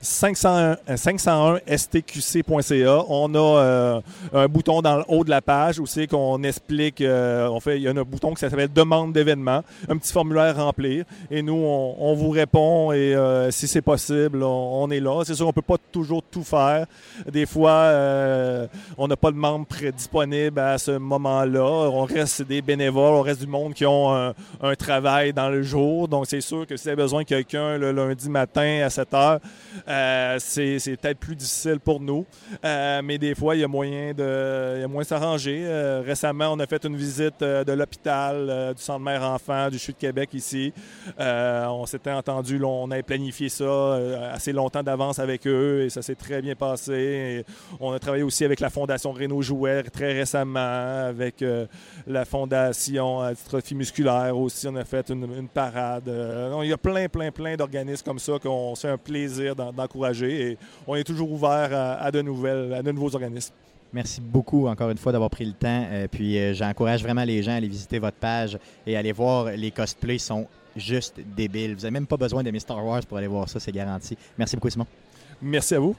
501, 0.00 0.76
euh, 0.88 0.96
501 0.96 1.60
stqc.ca. 1.76 3.04
On 3.08 3.34
a 3.34 3.38
euh, 3.38 4.00
un 4.32 4.46
bouton 4.48 4.82
dans 4.82 4.96
le 4.96 5.04
haut 5.08 5.24
de 5.24 5.30
la 5.30 5.42
page 5.42 5.78
où 5.78 5.86
c'est 5.86 6.06
qu'on 6.06 6.42
explique, 6.42 7.00
euh, 7.00 7.58
fait, 7.60 7.76
il 7.76 7.82
y 7.82 7.88
a 7.88 7.90
un 7.90 8.02
bouton 8.02 8.34
qui 8.34 8.40
s'appelle 8.40 8.72
demande 8.72 9.12
d'événement, 9.12 9.62
un 9.88 9.96
petit 9.96 10.12
formulaire 10.12 10.58
à 10.58 10.64
remplir 10.64 11.04
et 11.30 11.42
nous 11.42 11.54
on, 11.54 12.14
vous 12.14 12.30
répond 12.30 12.92
et 12.92 13.16
si 13.50 13.68
c'est 13.68 13.82
possible, 13.82 14.42
on, 14.42 14.90
est 14.90 15.00
là. 15.00 15.22
C'est 15.24 15.34
sûr 15.34 15.46
on 15.46 15.52
peut 15.52 15.62
pas 15.62 15.76
toujours 15.92 16.22
tout 16.22 16.44
faire. 16.44 16.86
Des 17.30 17.46
fois 17.46 17.92
on 18.98 19.08
n'a 19.08 19.16
pas 19.16 19.30
de 19.30 19.36
membres 19.36 19.66
prêts 19.66 19.92
disponibles 19.92 20.58
à 20.58 20.78
ce 20.78 20.92
moment-là. 20.92 21.62
On 21.62 22.04
reste 22.04 22.42
des 22.42 22.62
bénévoles, 22.62 23.14
on 23.14 23.22
reste 23.22 23.40
du 23.40 23.46
monde 23.46 23.74
qui 23.74 23.86
ont 23.86 24.14
un, 24.14 24.34
un 24.60 24.74
travail 24.74 25.32
dans 25.32 25.48
le 25.48 25.62
jour. 25.62 26.08
Donc 26.08 26.26
c'est 26.26 26.40
sûr 26.40 26.66
que 26.66 26.76
si 26.76 26.84
vous 26.84 26.88
avez 26.88 27.02
besoin 27.02 27.22
de 27.22 27.26
quelqu'un 27.26 27.78
le 27.78 27.92
lundi 27.92 28.28
matin 28.28 28.82
à 28.84 28.90
7 28.90 29.14
heures, 29.14 29.40
euh, 29.88 30.36
c'est 30.38 30.96
peut-être 31.00 31.18
plus 31.18 31.36
difficile 31.36 31.80
pour 31.80 32.00
nous. 32.00 32.24
Euh, 32.64 33.00
mais 33.02 33.18
des 33.18 33.34
fois, 33.34 33.56
il 33.56 33.60
y 33.60 33.64
a 33.64 33.68
moyen 33.68 34.12
de, 34.12 34.86
s'arranger. 35.02 35.64
Euh, 35.64 36.02
récemment, 36.04 36.52
on 36.52 36.60
a 36.60 36.66
fait 36.66 36.84
une 36.84 36.96
visite 36.96 37.40
de 37.40 37.72
l'hôpital, 37.72 38.74
du 38.76 38.82
centre 38.82 39.00
mère 39.00 39.22
enfant, 39.22 39.68
du 39.68 39.78
CHU 39.78 39.92
de 39.92 39.98
Québec 39.98 40.30
ici. 40.34 40.72
On 41.18 41.86
s'était 41.86 42.12
entendu, 42.12 42.62
on 42.62 42.90
avait 42.90 43.02
planifié 43.02 43.48
ça 43.48 43.98
assez 44.32 44.52
longtemps 44.52 44.82
d'avance 44.82 45.18
avec 45.18 45.46
eux 45.46 45.82
et 45.82 45.90
ça 45.90 46.02
s'est 46.02 46.14
très 46.14 46.40
bien 46.40 46.54
passé. 46.54 47.44
On 47.80 47.92
a 47.92 47.98
travaillé 47.98 48.22
aussi 48.22 48.44
avec 48.44 48.60
la 48.60 48.70
Fondation 48.70 49.12
Renault 49.12 49.42
Jouet 49.42 49.82
très 49.84 50.12
récemment, 50.12 51.06
avec 51.06 51.44
la 52.06 52.24
Fondation 52.24 53.28
Dystrophie 53.30 53.74
musculaire 53.74 54.36
aussi. 54.36 54.68
On 54.68 54.76
a 54.76 54.84
fait 54.84 55.10
une, 55.10 55.48
parade. 55.48 56.10
Il 56.62 56.68
y 56.68 56.72
a 56.72 56.78
plein, 56.78 57.08
plein, 57.08 57.30
plein 57.30 57.56
d'organismes 57.56 58.04
comme 58.04 58.18
ça 58.18 58.38
qu'on 58.40 58.74
se 58.74 58.82
fait 58.82 58.92
un 58.92 58.98
plaisir 58.98 59.56
d'encourager 59.70 60.52
et 60.52 60.58
on 60.86 60.94
est 60.96 61.04
toujours 61.04 61.30
ouvert 61.30 61.70
à, 61.72 61.92
à 61.94 62.10
de 62.10 62.22
nouvelles, 62.22 62.72
à 62.72 62.82
de 62.82 62.90
nouveaux 62.90 63.14
organismes. 63.14 63.54
Merci 63.92 64.22
beaucoup, 64.22 64.68
encore 64.68 64.90
une 64.90 64.96
fois, 64.96 65.12
d'avoir 65.12 65.28
pris 65.28 65.44
le 65.44 65.52
temps. 65.52 65.86
Euh, 65.90 66.08
puis, 66.10 66.38
euh, 66.38 66.54
j'encourage 66.54 67.02
vraiment 67.02 67.24
les 67.24 67.42
gens 67.42 67.52
à 67.52 67.56
aller 67.56 67.68
visiter 67.68 67.98
votre 67.98 68.16
page 68.16 68.58
et 68.86 68.96
aller 68.96 69.12
voir 69.12 69.50
les 69.50 69.70
cosplays. 69.70 70.18
sont 70.18 70.48
juste 70.74 71.20
débile. 71.36 71.74
Vous 71.74 71.82
n'avez 71.82 71.90
même 71.90 72.06
pas 72.06 72.16
besoin 72.16 72.42
d'aimer 72.42 72.58
Star 72.58 72.82
Wars 72.82 73.02
pour 73.06 73.18
aller 73.18 73.26
voir 73.26 73.50
ça, 73.50 73.60
c'est 73.60 73.72
garanti. 73.72 74.16
Merci 74.38 74.56
beaucoup, 74.56 74.70
Simon. 74.70 74.86
Merci 75.42 75.74
à 75.74 75.80
vous. 75.80 75.94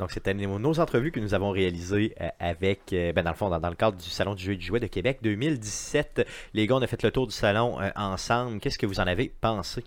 Donc, 0.00 0.10
c'était 0.10 0.34
nos 0.34 0.58
nos 0.58 0.80
entrevues 0.80 1.12
que 1.12 1.20
nous 1.20 1.34
avons 1.34 1.50
réalisées 1.50 2.12
euh, 2.20 2.28
avec, 2.40 2.80
ben, 2.90 3.22
dans 3.22 3.30
le 3.30 3.36
fond, 3.36 3.48
dans, 3.48 3.60
dans 3.60 3.70
le 3.70 3.76
cadre 3.76 3.96
du 3.96 4.10
Salon 4.10 4.34
du 4.34 4.42
jeu 4.42 4.54
et 4.54 4.56
du 4.56 4.66
jouet 4.66 4.80
de 4.80 4.88
Québec 4.88 5.20
2017. 5.22 6.26
Les 6.54 6.66
gars, 6.66 6.74
on 6.74 6.82
a 6.82 6.88
fait 6.88 7.00
le 7.04 7.12
tour 7.12 7.28
du 7.28 7.32
salon 7.32 7.80
euh, 7.80 7.90
ensemble. 7.94 8.58
Qu'est-ce 8.58 8.78
que 8.78 8.86
vous 8.86 8.98
en 8.98 9.06
avez 9.06 9.32
pensé? 9.40 9.84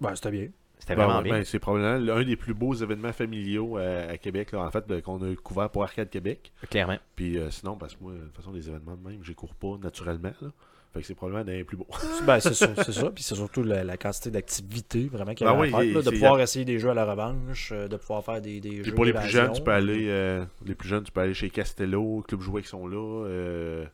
Ben, 0.00 0.14
c'était 0.14 0.30
bien. 0.30 0.48
C'était 0.86 0.94
Ben, 1.00 1.04
vraiment 1.06 1.18
ouais, 1.18 1.24
bien. 1.24 1.32
ben, 1.38 1.44
c'est 1.44 1.58
probablement 1.58 1.98
l'un 2.14 2.22
des 2.22 2.36
plus 2.36 2.54
beaux 2.54 2.72
événements 2.74 3.12
familiaux 3.12 3.76
euh, 3.76 4.12
à 4.12 4.18
Québec, 4.18 4.52
là, 4.52 4.60
en 4.60 4.70
fait, 4.70 4.84
ben, 4.86 5.02
qu'on 5.02 5.20
a 5.20 5.34
couvert 5.34 5.68
pour 5.70 5.82
Arcade 5.82 6.08
Québec. 6.10 6.52
Clairement. 6.70 6.98
Puis 7.16 7.38
euh, 7.38 7.50
sinon, 7.50 7.76
parce 7.76 7.96
que 7.96 8.02
moi, 8.04 8.12
de 8.12 8.18
toute 8.18 8.36
façon, 8.36 8.52
les 8.52 8.68
événements 8.68 8.96
de 8.96 9.08
même, 9.08 9.18
je 9.22 9.32
cours 9.32 9.54
pas 9.54 9.76
naturellement. 9.82 10.32
Là. 10.40 10.48
Fait 10.94 11.00
que 11.00 11.06
c'est 11.08 11.14
probablement 11.16 11.44
l'un 11.50 11.58
des 11.58 11.64
plus 11.64 11.76
beaux. 11.76 11.88
Ben, 12.24 12.38
c'est 12.38 12.54
ça. 12.54 12.68
Puis 12.68 13.24
c'est 13.24 13.34
surtout 13.34 13.64
la, 13.64 13.82
la 13.82 13.96
quantité 13.96 14.30
d'activités 14.30 15.08
vraiment 15.12 15.34
qu'il 15.34 15.44
y 15.46 15.50
Ben 15.50 15.56
a 15.56 15.60
oui, 15.60 15.68
à 15.68 15.70
faire, 15.72 15.80
et 15.80 15.92
là, 15.92 16.02
de 16.02 16.10
pouvoir 16.10 16.40
essayer 16.40 16.64
des 16.64 16.78
jeux 16.78 16.90
à 16.90 16.94
la 16.94 17.04
revanche, 17.04 17.70
euh, 17.74 17.88
de 17.88 17.96
pouvoir 17.96 18.24
faire 18.24 18.40
des, 18.40 18.60
des 18.60 18.70
Puis 18.70 18.84
jeux 18.84 18.94
pour 18.94 19.04
les 19.04 19.12
plus 19.12 19.28
jeunes, 19.28 19.52
tu 19.52 19.62
peux 19.62 19.72
aller, 19.72 20.06
euh, 20.08 20.44
les 20.64 20.74
plus 20.76 20.88
jeunes, 20.88 21.02
tu 21.02 21.10
peux 21.10 21.20
aller 21.20 21.34
chez 21.34 21.50
Castello, 21.50 22.24
Club 22.28 22.40
Jouet 22.40 22.62
qui 22.62 22.68
sont 22.68 22.86
là. 22.86 23.26
euh, 23.26 23.84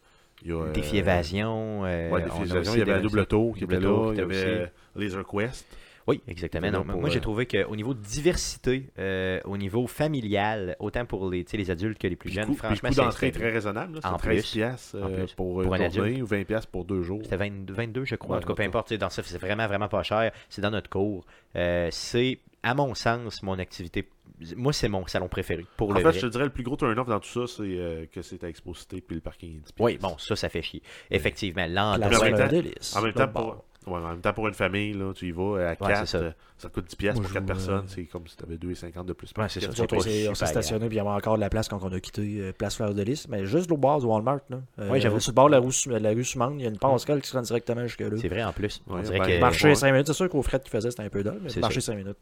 y 0.44 0.52
a, 0.52 0.56
euh, 0.56 0.72
Défi 0.72 0.98
évasion. 0.98 1.84
euh, 1.86 2.10
Ouais, 2.10 2.22
Défi 2.22 2.42
évasion. 2.42 2.74
Il 2.74 2.78
y 2.80 2.82
avait 2.82 2.92
la 2.92 3.00
double 3.00 3.24
tour 3.26 3.56
qui 3.56 3.64
était 3.64 3.80
là. 3.80 4.10
Il 4.12 4.18
y 4.18 4.20
avait. 4.20 4.70
Laser 4.94 5.24
Quest. 5.26 5.66
Oui, 6.06 6.20
exactement. 6.26 6.70
Non, 6.70 6.82
pour, 6.84 7.00
moi, 7.00 7.10
j'ai 7.10 7.18
euh, 7.18 7.22
trouvé 7.22 7.46
qu'au 7.46 7.76
niveau 7.76 7.94
diversité, 7.94 8.90
euh, 8.98 9.40
au 9.44 9.56
niveau 9.56 9.86
familial, 9.86 10.76
autant 10.80 11.04
pour 11.06 11.30
les, 11.30 11.44
tu 11.44 11.52
sais, 11.52 11.56
les 11.56 11.70
adultes 11.70 11.98
que 11.98 12.06
les 12.08 12.16
plus 12.16 12.30
jeunes, 12.30 12.48
le 12.48 12.54
franchement, 12.54 12.88
coût 12.88 12.94
c'est 12.94 13.00
d'entrée 13.02 13.26
est 13.26 13.30
inspiré. 13.30 13.46
très 13.48 13.50
raisonnable. 13.52 13.94
là. 13.94 14.00
En 14.04 14.18
C'est 14.18 14.24
13 14.28 14.42
plus. 14.42 14.52
piastres 14.52 14.96
En 15.00 15.10
euh, 15.10 15.24
plus. 15.24 15.34
pour 15.34 15.60
une 15.62 15.66
Pour 15.68 15.74
un 15.74 15.88
journée 15.90 16.08
adulte. 16.10 16.22
ou 16.22 16.26
20 16.26 16.44
piastres 16.44 16.70
pour 16.70 16.84
deux 16.84 17.02
jours. 17.02 17.20
C'était 17.22 17.36
20 17.36 17.70
22, 17.70 18.04
je 18.04 18.14
crois. 18.16 18.36
Ouais, 18.36 18.38
en 18.38 18.40
tout 18.42 18.48
cas, 18.48 18.54
peu 18.54 18.62
importe. 18.68 18.92
Dans 18.94 19.10
ça, 19.10 19.22
c'est 19.22 19.38
vraiment, 19.38 19.66
vraiment 19.66 19.88
pas 19.88 20.02
cher. 20.02 20.32
C'est 20.48 20.60
dans 20.62 20.70
notre 20.70 20.90
cours. 20.90 21.24
Euh, 21.56 21.88
c'est, 21.90 22.38
à 22.62 22.74
mon 22.74 22.94
sens, 22.94 23.42
mon 23.42 23.58
activité. 23.58 24.08
Moi, 24.56 24.72
c'est 24.72 24.88
mon 24.88 25.06
salon 25.06 25.28
préféré. 25.28 25.64
Pour 25.76 25.90
En 25.90 25.92
le 25.92 25.98
fait, 26.00 26.04
vrai. 26.04 26.12
je 26.14 26.20
te 26.20 26.26
dirais 26.26 26.44
le 26.44 26.50
plus 26.50 26.64
gros 26.64 26.76
turn-off 26.76 27.06
dans 27.06 27.20
tout 27.20 27.28
ça, 27.28 27.46
c'est 27.46 27.62
euh, 27.62 28.06
que 28.10 28.22
c'est 28.22 28.42
à 28.42 28.48
Exposité 28.48 29.00
puis 29.00 29.14
le 29.14 29.20
parking. 29.22 29.58
est 29.58 29.60
10 29.60 29.72
Oui, 29.78 29.98
bon, 30.02 30.16
ça, 30.18 30.34
ça 30.34 30.48
fait 30.48 30.62
chier. 30.62 30.82
Effectivement, 31.12 31.66
l'endroit. 31.68 32.08
En 32.18 32.22
même 32.24 32.36
temps- 32.36 32.98
En 32.98 33.02
même 33.02 33.12
temps, 33.12 33.28
pour, 33.28 33.64
ouais, 33.86 33.98
en 33.98 34.08
même 34.08 34.20
temps, 34.20 34.32
pour 34.32 34.48
une 34.48 34.54
famille, 34.54 34.92
là, 34.92 35.12
tu 35.14 35.28
y 35.28 35.30
vas 35.32 35.42
euh, 35.58 35.66
à 35.66 35.70
Ouais, 35.70 35.76
4, 35.92 36.06
c'est 36.06 36.18
ça. 36.18 36.68
te 36.68 36.74
coûte 36.74 36.86
10 36.88 36.96
piastres 36.96 37.20
Moi, 37.20 37.28
pour 37.28 37.28
je 37.30 37.34
4 37.34 37.42
joue, 37.42 37.46
personnes. 37.46 37.84
euh, 37.84 37.88
C'est 37.94 38.04
comme 38.04 38.26
si 38.26 38.36
tu 38.36 38.44
avais 38.44 38.56
2,50 38.56 39.04
de 39.06 39.12
plus. 39.12 39.32
Ouais, 39.36 39.48
c'est 39.48 39.60
ça, 39.60 39.68
on 39.68 39.86
pas 39.86 40.00
s'est- 40.00 40.28
on 40.28 40.34
s'est 40.34 40.34
super 40.34 40.48
stationné, 40.48 40.86
puis 40.86 40.96
il 40.96 40.98
y 40.98 41.00
avait 41.00 41.08
encore 41.10 41.36
de 41.36 41.40
la 41.40 41.50
place 41.50 41.68
quand 41.68 41.80
on 41.82 41.92
a 41.92 42.00
quitté 42.00 42.38
euh, 42.40 42.52
Place 42.52 42.76
Fleur 42.76 42.94
de 42.94 43.02
Lys. 43.02 43.28
Mais 43.28 43.46
juste 43.46 43.70
au 43.72 43.76
bord 43.76 44.00
du 44.00 44.06
Walmart, 44.06 44.40
là. 44.50 44.60
Euh, 44.78 44.90
Ouais, 44.90 45.00
j'avoue. 45.00 45.20
Sur 45.20 45.32
le 45.32 45.34
bord 45.36 45.46
de 45.46 45.52
la 45.52 45.60
rue, 45.60 45.72
la 46.00 46.10
rue 46.10 46.24
Sumande, 46.24 46.54
il 46.58 46.62
y 46.62 46.66
a 46.66 46.70
une 46.70 46.78
passerelle 46.78 47.20
qui 47.20 47.28
se 47.28 47.36
rend 47.36 47.42
directement 47.42 47.82
jusque 47.86 48.00
là. 48.00 48.10
C'est 48.16 48.28
vrai, 48.28 48.44
en 48.44 48.52
plus. 48.52 48.82
On 48.88 48.96
Ouais, 48.96 49.02
dirait 49.02 49.18
ben, 49.18 49.26
que. 49.26 49.40
Marcher 49.40 49.68
ouais. 49.68 49.74
5 49.74 49.90
minutes, 49.92 50.06
c'est 50.06 50.12
sûr 50.12 50.28
qu'au 50.28 50.42
fret 50.42 50.60
qu'il 50.60 50.70
faisait, 50.70 50.90
c'était 50.90 51.02
un 51.04 51.08
peu 51.08 51.22
dole, 51.22 51.40
mais 51.42 51.48
C'est 51.50 51.60
marcher 51.60 51.80
ça. 51.80 51.92
5 51.92 51.98
minutes. 51.98 52.16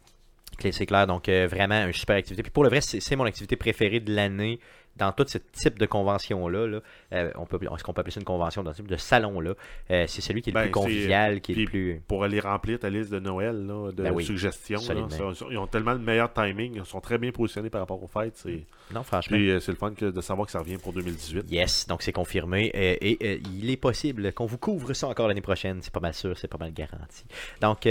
C'est 0.73 0.85
clair, 0.85 1.07
donc 1.07 1.27
euh, 1.31 1.47
vraiment 1.51 1.87
une 1.87 1.93
super 1.95 2.16
activité. 2.16 2.43
Puis 2.43 2.51
pour 2.51 2.65
le 2.65 2.69
vrai, 2.69 2.82
c'est 2.82 3.01
c'est 3.01 3.16
mon 3.16 3.24
activité 3.24 3.57
préférée 3.57 4.01
de 4.01 4.15
l'année 4.15 4.61
dans 5.01 5.11
tout 5.13 5.25
ce 5.27 5.39
type 5.39 5.79
de 5.79 5.87
convention-là. 5.87 6.67
là. 6.67 6.81
Euh, 7.13 7.31
on 7.37 7.47
peut, 7.47 7.59
Est-ce 7.61 7.83
qu'on 7.83 7.93
peut 7.93 8.01
appeler 8.01 8.13
ça 8.13 8.21
une 8.21 8.25
convention 8.27 8.63
dans 8.63 8.71
ce 8.73 8.77
type 8.77 8.87
de 8.89 8.97
salon-là 8.97 9.55
Euh, 9.91 10.05
C'est 10.07 10.21
celui 10.21 10.43
qui 10.43 10.51
est 10.51 10.53
le 10.53 10.59
Ben, 10.61 10.63
plus 10.65 10.71
convivial, 10.71 11.41
qui 11.41 11.53
est 11.53 11.55
le 11.57 11.65
plus. 11.65 12.03
Pour 12.07 12.23
aller 12.25 12.39
remplir 12.41 12.79
ta 12.79 12.91
liste 12.91 13.11
de 13.11 13.19
Noël, 13.19 13.67
là, 13.67 13.91
de 13.93 14.03
Ben 14.03 14.13
oui, 14.13 14.25
suggestions, 14.25 14.79
là, 14.79 14.85
solidement. 14.87 15.35
ça- 15.35 15.47
ils 15.51 15.59
ont 15.59 15.67
tellement 15.67 15.93
le 15.95 15.99
meilleur 15.99 16.33
timing, 16.33 16.75
ils 16.77 16.85
sont 16.85 17.01
très 17.01 17.19
bien 17.19 17.33
positionnés 17.33 17.71
par 17.71 17.81
rapport 17.81 18.03
aux 18.03 18.07
fêtes. 18.07 18.37
c'est- 18.37 18.65
Non, 18.95 19.03
franchement. 19.03 19.37
Puis 19.37 19.51
euh, 19.51 19.59
c'est 19.61 19.73
le 19.73 19.79
fun 19.79 19.93
que- 19.95 20.07
de 20.11 20.21
savoir 20.21 20.47
que 20.47 20.53
ça 20.53 20.59
revient 20.61 20.77
pour 20.79 20.93
2018. 20.93 21.51
Yes, 21.51 21.87
donc 21.89 22.03
c'est 22.03 22.13
confirmé. 22.13 22.71
Euh, 22.75 22.97
et 23.01 23.19
euh, 23.23 23.39
il 23.59 23.71
est 23.71 23.77
possible 23.77 24.33
qu'on 24.33 24.47
vous 24.47 24.59
couvre 24.59 24.93
ça 24.93 25.09
encore 25.09 25.29
l'année 25.29 25.41
prochaine. 25.41 25.79
C'est 25.83 25.93
pas 25.93 26.01
mal 26.01 26.15
sûr, 26.15 26.37
c'est 26.37 26.49
pas 26.49 26.59
mal 26.59 26.73
garanti. 26.73 27.25
Donc, 27.61 27.87
euh, 27.87 27.91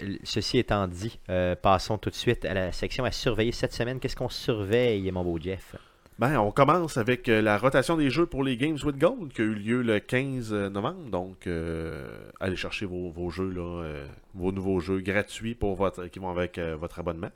euh, 0.00 0.16
ceci 0.24 0.58
étant 0.58 0.88
dit, 0.88 1.18
euh, 1.28 1.54
passons 1.54 1.96
tout 1.98 2.10
de 2.10 2.14
suite 2.14 2.44
à 2.44 2.54
la 2.54 2.72
section 2.72 3.04
à 3.04 3.10
surveiller 3.12 3.52
cette 3.52 3.72
semaine. 3.72 4.00
Qu'est-ce 4.00 4.16
qu'on 4.16 4.28
surveille, 4.28 5.10
mon 5.12 5.22
beau 5.22 5.38
Jeff? 5.40 5.76
Ben, 6.20 6.38
on 6.38 6.50
commence 6.50 6.98
avec 6.98 7.30
euh, 7.30 7.40
la 7.40 7.56
rotation 7.56 7.96
des 7.96 8.10
jeux 8.10 8.26
pour 8.26 8.44
les 8.44 8.58
Games 8.58 8.76
with 8.84 8.98
Gold 8.98 9.32
qui 9.32 9.40
a 9.40 9.44
eu 9.44 9.54
lieu 9.54 9.80
le 9.80 10.00
15 10.00 10.52
novembre. 10.52 11.08
Donc, 11.10 11.46
euh, 11.46 12.06
allez 12.40 12.56
chercher 12.56 12.84
vos, 12.84 13.08
vos 13.10 13.30
jeux, 13.30 13.48
là, 13.48 13.82
euh, 13.84 14.06
vos 14.34 14.52
nouveaux 14.52 14.80
jeux 14.80 15.00
gratuits 15.00 15.54
pour 15.54 15.76
votre, 15.76 16.08
qui 16.08 16.18
vont 16.18 16.28
avec 16.28 16.58
euh, 16.58 16.76
votre 16.76 16.98
abonnement. 16.98 17.30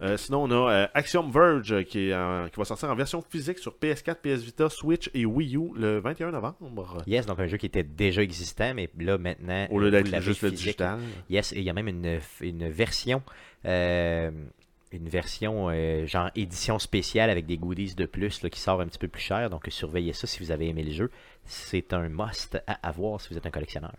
Euh, 0.00 0.16
sinon, 0.16 0.44
on 0.44 0.50
a 0.52 0.70
euh, 0.72 0.86
Axiom 0.94 1.28
Verge 1.32 1.72
euh, 1.72 1.82
qui, 1.82 2.10
est 2.10 2.14
en- 2.14 2.48
qui 2.48 2.56
va 2.60 2.64
sortir 2.64 2.88
en 2.88 2.94
version 2.94 3.20
physique 3.28 3.58
sur 3.58 3.74
PS4, 3.74 4.14
PS 4.22 4.42
Vita, 4.44 4.68
Switch 4.68 5.10
et 5.14 5.26
Wii 5.26 5.56
U 5.56 5.70
le 5.76 5.98
21 5.98 6.30
novembre. 6.30 6.56
Yes, 7.08 7.26
donc 7.26 7.40
un 7.40 7.48
jeu 7.48 7.56
qui 7.56 7.66
était 7.66 7.82
déjà 7.82 8.22
existant, 8.22 8.72
mais 8.72 8.88
là 9.00 9.18
maintenant. 9.18 9.66
Au 9.72 9.80
lieu 9.80 9.88
euh, 9.88 9.90
d'être 9.90 10.12
juste 10.20 10.42
le 10.42 10.50
digital. 10.52 10.98
Yes, 11.28 11.52
et 11.52 11.56
il 11.58 11.64
y 11.64 11.70
a 11.70 11.72
même 11.72 11.88
une, 11.88 12.20
une 12.40 12.68
version. 12.68 13.20
Une 14.92 15.08
version 15.08 15.68
euh, 15.70 16.06
genre 16.06 16.30
édition 16.34 16.78
spéciale 16.78 17.30
avec 17.30 17.46
des 17.46 17.58
goodies 17.58 17.94
de 17.94 18.06
plus 18.06 18.42
là, 18.42 18.50
qui 18.50 18.60
sort 18.60 18.80
un 18.80 18.86
petit 18.86 18.98
peu 18.98 19.08
plus 19.08 19.22
cher. 19.22 19.50
Donc 19.50 19.66
surveillez 19.68 20.12
ça 20.12 20.26
si 20.26 20.42
vous 20.42 20.50
avez 20.50 20.68
aimé 20.68 20.82
le 20.82 20.92
jeu. 20.92 21.10
C'est 21.44 21.92
un 21.92 22.08
must 22.08 22.62
à 22.66 22.74
avoir 22.86 23.20
si 23.20 23.28
vous 23.30 23.36
êtes 23.36 23.46
un 23.46 23.50
collectionneur. 23.50 23.92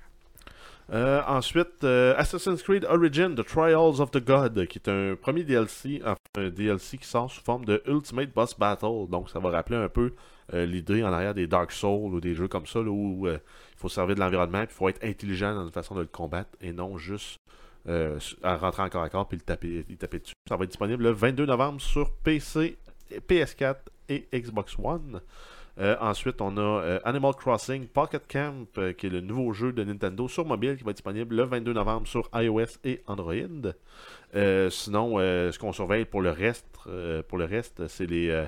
Euh, 0.92 1.22
ensuite, 1.28 1.84
euh, 1.84 2.16
Assassin's 2.18 2.64
Creed 2.64 2.84
Origin 2.86 3.36
The 3.36 3.46
Trials 3.46 4.02
of 4.02 4.10
the 4.10 4.26
God, 4.26 4.66
qui 4.66 4.80
est 4.80 4.90
un 4.90 5.16
premier 5.16 5.44
DLC, 5.44 6.02
un 6.04 6.50
DLC 6.50 6.98
qui 6.98 7.06
sort 7.06 7.30
sous 7.30 7.42
forme 7.42 7.64
de 7.66 7.84
Ultimate 7.86 8.34
Boss 8.34 8.58
Battle. 8.58 9.08
Donc, 9.08 9.30
ça 9.30 9.38
va 9.38 9.52
rappeler 9.52 9.78
un 9.78 9.90
peu 9.90 10.14
euh, 10.56 10.66
l'idée 10.66 11.04
en 11.04 11.14
arrière 11.14 11.36
des 11.36 11.46
Dark 11.46 11.72
Souls 11.72 12.16
ou 12.16 12.20
des 12.20 12.34
jeux 12.34 12.48
comme 12.48 12.66
ça, 12.66 12.80
où 12.80 13.28
il 13.28 13.40
faut 13.78 13.90
servir 13.90 14.16
de 14.16 14.20
l'environnement, 14.20 14.62
il 14.62 14.68
faut 14.68 14.90
être 14.90 15.04
intelligent 15.04 15.54
dans 15.54 15.66
la 15.66 15.72
façon 15.72 15.94
de 15.94 16.02
le 16.02 16.08
combattre 16.08 16.58
et 16.60 16.74
non 16.74 16.98
juste 16.98 17.40
euh, 17.90 18.20
à 18.44 18.56
rentrer 18.56 18.84
encore 18.84 19.02
à 19.02 19.10
corps 19.10 19.28
puis 19.28 19.38
le 19.38 19.44
taper, 19.44 19.84
dessus. 20.20 20.34
Ça 20.48 20.56
va 20.56 20.64
être 20.64 20.70
disponible 20.70 21.04
le 21.04 21.12
22 21.12 21.48
novembre 21.48 21.82
sur 21.82 22.12
PC, 22.12 22.78
PS4 23.28 23.78
et 24.10 24.28
Xbox 24.32 24.76
One. 24.78 25.22
Euh, 25.80 25.96
ensuite, 26.00 26.40
on 26.42 26.56
a 26.58 26.62
euh, 26.62 27.00
Animal 27.04 27.34
Crossing 27.34 27.88
Pocket 27.88 28.22
Camp, 28.28 28.68
qui 28.98 29.08
est 29.08 29.10
le 29.10 29.22
nouveau 29.22 29.54
jeu 29.54 29.72
de 29.72 29.84
Nintendo 29.84 30.28
sur 30.28 30.46
mobile 30.46 30.78
qui 30.78 30.84
va 30.84 30.92
être 30.92 30.98
disponible 30.98 31.36
le 31.36 31.44
22 31.44 31.74
novembre 31.74 32.08
sur 32.08 32.30
iOS 32.34 32.78
et 32.84 33.02
Android. 33.08 33.74
Sinon, 34.34 35.18
ce 35.18 35.58
qu'on 35.58 35.74
surveille 35.74 36.06
pour 36.06 36.22
le 36.22 36.30
reste, 36.30 36.68
pour 37.28 37.38
le 37.38 37.46
reste, 37.46 37.88
c'est 37.88 38.06
les, 38.06 38.46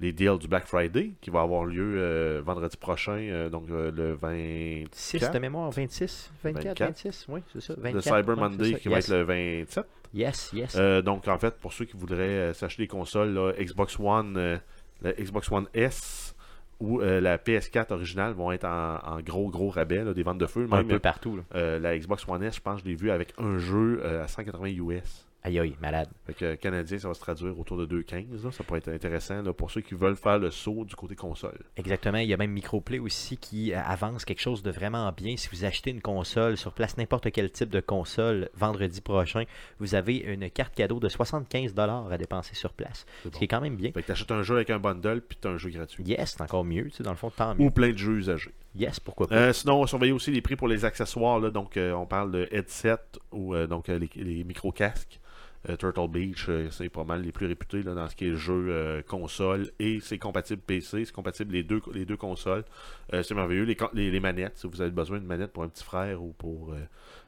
les 0.00 0.12
deals 0.12 0.38
du 0.38 0.48
Black 0.48 0.66
Friday 0.66 1.12
qui 1.20 1.30
va 1.30 1.42
avoir 1.42 1.64
lieu 1.64 1.94
euh, 1.96 2.42
vendredi 2.44 2.76
prochain, 2.76 3.12
euh, 3.18 3.48
donc 3.48 3.70
euh, 3.70 3.90
le 3.92 4.14
24. 4.14 4.94
6 4.94 5.30
de 5.30 5.38
mémoire, 5.38 5.70
26, 5.70 6.32
24, 6.42 6.64
24. 6.64 6.80
26, 6.88 7.26
oui, 7.28 7.40
c'est 7.52 7.60
ça. 7.60 7.74
24, 7.76 7.94
le 7.94 8.00
Cyber 8.00 8.36
Monday 8.36 8.74
qui 8.74 8.88
va 8.88 8.96
Yes. 8.96 9.08
être 9.10 9.16
le 9.16 9.22
27. 9.22 9.84
Yes, 10.14 10.50
yes. 10.52 10.76
Donc, 11.04 11.26
en 11.28 11.38
fait, 11.38 11.54
pour 11.58 11.72
ceux 11.72 11.84
qui 11.84 11.96
voudraient 11.96 12.52
s'acheter 12.52 12.82
des 12.82 12.88
consoles, 12.88 13.32
là, 13.32 13.52
Xbox 13.58 13.98
One, 13.98 14.60
la 15.02 15.12
Xbox 15.12 15.50
One 15.50 15.66
S 15.72 16.34
ou 16.80 16.98
la 17.00 17.38
PS4 17.38 17.92
originale 17.92 18.32
vont 18.34 18.52
être 18.52 18.64
en, 18.66 18.96
en 19.04 19.20
gros, 19.20 19.48
gros 19.50 19.70
rabais, 19.70 20.04
là, 20.04 20.12
des 20.12 20.22
ventes 20.22 20.38
de 20.38 20.46
feu. 20.46 20.66
un 20.70 20.84
peu 20.84 20.98
partout. 20.98 21.38
là. 21.52 21.78
la 21.78 21.96
Xbox 21.98 22.26
One 22.28 22.42
S, 22.42 22.56
je 22.56 22.60
pense 22.60 22.80
je 22.80 22.84
l'ai 22.84 22.94
vu 22.94 23.10
avec 23.10 23.32
un 23.38 23.56
jeu 23.58 24.02
à 24.04 24.26
180 24.28 24.66
US. 24.80 25.26
Aïe 25.44 25.58
aïe, 25.58 25.74
malade. 25.80 26.08
Fait 26.24 26.34
que 26.34 26.44
euh, 26.44 26.56
canadien, 26.56 26.98
ça 26.98 27.08
va 27.08 27.14
se 27.14 27.20
traduire 27.20 27.58
autour 27.58 27.76
de 27.76 27.86
2,15. 27.86 28.44
là. 28.44 28.52
Ça 28.52 28.62
pourrait 28.62 28.78
être 28.78 28.90
intéressant 28.90 29.42
là, 29.42 29.52
pour 29.52 29.72
ceux 29.72 29.80
qui 29.80 29.94
veulent 29.94 30.14
faire 30.16 30.38
le 30.38 30.52
saut 30.52 30.84
du 30.84 30.94
côté 30.94 31.16
console. 31.16 31.58
Exactement. 31.76 32.18
Il 32.18 32.28
y 32.28 32.34
a 32.34 32.36
même 32.36 32.52
Microplay 32.52 33.00
aussi 33.00 33.36
qui 33.38 33.72
euh, 33.72 33.80
avance 33.84 34.24
quelque 34.24 34.40
chose 34.40 34.62
de 34.62 34.70
vraiment 34.70 35.10
bien. 35.10 35.36
Si 35.36 35.48
vous 35.50 35.64
achetez 35.64 35.90
une 35.90 36.00
console 36.00 36.56
sur 36.56 36.72
place, 36.72 36.96
n'importe 36.96 37.32
quel 37.32 37.50
type 37.50 37.70
de 37.70 37.80
console, 37.80 38.50
vendredi 38.54 39.00
prochain, 39.00 39.42
vous 39.80 39.96
avez 39.96 40.18
une 40.18 40.48
carte 40.48 40.74
cadeau 40.76 41.00
de 41.00 41.08
75$ 41.08 42.12
à 42.12 42.18
dépenser 42.18 42.54
sur 42.54 42.72
place. 42.72 43.04
C'est 43.24 43.34
Ce 43.34 43.38
qui 43.38 43.44
est 43.44 43.48
quand 43.48 43.60
même 43.60 43.76
bien. 43.76 43.90
Fait 43.92 44.02
que 44.02 44.06
t'achètes 44.06 44.30
un 44.30 44.42
jeu 44.42 44.56
avec 44.56 44.70
un 44.70 44.78
bundle, 44.78 45.22
puis 45.22 45.38
t'as 45.40 45.50
un 45.50 45.58
jeu 45.58 45.70
gratuit. 45.70 46.04
Yes, 46.04 46.34
c'est 46.36 46.42
encore 46.42 46.64
mieux. 46.64 46.84
Tu 46.84 46.98
sais, 46.98 47.02
dans 47.02 47.10
le 47.10 47.16
fond, 47.16 47.30
tant 47.30 47.54
mieux. 47.54 47.64
Ou 47.64 47.70
plein 47.70 47.90
de 47.90 47.98
jeux 47.98 48.18
usagés. 48.18 48.52
Yes, 48.76 49.00
pourquoi 49.00 49.26
pas. 49.26 49.34
Euh, 49.34 49.52
sinon, 49.52 49.80
on 49.82 49.86
surveille 49.86 50.12
aussi 50.12 50.30
les 50.30 50.40
prix 50.40 50.56
pour 50.56 50.68
les 50.68 50.84
accessoires. 50.84 51.38
Là, 51.40 51.50
donc, 51.50 51.76
euh, 51.76 51.92
on 51.92 52.06
parle 52.06 52.30
de 52.30 52.48
headset 52.52 52.96
ou 53.32 53.54
euh, 53.54 53.66
donc 53.66 53.88
les, 53.88 54.08
les 54.14 54.44
micro-casques. 54.44 55.20
Euh, 55.68 55.76
Turtle 55.76 56.08
Beach, 56.08 56.46
euh, 56.48 56.68
c'est 56.70 56.88
pas 56.88 57.04
mal 57.04 57.22
les 57.22 57.30
plus 57.30 57.46
réputés 57.46 57.82
là, 57.82 57.94
dans 57.94 58.08
ce 58.08 58.16
qui 58.16 58.26
est 58.26 58.34
jeu 58.34 58.66
euh, 58.68 59.02
console 59.02 59.70
et 59.78 60.00
c'est 60.00 60.18
compatible 60.18 60.60
PC, 60.60 61.04
c'est 61.04 61.12
compatible 61.12 61.52
les 61.52 61.62
deux, 61.62 61.80
les 61.94 62.04
deux 62.04 62.16
consoles. 62.16 62.64
C'est 63.12 63.34
merveilleux. 63.34 63.64
Les, 63.64 63.76
les, 63.92 64.10
les 64.10 64.20
manettes, 64.20 64.56
si 64.56 64.66
vous 64.66 64.80
avez 64.80 64.90
besoin 64.90 65.18
d'une 65.18 65.26
manette 65.26 65.52
pour 65.52 65.64
un 65.64 65.68
petit 65.68 65.84
frère 65.84 66.22
ou 66.22 66.32
pour 66.32 66.74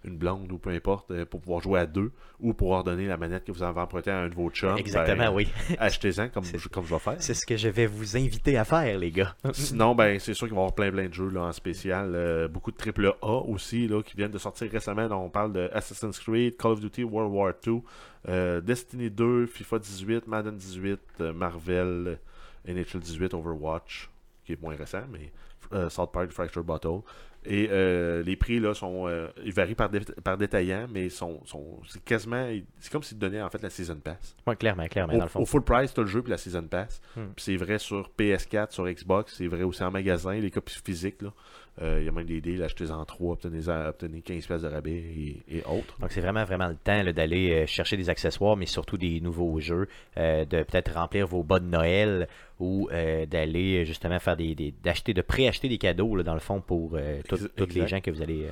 une 0.05 0.17
blonde 0.17 0.51
ou 0.51 0.57
peu 0.57 0.71
importe, 0.71 1.25
pour 1.25 1.41
pouvoir 1.43 1.61
jouer 1.61 1.81
à 1.81 1.87
deux 1.87 2.11
ou 2.41 2.55
pour 2.55 2.71
ordonner 2.71 3.07
la 3.07 3.17
manette 3.17 3.45
que 3.45 3.53
vous 3.53 3.63
avez 3.63 3.81
empruntée 3.81 4.11
à 4.11 4.21
un 4.21 4.29
de 4.29 4.35
vos 4.35 4.51
chums, 4.51 4.77
Exactement, 4.79 5.25
ben, 5.25 5.33
oui. 5.33 5.49
achetez-en 5.79 6.29
comme, 6.29 6.45
comme 6.73 6.85
je 6.85 6.95
vais 6.95 7.01
faire. 7.01 7.17
C'est 7.19 7.35
ce 7.35 7.47
que 7.47 7.57
je 7.57 7.69
vais 7.69 7.87
vous 7.87 8.17
inviter 8.17 8.57
à 8.57 8.65
faire, 8.65 8.99
les 8.99 9.11
gars. 9.11 9.35
Sinon, 9.53 9.95
ben, 9.95 10.19
c'est 10.19 10.35
sûr 10.35 10.47
qu'il 10.47 10.55
va 10.55 10.61
y 10.61 10.65
avoir 10.65 10.75
plein 10.75 10.91
plein 10.91 11.09
de 11.09 11.15
jeux 11.15 11.31
là, 11.31 11.43
en 11.43 11.53
spécial. 11.53 12.13
Euh, 12.15 12.49
beaucoup 12.49 12.71
de 12.71 12.77
triple 12.77 13.15
A 13.23 13.27
aussi 13.27 13.89
là, 13.89 14.03
qui 14.03 14.17
viennent 14.17 14.31
de 14.31 14.39
sortir 14.39 14.71
récemment. 14.71 15.09
Donc, 15.09 15.23
on 15.23 15.31
parle 15.31 15.53
de 15.53 15.71
Assassin's 15.73 16.19
Creed, 16.19 16.57
Call 16.57 16.73
of 16.73 16.81
Duty 16.81 17.05
World 17.05 17.33
War 17.33 17.53
II, 17.67 17.83
euh, 18.29 18.61
Destiny 18.61 19.11
2, 19.11 19.47
FIFA 19.47 19.79
18, 19.79 20.27
Madden 20.27 20.57
18, 20.57 21.01
euh, 21.21 21.33
Marvel, 21.33 22.19
NHL 22.67 23.01
18, 23.01 23.35
Overwatch, 23.35 24.11
qui 24.45 24.53
est 24.53 24.61
moins 24.63 24.77
récent, 24.77 25.03
mais 25.11 25.33
euh, 25.73 25.89
South 25.91 26.13
Park 26.13 26.31
Fracture 26.31 26.65
Bottle. 26.65 27.01
Et 27.47 27.69
euh, 27.71 28.23
les 28.23 28.37
prix 28.37 28.59
là 28.59 28.73
sont 28.73 29.07
euh, 29.07 29.29
ils 29.45 29.53
varient 29.53 29.75
par, 29.75 29.91
dé- 29.91 30.01
par 30.01 30.39
détaillant, 30.39 30.87
mais 30.91 31.11
sont, 31.11 31.45
sont 31.45 31.79
c'est 31.87 32.03
quasiment 32.03 32.49
c'est 32.79 32.91
comme 32.91 33.03
s'ils 33.03 33.19
te 33.19 33.21
donnaient 33.21 33.43
en 33.43 33.51
fait 33.51 33.61
la 33.63 33.69
season 33.69 33.97
pass. 33.97 34.35
Ouais, 34.47 34.57
clairement, 34.57 34.87
clairement, 34.89 35.13
Au, 35.13 35.19
dans 35.19 35.25
le 35.25 35.29
fond. 35.29 35.41
au 35.41 35.45
full 35.45 35.63
price, 35.63 35.93
tu 35.93 36.01
as 36.01 36.05
le 36.05 36.09
jeu 36.09 36.23
puis 36.23 36.31
la 36.31 36.39
season 36.39 36.63
pass. 36.63 37.03
Hmm. 37.15 37.27
Puis 37.37 37.45
c'est 37.45 37.57
vrai 37.59 37.79
sur 37.79 38.11
PS4, 38.19 38.71
sur 38.73 38.87
Xbox, 38.89 39.35
c'est 39.37 39.47
vrai 39.47 39.63
aussi 39.63 39.85
en 39.85 39.91
magasin, 39.91 40.33
les 40.33 40.51
copies 40.51 40.81
physiques 40.83 41.21
là. 41.21 41.35
Euh, 41.83 41.99
Il 42.01 42.07
y 42.07 42.09
a 42.09 42.13
même 42.13 42.27
des 42.27 42.41
deals, 42.41 42.63
achetez-en 42.63 43.05
3, 43.05 43.33
obtenez, 43.33 43.69
obtenez 43.69 44.21
15 44.21 44.47
pièces 44.47 44.63
de 44.63 44.69
rabais 44.69 44.93
et, 44.93 45.43
et 45.49 45.63
autres. 45.65 45.99
Donc 46.01 46.13
c'est 46.13 46.21
vraiment 46.21 46.45
vraiment 46.45 46.69
le 46.69 46.77
temps 46.77 47.03
d'aller 47.13 47.51
euh, 47.51 47.67
chercher 47.67 47.97
des 47.97 48.11
accessoires, 48.11 48.57
mais 48.57 48.67
surtout 48.67 48.97
des 48.97 49.21
nouveaux 49.21 49.59
jeux, 49.59 49.89
euh, 50.17 50.45
de 50.45 50.63
peut-être 50.63 50.95
remplir 50.95 51.27
vos 51.27 51.43
bas 51.43 51.59
de 51.59 51.67
Noël 51.67 52.29
ou 52.61 52.89
euh, 52.93 53.27
d'aller 53.27 53.85
justement 53.85 54.21
faire 54.21 54.37
des, 54.37 54.75
d'acheter, 54.85 55.15
de 55.15 55.23
préacheter 55.23 55.69
des 55.69 55.79
cadeaux 55.79 56.15
là, 56.15 56.23
dans 56.23 56.35
le 56.35 56.41
fond 56.41 56.61
pour 56.61 56.97
toutes 57.29 57.75
les 57.75 57.89
gens 57.89 58.01
que 58.01 58.13
vous 58.13 58.23
allez. 58.23 58.47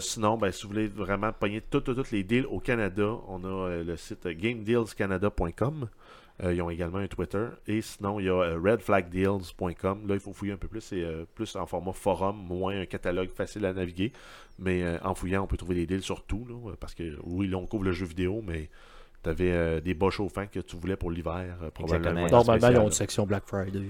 sinon, 0.00 0.38
ben, 0.38 0.50
si 0.50 0.62
vous 0.62 0.70
voulez 0.70 0.88
vraiment 0.88 1.32
pogner 1.32 1.60
tous 1.60 1.84
les 2.10 2.22
deals 2.24 2.46
au 2.46 2.60
Canada, 2.60 3.16
on 3.28 3.44
a 3.44 3.82
le 3.82 3.96
site 3.96 4.26
gamedealscanada.com. 4.26 5.88
Euh, 6.42 6.52
ils 6.52 6.60
ont 6.60 6.70
également 6.70 6.98
un 6.98 7.06
Twitter. 7.06 7.46
Et 7.66 7.80
sinon, 7.82 8.20
il 8.20 8.26
y 8.26 8.28
a 8.28 8.34
euh, 8.34 8.60
redflagdeals.com. 8.62 10.06
Là, 10.06 10.14
il 10.14 10.20
faut 10.20 10.32
fouiller 10.32 10.52
un 10.52 10.58
peu 10.58 10.68
plus. 10.68 10.80
C'est 10.80 11.02
euh, 11.02 11.24
plus 11.34 11.56
en 11.56 11.66
format 11.66 11.92
forum, 11.92 12.36
moins 12.36 12.80
un 12.80 12.86
catalogue 12.86 13.30
facile 13.30 13.64
à 13.64 13.72
naviguer. 13.72 14.12
Mais 14.58 14.98
en 15.02 15.14
fouillant, 15.14 15.44
on 15.44 15.46
peut 15.46 15.58
trouver 15.58 15.74
des 15.74 15.86
deals 15.86 16.02
sur 16.02 16.24
tout. 16.24 16.46
parce 16.80 16.94
que 16.94 17.18
oui, 17.24 17.46
là, 17.46 17.58
on 17.58 17.66
couvre 17.66 17.84
le 17.84 17.92
jeu 17.92 18.06
vidéo, 18.06 18.42
mais 18.46 18.70
tu 19.34 19.42
avais 19.42 19.80
des 19.80 19.94
bas 19.94 20.10
chauffants 20.10 20.46
que 20.46 20.60
tu 20.60 20.76
voulais 20.76 20.96
pour 20.96 21.10
l'hiver. 21.10 21.56
euh, 21.62 21.70
probablement. 21.70 22.26
Normalement, 22.26 22.68
ils 22.68 22.78
ont 22.78 22.86
une 22.86 22.92
section 22.92 23.26
Black 23.26 23.44
Friday. 23.46 23.82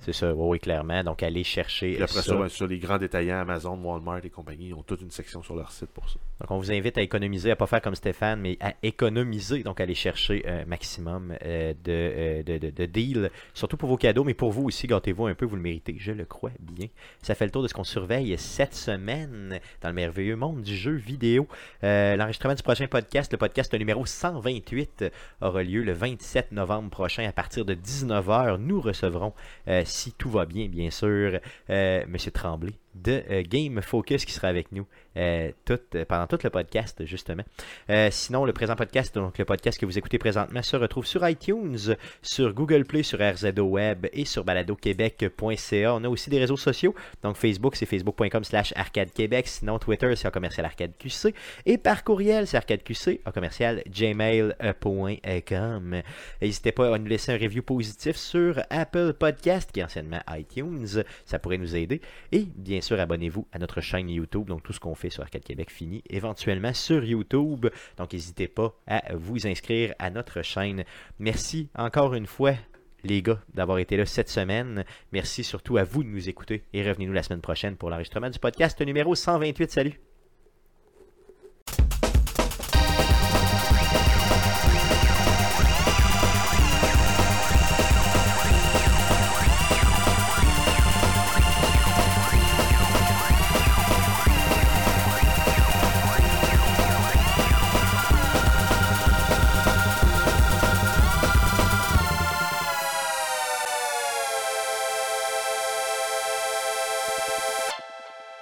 C'est 0.00 0.12
ça, 0.12 0.32
oui, 0.34 0.48
oui, 0.50 0.58
clairement. 0.60 1.02
Donc 1.04 1.22
allez 1.22 1.44
chercher 1.44 1.94
Puis 1.94 2.02
après 2.02 2.14
ça. 2.16 2.22
ça, 2.22 2.34
ben, 2.36 2.48
sur 2.48 2.66
les 2.66 2.78
grands 2.78 2.98
détaillants, 2.98 3.38
Amazon, 3.40 3.76
Walmart 3.82 4.20
et 4.24 4.30
compagnie, 4.30 4.68
ils 4.68 4.74
ont 4.74 4.82
toute 4.82 5.00
une 5.00 5.10
section 5.10 5.42
sur 5.42 5.56
leur 5.56 5.72
site 5.72 5.90
pour 5.90 6.08
ça. 6.08 6.16
Donc, 6.40 6.50
on 6.50 6.58
vous 6.58 6.70
invite 6.72 6.98
à 6.98 7.02
économiser, 7.02 7.50
à 7.50 7.56
pas 7.56 7.66
faire 7.66 7.80
comme 7.80 7.94
Stéphane, 7.94 8.40
mais 8.40 8.56
à 8.60 8.74
économiser. 8.82 9.62
Donc, 9.62 9.80
aller 9.80 9.94
chercher 9.94 10.44
un 10.46 10.64
maximum 10.66 11.34
euh, 11.44 11.72
de, 11.84 11.90
euh, 11.90 12.42
de, 12.42 12.58
de- 12.58 12.70
de 12.70 12.86
deals, 12.86 13.30
surtout 13.54 13.76
pour 13.76 13.88
vos 13.88 13.96
cadeaux, 13.96 14.24
mais 14.24 14.34
pour 14.34 14.50
vous 14.50 14.64
aussi, 14.64 14.86
gâtez-vous 14.86 15.26
un 15.26 15.34
peu, 15.34 15.44
vous 15.46 15.56
le 15.56 15.62
méritez, 15.62 15.96
je 15.98 16.12
le 16.12 16.24
crois 16.24 16.50
bien. 16.60 16.88
Ça 17.22 17.34
fait 17.34 17.44
le 17.44 17.50
tour 17.50 17.62
de 17.62 17.68
ce 17.68 17.74
qu'on 17.74 17.84
surveille 17.84 18.34
cette 18.38 18.74
semaine 18.74 19.58
dans 19.82 19.88
le 19.88 19.94
merveilleux 19.94 20.36
monde 20.36 20.62
du 20.62 20.76
jeu 20.76 20.92
vidéo. 20.92 21.46
Euh, 21.82 22.16
L'enregistrement 22.16 22.54
du 22.54 22.62
prochain 22.62 22.86
podcast, 22.86 23.32
le 23.32 23.38
podcast 23.38 23.72
numéro 23.74 24.04
128, 24.06 24.83
aura 25.40 25.62
lieu 25.62 25.82
le 25.82 25.92
27 25.92 26.52
novembre 26.52 26.90
prochain 26.90 27.26
à 27.28 27.32
partir 27.32 27.64
de 27.64 27.74
19h. 27.74 28.56
Nous 28.58 28.80
recevrons, 28.80 29.32
euh, 29.68 29.82
si 29.84 30.12
tout 30.12 30.30
va 30.30 30.46
bien, 30.46 30.68
bien 30.68 30.90
sûr, 30.90 31.38
euh, 31.70 32.04
Monsieur 32.08 32.30
Tremblay 32.30 32.74
de 32.94 33.22
euh, 33.30 33.42
Game 33.46 33.80
Focus 33.82 34.24
qui 34.24 34.32
sera 34.32 34.48
avec 34.48 34.72
nous 34.72 34.86
euh, 35.16 35.50
tout- 35.64 35.78
euh, 35.94 36.04
pendant 36.04 36.26
tout 36.26 36.38
le 36.42 36.50
podcast, 36.50 37.04
justement. 37.04 37.44
Sinon, 38.10 38.44
le 38.44 38.52
présent 38.52 38.76
podcast, 38.76 39.14
donc 39.14 39.38
le 39.38 39.44
podcast 39.44 39.78
que 39.78 39.86
vous 39.86 39.98
écoutez 39.98 40.18
présentement, 40.18 40.62
se 40.62 40.76
retrouve 40.76 41.06
sur 41.06 41.26
iTunes, 41.28 41.76
sur 42.22 42.52
Google 42.54 42.84
Play, 42.84 43.02
sur 43.02 43.18
RZO 43.20 43.62
Web 43.62 44.06
et 44.12 44.24
sur 44.24 44.44
baladoquebec.ca. 44.44 45.94
On 45.94 46.04
a 46.04 46.08
aussi 46.08 46.30
des 46.30 46.38
réseaux 46.38 46.56
sociaux. 46.56 46.94
Donc, 47.22 47.36
Facebook, 47.36 47.76
c'est 47.76 47.86
facebook.com 47.86 48.44
slash 48.44 48.72
arcade 48.76 49.12
québec. 49.12 49.46
Sinon, 49.48 49.78
Twitter, 49.78 50.14
c'est 50.16 50.28
en 50.28 50.30
commercial 50.30 50.64
arcade 50.66 50.92
QC. 50.98 51.34
Et 51.66 51.78
par 51.78 52.04
courriel, 52.04 52.46
c'est 52.46 52.56
arcade 52.56 52.82
QC, 52.82 53.20
en 53.26 53.32
commercial 53.32 53.82
gmail.com. 53.88 56.02
N'hésitez 56.42 56.72
pas 56.72 56.94
à 56.94 56.98
nous 56.98 57.06
laisser 57.06 57.32
un 57.32 57.38
review 57.38 57.62
positif 57.62 58.16
sur 58.16 58.60
Apple 58.70 59.14
Podcast, 59.18 59.70
qui 59.72 59.80
est 59.80 59.84
anciennement 59.84 60.20
iTunes. 60.30 60.86
Ça 61.26 61.38
pourrait 61.38 61.58
nous 61.58 61.76
aider. 61.76 62.00
Et 62.32 62.46
bien 62.56 62.80
sûr, 62.84 63.00
abonnez-vous 63.00 63.48
à 63.52 63.58
notre 63.58 63.80
chaîne 63.80 64.08
YouTube. 64.08 64.46
Donc, 64.46 64.62
tout 64.62 64.72
ce 64.72 64.80
qu'on 64.80 64.94
fait 64.94 65.10
sur 65.10 65.22
Arcade 65.22 65.42
Québec 65.42 65.70
finit 65.70 66.02
éventuellement 66.08 66.74
sur 66.74 67.02
YouTube. 67.04 67.66
Donc, 67.96 68.12
n'hésitez 68.12 68.46
pas 68.46 68.74
à 68.86 69.14
vous 69.14 69.46
inscrire 69.46 69.94
à 69.98 70.10
notre 70.10 70.42
chaîne. 70.42 70.84
Merci 71.18 71.68
encore 71.74 72.14
une 72.14 72.26
fois, 72.26 72.54
les 73.02 73.22
gars, 73.22 73.40
d'avoir 73.54 73.78
été 73.78 73.96
là 73.96 74.06
cette 74.06 74.28
semaine. 74.28 74.84
Merci 75.12 75.44
surtout 75.44 75.78
à 75.78 75.84
vous 75.84 76.04
de 76.04 76.08
nous 76.08 76.28
écouter. 76.28 76.62
Et 76.72 76.86
revenez-nous 76.86 77.12
la 77.12 77.22
semaine 77.22 77.40
prochaine 77.40 77.76
pour 77.76 77.90
l'enregistrement 77.90 78.30
du 78.30 78.38
podcast 78.38 78.80
numéro 78.82 79.14
128. 79.14 79.70
Salut! 79.70 80.13